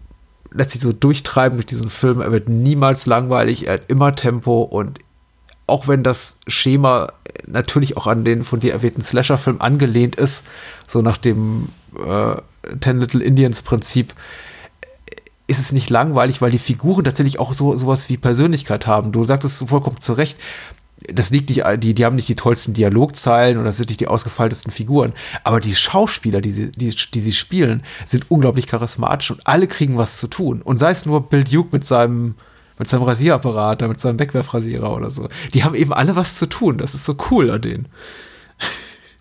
lässt 0.50 0.72
sich 0.72 0.80
so 0.80 0.92
durchtreiben 0.92 1.58
durch 1.58 1.66
diesen 1.66 1.90
Film. 1.90 2.20
Er 2.20 2.32
wird 2.32 2.48
niemals 2.48 3.06
langweilig, 3.06 3.66
er 3.66 3.74
hat 3.74 3.82
immer 3.88 4.14
Tempo 4.14 4.62
und 4.62 4.98
auch 5.66 5.86
wenn 5.86 6.02
das 6.02 6.38
Schema 6.46 7.08
natürlich 7.46 7.96
auch 7.96 8.06
an 8.06 8.24
den 8.24 8.42
von 8.44 8.60
dir 8.60 8.72
erwähnten 8.72 9.02
Slasher-Film 9.02 9.60
angelehnt 9.60 10.16
ist, 10.16 10.44
so 10.86 11.02
nach 11.02 11.18
dem 11.18 11.68
äh, 11.96 12.36
Ten 12.80 13.00
Little 13.00 13.22
Indians 13.22 13.62
Prinzip, 13.62 14.14
ist 15.46 15.58
es 15.58 15.72
nicht 15.72 15.88
langweilig, 15.88 16.42
weil 16.42 16.50
die 16.50 16.58
Figuren 16.58 17.04
tatsächlich 17.04 17.38
auch 17.38 17.54
so 17.54 17.74
sowas 17.74 18.08
wie 18.10 18.18
Persönlichkeit 18.18 18.86
haben. 18.86 19.12
Du 19.12 19.24
sagtest 19.24 19.66
vollkommen 19.66 19.98
zu 19.98 20.12
Recht, 20.12 20.38
das 21.12 21.30
liegt 21.30 21.48
nicht, 21.48 21.64
die, 21.78 21.94
die 21.94 22.04
haben 22.04 22.16
nicht 22.16 22.28
die 22.28 22.36
tollsten 22.36 22.74
Dialogzeilen 22.74 23.58
oder 23.58 23.72
sind 23.72 23.88
nicht 23.88 24.00
die 24.00 24.08
ausgefeiltesten 24.08 24.72
Figuren, 24.72 25.12
aber 25.44 25.60
die 25.60 25.74
Schauspieler, 25.74 26.40
die 26.40 26.50
sie, 26.50 26.72
die, 26.72 26.90
die 26.90 27.20
sie 27.20 27.32
spielen, 27.32 27.82
sind 28.04 28.30
unglaublich 28.30 28.66
charismatisch 28.66 29.30
und 29.30 29.46
alle 29.46 29.66
kriegen 29.66 29.96
was 29.96 30.18
zu 30.18 30.26
tun. 30.26 30.62
Und 30.62 30.78
sei 30.78 30.90
es 30.90 31.06
nur 31.06 31.28
Bill 31.28 31.44
Duke 31.44 31.70
mit 31.72 31.84
seinem, 31.84 32.34
mit 32.78 32.88
seinem 32.88 33.04
Rasierapparat, 33.04 33.82
mit 33.82 34.00
seinem 34.00 34.18
Wegwerfrasierer 34.18 34.94
oder 34.94 35.10
so. 35.10 35.28
Die 35.54 35.64
haben 35.64 35.74
eben 35.74 35.92
alle 35.92 36.16
was 36.16 36.36
zu 36.36 36.46
tun. 36.46 36.78
Das 36.78 36.94
ist 36.94 37.04
so 37.04 37.16
cool 37.30 37.50
an 37.50 37.62
denen. 37.62 37.88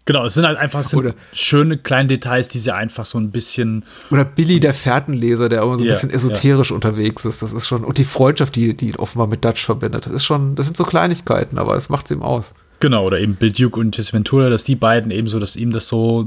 Genau, 0.07 0.25
es 0.25 0.35
sind 0.35 0.45
halt 0.45 0.57
einfach 0.57 0.83
sind 0.83 0.99
Oder- 0.99 1.13
schöne 1.33 1.77
kleine 1.77 2.07
Details, 2.07 2.47
die 2.47 2.59
sie 2.59 2.73
einfach 2.73 3.05
so 3.05 3.17
ein 3.19 3.29
bisschen 3.29 3.83
Oder 4.09 4.23
Billy, 4.23 4.61
der 4.61 4.73
Fährtenleser, 4.73 5.49
der 5.49 5.61
immer 5.63 5.75
so 5.75 5.83
ein 5.83 5.87
Ja, 5.87 5.93
bisschen 5.93 6.09
esoterisch 6.11 6.71
unterwegs 6.71 7.25
ist. 7.25 7.41
Das 7.43 7.51
ist 7.51 7.67
schon, 7.67 7.83
und 7.83 7.97
die 7.97 8.05
Freundschaft, 8.05 8.55
die, 8.55 8.73
die 8.73 8.87
ihn 8.87 8.95
offenbar 8.95 9.27
mit 9.27 9.43
Dutch 9.43 9.65
verbindet. 9.65 10.05
Das 10.05 10.13
ist 10.13 10.23
schon, 10.25 10.55
das 10.55 10.65
sind 10.65 10.77
so 10.77 10.85
Kleinigkeiten, 10.85 11.57
aber 11.57 11.75
es 11.75 11.89
macht 11.89 12.05
es 12.05 12.11
ihm 12.11 12.23
aus. 12.23 12.55
Genau, 12.79 13.05
oder 13.05 13.19
eben 13.19 13.35
Bill 13.35 13.51
Duke 13.51 13.79
und 13.79 13.97
Jesse 13.97 14.13
Ventura, 14.13 14.49
dass 14.49 14.63
die 14.63 14.75
beiden 14.75 15.11
eben 15.11 15.27
so, 15.27 15.39
dass 15.39 15.57
ihm 15.57 15.71
das 15.71 15.89
so, 15.89 16.25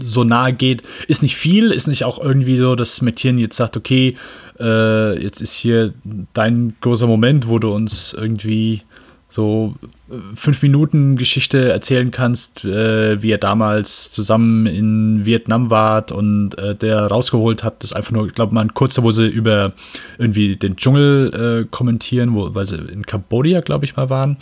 so 0.00 0.22
nahe 0.24 0.52
geht. 0.52 0.82
Ist 1.08 1.22
nicht 1.22 1.36
viel, 1.36 1.70
ist 1.70 1.86
nicht 1.86 2.04
auch 2.04 2.18
irgendwie 2.22 2.58
so, 2.58 2.74
dass 2.74 3.00
Mettien 3.00 3.38
jetzt 3.38 3.56
sagt, 3.56 3.76
okay, 3.78 4.16
äh, 4.60 5.18
jetzt 5.22 5.40
ist 5.40 5.54
hier 5.54 5.94
dein 6.34 6.74
großer 6.82 7.06
Moment, 7.06 7.48
wo 7.48 7.58
du 7.58 7.72
uns 7.72 8.12
irgendwie 8.12 8.82
so 9.30 9.76
äh, 10.10 10.14
fünf 10.34 10.62
Minuten 10.62 11.16
Geschichte 11.16 11.72
erzählen 11.72 12.10
kannst, 12.10 12.64
äh, 12.64 13.22
wie 13.22 13.30
ihr 13.30 13.38
damals 13.38 14.10
zusammen 14.12 14.66
in 14.66 15.24
Vietnam 15.24 15.70
wart 15.70 16.12
und 16.12 16.58
äh, 16.58 16.74
der 16.74 17.06
rausgeholt 17.06 17.62
hat. 17.62 17.82
Das 17.82 17.90
ist 17.90 17.96
einfach 17.96 18.12
nur, 18.12 18.26
ich 18.26 18.34
glaube 18.34 18.54
mal 18.54 18.62
ein 18.62 18.74
kurzer, 18.74 19.02
wo 19.02 19.10
sie 19.10 19.26
über 19.26 19.72
irgendwie 20.18 20.56
den 20.56 20.76
Dschungel 20.76 21.64
äh, 21.64 21.68
kommentieren, 21.70 22.34
wo, 22.34 22.54
weil 22.54 22.66
sie 22.66 22.76
in 22.76 23.04
Kambodscha, 23.04 23.60
glaube 23.60 23.84
ich, 23.84 23.96
mal 23.96 24.10
waren. 24.10 24.38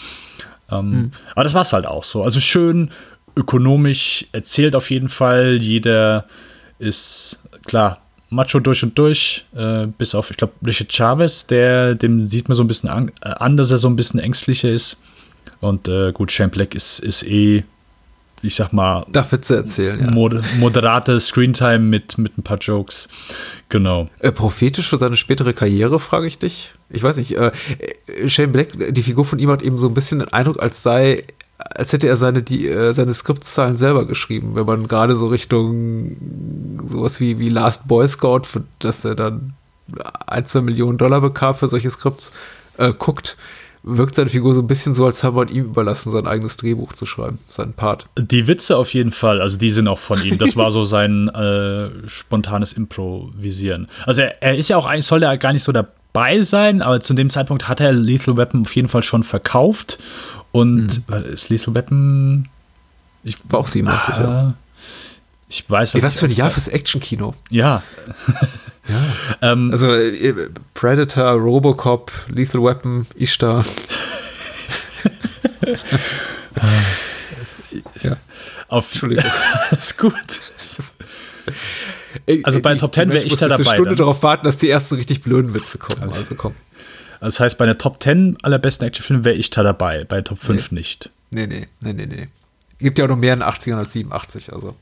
Ähm, 0.71 1.11
Aber 1.35 1.45
das 1.45 1.55
war 1.55 1.63
es 1.63 1.73
halt 1.73 1.87
auch 1.87 2.05
so. 2.05 2.23
Also 2.23 2.41
schön 2.41 2.91
ökonomisch 3.37 4.27
erzählt 4.33 4.77
auf 4.77 4.91
jeden 4.91 5.09
Fall. 5.09 5.59
Jeder 5.61 6.27
ist 6.79 7.41
klar 7.65 8.03
Macho 8.33 8.61
durch 8.61 8.83
und 8.83 8.99
durch, 8.99 9.45
äh, 9.55 9.87
bis 9.87 10.15
auf, 10.15 10.31
ich 10.31 10.37
glaube, 10.37 10.55
Richard 10.67 10.93
Chavez, 10.93 11.47
der, 11.47 11.95
dem 11.95 12.29
sieht 12.29 12.49
man 12.49 12.57
so 12.57 12.65
ein 12.65 12.67
bisschen 12.67 12.89
an, 12.89 13.13
äh, 13.21 13.29
an, 13.29 13.57
dass 13.57 13.71
er 13.71 13.79
so 13.79 13.89
ein 13.89 13.97
bisschen 13.97 14.21
ängstlicher 14.21 14.71
ist. 14.71 14.97
Und 15.61 15.89
äh, 15.89 16.13
gut, 16.13 16.33
Shane 16.33 16.51
Black 16.51 16.75
ist, 16.75 16.99
ist 16.99 17.23
eh, 17.25 17.65
ich 18.43 18.57
sag 18.57 18.73
mal, 18.73 19.07
Darf 19.11 19.33
Witze 19.33 19.57
erzählen, 19.57 20.01
ja. 20.01 20.11
mod 20.11 20.43
moderate 20.59 21.21
Screentime 21.21 21.79
mit, 21.79 22.19
mit 22.19 22.37
ein 22.37 22.43
paar 22.43 22.59
Jokes. 22.59 23.09
Genau. 23.69 24.09
Äh, 24.19 24.33
prophetisch 24.33 24.89
für 24.89 24.99
seine 24.99 25.17
spätere 25.17 25.53
Karriere, 25.53 26.01
frage 26.01 26.27
ich 26.27 26.39
dich. 26.39 26.75
Ich 26.91 27.03
weiß 27.03 27.17
nicht, 27.17 27.37
äh, 27.37 27.53
äh, 28.07 28.29
Shane 28.29 28.53
Black, 28.53 28.69
die 28.91 29.03
Figur 29.03 29.25
von 29.25 29.39
ihm 29.39 29.51
hat 29.51 29.63
eben 29.63 29.79
so 29.79 29.87
ein 29.87 29.95
bisschen 29.95 30.19
den 30.19 30.33
Eindruck, 30.33 30.63
als 30.63 30.83
sei, 30.83 31.25
als 31.59 31.93
hätte 31.93 32.09
er 32.09 32.17
seine, 32.17 32.43
die, 32.43 32.69
äh, 32.69 32.93
seine 32.93 33.15
Skriptzahlen 33.15 33.77
selber 33.77 34.07
geschrieben, 34.07 34.57
wenn 34.57 34.67
man 34.67 34.89
gerade 34.89 35.15
so 35.15 35.29
Richtung 35.29 36.17
sowas 36.89 37.21
wie, 37.21 37.39
wie 37.39 37.49
Last 37.49 37.87
Boy 37.87 38.09
Scout, 38.09 38.43
für 38.45 38.65
das 38.81 39.05
er 39.05 39.15
dann 39.15 39.55
ein, 40.27 40.47
zwei 40.47 40.63
Millionen 40.63 40.99
Dollar 40.99 41.21
bekam 41.21 41.55
für 41.55 41.69
solche 41.69 41.91
Skripts, 41.91 42.33
äh, 42.79 42.93
guckt, 42.93 43.37
wirkt 43.85 44.15
seine 44.15 44.31
Figur 44.31 44.55
so 44.55 44.61
ein 44.61 44.67
bisschen 44.67 44.95
so, 44.95 45.05
als 45.07 45.25
habe 45.25 45.37
man 45.37 45.49
ihm 45.49 45.65
überlassen, 45.65 46.11
sein 46.13 46.27
eigenes 46.27 46.57
Drehbuch 46.57 46.93
zu 46.93 47.05
schreiben, 47.07 47.39
seinen 47.49 47.73
Part. 47.73 48.07
Die 48.17 48.47
Witze 48.47 48.77
auf 48.77 48.95
jeden 48.95 49.11
Fall, 49.13 49.41
also 49.41 49.59
die 49.59 49.71
sind 49.73 49.89
auch 49.89 49.99
von 49.99 50.23
ihm. 50.23 50.39
Das 50.39 50.55
war 50.57 50.71
so 50.71 50.85
sein 50.85 51.29
äh, 51.29 51.91
spontanes 52.09 52.73
Improvisieren. 52.75 53.89
Also 54.07 54.23
er, 54.23 54.43
er 54.43 54.57
ist 54.57 54.69
ja 54.69 54.77
auch 54.77 54.87
eigentlich, 54.87 55.07
soll 55.07 55.23
er 55.23 55.37
gar 55.39 55.53
nicht 55.53 55.65
so 55.65 55.73
dabei 55.73 56.43
sein, 56.43 56.81
aber 56.83 57.01
zu 57.01 57.15
dem 57.15 57.29
Zeitpunkt 57.31 57.67
hat 57.69 57.81
er 57.81 57.93
Lethal 57.93 58.37
Weapon 58.37 58.63
auf 58.63 58.75
jeden 58.77 58.89
Fall 58.89 59.03
schon 59.03 59.23
verkauft. 59.25 59.99
Und 60.53 61.03
Mhm. 61.09 61.15
äh, 61.15 61.33
ist 61.33 61.49
Lethal 61.49 61.75
Weapon. 61.75 62.49
Ich, 63.25 63.37
War 63.49 63.61
auch 63.61 63.67
87, 63.67 64.17
ja. 64.17 64.49
äh, 64.51 64.53
Ich 65.49 65.69
weiß 65.71 65.97
auch 65.97 66.03
was 66.03 66.19
für 66.21 66.27
ein 66.27 66.29
nicht, 66.29 66.39
Jahr 66.39 66.51
fürs 66.51 66.69
Actionkino. 66.69 67.35
Ja. 67.51 67.83
ähm, 69.41 69.71
Also 69.73 69.93
äh, 69.95 70.35
Predator, 70.75 71.33
Robocop, 71.33 72.11
Lethal 72.29 72.63
Weapon, 72.63 73.07
Ishtar. 73.17 73.65
ja, 78.03 78.17
auf, 78.69 78.91
Entschuldigung. 78.91 79.25
ist 79.73 79.99
gut. 79.99 80.13
Also 82.45 82.61
bei 82.61 82.75
Die- 82.75 82.81
Top 82.81 82.93
die 82.93 83.01
10 83.01 83.09
wär 83.09 83.19
Mensch 83.21 83.33
ich 83.33 83.37
da 83.39 83.49
dabei 83.49 83.55
eine 83.65 83.65
Stunde 83.75 83.91
dann. 83.91 83.97
darauf 83.99 84.23
warten, 84.23 84.45
dass 84.45 84.59
die 84.59 84.69
ersten 84.71 84.97
richtig 84.97 85.23
blöden 85.23 85.55
Witze 85.55 85.79
kommen. 85.79 86.13
Also 86.13 86.35
komm. 86.35 86.55
Das 87.21 87.39
heißt, 87.41 87.57
bei 87.59 87.67
der 87.67 87.79
Top 87.79 88.03
10 88.03 88.39
aller 88.43 88.59
besten 88.59 88.85
Actionfilme 88.85 89.25
wäre 89.25 89.37
ich 89.37 89.51
da 89.51 89.63
dabei, 89.63 90.05
bei 90.05 90.21
Top 90.23 90.39
5 90.39 90.73
nicht. 90.73 91.11
Nee, 91.31 91.47
nee, 91.47 91.69
nee, 91.81 91.93
nee, 91.93 92.07
nee. 92.07 92.29
Gibt 92.79 92.99
ja 92.99 93.05
auch 93.05 93.09
noch 93.09 93.17
mehr 93.17 93.33
in 93.35 93.41
den 93.41 93.49
80ern 93.49 93.77
als 93.77 93.93
87, 93.93 94.53
also. 94.53 94.77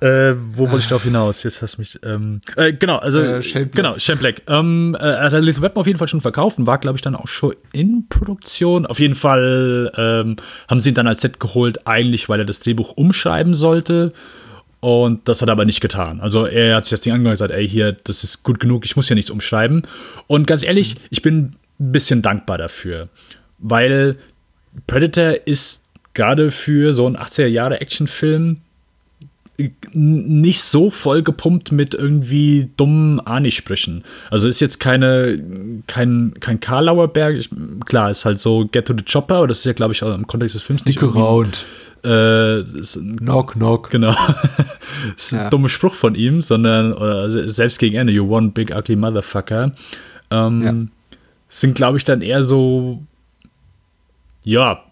Äh, 0.00 0.34
wo 0.52 0.70
wollte 0.70 0.80
ich 0.80 0.86
darauf 0.88 1.04
hinaus? 1.04 1.42
Jetzt 1.44 1.62
hast 1.62 1.76
du 1.76 1.80
mich. 1.80 1.98
Ähm, 2.04 2.40
äh, 2.56 2.72
genau, 2.72 2.98
also. 2.98 3.20
Äh, 3.20 3.42
Shane 3.42 3.68
Black. 3.68 3.74
Genau, 3.74 3.98
Shane 3.98 4.18
Black. 4.18 4.42
Ähm, 4.48 4.96
äh, 4.98 5.04
er 5.04 5.30
hat 5.30 5.42
Lethal 5.42 5.62
Weapon 5.62 5.80
auf 5.80 5.86
jeden 5.86 5.98
Fall 5.98 6.08
schon 6.08 6.20
verkauft 6.20 6.58
und 6.58 6.66
war, 6.66 6.78
glaube 6.78 6.96
ich, 6.96 7.02
dann 7.02 7.14
auch 7.14 7.28
schon 7.28 7.54
in 7.72 8.06
Produktion. 8.08 8.86
Auf 8.86 8.98
jeden 8.98 9.14
Fall 9.14 9.92
ähm, 9.96 10.36
haben 10.68 10.80
sie 10.80 10.90
ihn 10.90 10.94
dann 10.94 11.06
als 11.06 11.20
Set 11.20 11.40
geholt, 11.40 11.86
eigentlich, 11.86 12.28
weil 12.28 12.40
er 12.40 12.44
das 12.44 12.60
Drehbuch 12.60 12.92
umschreiben 12.92 13.54
sollte. 13.54 14.12
Und 14.80 15.28
das 15.30 15.40
hat 15.40 15.48
er 15.48 15.52
aber 15.52 15.64
nicht 15.64 15.80
getan. 15.80 16.20
Also 16.20 16.44
er 16.44 16.76
hat 16.76 16.84
sich 16.84 16.90
das 16.90 17.00
Ding 17.00 17.14
angehört 17.14 17.40
und 17.40 17.46
gesagt, 17.46 17.58
ey, 17.58 17.66
hier, 17.66 17.92
das 17.92 18.22
ist 18.22 18.42
gut 18.42 18.60
genug, 18.60 18.84
ich 18.84 18.96
muss 18.96 19.06
hier 19.06 19.14
nichts 19.14 19.30
umschreiben. 19.30 19.86
Und 20.26 20.46
ganz 20.46 20.62
ehrlich, 20.62 20.96
ich 21.08 21.22
bin 21.22 21.56
ein 21.80 21.92
bisschen 21.92 22.20
dankbar 22.20 22.58
dafür. 22.58 23.08
Weil 23.58 24.16
Predator 24.86 25.46
ist 25.46 25.88
gerade 26.12 26.50
für 26.50 26.92
so 26.92 27.06
einen 27.06 27.16
80er 27.16 27.46
Jahre 27.46 27.80
Actionfilm 27.80 28.60
nicht 29.92 30.62
so 30.62 30.90
voll 30.90 31.22
gepumpt 31.22 31.70
mit 31.70 31.94
irgendwie 31.94 32.70
dummen 32.76 33.20
Ani-Sprüchen. 33.20 34.02
Also 34.30 34.48
ist 34.48 34.60
jetzt 34.60 34.80
keine, 34.80 35.40
kein, 35.86 36.34
kein 36.40 36.58
Karlauer 36.58 37.08
Berg. 37.08 37.44
Klar, 37.86 38.10
ist 38.10 38.24
halt 38.24 38.40
so 38.40 38.66
Get 38.66 38.86
to 38.86 38.94
the 38.96 39.04
Chopper, 39.04 39.36
aber 39.36 39.46
das 39.46 39.58
ist 39.58 39.64
ja, 39.64 39.72
glaube 39.72 39.92
ich, 39.92 40.02
auch 40.02 40.12
im 40.12 40.26
Kontext 40.26 40.56
des 40.56 40.62
Films 40.62 40.80
Stick 40.80 41.02
around. 41.02 41.64
Äh, 42.02 42.62
knock, 43.18 43.52
knock. 43.52 43.90
Genau. 43.90 44.12
das 45.16 45.26
ist 45.26 45.32
ein 45.32 45.38
ja. 45.38 45.50
dummer 45.50 45.68
Spruch 45.68 45.94
von 45.94 46.16
ihm, 46.16 46.42
sondern 46.42 46.92
oder 46.92 47.30
selbst 47.48 47.78
gegen 47.78 47.96
Ende, 47.96 48.12
you 48.12 48.28
one 48.28 48.50
big 48.50 48.74
ugly 48.74 48.96
motherfucker. 48.96 49.72
Ähm, 50.30 50.62
ja. 50.62 50.74
Sind, 51.48 51.76
glaube 51.76 51.98
ich, 51.98 52.04
dann 52.04 52.22
eher 52.22 52.42
so, 52.42 53.02
ja, 54.42 54.82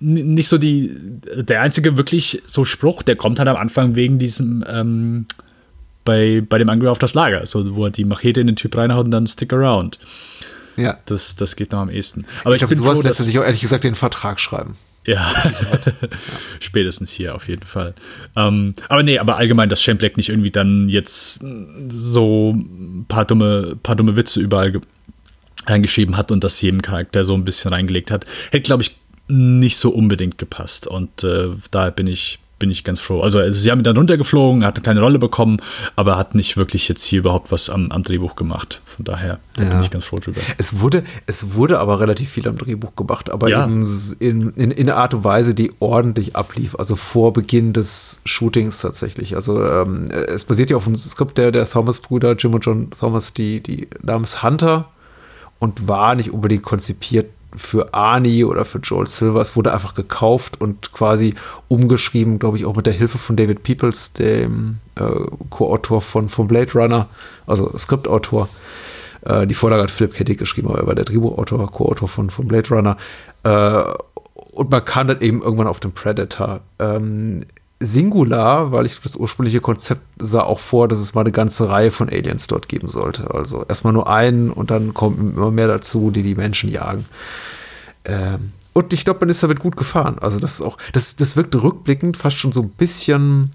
nicht 0.00 0.48
so 0.48 0.58
die, 0.58 0.90
der 1.36 1.62
einzige 1.62 1.96
wirklich 1.96 2.42
so 2.46 2.64
Spruch, 2.64 3.02
der 3.02 3.16
kommt 3.16 3.38
halt 3.38 3.48
am 3.48 3.56
Anfang 3.56 3.94
wegen 3.94 4.18
diesem, 4.18 4.64
ähm, 4.68 5.26
bei, 6.04 6.42
bei 6.46 6.58
dem 6.58 6.68
Angriff 6.68 6.90
auf 6.90 6.98
das 6.98 7.14
Lager, 7.14 7.46
so, 7.46 7.74
wo 7.74 7.86
er 7.86 7.90
die 7.90 8.04
Machete 8.04 8.40
in 8.40 8.46
den 8.46 8.56
Typ 8.56 8.76
reinhaut 8.76 9.06
und 9.06 9.10
dann 9.10 9.26
stick 9.26 9.52
around. 9.52 9.98
Ja. 10.76 10.98
Das, 11.06 11.36
das 11.36 11.56
geht 11.56 11.72
noch 11.72 11.80
am 11.80 11.90
ehesten. 11.90 12.26
Aber 12.42 12.54
ich, 12.54 12.62
ich 12.62 12.68
glaube, 12.68 12.82
sowas 12.82 12.98
froh, 12.98 13.06
lässt 13.06 13.20
er 13.20 13.24
sich 13.24 13.38
auch 13.38 13.44
ehrlich 13.44 13.60
gesagt 13.60 13.84
den 13.84 13.94
Vertrag 13.94 14.40
schreiben. 14.40 14.76
Ja, 15.06 15.34
spätestens 16.60 17.10
hier 17.10 17.34
auf 17.34 17.48
jeden 17.48 17.66
Fall. 17.66 17.94
Ähm, 18.36 18.74
aber 18.88 19.02
nee, 19.02 19.18
aber 19.18 19.36
allgemein, 19.36 19.68
dass 19.68 19.82
Shane 19.82 19.98
Black 19.98 20.16
nicht 20.16 20.30
irgendwie 20.30 20.50
dann 20.50 20.88
jetzt 20.88 21.44
so 21.88 22.52
ein 22.52 23.04
paar 23.06 23.26
dumme, 23.26 23.76
paar 23.82 23.96
dumme 23.96 24.16
Witze 24.16 24.40
überall 24.40 24.80
reingeschrieben 25.66 26.16
hat 26.16 26.30
und 26.30 26.42
das 26.42 26.60
jedem 26.60 26.82
Charakter 26.82 27.24
so 27.24 27.34
ein 27.34 27.44
bisschen 27.44 27.70
reingelegt 27.70 28.10
hat, 28.10 28.24
hätte, 28.50 28.62
glaube 28.62 28.82
ich, 28.82 28.96
nicht 29.28 29.78
so 29.78 29.90
unbedingt 29.90 30.38
gepasst. 30.38 30.86
Und 30.86 31.24
äh, 31.24 31.48
daher 31.70 31.90
bin 31.90 32.06
ich, 32.06 32.38
bin 32.58 32.70
ich 32.70 32.84
ganz 32.84 33.00
froh. 33.00 33.20
Also, 33.20 33.50
sie 33.50 33.70
haben 33.70 33.80
ihn 33.80 33.84
dann 33.84 33.96
runtergeflogen, 33.96 34.62
er 34.62 34.68
hat 34.68 34.76
eine 34.76 34.82
kleine 34.82 35.00
Rolle 35.00 35.18
bekommen, 35.18 35.58
aber 35.96 36.16
hat 36.16 36.34
nicht 36.34 36.56
wirklich 36.56 36.88
jetzt 36.88 37.04
hier 37.04 37.20
überhaupt 37.20 37.50
was 37.50 37.70
am, 37.70 37.90
am 37.90 38.02
Drehbuch 38.02 38.36
gemacht. 38.36 38.80
Von 38.84 39.04
daher 39.04 39.40
ja. 39.58 39.64
bin 39.64 39.80
ich 39.80 39.90
ganz 39.90 40.04
froh 40.04 40.18
drüber. 40.18 40.40
Es 40.58 40.80
wurde, 40.80 41.04
es 41.26 41.54
wurde 41.54 41.80
aber 41.80 42.00
relativ 42.00 42.30
viel 42.30 42.46
am 42.46 42.58
Drehbuch 42.58 42.94
gemacht, 42.96 43.30
aber 43.30 43.48
ja. 43.48 43.64
eben 43.64 43.86
in, 44.20 44.50
in, 44.50 44.70
in 44.70 44.88
einer 44.88 44.98
Art 44.98 45.14
und 45.14 45.24
Weise, 45.24 45.54
die 45.54 45.72
ordentlich 45.80 46.36
ablief. 46.36 46.76
Also 46.78 46.96
vor 46.96 47.32
Beginn 47.32 47.72
des 47.72 48.20
Shootings 48.24 48.80
tatsächlich. 48.80 49.34
Also 49.34 49.64
ähm, 49.64 50.10
es 50.10 50.44
basiert 50.44 50.70
ja 50.70 50.76
auf 50.76 50.84
dem 50.84 50.96
Skript 50.98 51.38
der, 51.38 51.50
der 51.50 51.68
Thomas-Brüder, 51.68 52.36
Jim 52.36 52.54
und 52.54 52.64
John 52.64 52.90
Thomas, 52.90 53.32
die, 53.32 53.62
die 53.62 53.88
namens 54.02 54.42
Hunter 54.42 54.90
und 55.58 55.88
war 55.88 56.14
nicht 56.14 56.30
unbedingt 56.30 56.62
konzipiert 56.62 57.26
für 57.56 57.94
Arnie 57.94 58.44
oder 58.44 58.64
für 58.64 58.78
Joel 58.78 59.06
Silver. 59.06 59.40
Es 59.40 59.56
wurde 59.56 59.72
einfach 59.72 59.94
gekauft 59.94 60.60
und 60.60 60.92
quasi 60.92 61.34
umgeschrieben, 61.68 62.38
glaube 62.38 62.58
ich, 62.58 62.66
auch 62.66 62.76
mit 62.76 62.86
der 62.86 62.92
Hilfe 62.92 63.18
von 63.18 63.36
David 63.36 63.62
Peoples, 63.62 64.12
dem 64.12 64.80
äh, 64.96 65.02
Co-Autor 65.50 66.00
von, 66.00 66.28
von 66.28 66.48
Blade 66.48 66.72
Runner, 66.72 67.08
also 67.46 67.76
Skriptautor. 67.76 68.48
Äh, 69.22 69.46
die 69.46 69.54
Vorlage 69.54 69.82
hat 69.82 69.90
Philip 69.90 70.14
K. 70.14 70.24
Dick 70.24 70.38
geschrieben, 70.38 70.68
aber 70.68 70.78
er 70.78 70.86
war 70.86 70.94
der 70.94 71.04
Drehbuchautor, 71.04 71.70
Co-Autor 71.70 72.08
von, 72.08 72.30
von 72.30 72.48
Blade 72.48 72.68
Runner. 72.68 72.96
Äh, 73.42 73.82
und 74.52 74.70
man 74.70 74.84
kann 74.84 75.08
dann 75.08 75.20
eben 75.20 75.42
irgendwann 75.42 75.66
auf 75.66 75.80
den 75.80 75.92
Predator. 75.92 76.60
Ähm, 76.78 77.44
Singular, 77.84 78.72
weil 78.72 78.86
ich 78.86 79.00
das 79.00 79.16
ursprüngliche 79.16 79.60
Konzept 79.60 80.02
sah 80.18 80.42
auch 80.42 80.58
vor, 80.58 80.88
dass 80.88 80.98
es 80.98 81.14
mal 81.14 81.22
eine 81.22 81.32
ganze 81.32 81.68
Reihe 81.68 81.90
von 81.90 82.08
Aliens 82.08 82.46
dort 82.46 82.68
geben 82.68 82.88
sollte. 82.88 83.32
Also 83.32 83.64
erstmal 83.68 83.92
nur 83.92 84.08
einen 84.08 84.50
und 84.50 84.70
dann 84.70 84.94
kommen 84.94 85.34
immer 85.36 85.50
mehr 85.50 85.68
dazu, 85.68 86.10
die 86.10 86.22
die 86.22 86.34
Menschen 86.34 86.70
jagen. 86.70 87.06
Ähm, 88.04 88.52
und 88.72 88.92
ich 88.92 89.04
glaube, 89.04 89.20
man 89.20 89.30
ist 89.30 89.42
damit 89.42 89.60
gut 89.60 89.76
gefahren. 89.76 90.18
Also 90.20 90.40
das 90.40 90.54
ist 90.54 90.62
auch, 90.62 90.76
das, 90.92 91.16
das 91.16 91.36
wirkt 91.36 91.54
rückblickend 91.54 92.16
fast 92.16 92.36
schon 92.36 92.52
so 92.52 92.62
ein 92.62 92.70
bisschen 92.70 93.52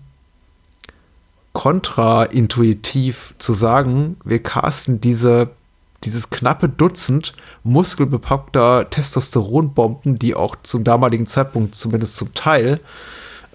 kontraintuitiv 1.54 3.34
zu 3.38 3.54
sagen, 3.54 4.18
wir 4.24 4.42
casten 4.42 5.02
diese, 5.02 5.50
dieses 6.06 6.30
knappe 6.30 6.70
Dutzend 6.70 7.34
muskelbepackter 7.64 8.90
Testosteronbomben, 8.90 10.18
die 10.18 10.36
auch 10.36 10.56
zum 10.64 10.86
damaligen 10.86 11.26
Zeitpunkt 11.26 11.76
zumindest 11.76 12.16
zum 12.16 12.34
Teil 12.34 12.80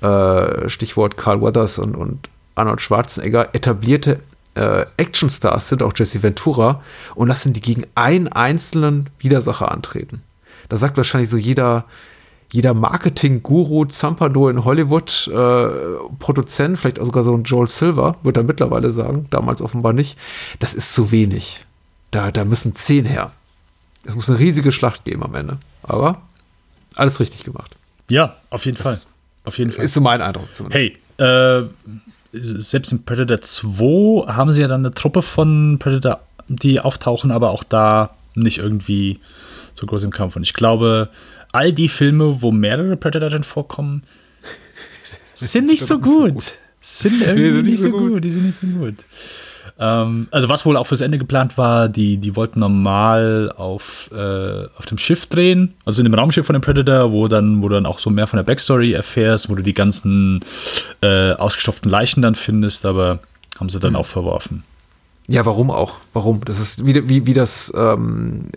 äh, 0.01 0.69
Stichwort 0.69 1.17
Carl 1.17 1.41
Weathers 1.41 1.79
und, 1.79 1.95
und 1.95 2.29
Arnold 2.55 2.81
Schwarzenegger, 2.81 3.55
etablierte 3.55 4.21
äh, 4.55 4.87
Actionstars 4.97 5.69
sind, 5.69 5.83
auch 5.83 5.93
Jesse 5.97 6.23
Ventura, 6.23 6.83
und 7.15 7.29
lassen 7.29 7.53
die 7.53 7.61
gegen 7.61 7.85
einen 7.95 8.29
einzelnen 8.29 9.11
Widersacher 9.19 9.71
antreten. 9.71 10.23
Da 10.69 10.77
sagt 10.77 10.97
wahrscheinlich 10.97 11.31
so 11.31 11.37
jeder, 11.37 11.85
jeder 12.53 12.75
Marketing-Guru, 12.75 13.87
Zampano 13.87 14.49
in 14.49 14.65
Hollywood, 14.65 15.29
äh, 15.29 15.69
Produzent, 16.19 16.79
vielleicht 16.79 17.01
auch 17.01 17.07
sogar 17.07 17.25
so 17.25 17.37
ein 17.37 17.45
Joel 17.45 17.67
Silver, 17.67 18.17
wird 18.23 18.37
er 18.37 18.45
mittlerweile 18.45 18.93
sagen, 18.93 19.27
damals 19.31 19.61
offenbar 19.61 19.93
nicht, 19.93 20.17
das 20.61 20.75
ist 20.75 20.95
zu 20.95 21.11
wenig. 21.11 21.65
Da, 22.11 22.31
da 22.31 22.45
müssen 22.45 22.75
zehn 22.75 23.05
her. 23.05 23.33
Es 24.05 24.15
muss 24.15 24.31
eine 24.31 24.39
riesige 24.39 24.71
Schlacht 24.71 25.05
geben 25.05 25.25
am 25.25 25.35
Ende. 25.35 25.59
Aber 25.83 26.23
alles 26.95 27.19
richtig 27.19 27.43
gemacht. 27.45 27.75
Ja, 28.09 28.37
auf 28.51 28.65
jeden 28.67 28.77
das 28.79 28.87
Fall. 28.87 29.14
Auf 29.45 29.59
jeden 29.59 29.71
Fall. 29.73 29.85
Ist 29.85 29.95
so 29.95 30.01
mein 30.01 30.21
Eindruck 30.21 30.53
zumindest. 30.53 30.99
Hey, 31.19 31.65
äh, 31.65 31.69
selbst 32.33 32.91
in 32.93 33.05
Predator 33.05 33.41
2 33.41 34.33
haben 34.33 34.53
sie 34.53 34.61
ja 34.61 34.69
dann 34.69 34.85
eine 34.85 34.95
Truppe 34.95 35.23
von 35.23 35.79
Predator, 35.79 36.21
die 36.49 36.81
auftauchen, 36.81 37.31
aber 37.31 37.51
auch 37.51 37.63
da 37.63 38.17
nicht 38.35 38.59
irgendwie 38.59 39.21
so 39.75 39.87
groß 39.87 40.05
im 40.05 40.11
Kampf. 40.11 40.37
Und 40.37 40.43
ich 40.43 40.55
glaube, 40.55 41.11
all 41.53 41.73
die 41.73 41.89
Filme, 41.89 42.43
wo 42.43 42.51
mehrere 42.51 42.97
Predator 42.97 43.31
drin 43.31 43.45
vorkommen, 43.45 44.03
sind 45.35 45.67
nicht 45.67 45.85
so 45.85 45.99
gut. 45.99 46.15
so 46.15 46.29
gut. 46.33 46.53
Sind 46.81 47.23
irgendwie 47.23 47.43
nee, 47.43 47.51
sind 47.51 47.67
nicht, 47.67 47.81
so 47.81 47.91
gut. 47.91 48.13
gut. 48.13 48.25
Die 48.25 48.31
sind 48.31 48.47
nicht 48.47 48.61
so 48.61 48.67
gut. 48.67 48.97
Ähm, 49.79 50.29
also 50.31 50.49
was 50.49 50.65
wohl 50.65 50.77
auch 50.77 50.87
fürs 50.87 51.01
Ende 51.01 51.19
geplant 51.19 51.59
war, 51.59 51.89
die, 51.89 52.19
die 52.19 52.37
wollten 52.37 52.61
normal 52.61 53.53
auf, 53.57 54.09
äh, 54.13 54.67
auf 54.77 54.87
dem 54.87 54.99
Schiff 54.99 55.27
drehen, 55.27 55.75
also 55.85 56.01
in 56.01 56.05
dem 56.05 56.15
Raumschiff 56.15 56.47
von 56.47 56.55
dem 56.55 56.63
Predator, 56.63 57.11
wo 57.11 57.27
dann, 57.27 57.61
wo 57.63 57.69
du 57.69 57.75
dann 57.75 57.87
auch 57.87 57.99
so 57.99 58.11
mehr 58.11 58.27
von 58.27 58.37
der 58.37 58.45
Backstory 58.45 58.93
erfährst, 58.93 59.49
wo 59.49 59.55
du 59.55 59.63
die 59.63 59.75
ganzen 59.75 60.41
äh, 61.01 61.33
ausgestopften 61.33 61.91
Leichen 61.91 62.23
dann 62.23 62.37
findest, 62.37 62.87
aber 62.87 63.19
haben 63.59 63.69
sie 63.69 63.81
dann 63.81 63.93
mhm. 63.93 63.99
auch 63.99 64.07
verworfen. 64.07 64.63
Ja, 65.27 65.47
warum 65.47 65.71
auch? 65.71 65.97
Warum? 66.13 66.45
Das 66.45 66.61
ist 66.61 66.85
wie, 66.85 67.09
wie, 67.09 67.27
wie 67.27 67.33
das 67.33 67.73
ähm, 67.75 68.51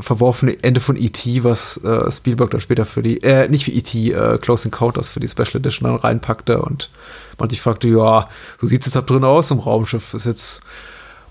verworfene 0.00 0.62
Ende 0.62 0.80
von 0.80 0.96
E.T., 0.96 1.44
was 1.44 1.78
äh, 1.78 2.10
Spielberg 2.10 2.50
dann 2.50 2.60
später 2.60 2.84
für 2.84 3.02
die, 3.02 3.22
äh, 3.22 3.48
nicht 3.48 3.64
für 3.64 3.70
E.T., 3.70 4.12
äh, 4.12 4.38
Close 4.38 4.66
Encounters 4.66 5.08
für 5.08 5.20
die 5.20 5.28
Special 5.28 5.56
Edition 5.56 5.88
dann 5.88 5.98
reinpackte 5.98 6.60
und 6.60 6.90
man 7.38 7.48
sich 7.48 7.62
fragte, 7.62 7.88
ja, 7.88 8.28
so 8.60 8.66
sieht 8.66 8.80
es 8.80 8.88
jetzt 8.88 8.96
ab 8.96 9.06
drin 9.06 9.24
aus 9.24 9.50
im 9.50 9.60
Raumschiff. 9.60 10.12
Ist 10.12 10.26
jetzt, 10.26 10.60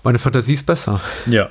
meine 0.02 0.18
Fantasie 0.18 0.54
ist 0.54 0.66
besser. 0.66 1.00
Ja, 1.26 1.50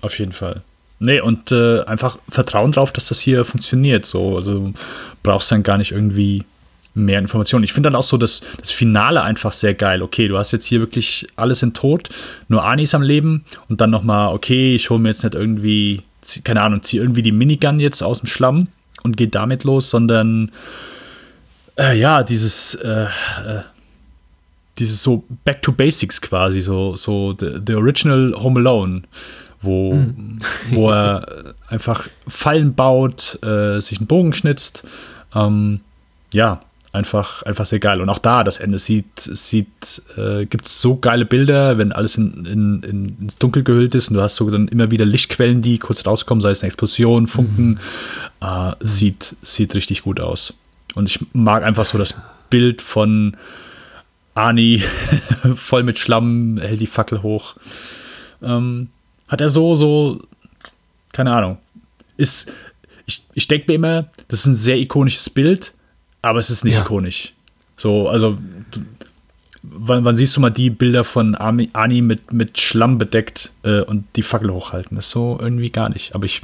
auf 0.00 0.18
jeden 0.18 0.32
Fall. 0.32 0.62
Nee, 0.98 1.20
und 1.20 1.52
äh, 1.52 1.82
einfach 1.82 2.18
Vertrauen 2.28 2.72
drauf, 2.72 2.90
dass 2.90 3.06
das 3.06 3.20
hier 3.20 3.44
funktioniert. 3.44 4.04
So, 4.04 4.34
also 4.34 4.72
brauchst 5.22 5.52
dann 5.52 5.62
gar 5.62 5.78
nicht 5.78 5.92
irgendwie 5.92 6.44
mehr 6.94 7.18
Informationen. 7.18 7.64
Ich 7.64 7.72
finde 7.72 7.88
dann 7.88 7.96
auch 7.96 8.02
so 8.02 8.16
das, 8.16 8.42
das 8.58 8.72
Finale 8.72 9.22
einfach 9.22 9.52
sehr 9.52 9.74
geil. 9.74 10.02
Okay, 10.02 10.28
du 10.28 10.36
hast 10.36 10.52
jetzt 10.52 10.64
hier 10.64 10.80
wirklich 10.80 11.26
alles 11.36 11.62
in 11.62 11.74
Tod, 11.74 12.08
nur 12.48 12.64
Ani 12.64 12.82
ist 12.82 12.94
am 12.94 13.02
Leben 13.02 13.44
und 13.68 13.80
dann 13.80 13.90
nochmal, 13.90 14.34
okay, 14.34 14.74
ich 14.74 14.90
hole 14.90 15.00
mir 15.00 15.10
jetzt 15.10 15.24
nicht 15.24 15.34
irgendwie, 15.34 16.02
keine 16.44 16.62
Ahnung, 16.62 16.82
ziehe 16.82 17.02
irgendwie 17.02 17.22
die 17.22 17.32
Minigun 17.32 17.80
jetzt 17.80 18.02
aus 18.02 18.20
dem 18.20 18.26
Schlamm 18.26 18.68
und 19.02 19.16
gehe 19.16 19.28
damit 19.28 19.64
los, 19.64 19.90
sondern 19.90 20.50
äh, 21.78 21.98
ja, 21.98 22.22
dieses, 22.22 22.74
äh, 22.74 23.04
äh, 23.04 23.62
dieses 24.78 25.02
so 25.02 25.24
Back 25.44 25.62
to 25.62 25.72
Basics 25.72 26.20
quasi, 26.20 26.60
so, 26.60 26.96
so 26.96 27.34
the, 27.38 27.60
the 27.64 27.74
Original 27.74 28.34
Home 28.36 28.60
Alone, 28.60 29.02
wo, 29.60 29.94
mhm. 29.94 30.38
wo 30.70 30.90
er 30.90 31.54
einfach 31.68 32.08
Fallen 32.26 32.74
baut, 32.74 33.38
äh, 33.42 33.80
sich 33.80 33.98
einen 33.98 34.06
Bogen 34.06 34.32
schnitzt. 34.32 34.86
Ähm, 35.34 35.80
ja, 36.32 36.60
einfach, 36.92 37.42
einfach 37.42 37.66
sehr 37.66 37.78
geil. 37.78 38.00
Und 38.00 38.08
auch 38.08 38.18
da, 38.18 38.44
das 38.44 38.58
Ende 38.58 38.78
sieht, 38.78 39.18
sieht 39.18 40.02
äh, 40.16 40.46
gibt 40.46 40.66
es 40.66 40.80
so 40.80 40.96
geile 40.96 41.24
Bilder, 41.24 41.78
wenn 41.78 41.92
alles 41.92 42.16
in, 42.16 42.44
in, 42.46 42.82
in, 42.82 43.16
ins 43.20 43.38
Dunkel 43.38 43.62
gehüllt 43.62 43.94
ist 43.94 44.08
und 44.08 44.14
du 44.14 44.22
hast 44.22 44.36
so 44.36 44.48
dann 44.50 44.68
immer 44.68 44.90
wieder 44.90 45.04
Lichtquellen, 45.04 45.60
die 45.60 45.78
kurz 45.78 46.06
rauskommen, 46.06 46.40
sei 46.40 46.50
es 46.50 46.62
eine 46.62 46.68
Explosion, 46.68 47.26
Funken. 47.26 47.68
Mhm. 47.70 47.78
Äh, 48.40 48.72
sieht, 48.80 49.36
sieht 49.42 49.74
richtig 49.74 50.02
gut 50.02 50.20
aus. 50.20 50.54
Und 50.94 51.08
ich 51.08 51.20
mag 51.32 51.62
einfach 51.62 51.84
so 51.84 51.98
das 51.98 52.16
Bild 52.50 52.80
von 52.80 53.36
Ani 54.34 54.82
voll 55.56 55.82
mit 55.82 55.98
Schlamm, 55.98 56.58
hält 56.58 56.80
die 56.80 56.86
Fackel 56.86 57.22
hoch. 57.22 57.56
Ähm, 58.42 58.88
hat 59.26 59.40
er 59.40 59.48
so, 59.48 59.74
so, 59.74 60.22
keine 61.12 61.32
Ahnung. 61.32 61.58
Ist, 62.16 62.50
ich, 63.06 63.24
ich 63.34 63.46
denke 63.48 63.66
mir 63.68 63.74
immer, 63.74 64.10
das 64.28 64.40
ist 64.40 64.46
ein 64.46 64.54
sehr 64.54 64.78
ikonisches 64.78 65.28
Bild, 65.28 65.72
aber 66.22 66.38
es 66.38 66.50
ist 66.50 66.64
nicht 66.64 66.76
ja. 66.76 66.82
ikonisch. 66.82 67.34
So, 67.76 68.08
also, 68.08 68.38
du, 68.70 68.80
wann, 69.62 70.04
wann, 70.04 70.16
siehst 70.16 70.36
du 70.36 70.40
mal 70.40 70.50
die 70.50 70.70
Bilder 70.70 71.04
von 71.04 71.34
Ani 71.34 72.02
mit, 72.02 72.32
mit 72.32 72.58
Schlamm 72.58 72.98
bedeckt 72.98 73.52
äh, 73.62 73.82
und 73.82 74.04
die 74.16 74.22
Fackel 74.22 74.52
hochhalten? 74.52 74.96
Das 74.96 75.06
ist 75.06 75.12
so 75.12 75.38
irgendwie 75.40 75.70
gar 75.70 75.88
nicht. 75.88 76.14
Aber 76.14 76.24
ich 76.24 76.42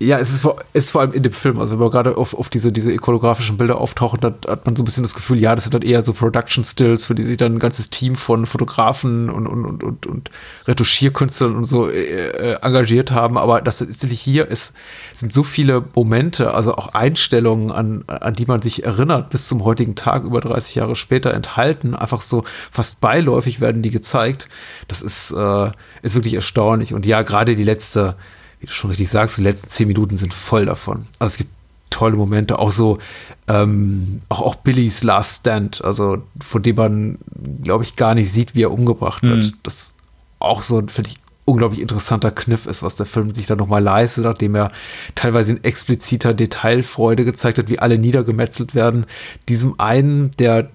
Ja, 0.00 0.20
es 0.20 0.30
ist 0.30 0.42
vor, 0.42 0.62
ist 0.74 0.92
vor 0.92 1.00
allem 1.00 1.12
in 1.12 1.24
dem 1.24 1.32
Film. 1.32 1.58
Also 1.58 1.72
wenn 1.72 1.80
man 1.80 1.90
gerade 1.90 2.16
auf, 2.16 2.32
auf 2.32 2.48
diese, 2.48 2.70
diese 2.70 2.92
ikonografischen 2.92 3.56
Bilder 3.56 3.80
auftauchen, 3.80 4.20
dann 4.20 4.36
hat 4.46 4.64
man 4.64 4.76
so 4.76 4.82
ein 4.82 4.84
bisschen 4.84 5.02
das 5.02 5.12
Gefühl, 5.12 5.40
ja, 5.40 5.56
das 5.56 5.64
sind 5.64 5.74
dann 5.74 5.82
eher 5.82 6.04
so 6.04 6.12
Production 6.12 6.62
Stills, 6.62 7.04
für 7.04 7.16
die 7.16 7.24
sich 7.24 7.36
dann 7.36 7.56
ein 7.56 7.58
ganzes 7.58 7.90
Team 7.90 8.14
von 8.14 8.46
Fotografen 8.46 9.28
und, 9.28 9.48
und, 9.48 9.64
und, 9.64 9.82
und, 9.82 10.06
und 10.06 10.30
Retuschierkünstlern 10.68 11.56
und 11.56 11.64
so 11.64 11.90
äh, 11.90 12.28
äh 12.28 12.58
engagiert 12.62 13.10
haben. 13.10 13.36
Aber 13.36 13.60
das 13.60 13.78
tatsächlich 13.78 14.20
hier 14.20 14.46
ist, 14.46 14.72
sind 15.14 15.32
so 15.32 15.42
viele 15.42 15.82
Momente, 15.96 16.54
also 16.54 16.76
auch 16.76 16.94
Einstellungen, 16.94 17.72
an, 17.72 18.04
an 18.06 18.34
die 18.34 18.46
man 18.46 18.62
sich 18.62 18.84
erinnert, 18.84 19.30
bis 19.30 19.48
zum 19.48 19.64
heutigen 19.64 19.96
Tag, 19.96 20.22
über 20.22 20.40
30 20.40 20.76
Jahre 20.76 20.94
später 20.94 21.34
enthalten. 21.34 21.96
Einfach 21.96 22.22
so 22.22 22.44
fast 22.70 23.00
beiläufig 23.00 23.60
werden 23.60 23.82
die 23.82 23.90
gezeigt. 23.90 24.48
Das 24.86 25.02
ist, 25.02 25.32
äh, 25.32 25.72
ist 26.02 26.14
wirklich 26.14 26.34
erstaunlich. 26.34 26.94
Und 26.94 27.04
ja, 27.04 27.22
gerade 27.22 27.56
die 27.56 27.64
letzte 27.64 28.14
wie 28.60 28.66
du 28.66 28.72
schon 28.72 28.90
richtig 28.90 29.10
sagst, 29.10 29.38
die 29.38 29.42
letzten 29.42 29.68
zehn 29.68 29.88
Minuten 29.88 30.16
sind 30.16 30.34
voll 30.34 30.66
davon. 30.66 31.06
Also 31.18 31.32
es 31.32 31.38
gibt 31.38 31.50
tolle 31.90 32.16
Momente, 32.16 32.58
auch 32.58 32.70
so, 32.70 32.98
ähm, 33.46 34.20
auch, 34.28 34.42
auch 34.42 34.54
Billys 34.56 35.02
Last 35.04 35.40
Stand, 35.40 35.84
also 35.84 36.18
von 36.40 36.62
dem 36.62 36.76
man, 36.76 37.18
glaube 37.62 37.84
ich, 37.84 37.96
gar 37.96 38.14
nicht 38.14 38.30
sieht, 38.30 38.54
wie 38.54 38.62
er 38.62 38.72
umgebracht 38.72 39.22
wird. 39.22 39.44
Mhm. 39.44 39.52
Das 39.62 39.94
auch 40.38 40.62
so, 40.62 40.82
finde 40.86 41.10
ich, 41.10 41.16
unglaublich 41.44 41.80
interessanter 41.80 42.30
Kniff 42.30 42.66
ist, 42.66 42.82
was 42.82 42.96
der 42.96 43.06
Film 43.06 43.34
sich 43.34 43.46
da 43.46 43.56
nochmal 43.56 43.82
leistet, 43.82 44.24
nachdem 44.24 44.54
er 44.54 44.70
teilweise 45.14 45.52
in 45.52 45.64
expliziter 45.64 46.34
Detailfreude 46.34 47.24
gezeigt 47.24 47.58
hat, 47.58 47.70
wie 47.70 47.78
alle 47.78 47.96
niedergemetzelt 47.96 48.74
werden. 48.74 49.06
Diesem 49.48 49.80
einen, 49.80 50.30
der 50.38 50.70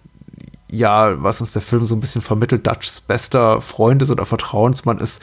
ja, 0.73 1.21
was 1.21 1.39
uns 1.39 1.53
der 1.53 1.61
Film 1.61 1.85
so 1.85 1.95
ein 1.95 1.99
bisschen 1.99 2.21
vermittelt, 2.21 2.65
Dutchs 2.65 2.99
bester 3.01 3.61
Freund 3.61 4.01
ist 4.01 4.09
oder 4.09 4.25
Vertrauensmann 4.25 4.97
ist, 4.97 5.21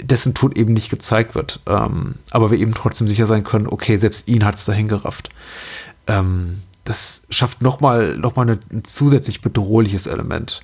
dessen 0.00 0.34
Tod 0.34 0.56
eben 0.56 0.72
nicht 0.72 0.90
gezeigt 0.90 1.34
wird. 1.34 1.60
Ähm, 1.66 2.16
aber 2.30 2.50
wir 2.50 2.58
eben 2.58 2.72
trotzdem 2.74 3.08
sicher 3.08 3.26
sein 3.26 3.42
können, 3.42 3.66
okay, 3.66 3.96
selbst 3.96 4.28
ihn 4.28 4.44
hat 4.44 4.54
es 4.54 4.64
dahin 4.64 4.88
gerafft. 4.88 5.30
Ähm, 6.06 6.62
das 6.84 7.22
schafft 7.30 7.62
nochmal 7.62 8.16
noch 8.18 8.36
mal 8.36 8.48
ein 8.48 8.84
zusätzlich 8.84 9.40
bedrohliches 9.40 10.06
Element. 10.06 10.60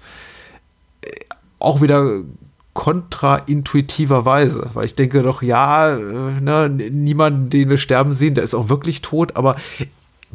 Äh, 1.02 1.10
auch 1.58 1.80
wieder 1.80 2.22
kontraintuitiverweise, 2.74 4.70
weil 4.74 4.84
ich 4.84 4.94
denke 4.94 5.24
doch, 5.24 5.42
ja, 5.42 5.96
äh, 5.96 6.40
ne, 6.40 6.68
niemand, 6.68 7.52
den 7.52 7.70
wir 7.70 7.78
sterben 7.78 8.12
sehen, 8.12 8.36
der 8.36 8.44
ist 8.44 8.54
auch 8.54 8.68
wirklich 8.68 9.02
tot, 9.02 9.34
aber 9.34 9.56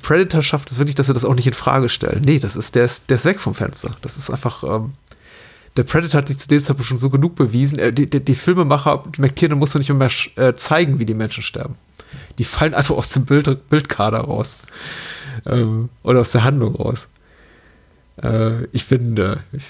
Predator 0.02 0.42
schafft 0.42 0.72
es 0.72 0.78
wirklich, 0.80 0.96
dass 0.96 1.08
sie 1.08 1.14
das 1.14 1.26
auch 1.26 1.36
nicht 1.36 1.48
in 1.48 1.54
Frage 1.54 1.90
stellen. 1.90 2.24
Nee, 2.24 2.40
das 2.40 2.56
ist, 2.56 2.76
der 2.76 2.86
ist, 2.86 3.10
der 3.10 3.16
ist 3.16 3.26
weg 3.26 3.40
vom 3.40 3.56
Fenster. 3.56 3.96
Das 4.02 4.18
ist 4.18 4.30
einfach, 4.30 4.64
ähm, 4.64 4.94
der 5.78 5.84
Predator 5.84 6.20
hat 6.20 6.28
sich 6.28 6.38
zu 6.38 6.48
dem 6.48 6.60
Zeitpunkt 6.60 6.88
schon 6.88 7.00
so 7.00 7.10
genug 7.10 7.36
bewiesen. 7.36 7.80
Äh, 7.80 7.94
die, 7.94 8.08
die, 8.08 8.24
die, 8.24 8.36
Filmemacher, 8.36 9.04
McTiernan 9.18 9.60
musste 9.60 9.78
nicht 9.78 9.94
mehr 9.94 10.10
äh, 10.36 10.54
zeigen, 10.56 11.00
wie 11.00 11.06
die 11.06 11.14
Menschen 11.14 11.44
sterben. 11.44 11.76
Die 12.38 12.44
fallen 12.44 12.74
einfach 12.74 12.96
aus 12.96 13.12
dem 13.12 13.26
Bild, 13.26 13.70
Bildkader 13.70 14.20
raus. 14.20 14.58
Ähm, 15.46 15.90
oder 16.04 16.22
aus 16.22 16.32
der 16.32 16.44
Handlung 16.44 16.76
raus. 16.76 17.08
Äh, 18.22 18.66
ich 18.66 18.84
finde, 18.84 19.42
äh, 19.52 19.58
ich. 19.58 19.64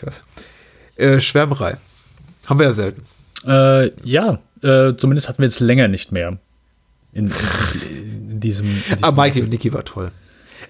Äh, 0.96 1.20
Schwärmerei. 1.22 1.78
Haben 2.46 2.60
wir 2.60 2.68
ja 2.68 2.74
selten. 2.74 3.04
Äh, 3.46 3.92
ja, 4.04 4.40
zumindest 4.62 5.28
hatten 5.28 5.40
wir 5.40 5.48
jetzt 5.48 5.60
länger 5.60 5.90
nicht 5.90 6.14
mehr. 6.14 6.38
In, 7.12 7.34
in, 7.74 8.23
diesem, 8.44 8.66
in 8.68 8.84
diesem. 8.84 9.04
Ah, 9.04 9.12
Mikey 9.12 9.42
und 9.42 9.50
Nicky 9.50 9.74
war 9.74 9.84
toll. 9.84 10.12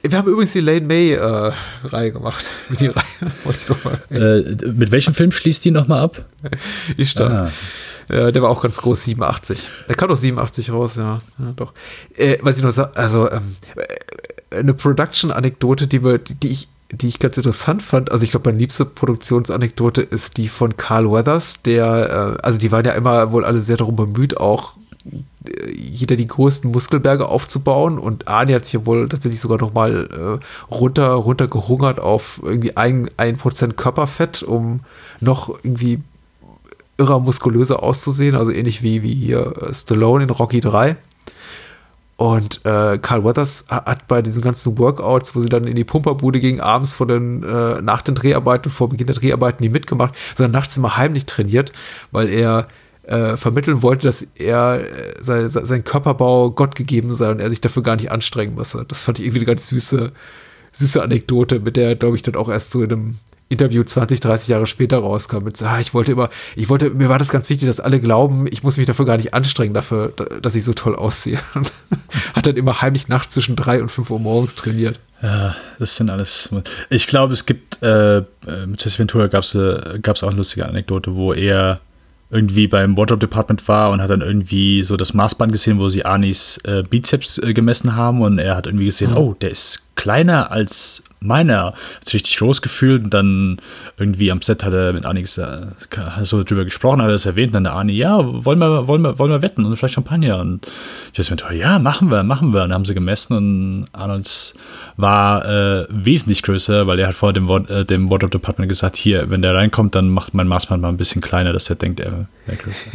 Wir 0.01 0.17
haben 0.17 0.27
übrigens 0.27 0.51
die 0.51 0.59
Lane 0.59 0.81
May-Reihe 0.81 2.07
äh, 2.07 2.11
gemacht. 2.11 2.45
Die 2.79 2.87
Reihe, 2.87 3.03
äh, 4.09 4.55
mit 4.73 4.91
welchem 4.91 5.13
Film 5.13 5.31
schließt 5.31 5.63
die 5.63 5.71
nochmal 5.71 6.01
ab? 6.01 6.25
Ich 6.97 7.17
ah. 7.21 7.49
äh, 8.09 8.31
Der 8.31 8.41
war 8.41 8.49
auch 8.49 8.61
ganz 8.61 8.77
groß, 8.77 9.05
87. 9.05 9.59
Der 9.87 9.95
kam 9.95 10.09
doch 10.09 10.17
87 10.17 10.71
raus, 10.71 10.95
ja. 10.97 11.21
ja 11.39 11.53
doch. 11.55 11.73
Äh, 12.17 12.37
was 12.41 12.57
ich 12.57 12.63
noch 12.63 12.71
sage, 12.71 12.95
also 12.97 13.31
ähm, 13.31 13.55
äh, 14.49 14.57
eine 14.59 14.73
Production-Anekdote, 14.73 15.87
die, 15.87 15.99
die, 15.99 16.49
ich 16.49 16.67
die 16.91 17.07
ich 17.07 17.19
ganz 17.19 17.37
interessant 17.37 17.81
fand, 17.81 18.11
also 18.11 18.23
ich 18.23 18.31
glaube, 18.31 18.49
meine 18.49 18.59
liebste 18.59 18.85
Produktionsanekdote 18.85 20.01
ist 20.01 20.37
die 20.37 20.47
von 20.47 20.77
Carl 20.77 21.09
Weathers, 21.09 21.63
der, 21.63 22.37
äh, 22.39 22.45
also 22.45 22.59
die 22.59 22.71
waren 22.71 22.85
ja 22.85 22.91
immer 22.91 23.31
wohl 23.31 23.45
alle 23.45 23.61
sehr 23.61 23.77
darum 23.77 23.95
bemüht, 23.95 24.37
auch 24.37 24.73
jeder 25.75 26.15
die 26.15 26.27
größten 26.27 26.71
Muskelberge 26.71 27.27
aufzubauen 27.27 27.99
und 27.99 28.27
Arnie 28.27 28.53
hat 28.53 28.65
sich 28.65 28.85
wohl 28.85 29.09
tatsächlich 29.09 29.41
sogar 29.41 29.57
noch 29.59 29.73
mal 29.73 30.39
äh, 30.41 30.73
runter, 30.73 31.11
runter 31.13 31.47
gehungert 31.47 31.99
auf 31.99 32.39
irgendwie 32.43 32.77
ein, 32.77 33.09
ein 33.17 33.37
Prozent 33.37 33.77
Körperfett, 33.77 34.43
um 34.43 34.81
noch 35.19 35.49
irgendwie 35.63 35.99
irrer 36.97 37.19
muskulöser 37.19 37.81
auszusehen, 37.83 38.35
also 38.35 38.51
ähnlich 38.51 38.83
wie, 38.83 39.03
wie 39.03 39.15
hier 39.15 39.53
Stallone 39.71 40.23
in 40.23 40.29
Rocky 40.29 40.61
3. 40.61 40.95
Und 42.15 42.61
äh, 42.63 42.99
Carl 42.99 43.25
Weathers 43.25 43.65
hat 43.69 44.07
bei 44.07 44.21
diesen 44.21 44.43
ganzen 44.43 44.77
Workouts, 44.77 45.35
wo 45.35 45.41
sie 45.41 45.49
dann 45.49 45.65
in 45.65 45.75
die 45.75 45.83
Pumperbude 45.83 46.39
gingen, 46.39 46.61
abends 46.61 46.93
vor 46.93 47.07
den, 47.07 47.43
äh, 47.43 47.81
nach 47.81 48.01
den 48.01 48.15
Dreharbeiten, 48.15 48.71
vor 48.71 48.87
Beginn 48.87 49.07
der 49.07 49.15
Dreharbeiten 49.15 49.63
nie 49.63 49.69
mitgemacht, 49.69 50.13
sondern 50.35 50.51
nachts 50.51 50.77
immer 50.77 50.95
heimlich 50.95 51.25
trainiert, 51.25 51.73
weil 52.11 52.29
er 52.29 52.67
äh, 53.03 53.37
vermitteln 53.37 53.81
wollte, 53.81 54.07
dass 54.07 54.25
er 54.35 54.81
äh, 54.81 55.13
sein, 55.21 55.49
sein 55.49 55.83
Körperbau 55.83 56.51
Gott 56.51 56.75
gegeben 56.75 57.13
sei 57.13 57.31
und 57.31 57.39
er 57.39 57.49
sich 57.49 57.61
dafür 57.61 57.83
gar 57.83 57.95
nicht 57.95 58.11
anstrengen 58.11 58.55
müsse. 58.55 58.85
Das 58.87 59.01
fand 59.01 59.19
ich 59.19 59.25
irgendwie 59.25 59.39
eine 59.39 59.47
ganz 59.47 59.67
süße, 59.67 60.11
süße 60.71 61.03
Anekdote, 61.03 61.59
mit 61.59 61.75
der, 61.75 61.95
glaube 61.95 62.15
ich, 62.15 62.21
dann 62.21 62.35
auch 62.35 62.49
erst 62.49 62.71
so 62.71 62.81
in 62.81 62.91
einem 62.91 63.15
Interview 63.49 63.83
20, 63.83 64.19
30 64.19 64.47
Jahre 64.47 64.65
später 64.65 64.97
rauskam. 64.97 65.43
Mit, 65.43 65.61
ah, 65.61 65.79
ich 65.79 65.93
wollte 65.93 66.13
immer, 66.13 66.29
ich 66.55 66.69
wollte, 66.69 66.89
mir 66.89 67.09
war 67.09 67.19
das 67.19 67.29
ganz 67.29 67.49
wichtig, 67.49 67.67
dass 67.67 67.79
alle 67.79 67.99
glauben, 67.99 68.47
ich 68.49 68.63
muss 68.63 68.77
mich 68.77 68.87
dafür 68.87 69.05
gar 69.05 69.17
nicht 69.17 69.33
anstrengen, 69.33 69.73
dafür, 69.73 70.13
dass 70.41 70.55
ich 70.55 70.63
so 70.63 70.73
toll 70.73 70.95
aussehe. 70.95 71.39
Hat 72.33 72.47
dann 72.47 72.57
immer 72.57 72.81
heimlich 72.81 73.09
nachts 73.09 73.33
zwischen 73.33 73.55
drei 73.55 73.81
und 73.81 73.89
fünf 73.89 74.09
Uhr 74.09 74.19
morgens 74.19 74.55
trainiert. 74.55 74.99
Ja, 75.21 75.55
das 75.79 75.95
sind 75.95 76.09
alles. 76.09 76.49
Ich 76.89 77.07
glaube, 77.07 77.33
es 77.33 77.45
gibt, 77.45 77.81
äh, 77.81 78.17
äh 78.17 78.23
mit 78.65 78.83
Jesse 78.83 78.99
Ventura 78.99 79.27
gab 79.27 79.43
es 79.43 79.55
äh, 79.55 80.01
auch 80.03 80.23
eine 80.23 80.37
lustige 80.37 80.65
Anekdote, 80.65 81.15
wo 81.15 81.33
er 81.33 81.79
irgendwie 82.33 82.67
beim 82.67 82.97
Wardrobe 82.97 83.19
Department 83.19 83.67
war 83.67 83.91
und 83.91 84.01
hat 84.01 84.09
dann 84.09 84.21
irgendwie 84.21 84.83
so 84.83 84.97
das 84.97 85.13
Maßband 85.13 85.51
gesehen, 85.51 85.77
wo 85.77 85.87
sie 85.87 86.03
Anis 86.03 86.59
äh, 86.65 86.83
Bizeps 86.83 87.37
äh, 87.37 87.53
gemessen 87.53 87.95
haben 87.95 88.21
und 88.21 88.39
er 88.39 88.55
hat 88.55 88.65
irgendwie 88.65 88.85
gesehen, 88.85 89.11
mhm. 89.11 89.17
oh, 89.17 89.33
der 89.39 89.51
ist 89.51 89.83
kleiner 89.95 90.51
als 90.51 91.03
meiner. 91.23 91.65
Hat 91.65 92.05
sich 92.05 92.15
richtig 92.15 92.37
groß 92.37 92.61
gefühlt 92.61 93.03
und 93.05 93.13
dann 93.13 93.57
irgendwie 93.97 94.31
am 94.31 94.41
Set 94.41 94.63
hat 94.63 94.73
er 94.73 94.93
mit 94.93 95.05
Ani 95.05 95.21
äh, 95.21 96.23
so 96.23 96.43
drüber 96.43 96.63
gesprochen, 96.65 97.01
hat 97.01 97.09
er 97.09 97.15
es 97.15 97.25
erwähnt 97.25 97.49
und 97.49 97.53
dann 97.53 97.63
der 97.65 97.75
Ani, 97.75 97.93
ja, 97.93 98.19
wollen 98.45 98.59
wir, 98.59 98.87
wollen 98.87 99.01
wir, 99.01 99.19
wollen 99.19 99.31
wir 99.31 99.41
wetten 99.41 99.65
und 99.65 99.75
vielleicht 99.77 99.95
Champagner 99.95 100.39
und 100.39 100.67
Jasmine, 101.13 101.41
ja, 101.55 101.79
machen 101.79 102.09
wir, 102.09 102.23
machen 102.23 102.53
wir. 102.53 102.63
Und 102.63 102.69
dann 102.69 102.73
haben 102.73 102.85
sie 102.85 102.93
gemessen 102.93 103.33
und 103.33 103.85
Arnolds 103.93 104.53
war 104.97 105.45
äh, 105.45 105.87
wesentlich 105.89 106.43
größer, 106.43 106.87
weil 106.87 106.99
er 106.99 107.09
hat 107.09 107.15
vor 107.15 107.33
dem, 107.33 107.49
äh, 107.49 107.85
dem 107.85 108.09
Wardrobe 108.09 108.31
Department 108.31 108.69
gesagt, 108.69 108.95
hier, 108.95 109.29
wenn 109.29 109.41
der 109.41 109.55
reinkommt, 109.55 109.95
dann 109.95 110.09
macht 110.09 110.33
mein 110.33 110.47
Maßband 110.47 110.81
mal 110.81 110.89
ein 110.89 110.97
bisschen 110.97 111.21
kleiner, 111.21 111.53
dass 111.53 111.69
er 111.69 111.75
denkt, 111.75 111.99
er 111.99 112.27
wäre 112.45 112.57
größer. 112.57 112.91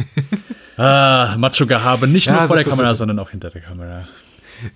ah, 0.77 1.35
Macho-Gehabe, 1.37 2.07
nicht 2.07 2.27
ja, 2.27 2.33
nur 2.33 2.41
vor 2.43 2.55
der 2.55 2.65
Kamera, 2.65 2.93
sondern 2.93 3.19
auch 3.19 3.29
hinter 3.31 3.49
der 3.49 3.61
Kamera. 3.61 4.07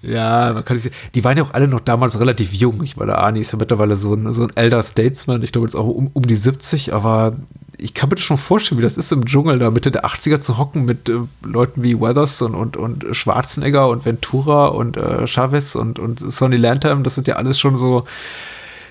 Ja, 0.01 0.53
man 0.53 0.65
kann 0.65 0.77
sich, 0.77 0.91
die 1.13 1.23
waren 1.23 1.37
ja 1.37 1.43
auch 1.43 1.53
alle 1.53 1.67
noch 1.67 1.79
damals 1.79 2.19
relativ 2.19 2.53
jung. 2.53 2.83
Ich 2.83 2.97
meine, 2.97 3.17
Arnie 3.17 3.41
ist 3.41 3.51
ja 3.51 3.57
mittlerweile 3.57 3.95
so 3.95 4.13
ein, 4.13 4.31
so 4.31 4.43
ein 4.43 4.55
Elder 4.55 4.81
Statesman. 4.83 5.43
Ich 5.43 5.51
glaube 5.51 5.67
jetzt 5.67 5.75
auch 5.75 5.87
um, 5.87 6.07
um 6.13 6.25
die 6.25 6.35
70, 6.35 6.93
aber 6.93 7.35
ich 7.77 7.93
kann 7.93 8.09
mir 8.09 8.15
das 8.15 8.23
schon 8.23 8.37
vorstellen, 8.37 8.79
wie 8.79 8.83
das 8.83 8.97
ist 8.97 9.11
im 9.11 9.25
Dschungel 9.25 9.59
da 9.59 9.71
Mitte 9.71 9.91
der 9.91 10.05
80er 10.05 10.39
zu 10.39 10.57
hocken 10.57 10.85
mit 10.85 11.09
äh, 11.09 11.19
Leuten 11.41 11.83
wie 11.83 11.99
Weathers 11.99 12.41
und, 12.41 12.55
und, 12.55 12.77
und 12.77 13.05
Schwarzenegger 13.15 13.89
und 13.89 14.05
Ventura 14.05 14.67
und 14.67 14.97
äh, 14.97 15.27
Chavez 15.27 15.75
und, 15.75 15.99
und 15.99 16.19
Sonny 16.19 16.57
Lantham. 16.57 17.03
Das 17.03 17.15
sind 17.15 17.27
ja 17.27 17.35
alles 17.35 17.59
schon 17.59 17.75
so, 17.75 18.05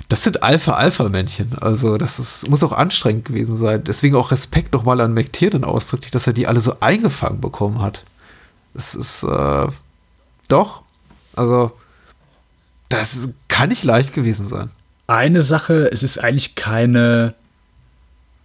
das 0.08 0.24
sind 0.24 0.42
Alpha-Alpha-Männchen. 0.42 1.56
Also, 1.58 1.96
das 1.96 2.18
ist, 2.18 2.50
muss 2.50 2.62
auch 2.62 2.72
anstrengend 2.72 3.24
gewesen 3.24 3.54
sein. 3.54 3.82
Deswegen 3.84 4.16
auch 4.16 4.30
Respekt 4.30 4.74
nochmal 4.74 5.00
an 5.00 5.14
McTiernan 5.14 5.64
ausdrücklich, 5.64 6.10
dass 6.10 6.26
er 6.26 6.34
die 6.34 6.46
alle 6.46 6.60
so 6.60 6.74
eingefangen 6.80 7.40
bekommen 7.40 7.80
hat. 7.80 8.04
Das 8.74 8.94
ist, 8.94 9.22
äh, 9.22 9.68
doch. 10.48 10.81
Also, 11.36 11.72
das 12.88 13.30
kann 13.48 13.70
nicht 13.70 13.84
leicht 13.84 14.12
gewesen 14.12 14.46
sein. 14.46 14.70
Eine 15.06 15.42
Sache, 15.42 15.90
es 15.92 16.02
ist 16.02 16.18
eigentlich 16.18 16.54
keine 16.54 17.34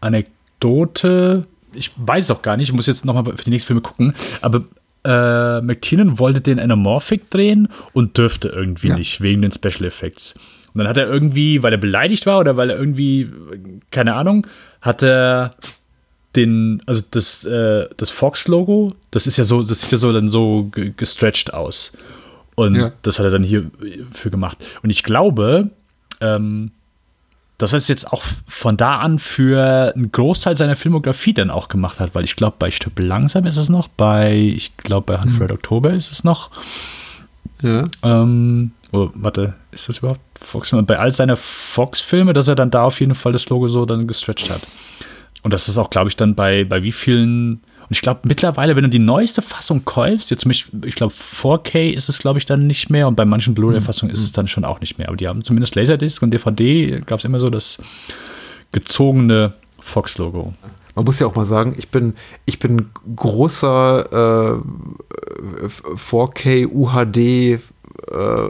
Anekdote. 0.02 1.46
Ich 1.74 1.92
weiß 1.98 2.26
es 2.26 2.32
auch 2.32 2.42
gar 2.42 2.58
nicht. 2.58 2.70
Ich 2.70 2.74
muss 2.74 2.88
jetzt 2.88 3.06
nochmal 3.06 3.26
für 3.26 3.44
die 3.44 3.50
nächsten 3.50 3.68
Filme 3.68 3.82
gucken. 3.82 4.14
Aber 4.42 4.64
äh, 5.04 5.62
McTiernan 5.62 6.20
wollte 6.20 6.42
den 6.42 6.60
Anamorphic 6.60 7.30
drehen 7.30 7.70
und 7.94 8.18
dürfte 8.18 8.50
irgendwie 8.50 8.90
ja. 8.90 8.98
nicht, 8.98 9.22
wegen 9.22 9.42
den 9.42 9.52
Special 9.52 9.86
Effects. 9.86 10.36
Und 10.74 10.80
dann 10.80 10.88
hat 10.88 10.98
er 10.98 11.08
irgendwie, 11.08 11.64
weil 11.64 11.74
er 11.74 11.80
beleidigt 11.80 12.26
war 12.26 12.40
oder 12.40 12.58
weil 12.58 12.70
er 12.70 12.78
irgendwie, 12.78 13.30
keine 13.92 14.16
Ahnung, 14.16 14.46
hat 14.82 15.02
er 15.04 15.56
den, 16.36 16.84
also 16.86 17.02
das, 17.10 17.46
äh, 17.46 17.88
das 17.98 18.12
Fox-Logo, 18.12 18.94
das 19.12 19.28
ist 19.28 19.38
ja 19.38 19.44
so, 19.44 19.64
das 19.64 19.82
sieht 19.82 19.92
ja 19.92 19.98
so 19.98 20.14
dann 20.14 20.30
so 20.30 20.70
gestretched 20.72 21.54
aus. 21.54 21.94
Und 22.58 22.76
ja. 22.76 22.92
das 23.04 23.20
hat 23.20 23.26
er 23.26 23.32
dann 23.32 23.44
hierfür 23.44 24.32
gemacht. 24.32 24.58
Und 24.82 24.90
ich 24.90 25.04
glaube, 25.04 25.70
ähm, 26.22 26.72
dass 27.60 27.72
er 27.74 27.78
es 27.78 27.88
jetzt 27.88 28.12
auch 28.12 28.24
von 28.48 28.78
da 28.78 28.98
an 28.98 29.20
für 29.20 29.94
einen 29.96 30.12
Großteil 30.12 30.58
seiner 30.58 30.76
Filmografie 30.76 31.36
dann 31.36 31.52
auch 31.52 31.70
gemacht 31.70 32.00
hat, 32.00 32.16
weil 32.16 32.24
ich 32.24 32.36
glaube, 32.36 32.56
bei 32.58 32.72
Stück 32.72 32.94
langsam 32.98 33.46
ist 33.46 33.58
es 33.58 33.70
noch, 33.70 33.88
bei, 33.88 34.34
ich 34.34 34.76
glaube, 34.78 35.06
bei 35.06 35.22
Hunt 35.22 35.34
for 35.34 35.52
Oktober 35.52 35.94
ist 35.94 36.12
es 36.12 36.24
noch. 36.24 36.50
Ja. 37.62 37.84
Ähm, 38.02 38.72
oh, 38.92 39.10
warte, 39.14 39.54
ist 39.70 39.88
das 39.88 40.00
überhaupt 40.00 40.22
Fox? 40.34 40.74
Und 40.74 40.88
bei 40.88 40.98
all 40.98 41.12
seiner 41.12 41.36
Fox-Filme, 41.36 42.34
dass 42.34 42.48
er 42.48 42.56
dann 42.56 42.72
da 42.72 42.82
auf 42.82 43.00
jeden 43.00 43.14
Fall 43.14 43.34
das 43.34 43.48
Logo 43.50 43.68
so 43.68 43.86
dann 43.86 44.08
gestretched 44.08 44.50
hat. 44.50 44.62
Und 45.44 45.54
das 45.54 45.70
ist 45.70 45.78
auch, 45.78 45.92
glaube 45.92 46.10
ich, 46.10 46.18
dann 46.18 46.34
bei, 46.34 46.64
bei 46.64 46.82
wie 46.82 46.92
vielen 46.92 47.62
und 47.90 47.96
ich 47.96 48.02
glaube, 48.02 48.22
mittlerweile, 48.24 48.76
wenn 48.76 48.84
du 48.84 48.90
die 48.90 49.00
neueste 49.00 49.42
Fassung 49.42 49.86
kaufst, 49.86 50.30
jetzt 50.30 50.46
mich, 50.46 50.68
ich 50.86 50.96
glaube, 50.96 51.14
4K 51.14 51.92
ist 51.92 52.10
es, 52.10 52.20
glaube 52.20 52.38
ich, 52.38 52.46
dann 52.46 52.68
nicht 52.68 52.90
mehr 52.90 53.08
und 53.08 53.16
bei 53.16 53.24
manchen 53.24 53.56
Blu-ray-Fassungen 53.56 54.14
ist 54.14 54.22
es 54.22 54.34
dann 54.34 54.50
schon 54.50 54.66
auch 54.66 54.82
nicht 54.82 54.98
mehr. 54.98 55.08
Aber 55.08 55.16
die 55.16 55.28
haben 55.28 55.44
zumindest 55.44 55.76
Laserdisc 55.76 56.22
und 56.22 56.32
DVD, 56.32 57.02
gab 57.06 57.20
es 57.20 57.26
immer 57.26 57.40
so 57.40 57.50
das 57.50 57.82
gezogene 58.74 59.54
Fox-Logo. 59.80 60.54
Man 60.96 61.06
muss 61.06 61.20
ja 61.20 61.28
auch 61.28 61.36
mal 61.36 61.46
sagen, 61.46 61.76
ich 61.78 61.88
bin, 61.88 62.16
ich 62.46 62.60
bin 62.60 62.90
großer 63.16 64.58
äh, 64.58 65.68
4K 65.96 66.68
UHD 66.68 67.18
äh, 67.18 67.60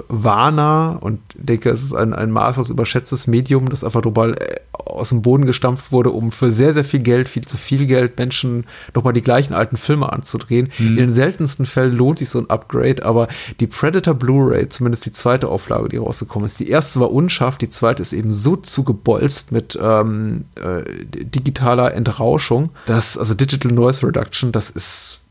Warner 0.07 0.97
und 1.01 1.19
denke, 1.35 1.69
es 1.69 1.83
ist 1.83 1.93
ein, 1.93 2.13
ein 2.13 2.31
maßlos 2.31 2.69
überschätztes 2.69 3.27
Medium, 3.27 3.69
das 3.69 3.83
einfach 3.83 4.01
global 4.01 4.33
äh, 4.33 4.56
aus 4.97 5.09
dem 5.09 5.21
Boden 5.21 5.45
gestampft 5.45 5.91
wurde, 5.91 6.11
um 6.11 6.31
für 6.31 6.51
sehr, 6.51 6.73
sehr 6.73 6.83
viel 6.83 7.01
Geld, 7.01 7.29
viel 7.29 7.45
zu 7.45 7.57
viel 7.57 7.85
Geld, 7.85 8.17
Menschen 8.17 8.65
nochmal 8.93 9.13
die 9.13 9.21
gleichen 9.21 9.53
alten 9.53 9.77
Filme 9.77 10.11
anzudrehen. 10.11 10.69
Mhm. 10.77 10.87
In 10.87 10.95
den 10.95 11.13
seltensten 11.13 11.65
Fällen 11.65 11.95
lohnt 11.95 12.19
sich 12.19 12.29
so 12.29 12.39
ein 12.39 12.49
Upgrade, 12.49 13.05
aber 13.05 13.27
die 13.59 13.67
Predator 13.67 14.13
Blu-ray, 14.13 14.69
zumindest 14.69 15.05
die 15.05 15.11
zweite 15.11 15.47
Auflage, 15.49 15.89
die 15.89 15.97
rausgekommen 15.97 16.45
ist, 16.45 16.59
die 16.59 16.69
erste 16.69 16.99
war 16.99 17.11
unscharf, 17.11 17.57
die 17.57 17.69
zweite 17.69 18.01
ist 18.01 18.13
eben 18.13 18.33
so 18.33 18.55
zugebolzt 18.55 19.51
mit 19.51 19.77
ähm, 19.81 20.45
äh, 20.55 20.83
digitaler 21.05 21.93
Entrauschung, 21.93 22.71
dass, 22.85 23.17
also 23.17 23.33
Digital 23.33 23.71
Noise 23.71 24.05
Reduction, 24.05 24.51
das 24.51 24.69
ist 24.69 25.21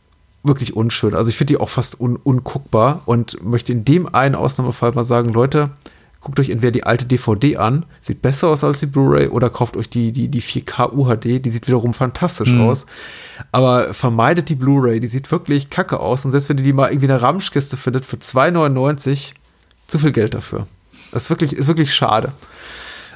wirklich 0.47 0.77
unschön. 0.77 1.15
Also 1.15 1.31
ich 1.31 1.37
finde 1.37 1.55
die 1.55 1.61
auch 1.61 1.69
fast 1.69 2.01
un 2.01 2.17
unguckbar 2.17 3.03
und 3.07 3.43
möchte 3.45 3.73
in 3.73 3.85
dem 3.85 4.15
einen 4.15 4.35
Ausnahmefall 4.35 4.93
mal 4.93 5.05
sagen, 5.05 5.31
Leute, 5.31 5.71
guckt 6.27 6.41
euch 6.41 6.51
entweder 6.51 6.73
die 6.73 6.83
alte 6.83 7.07
DVD 7.07 7.57
an, 7.57 7.87
sieht 8.01 8.21
besser 8.21 8.49
aus 8.49 8.65
als 8.65 8.81
die 8.81 8.87
Blu-ray, 8.87 9.29
oder 9.29 9.49
kauft 9.49 9.77
euch 9.77 9.89
die, 9.89 10.11
die, 10.11 10.27
die 10.27 10.43
4K 10.43 10.93
UHD, 10.93 11.45
die 11.45 11.51
sieht 11.51 11.69
wiederum 11.69 11.95
fantastisch 11.95 12.51
mhm. 12.51 12.63
aus. 12.63 12.85
Aber 13.53 13.95
vermeidet 13.95 14.49
die 14.49 14.57
Blu-ray, 14.57 14.99
die 14.99 15.07
sieht 15.07 15.31
wirklich 15.31 15.71
kacke 15.71 16.01
aus. 16.01 16.25
Und 16.25 16.33
selbst 16.33 16.49
wenn 16.49 16.59
ihr 16.59 16.65
die 16.65 16.73
mal 16.73 16.89
irgendwie 16.89 17.05
in 17.05 17.11
der 17.11 17.23
Ramschkiste 17.23 17.77
findet 17.77 18.05
für 18.05 18.17
2,99, 18.17 19.35
zu 19.87 20.01
viel 20.01 20.11
Geld 20.11 20.35
dafür. 20.35 20.67
Das 21.13 21.23
ist 21.23 21.31
wirklich, 21.31 21.53
ist 21.53 21.69
wirklich 21.69 21.95
schade. 21.95 22.33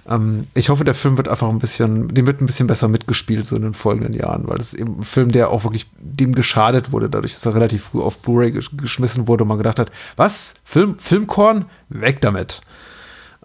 Ähm, 0.08 0.44
ich 0.54 0.68
hoffe, 0.68 0.84
der 0.84 0.94
Film 0.94 1.16
wird 1.16 1.26
einfach 1.26 1.48
ein 1.48 1.58
bisschen, 1.58 2.14
dem 2.14 2.28
wird 2.28 2.40
ein 2.40 2.46
bisschen 2.46 2.68
besser 2.68 2.86
mitgespielt 2.86 3.44
so 3.44 3.56
in 3.56 3.62
den 3.62 3.74
folgenden 3.74 4.12
Jahren, 4.12 4.46
weil 4.46 4.58
das 4.58 4.74
ist 4.74 4.80
eben 4.80 4.98
ein 4.98 5.02
Film, 5.02 5.32
der 5.32 5.48
auch 5.48 5.64
wirklich 5.64 5.90
dem 5.98 6.32
geschadet 6.32 6.92
wurde, 6.92 7.10
dadurch, 7.10 7.32
dass 7.32 7.44
er 7.44 7.56
relativ 7.56 7.86
früh 7.86 8.02
auf 8.02 8.18
Blu-ray 8.18 8.52
geschmissen 8.52 9.26
wurde 9.26 9.42
und 9.42 9.48
man 9.48 9.58
gedacht 9.58 9.80
hat, 9.80 9.90
was? 10.14 10.54
Film, 10.62 10.96
Filmkorn? 11.00 11.64
Weg 11.88 12.20
damit. 12.20 12.60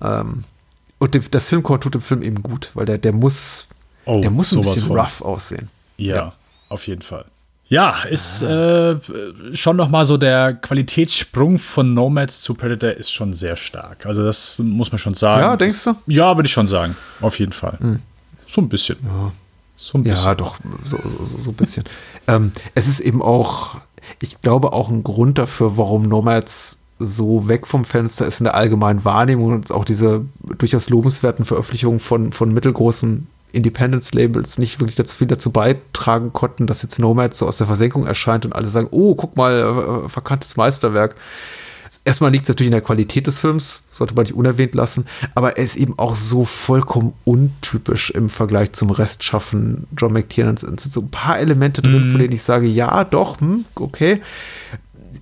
Ähm, 0.02 0.44
und 0.98 1.34
das 1.34 1.50
Filmkorn 1.50 1.82
tut 1.82 1.94
dem 1.94 2.02
Film 2.02 2.22
eben 2.22 2.42
gut, 2.42 2.72
weil 2.74 2.86
der, 2.86 2.98
der 2.98 3.14
muss, 3.14 3.68
oh, 4.06 4.22
der 4.22 4.32
muss 4.32 4.54
ein 4.54 4.62
bisschen 4.62 4.88
von. 4.88 4.98
rough 4.98 5.22
aussehen. 5.22 5.70
Ja, 5.98 6.16
ja, 6.16 6.34
auf 6.70 6.88
jeden 6.88 7.02
Fall. 7.02 7.26
Ja, 7.68 8.04
ist 8.04 8.44
äh, 8.44 8.96
schon 9.54 9.76
noch 9.76 9.90
mal 9.90 10.06
so 10.06 10.18
der 10.18 10.54
Qualitätssprung 10.54 11.58
von 11.58 11.96
Nomads 11.96 12.42
zu 12.42 12.54
Predator 12.54 12.92
ist 12.92 13.12
schon 13.12 13.34
sehr 13.34 13.56
stark. 13.56 14.06
Also 14.06 14.24
das 14.24 14.60
muss 14.60 14.92
man 14.92 15.00
schon 15.00 15.16
sagen. 15.16 15.42
Ja, 15.42 15.58
denkst 15.58 15.84
du? 15.84 15.96
Ja, 16.06 16.36
würde 16.38 16.46
ich 16.46 16.54
schon 16.54 16.68
sagen. 16.68 16.96
Auf 17.22 17.40
jeden 17.40 17.54
Fall. 17.54 17.80
Hm. 17.80 18.02
So 18.48 18.62
ein 18.62 18.70
bisschen. 18.70 18.98
Ja, 19.04 19.32
so 19.76 19.98
ein 19.98 20.04
bisschen. 20.04 20.26
ja 20.26 20.36
doch, 20.36 20.60
so, 20.86 20.98
so, 21.06 21.24
so 21.24 21.50
ein 21.50 21.56
bisschen. 21.56 21.86
ähm, 22.28 22.52
es 22.76 22.88
ist 22.88 23.00
eben 23.00 23.24
auch, 23.24 23.78
ich 24.22 24.42
glaube, 24.42 24.72
auch 24.72 24.90
ein 24.90 25.02
Grund 25.02 25.40
dafür, 25.40 25.76
warum 25.76 26.04
Nomads 26.04 26.85
so 27.00 27.48
weg 27.48 27.68
vom 27.68 27.84
Fenster 27.84 28.26
ist 28.26 28.40
in 28.40 28.46
der 28.46 28.56
allgemeinen 28.56 29.04
Wahrnehmung 29.04 29.52
und 29.52 29.72
auch 29.72 29.86
diese 29.86 30.26
durchaus 30.58 30.90
lobenswerten 30.90 31.44
Veröffentlichungen 31.44 32.00
von, 32.00 32.32
von 32.32 32.54
mittelgroßen 32.54 33.28
Independence-Labels 33.52 34.58
nicht 34.58 34.80
wirklich 34.80 34.96
dazu 34.96 35.16
viel 35.16 35.28
dazu 35.28 35.52
beitragen 35.52 36.34
konnten, 36.34 36.68
dass 36.68 36.82
jetzt 36.82 37.00
Nomad 37.00 37.34
so 37.34 37.48
aus 37.48 37.58
der 37.58 37.68
Versenkung 37.68 38.06
erscheint 38.06 38.46
und 38.46 38.54
alle 38.54 38.70
sagen, 38.70 38.88
oh, 38.92 39.16
guck 39.16 39.36
mal, 39.38 40.04
äh, 40.06 40.10
verkanntes 40.10 40.58
Meisterwerk. 40.58 41.16
Erstmal 42.04 42.32
liegt 42.32 42.44
es 42.44 42.50
natürlich 42.50 42.68
in 42.68 42.74
der 42.74 42.82
Qualität 42.82 43.28
des 43.28 43.40
Films, 43.40 43.84
sollte 43.92 44.16
man 44.16 44.24
nicht 44.24 44.34
unerwähnt 44.34 44.76
lassen, 44.76 45.06
aber 45.34 45.58
er 45.58 45.64
ist 45.64 45.76
eben 45.76 45.98
auch 45.98 46.16
so 46.16 46.44
vollkommen 46.44 47.14
untypisch 47.24 48.10
im 48.10 48.30
Vergleich 48.30 48.74
zum 48.74 48.90
Restschaffen 48.90 49.88
John 49.98 50.12
McTiernans. 50.12 50.64
Es 50.64 50.84
sind 50.84 50.92
so 50.92 51.02
ein 51.02 51.12
paar 51.12 51.40
Elemente 51.40 51.82
drin, 51.82 52.10
mm. 52.10 52.12
von 52.12 52.20
denen 52.20 52.34
ich 52.34 52.44
sage, 52.44 52.68
ja, 52.68 53.04
doch, 53.06 53.40
hm, 53.40 53.66
okay 53.76 54.22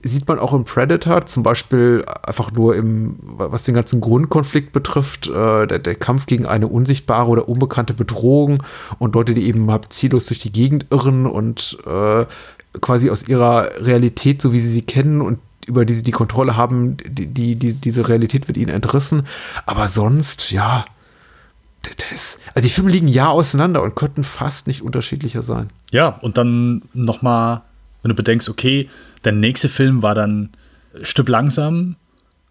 sieht 0.02 0.28
man 0.28 0.40
auch 0.40 0.54
im 0.54 0.64
Predator, 0.64 1.26
zum 1.26 1.44
Beispiel 1.44 2.04
einfach 2.26 2.52
nur 2.52 2.76
im, 2.76 3.18
was 3.22 3.64
den 3.64 3.76
ganzen 3.76 4.02
Grundkonflikt 4.02 4.72
betrifft, 4.72 5.28
äh, 5.28 5.68
der, 5.68 5.80
der, 5.80 5.96
Kampf 5.96 6.26
gegen 6.26 6.46
eine 6.46 6.68
unsichtbare 6.68 7.30
oder 7.30 7.48
unbekannte 7.48 7.94
Bedrohung 7.94 8.64
und 9.00 9.16
Leute, 9.16 9.34
die 9.34 9.46
eben 9.48 9.70
halt 9.70 9.94
ziellos 9.94 10.28
durch 10.28 10.40
die 10.40 10.52
Gegend 10.52 10.88
irren 10.90 11.26
und 11.26 11.78
äh, 11.86 12.26
quasi 12.82 13.10
aus 13.10 13.28
ihrer 13.28 13.70
Realität, 13.80 14.42
so 14.42 14.54
wie 14.54 14.60
sie 14.60 14.70
sie 14.70 14.82
kennen 14.82 15.22
und 15.22 15.40
über 15.66 15.86
die 15.86 15.94
sie 15.94 16.04
die 16.04 16.12
Kontrolle 16.12 16.58
haben, 16.58 16.98
die, 16.98 17.28
die, 17.28 17.56
die, 17.56 17.74
diese 17.76 18.08
Realität 18.10 18.48
wird 18.48 18.58
ihnen 18.58 18.70
entrissen. 18.70 19.26
Aber 19.66 19.88
sonst, 19.88 20.52
ja, 20.52 20.86
das, 22.12 22.40
also 22.54 22.68
die 22.68 22.74
Filme 22.74 22.92
liegen 22.92 23.08
ja 23.08 23.28
auseinander 23.28 23.84
und 23.84 23.96
könnten 23.96 24.24
fast 24.24 24.68
nicht 24.68 24.82
unterschiedlicher 24.82 25.42
sein. 25.42 25.70
Ja, 25.92 26.08
und 26.22 26.38
dann 26.38 26.84
nochmal, 26.94 27.62
wenn 28.04 28.10
du 28.10 28.16
bedenkst, 28.16 28.50
okay, 28.50 28.90
der 29.26 29.32
nächste 29.32 29.70
Film 29.70 30.04
war 30.04 30.14
dann 30.14 30.50
Stück 31.02 31.28
langsam, 31.28 31.96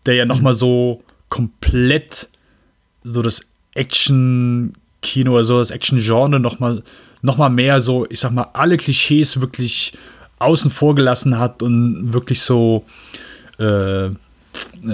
der 0.07 0.15
ja 0.15 0.25
nochmal 0.25 0.55
so 0.55 1.05
komplett 1.29 2.29
so 3.05 3.23
das 3.23 3.43
Action-Kino 3.75 5.33
oder 5.33 5.45
so 5.45 5.59
das 5.59 5.71
Action-Genre 5.71 6.41
nochmal 6.41 6.83
noch 7.23 7.39
mal 7.39 7.49
mehr 7.49 7.81
so, 7.81 8.05
ich 8.11 8.19
sag 8.21 8.33
mal, 8.33 8.49
alle 8.53 8.77
Klischees 8.77 9.41
wirklich 9.41 9.95
außen 10.41 10.71
vor 10.73 10.97
gelassen 10.97 11.39
hat 11.39 11.63
und 11.63 12.13
wirklich 12.13 12.43
so, 12.43 12.85
äh, 13.59 14.11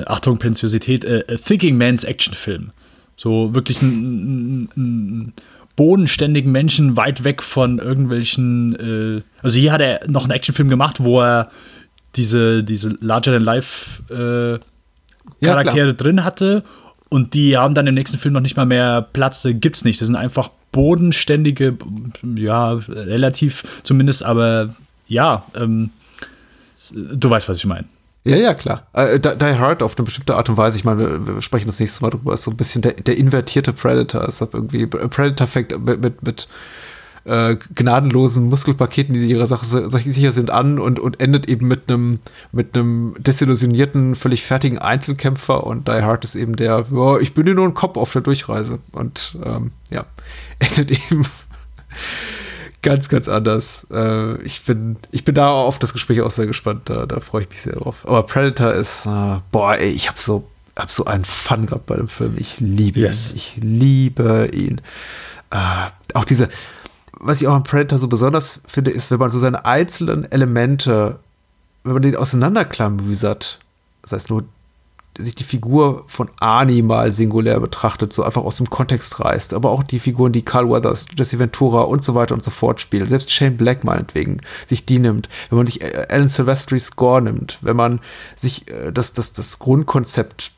Achtung, 0.05 0.39
Präziosität, 0.39 1.05
äh, 1.07 1.39
Thinking 1.39 1.79
Man's 1.79 2.05
Action-Film. 2.05 2.71
So 3.17 3.55
wirklich 3.55 3.81
ein, 3.83 4.65
ein, 4.65 4.69
ein 4.77 5.33
bodenständigen 5.79 6.51
Menschen 6.51 6.97
weit 6.97 7.23
weg 7.23 7.41
von 7.41 7.79
irgendwelchen. 7.79 9.21
Äh, 9.21 9.23
also 9.45 9.57
hier 9.57 9.71
hat 9.71 9.81
er 9.81 10.01
noch 10.09 10.25
einen 10.25 10.33
Actionfilm 10.33 10.69
gemacht, 10.69 10.97
wo 10.99 11.23
er 11.23 11.53
diese, 12.17 12.65
diese 12.65 12.99
Larger-than-Life 13.01 14.03
äh, 15.41 15.45
Charaktere 15.45 15.87
ja, 15.87 15.93
drin 15.93 16.25
hatte. 16.25 16.65
Und 17.11 17.33
die 17.33 17.57
haben 17.57 17.75
dann 17.75 17.87
im 17.87 17.95
nächsten 17.95 18.19
Film 18.19 18.35
noch 18.35 18.41
nicht 18.41 18.57
mal 18.57 18.67
mehr 18.67 19.03
Platz, 19.03 19.47
gibt's 19.49 19.85
nicht. 19.85 20.01
Das 20.01 20.09
sind 20.09 20.17
einfach 20.17 20.51
bodenständige, 20.73 21.79
ja, 22.35 22.73
relativ 22.73 23.65
zumindest, 23.85 24.25
aber 24.25 24.75
ja, 25.07 25.45
ähm, 25.55 25.91
du 26.93 27.31
weißt, 27.31 27.49
was 27.49 27.59
ich 27.59 27.67
meine. 27.67 27.87
Ja, 28.25 28.37
ja, 28.37 28.55
klar. 28.55 28.89
Äh, 28.93 29.19
Die 29.19 29.59
Hard 29.59 29.83
auf 29.83 29.97
eine 29.97 30.05
bestimmte 30.05 30.37
Art 30.37 30.49
und 30.49 30.57
Weise, 30.57 30.77
ich 30.77 30.85
meine, 30.85 31.27
wir, 31.27 31.35
wir 31.35 31.43
sprechen 31.43 31.67
das 31.67 31.81
nächste 31.81 32.03
Mal 32.03 32.11
drüber, 32.11 32.35
ist 32.35 32.45
so 32.45 32.51
ein 32.51 32.57
bisschen 32.57 32.83
der, 32.83 32.93
der 32.93 33.17
invertierte 33.17 33.73
Predator. 33.73 34.25
Es 34.25 34.41
hat 34.41 34.55
irgendwie 34.55 34.87
Predator 34.87 35.47
fängt 35.47 35.79
mit, 35.85 36.01
mit, 36.01 36.23
mit 36.23 36.49
äh, 37.25 37.57
gnadenlosen 37.75 38.49
Muskelpaketen, 38.49 39.15
die 39.15 39.25
ihrer 39.27 39.47
Sache 39.47 39.65
sicher 39.91 40.33
sind, 40.33 40.51
an 40.51 40.79
und, 40.79 40.99
und 40.99 41.21
endet 41.21 41.49
eben 41.49 41.69
mit 41.69 41.89
einem 41.89 42.21
mit 42.53 42.75
desillusionierten, 42.75 44.15
völlig 44.17 44.43
fertigen 44.43 44.79
Einzelkämpfer 44.79 45.65
und 45.65 45.89
Die 45.89 46.03
Hard 46.03 46.25
ist 46.25 46.35
eben 46.35 46.57
der, 46.57 46.87
ja, 46.91 47.19
ich 47.19 47.35
bin 47.35 47.45
hier 47.45 47.55
nur 47.55 47.67
ein 47.67 47.75
Kopf 47.75 47.97
auf 47.97 48.13
der 48.13 48.23
Durchreise 48.23 48.79
und 48.93 49.37
ähm, 49.45 49.73
ja, 49.91 50.07
endet 50.59 50.91
eben 50.91 51.27
ganz, 52.83 53.09
ganz 53.09 53.29
anders. 53.29 53.87
Äh, 53.93 54.41
ich, 54.43 54.65
bin, 54.65 54.97
ich 55.11 55.25
bin 55.25 55.35
da 55.35 55.51
auf 55.51 55.79
das 55.79 55.93
Gespräch 55.93 56.21
auch 56.21 56.31
sehr 56.31 56.47
gespannt. 56.47 56.83
Da, 56.87 57.07
da 57.07 57.21
freue 57.21 57.43
ich 57.43 57.51
mich 57.51 57.63
sehr 57.63 57.75
drauf. 57.75 58.07
Aber 58.07 58.23
Predator 58.25 58.73
ist, 58.73 59.07
äh, 59.07 59.39
boah, 59.51 59.77
ey, 59.77 59.91
ich 59.91 60.09
habe 60.09 60.21
so, 60.21 60.49
hab 60.77 60.91
so 60.91 61.05
einen 61.05 61.25
Fun 61.25 61.67
gehabt 61.67 61.87
bei 61.87 61.97
dem 61.97 62.09
Film. 62.09 62.35
Ich 62.39 62.61
liebe 62.61 63.01
yes. 63.01 63.31
ihn. 63.31 63.37
Ich 63.37 63.57
liebe 63.61 64.51
ihn. 64.53 64.81
Äh, 65.51 65.91
auch 66.15 66.25
diese, 66.25 66.49
was 67.13 67.41
ich 67.41 67.49
auch 67.49 67.55
am 67.55 67.65
Predator 67.65 67.99
so 67.99 68.09
besonders 68.09 68.61
finde, 68.67 68.91
ist, 68.91 69.11
wenn 69.11 69.19
man 69.19 69.31
so 69.31 69.39
seine 69.39 69.65
einzelnen 69.65 70.31
Elemente, 70.31 71.19
wenn 71.85 71.95
man 71.95 72.03
den 72.03 72.17
auseinanderklamüsert, 72.17 73.59
das 74.03 74.13
heißt 74.13 74.31
nur 74.31 74.45
sich 75.19 75.35
die 75.35 75.45
Figur 75.45 76.05
von 76.07 76.31
Arnie 76.41 76.83
mal 76.83 77.13
singulär 77.13 77.61
betrachtet, 77.61 78.13
so 78.13 78.23
einfach 78.23 78.43
aus 78.45 78.57
dem 78.57 78.71
Kontext 78.71 79.21
reißt, 79.21 79.53
aber 79.53 79.71
auch 79.71 79.83
die 79.83 79.99
Figuren, 79.99 80.33
die 80.33 80.45
Carl 80.45 80.71
Weathers, 80.71 81.07
Jesse 81.17 81.39
Ventura 81.39 81.83
und 81.83 82.05
so 82.05 82.15
weiter 82.15 82.35
und 82.35 82.45
so 82.45 82.51
fort 82.51 82.81
spielen, 82.81 83.09
selbst 83.09 83.33
Shane 83.33 83.57
Black 83.57 83.85
meinetwegen, 83.85 84.41
sich 84.67 84.87
die 84.87 84.99
nimmt, 84.99 85.29
wenn 85.51 85.59
man 85.59 85.67
sich 85.67 85.83
äh, 85.83 86.07
Alan 86.09 86.29
Silvestris 86.29 86.87
Score 86.87 87.21
nimmt, 87.21 87.59
wenn 87.61 87.77
man 87.77 88.01
sich 88.37 88.71
äh, 88.71 88.93
das, 88.93 89.13
das, 89.13 89.33
das 89.33 89.59
Grundkonzept 89.59 90.53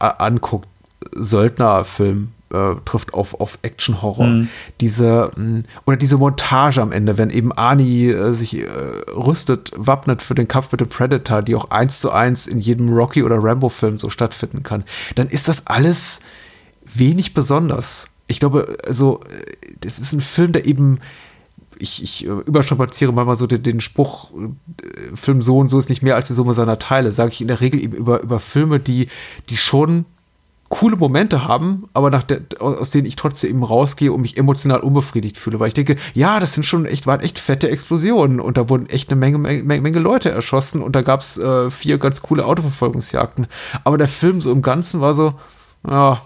äh, 0.00 0.10
anguckt, 0.18 0.68
Söldnerfilm, 1.12 2.32
äh, 2.52 2.74
trifft 2.84 3.14
auf, 3.14 3.40
auf 3.40 3.58
Action-Horror. 3.62 4.26
Mhm. 4.26 4.48
Diese, 4.80 5.30
mh, 5.36 5.62
oder 5.86 5.96
diese 5.96 6.18
Montage 6.18 6.80
am 6.80 6.92
Ende, 6.92 7.18
wenn 7.18 7.30
eben 7.30 7.52
Arnie 7.52 8.08
äh, 8.08 8.32
sich 8.32 8.58
äh, 8.58 8.66
rüstet, 9.14 9.72
wappnet 9.76 10.22
für 10.22 10.34
den 10.34 10.48
Kampf 10.48 10.70
mit 10.72 10.80
dem 10.80 10.88
Predator, 10.88 11.42
die 11.42 11.54
auch 11.54 11.70
eins 11.70 12.00
zu 12.00 12.10
eins 12.10 12.46
in 12.46 12.58
jedem 12.58 12.92
Rocky- 12.92 13.22
oder 13.22 13.42
Rambo-Film 13.42 13.98
so 13.98 14.10
stattfinden 14.10 14.62
kann, 14.62 14.84
dann 15.14 15.28
ist 15.28 15.48
das 15.48 15.66
alles 15.66 16.20
wenig 16.84 17.34
besonders. 17.34 18.08
Ich 18.26 18.40
glaube, 18.40 18.76
also, 18.86 19.20
das 19.80 19.98
ist 19.98 20.12
ein 20.12 20.20
Film, 20.20 20.52
der 20.52 20.66
eben 20.66 21.00
ich, 21.78 22.02
ich 22.02 22.24
überstrapaziere 22.24 23.12
manchmal 23.12 23.36
so 23.36 23.46
den, 23.46 23.62
den 23.62 23.80
Spruch, 23.80 24.30
äh, 24.32 25.16
Film 25.16 25.42
so 25.42 25.58
und 25.58 25.68
so 25.68 25.78
ist 25.78 25.88
nicht 25.88 26.02
mehr 26.02 26.14
als 26.14 26.28
die 26.28 26.34
Summe 26.34 26.54
seiner 26.54 26.78
Teile, 26.78 27.12
sage 27.12 27.32
ich 27.32 27.40
in 27.40 27.48
der 27.48 27.60
Regel 27.60 27.82
eben 27.82 27.96
über, 27.96 28.20
über 28.20 28.40
Filme, 28.40 28.80
die, 28.80 29.08
die 29.50 29.56
schon 29.56 30.06
coole 30.74 30.96
Momente 30.96 31.46
haben, 31.46 31.88
aber 31.94 32.10
nach 32.10 32.24
der, 32.24 32.40
aus 32.58 32.90
denen 32.90 33.06
ich 33.06 33.14
trotzdem 33.14 33.50
eben 33.50 33.62
rausgehe 33.62 34.12
und 34.12 34.22
mich 34.22 34.36
emotional 34.36 34.80
unbefriedigt 34.80 35.38
fühle, 35.38 35.60
weil 35.60 35.68
ich 35.68 35.74
denke, 35.74 35.94
ja, 36.14 36.40
das 36.40 36.54
sind 36.54 36.66
schon 36.66 36.84
echt, 36.84 37.06
waren 37.06 37.20
echt 37.20 37.38
fette 37.38 37.70
Explosionen 37.70 38.40
und 38.40 38.56
da 38.56 38.68
wurden 38.68 38.88
echt 38.88 39.08
eine 39.08 39.20
Menge, 39.20 39.38
Menge, 39.38 39.62
Menge 39.62 39.98
Leute 40.00 40.32
erschossen 40.32 40.82
und 40.82 40.96
da 40.96 41.02
gab 41.02 41.20
es 41.20 41.38
äh, 41.38 41.70
vier 41.70 41.98
ganz 41.98 42.22
coole 42.22 42.44
Autoverfolgungsjagden. 42.44 43.46
Aber 43.84 43.98
der 43.98 44.08
Film 44.08 44.42
so 44.42 44.50
im 44.50 44.62
Ganzen 44.62 45.00
war 45.00 45.14
so, 45.14 45.34
ja, 45.88 46.20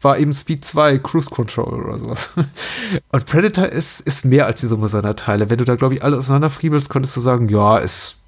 war 0.00 0.18
eben 0.18 0.32
Speed 0.32 0.64
2, 0.64 0.98
Cruise 0.98 1.30
Control 1.30 1.82
oder 1.84 1.98
sowas. 1.98 2.30
Und 3.10 3.26
Predator 3.26 3.66
ist, 3.66 4.02
ist 4.02 4.24
mehr 4.24 4.46
als 4.46 4.60
die 4.60 4.68
Summe 4.68 4.86
seiner 4.86 5.16
Teile. 5.16 5.50
Wenn 5.50 5.58
du 5.58 5.64
da, 5.64 5.74
glaube 5.74 5.94
ich, 5.94 6.04
alle 6.04 6.16
auseinanderfriebelst, 6.16 6.90
könntest 6.90 7.16
du 7.16 7.20
sagen, 7.20 7.48
ja, 7.48 7.78
es 7.80 8.18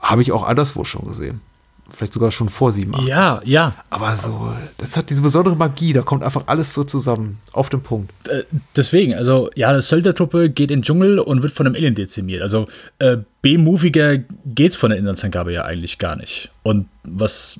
habe 0.00 0.22
ich 0.22 0.30
auch 0.30 0.44
anderswo 0.44 0.84
schon 0.84 1.08
gesehen. 1.08 1.40
Vielleicht 1.88 2.12
sogar 2.12 2.32
schon 2.32 2.48
vor 2.48 2.72
87. 2.72 3.08
Ja, 3.08 3.40
ja. 3.44 3.76
Aber 3.90 4.16
so, 4.16 4.52
das 4.78 4.96
hat 4.96 5.08
diese 5.08 5.22
besondere 5.22 5.54
Magie, 5.54 5.92
da 5.92 6.02
kommt 6.02 6.24
einfach 6.24 6.42
alles 6.46 6.74
so 6.74 6.82
zusammen, 6.82 7.38
auf 7.52 7.68
den 7.68 7.80
Punkt. 7.80 8.10
Äh, 8.28 8.42
deswegen, 8.74 9.14
also, 9.14 9.50
ja, 9.54 9.68
eine 9.68 9.82
Söldnertruppe 9.82 10.50
geht 10.50 10.70
in 10.70 10.80
den 10.80 10.82
Dschungel 10.82 11.20
und 11.20 11.42
wird 11.42 11.52
von 11.52 11.66
einem 11.66 11.76
Alien 11.76 11.94
dezimiert. 11.94 12.42
Also, 12.42 12.66
äh, 12.98 13.18
B-moviger 13.40 14.18
geht's 14.46 14.74
von 14.74 14.90
der 14.90 14.98
Inlandsangabe 14.98 15.52
ja 15.52 15.64
eigentlich 15.64 15.98
gar 15.98 16.16
nicht. 16.16 16.50
Und 16.64 16.88
was 17.04 17.58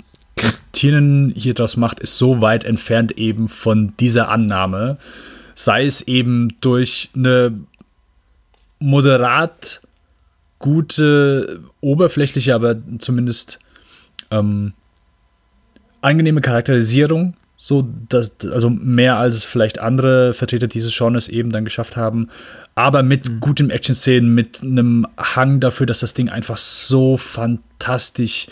Tiernen 0.73 1.33
hier 1.37 1.55
draus 1.55 1.77
macht, 1.77 2.01
ist 2.01 2.19
so 2.19 2.43
weit 2.43 2.65
entfernt 2.65 3.13
eben 3.13 3.49
von 3.49 3.95
dieser 4.01 4.29
Annahme. 4.29 4.99
Sei 5.55 5.85
es 5.85 6.03
eben 6.03 6.57
durch 6.61 7.11
eine 7.15 7.61
moderat 8.79 9.81
gute, 10.59 11.61
oberflächliche, 11.81 12.55
aber 12.55 12.77
zumindest 12.99 13.59
ähm, 14.31 14.73
angenehme 16.01 16.41
Charakterisierung, 16.41 17.35
so 17.57 17.89
dass, 18.09 18.33
also 18.53 18.71
mehr 18.71 19.17
als 19.17 19.45
vielleicht 19.45 19.79
andere 19.79 20.35
Vertreter 20.35 20.67
dieses 20.67 20.97
Genres 20.97 21.29
eben 21.29 21.51
dann 21.51 21.65
geschafft 21.65 21.97
haben, 21.97 22.29
aber 22.75 23.03
mit 23.03 23.29
mhm. 23.29 23.41
guten 23.41 23.71
Action-Szenen, 23.71 24.35
mit 24.35 24.63
einem 24.63 25.07
Hang 25.19 25.61
dafür, 25.61 25.87
dass 25.87 26.01
das 26.01 26.15
Ding 26.15 26.29
einfach 26.29 26.59
so 26.59 27.17
fantastisch 27.17 28.49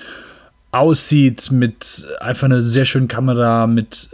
aussieht, 0.72 1.50
mit 1.52 2.06
einfach 2.20 2.46
einer 2.46 2.62
sehr 2.62 2.84
schönen 2.84 3.08
Kamera, 3.08 3.66
mit 3.66 4.08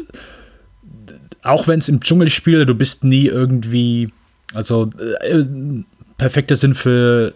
auch 1.42 1.68
wenn 1.68 1.78
es 1.78 1.88
im 1.88 2.00
Dschungel 2.00 2.28
spielt, 2.28 2.68
du 2.68 2.74
bist 2.74 3.04
nie 3.04 3.26
irgendwie, 3.26 4.12
also 4.52 4.90
äh, 5.20 5.44
perfekter 6.18 6.56
Sinn 6.56 6.74
für 6.74 7.32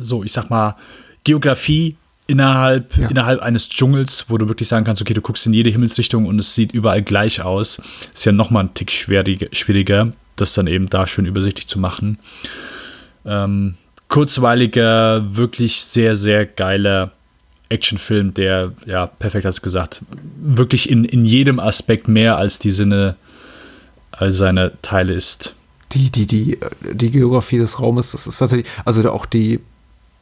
so, 0.00 0.22
ich 0.22 0.32
sag 0.32 0.48
mal, 0.50 0.76
Geografie 1.24 1.96
innerhalb, 2.28 2.96
ja. 2.96 3.08
innerhalb 3.08 3.40
eines 3.40 3.68
Dschungels, 3.68 4.26
wo 4.28 4.38
du 4.38 4.46
wirklich 4.46 4.68
sagen 4.68 4.84
kannst, 4.84 5.02
okay, 5.02 5.14
du 5.14 5.20
guckst 5.20 5.46
in 5.46 5.54
jede 5.54 5.70
Himmelsrichtung 5.70 6.26
und 6.26 6.38
es 6.38 6.54
sieht 6.54 6.70
überall 6.70 7.02
gleich 7.02 7.42
aus. 7.42 7.80
Ist 8.14 8.26
ja 8.26 8.32
nochmal 8.32 8.64
ein 8.64 8.74
Tick 8.74 8.92
schwieriger, 8.92 10.12
das 10.36 10.54
dann 10.54 10.68
eben 10.68 10.88
da 10.88 11.06
schön 11.06 11.26
übersichtlich 11.26 11.66
zu 11.66 11.80
machen. 11.80 12.18
Ähm, 13.24 13.74
kurzweiliger, 14.08 15.34
wirklich 15.34 15.80
sehr, 15.80 16.14
sehr 16.14 16.46
geiler 16.46 17.12
Actionfilm, 17.70 18.34
der, 18.34 18.72
ja, 18.86 19.06
perfekt 19.06 19.46
als 19.46 19.62
gesagt, 19.62 20.02
wirklich 20.38 20.90
in, 20.90 21.04
in 21.04 21.24
jedem 21.24 21.58
Aspekt 21.58 22.08
mehr 22.08 22.36
als 22.36 22.58
die 22.58 22.70
Sinne 22.70 23.16
all 24.10 24.32
seine 24.32 24.72
Teile 24.82 25.14
ist. 25.14 25.54
Die, 25.92 26.10
die, 26.10 26.26
die, 26.26 26.58
die 26.92 27.10
Geografie 27.10 27.58
des 27.58 27.80
Raumes, 27.80 28.12
das 28.12 28.26
ist 28.26 28.38
tatsächlich, 28.38 28.70
also 28.84 29.10
auch 29.10 29.24
die, 29.24 29.60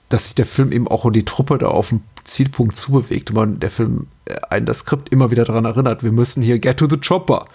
dass 0.08 0.26
sich 0.26 0.34
der 0.34 0.46
Film 0.46 0.72
eben 0.72 0.88
auch 0.88 1.04
und 1.04 1.14
die 1.14 1.24
Truppe 1.24 1.58
da 1.58 1.68
auf 1.68 1.88
dem 1.88 2.02
Zielpunkt 2.24 2.76
zubewegt 2.76 3.32
man 3.32 3.60
der 3.60 3.70
Film 3.70 4.06
äh, 4.26 4.34
einen 4.50 4.66
das 4.66 4.80
Skript 4.80 5.08
immer 5.10 5.30
wieder 5.30 5.44
daran 5.44 5.64
erinnert, 5.64 6.02
wir 6.02 6.12
müssen 6.12 6.42
hier 6.42 6.58
get 6.58 6.78
to 6.78 6.88
the 6.88 6.98
chopper. 6.98 7.46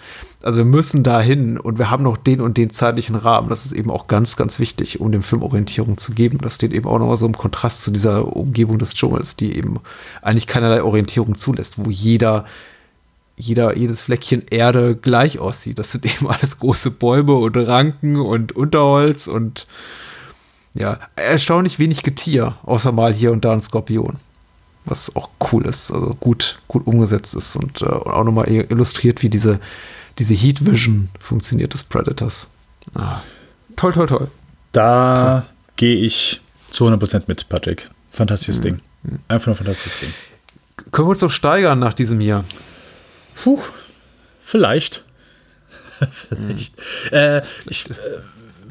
Also 0.42 0.58
wir 0.58 0.64
müssen 0.64 1.04
dahin 1.04 1.58
und 1.58 1.78
wir 1.78 1.90
haben 1.90 2.02
noch 2.02 2.16
den 2.16 2.40
und 2.40 2.56
den 2.56 2.70
zeitlichen 2.70 3.14
Rahmen. 3.14 3.48
Das 3.48 3.64
ist 3.64 3.72
eben 3.72 3.90
auch 3.90 4.06
ganz, 4.08 4.36
ganz 4.36 4.58
wichtig, 4.58 5.00
um 5.00 5.12
dem 5.12 5.22
Film 5.22 5.42
Orientierung 5.42 5.98
zu 5.98 6.12
geben. 6.12 6.38
Das 6.38 6.56
steht 6.56 6.72
eben 6.72 6.88
auch 6.88 6.98
noch 6.98 7.14
so 7.16 7.26
im 7.26 7.38
Kontrast 7.38 7.84
zu 7.84 7.92
dieser 7.92 8.34
Umgebung 8.36 8.78
des 8.78 8.94
Dschungels, 8.94 9.36
die 9.36 9.56
eben 9.56 9.78
eigentlich 10.20 10.46
keinerlei 10.46 10.82
Orientierung 10.82 11.36
zulässt, 11.36 11.74
wo 11.76 11.90
jeder 11.90 12.44
jeder, 13.34 13.76
jedes 13.76 14.02
Fleckchen 14.02 14.42
Erde 14.50 14.94
gleich 14.94 15.38
aussieht. 15.38 15.78
Das 15.78 15.92
sind 15.92 16.04
eben 16.04 16.26
alles 16.28 16.58
große 16.58 16.90
Bäume 16.90 17.34
und 17.34 17.56
Ranken 17.56 18.16
und 18.16 18.52
Unterholz 18.52 19.26
und 19.26 19.66
ja, 20.74 20.98
erstaunlich 21.16 21.78
wenig 21.78 22.02
Getier, 22.02 22.56
außer 22.62 22.92
mal 22.92 23.12
hier 23.12 23.32
und 23.32 23.44
da 23.44 23.52
ein 23.52 23.60
Skorpion. 23.60 24.16
Was 24.84 25.14
auch 25.14 25.28
cool 25.52 25.66
ist, 25.66 25.92
also 25.92 26.16
gut, 26.18 26.58
gut 26.66 26.86
umgesetzt 26.86 27.36
ist 27.36 27.56
und 27.56 27.82
äh, 27.82 27.86
auch 27.86 28.24
nochmal 28.24 28.48
illustriert, 28.48 29.22
wie 29.22 29.28
diese, 29.28 29.60
diese 30.18 30.34
Heat 30.34 30.66
Vision 30.66 31.08
funktioniert 31.20 31.72
des 31.72 31.84
Predators. 31.84 32.48
Ah, 32.94 33.20
toll, 33.76 33.92
toll, 33.92 34.06
toll. 34.08 34.28
Da 34.72 35.46
gehe 35.76 35.96
ich 35.96 36.40
zu 36.70 36.86
100% 36.86 37.24
mit, 37.26 37.48
Patrick. 37.48 37.90
Fantastisches 38.10 38.58
mhm. 38.58 38.62
Ding. 38.62 38.80
Einfach 39.28 39.48
nur 39.48 39.54
ein 39.54 39.58
fantastisches 39.58 40.00
Ding. 40.00 40.12
Können 40.90 41.06
wir 41.06 41.10
uns 41.10 41.20
noch 41.20 41.30
steigern 41.30 41.78
nach 41.78 41.94
diesem 41.94 42.20
Jahr? 42.20 42.44
Puh, 43.42 43.60
vielleicht. 44.42 45.04
vielleicht. 46.10 46.76
Mhm. 46.78 47.16
Äh, 47.16 47.42
ich 47.66 47.88
äh, 47.88 47.94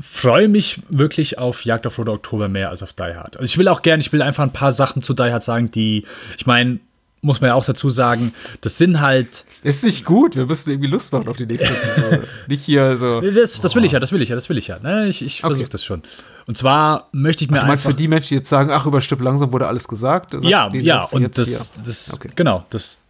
freue 0.02 0.48
mich 0.48 0.80
wirklich 0.90 1.38
auf 1.38 1.66
Jagd 1.66 1.86
auf 1.88 1.98
Rote 1.98 2.12
Oktober 2.12 2.48
mehr 2.48 2.70
als 2.70 2.84
auf 2.84 2.94
Die 2.94 3.04
Hard. 3.04 3.38
Also 3.38 3.46
ich 3.46 3.58
will 3.58 3.68
auch 3.68 3.82
gerne, 3.82 4.02
ich 4.02 4.12
will 4.12 4.22
einfach 4.22 4.44
ein 4.44 4.54
paar 4.54 4.72
Sachen 4.72 5.02
zu 5.02 5.14
Die 5.14 5.32
Hard 5.32 5.44
sagen, 5.44 5.72
die, 5.72 6.06
ich 6.38 6.46
meine, 6.46 6.80
muss 7.22 7.40
man 7.40 7.50
ja 7.50 7.54
auch 7.54 7.66
dazu 7.66 7.90
sagen, 7.90 8.34
das 8.62 8.78
sind 8.78 9.00
halt. 9.00 9.46
Ist 9.64 9.84
nicht 9.84 10.06
gut, 10.06 10.36
wir 10.36 10.48
müssen 10.48 10.72
irgendwie 10.72 10.90
Lust 10.90 11.14
machen 11.14 11.28
auf 11.28 11.38
die 11.38 11.46
nächste 11.46 11.72
Episode. 11.72 12.28
nicht 12.48 12.64
hier 12.64 12.98
so. 12.98 13.22
Das, 13.22 13.62
das, 13.62 13.76
will 13.76 13.86
ich 13.86 13.92
ja, 13.92 14.00
das 14.00 14.12
will 14.12 14.22
ich 14.22 14.30
ja, 14.30 14.36
das 14.36 14.50
will 14.50 14.58
ich 14.58 14.68
ja. 14.68 14.80
Ne? 14.80 15.08
Ich, 15.08 15.24
ich 15.24 15.42
versuche 15.42 15.62
okay. 15.62 15.72
das 15.72 15.86
schon. 15.86 16.02
Und 16.48 16.58
zwar 16.58 17.10
möchte 17.12 17.44
ich 17.44 17.52
mir 17.52 17.58
ach, 17.58 17.62
du 17.62 17.68
meinst 17.68 17.86
für 17.86 17.94
die 17.94 18.08
Menschen, 18.08 18.30
die 18.30 18.36
jetzt 18.36 18.50
sagen, 18.50 18.72
ach, 18.72 18.88
über 18.88 19.02
Stück 19.02 19.20
langsam 19.22 19.52
wurde 19.52 19.68
alles 19.68 19.88
gesagt? 19.88 20.34
ja, 20.42 20.68
ja, 20.74 21.06
und 21.12 21.38
das, 21.38 21.74
das 21.86 22.14
okay. 22.16 22.30
genau, 22.36 22.66
das 22.72 23.02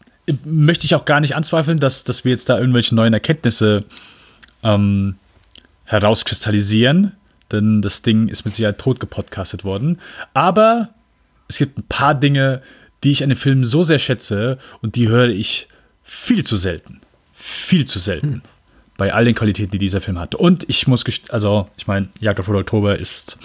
möchte 0.43 0.85
ich 0.85 0.93
auch 0.95 1.05
gar 1.05 1.22
nicht 1.22 1.35
anzweifeln, 1.35 1.80
dass, 1.80 2.03
dass 2.03 2.26
wir 2.26 2.31
jetzt 2.31 2.49
da 2.49 2.59
irgendwelche 2.59 2.93
neuen 2.95 3.13
Erkenntnisse 3.13 3.85
ähm, 4.63 5.15
herauskristallisieren, 5.91 7.13
denn 7.51 7.81
das 7.81 8.01
Ding 8.01 8.27
ist 8.27 8.45
mit 8.45 8.53
Sicherheit 8.53 8.80
tot 8.80 8.99
gepodcastet 8.99 9.63
worden. 9.63 9.99
Aber 10.34 10.89
es 11.47 11.57
gibt 11.57 11.77
ein 11.77 11.84
paar 11.84 12.15
Dinge, 12.15 12.61
die 13.03 13.11
ich 13.11 13.23
an 13.23 13.30
dem 13.30 13.38
Film 13.38 13.63
so 13.63 13.84
sehr 13.84 13.99
schätze 13.99 14.57
und 14.81 14.95
die 14.95 15.09
höre 15.09 15.30
ich 15.30 15.68
viel 16.03 16.45
zu 16.45 16.55
selten. 16.55 17.01
Viel 17.34 17.85
zu 17.85 17.99
selten. 17.99 18.34
Hm. 18.34 18.41
Bei 18.97 19.13
all 19.13 19.26
den 19.26 19.35
Qualitäten, 19.35 19.72
die 19.72 19.80
dieser 19.80 19.99
Film 19.99 20.19
hat. 20.19 20.35
Und 20.35 20.69
ich 20.69 20.85
muss, 20.85 21.03
also, 21.30 21.68
ich 21.77 21.88
meine, 21.88 22.09
Jagd 22.19 22.39
auf 22.39 22.47
Oktober 22.47 22.99
ist, 22.99 23.38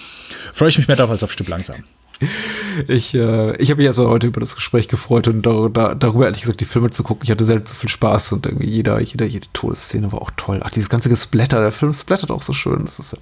freue 0.52 0.68
ich 0.68 0.76
mich 0.76 0.86
mehr 0.86 0.96
darauf 0.96 1.10
als 1.10 1.22
auf 1.22 1.32
Stück 1.32 1.48
langsam. 1.48 1.84
Ich, 2.88 3.14
äh, 3.14 3.56
ich 3.56 3.70
habe 3.70 3.78
mich 3.78 3.86
erstmal 3.86 4.08
heute 4.08 4.26
über 4.26 4.40
das 4.40 4.54
Gespräch 4.54 4.88
gefreut 4.88 5.28
und 5.28 5.42
da, 5.44 5.68
da, 5.68 5.94
darüber 5.94 6.26
ehrlich 6.26 6.42
gesagt 6.42 6.60
die 6.60 6.66
Filme 6.66 6.90
zu 6.90 7.02
gucken. 7.02 7.24
Ich 7.24 7.30
hatte 7.30 7.44
selten 7.44 7.66
so 7.66 7.74
viel 7.74 7.88
Spaß 7.88 8.32
und 8.32 8.46
irgendwie 8.46 8.68
jeder, 8.68 9.00
jeder, 9.00 9.26
jede 9.26 9.46
Todesszene 9.52 10.12
war 10.12 10.22
auch 10.22 10.30
toll. 10.36 10.60
Ach, 10.62 10.70
dieses 10.70 10.88
ganze 10.88 11.08
Gesplatter, 11.08 11.60
der 11.60 11.72
Film 11.72 11.92
splattert 11.92 12.30
auch 12.30 12.42
so 12.42 12.52
schön. 12.52 12.80
Das 12.82 12.98
ist, 12.98 13.16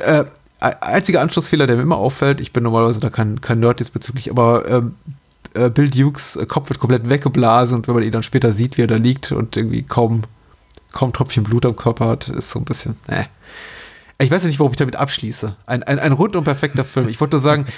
äh, 0.00 0.24
einziger 0.60 1.20
Anschlussfehler, 1.20 1.66
der 1.66 1.76
mir 1.76 1.82
immer 1.82 1.96
auffällt, 1.96 2.40
ich 2.40 2.52
bin 2.52 2.62
normalerweise 2.64 3.00
da 3.00 3.10
kein, 3.10 3.40
kein 3.40 3.60
Nerd 3.60 3.80
diesbezüglich, 3.80 4.30
aber 4.30 4.68
ähm, 4.68 4.94
äh, 5.54 5.70
Bill 5.70 5.88
Dukes 5.88 6.38
Kopf 6.48 6.68
wird 6.68 6.80
komplett 6.80 7.08
weggeblasen 7.08 7.78
und 7.78 7.88
wenn 7.88 7.94
man 7.94 8.04
ihn 8.04 8.12
dann 8.12 8.22
später 8.22 8.52
sieht, 8.52 8.76
wie 8.76 8.82
er 8.82 8.86
da 8.86 8.96
liegt 8.96 9.32
und 9.32 9.56
irgendwie 9.56 9.82
kaum, 9.82 10.24
kaum 10.92 11.12
Tröpfchen 11.12 11.44
Blut 11.44 11.64
am 11.64 11.76
Körper 11.76 12.08
hat, 12.08 12.28
ist 12.28 12.50
so 12.50 12.58
ein 12.58 12.64
bisschen, 12.64 12.96
äh. 13.06 13.24
Ich 14.22 14.30
weiß 14.30 14.42
ja 14.42 14.48
nicht, 14.48 14.58
warum 14.58 14.72
ich 14.72 14.76
damit 14.76 14.96
abschließe. 14.96 15.56
Ein, 15.64 15.82
ein, 15.82 15.98
ein 15.98 16.12
rundum 16.12 16.44
perfekter 16.44 16.84
Film. 16.84 17.08
Ich 17.08 17.22
wollte 17.22 17.36
nur 17.36 17.40
sagen, 17.40 17.64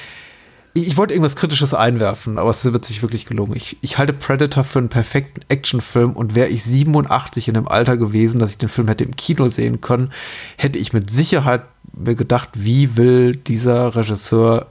ich 0.75 0.97
wollte 0.97 1.13
irgendwas 1.13 1.37
Kritisches 1.37 1.75
einwerfen, 1.75 2.39
aber 2.39 2.51
es 2.51 2.65
wird 2.65 2.85
sich 2.85 3.03
wirklich 3.03 3.27
gelungen. 3.27 3.55
Ich, 3.57 3.77
ich 3.83 3.99
halte 3.99 4.15
Predator 4.15 4.65
für 4.65 4.79
einen 4.79 4.89
perfekten 4.89 5.43
Actionfilm 5.49 6.13
und 6.13 6.35
wäre 6.35 6.49
ich 6.49 6.65
87 6.65 7.49
in 7.49 7.55
dem 7.55 7.69
Alter 7.69 7.97
gewesen, 7.97 8.39
dass 8.39 8.53
ich 8.53 8.59
den 8.59 8.71
Film 8.71 8.89
hätte 8.89 9.05
im 9.05 9.17
Kino 9.17 9.49
sehen 9.49 9.81
können, 9.81 10.11
hätte 10.57 10.79
ich 10.79 10.93
mit 10.93 11.11
Sicherheit 11.11 11.63
mir 11.93 12.15
gedacht, 12.15 12.49
wie 12.55 12.97
will 12.97 13.37
dieser 13.37 13.95
Regisseur 13.95 14.67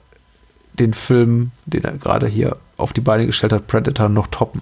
den 0.74 0.94
Film, 0.94 1.52
den 1.66 1.84
er 1.84 1.98
gerade 1.98 2.28
hier 2.28 2.58
auf 2.78 2.94
die 2.94 3.02
Beine 3.02 3.28
gestellt 3.28 3.54
hat, 3.54 3.68
Predator, 3.68 4.10
noch 4.10 4.28
toppen. 4.28 4.62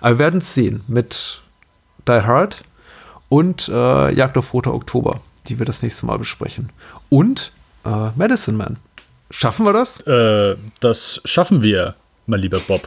Aber 0.00 0.10
wir 0.10 0.18
werden 0.18 0.38
es 0.38 0.52
sehen 0.54 0.84
mit 0.86 1.40
Die 2.06 2.12
Hard 2.12 2.62
und 3.30 3.68
äh, 3.68 4.14
Jagd 4.14 4.36
auf 4.36 4.52
Roter 4.52 4.74
Oktober, 4.74 5.20
die 5.46 5.58
wir 5.58 5.64
das 5.64 5.82
nächste 5.82 6.04
Mal 6.04 6.18
besprechen. 6.18 6.70
Und 7.08 7.52
äh, 7.86 8.10
Medicine 8.16 8.58
Man. 8.58 8.76
Schaffen 9.36 9.66
wir 9.66 9.72
das? 9.72 9.98
Äh, 10.06 10.56
das 10.80 11.20
schaffen 11.24 11.60
wir, 11.62 11.96
mein 12.26 12.38
lieber 12.40 12.60
Bob. 12.60 12.86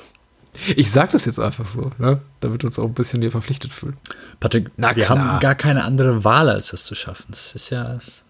Ich 0.78 0.90
sag 0.90 1.12
das 1.12 1.26
jetzt 1.26 1.40
einfach 1.40 1.68
so, 1.68 1.92
ne? 1.98 2.22
damit 2.40 2.64
wir 2.64 2.68
uns 2.68 2.80
auch 2.80 2.86
ein 2.86 2.94
bisschen 2.94 3.22
hier 3.22 3.32
verpflichtet 3.32 3.74
fühlen. 3.74 3.98
Patrick, 4.40 4.72
Na 4.78 4.96
wir 4.96 5.06
klar. 5.06 5.20
haben 5.20 5.40
gar 5.42 5.56
keine 5.56 5.84
andere 5.84 6.24
Wahl, 6.24 6.50
als 6.50 6.70
das 6.72 6.86
zu 6.86 6.96
schaffen. 6.96 7.26
Das 7.32 7.54
ist 7.54 7.70
ja. 7.70 7.84
das- 7.96 8.24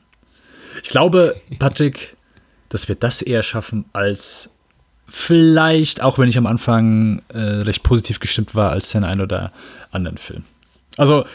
Ich 0.82 0.90
glaube, 0.90 1.40
Patrick, 1.60 2.18
dass 2.70 2.88
wir 2.88 2.96
das 2.96 3.22
eher 3.22 3.44
schaffen, 3.44 3.86
als 3.94 4.50
vielleicht, 5.08 6.02
auch 6.02 6.18
wenn 6.18 6.28
ich 6.28 6.38
am 6.40 6.48
Anfang 6.48 7.22
äh, 7.30 7.38
recht 7.40 7.84
positiv 7.84 8.20
gestimmt 8.20 8.56
war, 8.56 8.72
als 8.72 8.90
den 8.90 9.04
ein 9.04 9.22
oder 9.22 9.54
anderen 9.92 10.18
Film. 10.18 10.44
Also, 10.98 11.26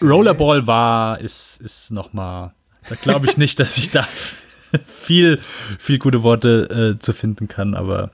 Rollerball 0.00 0.66
war, 0.68 1.20
ist, 1.20 1.60
ist 1.60 1.90
noch 1.90 2.12
mal, 2.12 2.54
da 2.88 2.94
glaube 2.94 3.26
ich 3.26 3.36
nicht, 3.36 3.58
dass 3.60 3.76
ich 3.76 3.90
da 3.90 4.06
viel, 4.86 5.38
viel 5.78 5.98
gute 5.98 6.22
Worte 6.22 6.94
äh, 6.96 6.98
zu 6.98 7.12
finden 7.12 7.48
kann, 7.48 7.74
aber 7.74 8.10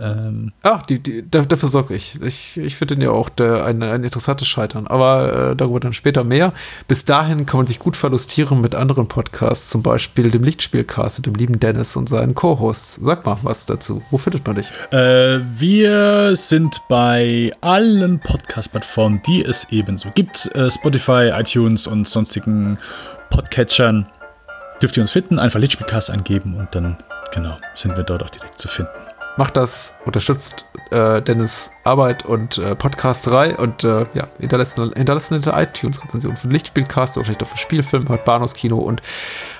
ähm, 0.00 0.52
Ah, 0.62 0.82
die, 0.88 1.00
die, 1.02 1.28
da- 1.28 1.42
dafür 1.44 1.68
sorge 1.68 1.92
ich. 1.96 2.20
Ich, 2.22 2.56
ich 2.56 2.76
finde 2.76 2.94
den 2.94 3.02
ja 3.02 3.10
auch 3.10 3.28
der, 3.28 3.64
ein, 3.64 3.82
ein 3.82 4.04
interessantes 4.04 4.46
Scheitern. 4.46 4.86
Aber 4.86 5.50
äh, 5.50 5.56
darüber 5.56 5.80
dann 5.80 5.92
später 5.92 6.22
mehr. 6.22 6.52
Bis 6.86 7.04
dahin 7.04 7.46
kann 7.46 7.58
man 7.58 7.66
sich 7.66 7.80
gut 7.80 7.96
verlustieren 7.96 8.60
mit 8.60 8.76
anderen 8.76 9.08
Podcasts, 9.08 9.70
zum 9.70 9.82
Beispiel 9.82 10.30
dem 10.30 10.44
Lichtspielcast 10.44 11.18
und 11.18 11.26
dem 11.26 11.34
lieben 11.34 11.58
Dennis 11.58 11.96
und 11.96 12.08
seinen 12.08 12.36
Co-Hosts. 12.36 13.00
Sag 13.02 13.26
mal 13.26 13.38
was 13.42 13.66
dazu. 13.66 14.00
Wo 14.12 14.18
findet 14.18 14.46
man 14.46 14.54
dich? 14.54 14.68
Äh, 14.92 15.40
wir 15.56 16.36
sind 16.36 16.80
bei 16.88 17.52
allen 17.60 18.20
Podcast-Plattformen, 18.20 19.20
die 19.26 19.44
es 19.44 19.66
ebenso 19.72 20.10
gibt. 20.14 20.46
Äh, 20.54 20.70
Spotify, 20.70 21.32
iTunes 21.34 21.88
und 21.88 22.06
sonstigen 22.06 22.78
Podcatchern. 23.30 24.06
Dürft 24.80 24.96
ihr 24.96 25.02
uns 25.02 25.10
finden, 25.10 25.38
einfach 25.38 25.58
Lichtspielcast 25.58 26.10
eingeben 26.10 26.56
und 26.56 26.74
dann, 26.74 26.96
genau, 27.32 27.58
sind 27.74 27.96
wir 27.96 28.04
dort 28.04 28.22
auch 28.22 28.30
direkt 28.30 28.54
zu 28.54 28.68
finden. 28.68 28.92
Macht 29.36 29.56
das, 29.56 29.94
unterstützt 30.04 30.66
äh, 30.90 31.22
Dennis 31.22 31.70
Arbeit 31.84 32.24
und 32.24 32.58
äh, 32.58 32.74
Podcasterei 32.74 33.56
und 33.56 33.84
äh, 33.84 34.04
ja, 34.14 34.26
hinterlasst 34.40 34.76
hinterlasst 34.76 35.32
eine 35.32 35.62
iTunes-Rezension 35.62 36.36
für 36.36 36.48
Lichtspielcast 36.48 37.16
oder 37.16 37.24
vielleicht 37.24 37.42
auch 37.44 37.48
für 37.48 37.56
Spielfilm, 37.56 38.08
hört 38.08 38.24
Bahnhofskino 38.24 38.76
und 38.76 39.00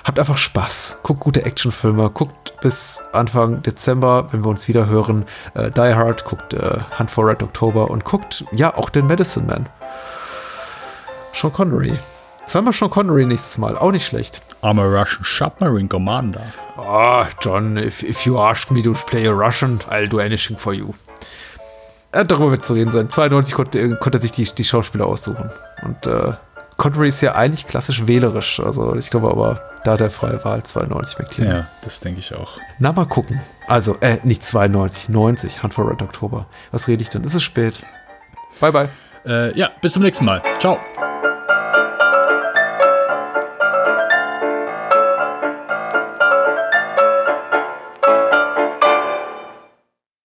habt 0.03 0.19
einfach 0.19 0.37
Spaß. 0.37 0.97
Guckt 1.03 1.21
gute 1.21 1.45
Actionfilme, 1.45 2.09
guckt 2.09 2.53
bis 2.61 3.01
Anfang 3.13 3.61
Dezember, 3.61 4.27
wenn 4.31 4.43
wir 4.43 4.49
uns 4.49 4.67
wieder 4.67 4.87
hören, 4.87 5.25
äh, 5.53 5.71
Die 5.71 5.95
Hard, 5.95 6.25
guckt 6.25 6.53
äh, 6.53 6.79
Hunt 6.97 7.09
for 7.09 7.25
Red 7.25 7.41
October 7.41 7.89
und 7.89 8.03
guckt 8.03 8.43
ja 8.51 8.75
auch 8.75 8.89
den 8.89 9.07
Medicine 9.07 9.45
Man. 9.45 9.69
Sean 11.33 11.53
Connery. 11.53 11.97
Zweimal 12.49 12.73
Sean 12.73 12.89
Connery 12.89 13.27
nächstes 13.27 13.59
Mal, 13.59 13.77
auch 13.77 13.91
nicht 13.91 14.07
schlecht. 14.07 14.41
I'm 14.63 14.81
a 14.81 14.83
Russian 14.83 15.23
Submarine 15.23 15.87
Commander. 15.87 16.41
Ah, 16.77 17.27
John, 17.41 17.77
if, 17.77 18.01
if 18.01 18.25
you 18.25 18.39
ask 18.39 18.71
me 18.71 18.81
to 18.81 18.93
play 19.05 19.27
a 19.27 19.31
Russian, 19.31 19.79
I'll 19.87 20.09
do 20.09 20.17
anything 20.17 20.57
for 20.57 20.73
you. 20.73 20.87
Äh, 22.11 22.25
darüber 22.25 22.49
wird 22.49 22.65
zu 22.65 22.73
reden 22.73 22.91
sein. 22.91 23.07
92 23.07 23.53
konnte, 23.53 23.95
konnte 23.97 24.17
er 24.17 24.21
sich 24.21 24.31
die, 24.31 24.45
die 24.45 24.63
Schauspieler 24.63 25.05
aussuchen. 25.05 25.51
Und 25.83 26.07
äh, 26.07 26.33
Connery 26.77 27.09
ist 27.09 27.21
ja 27.21 27.35
eigentlich 27.35 27.67
klassisch 27.67 28.07
wählerisch. 28.07 28.59
Also 28.59 28.95
ich 28.95 29.11
glaube 29.11 29.29
aber, 29.29 29.61
da 29.83 29.91
hat 29.91 30.01
er 30.01 30.09
freie 30.09 30.43
Wahl, 30.43 30.63
92 30.63 31.19
McLean. 31.19 31.55
Ja, 31.55 31.67
das 31.83 31.99
denke 31.99 32.17
ich 32.17 32.33
auch. 32.33 32.57
Na, 32.79 32.91
mal 32.91 33.05
gucken. 33.05 33.39
Also, 33.67 33.95
äh, 33.99 34.17
nicht 34.23 34.41
92, 34.41 35.07
90, 35.09 35.61
Hunt 35.61 35.75
for 35.75 35.87
Red 35.87 36.01
Oktober. 36.01 36.47
Was 36.71 36.87
rede 36.87 37.03
ich 37.03 37.09
denn? 37.09 37.21
Es 37.23 37.35
ist 37.35 37.43
spät. 37.43 37.79
Bye, 38.59 38.71
bye. 38.71 38.89
Äh, 39.23 39.55
ja, 39.55 39.69
bis 39.83 39.93
zum 39.93 40.01
nächsten 40.01 40.25
Mal. 40.25 40.41
Ciao. 40.57 40.79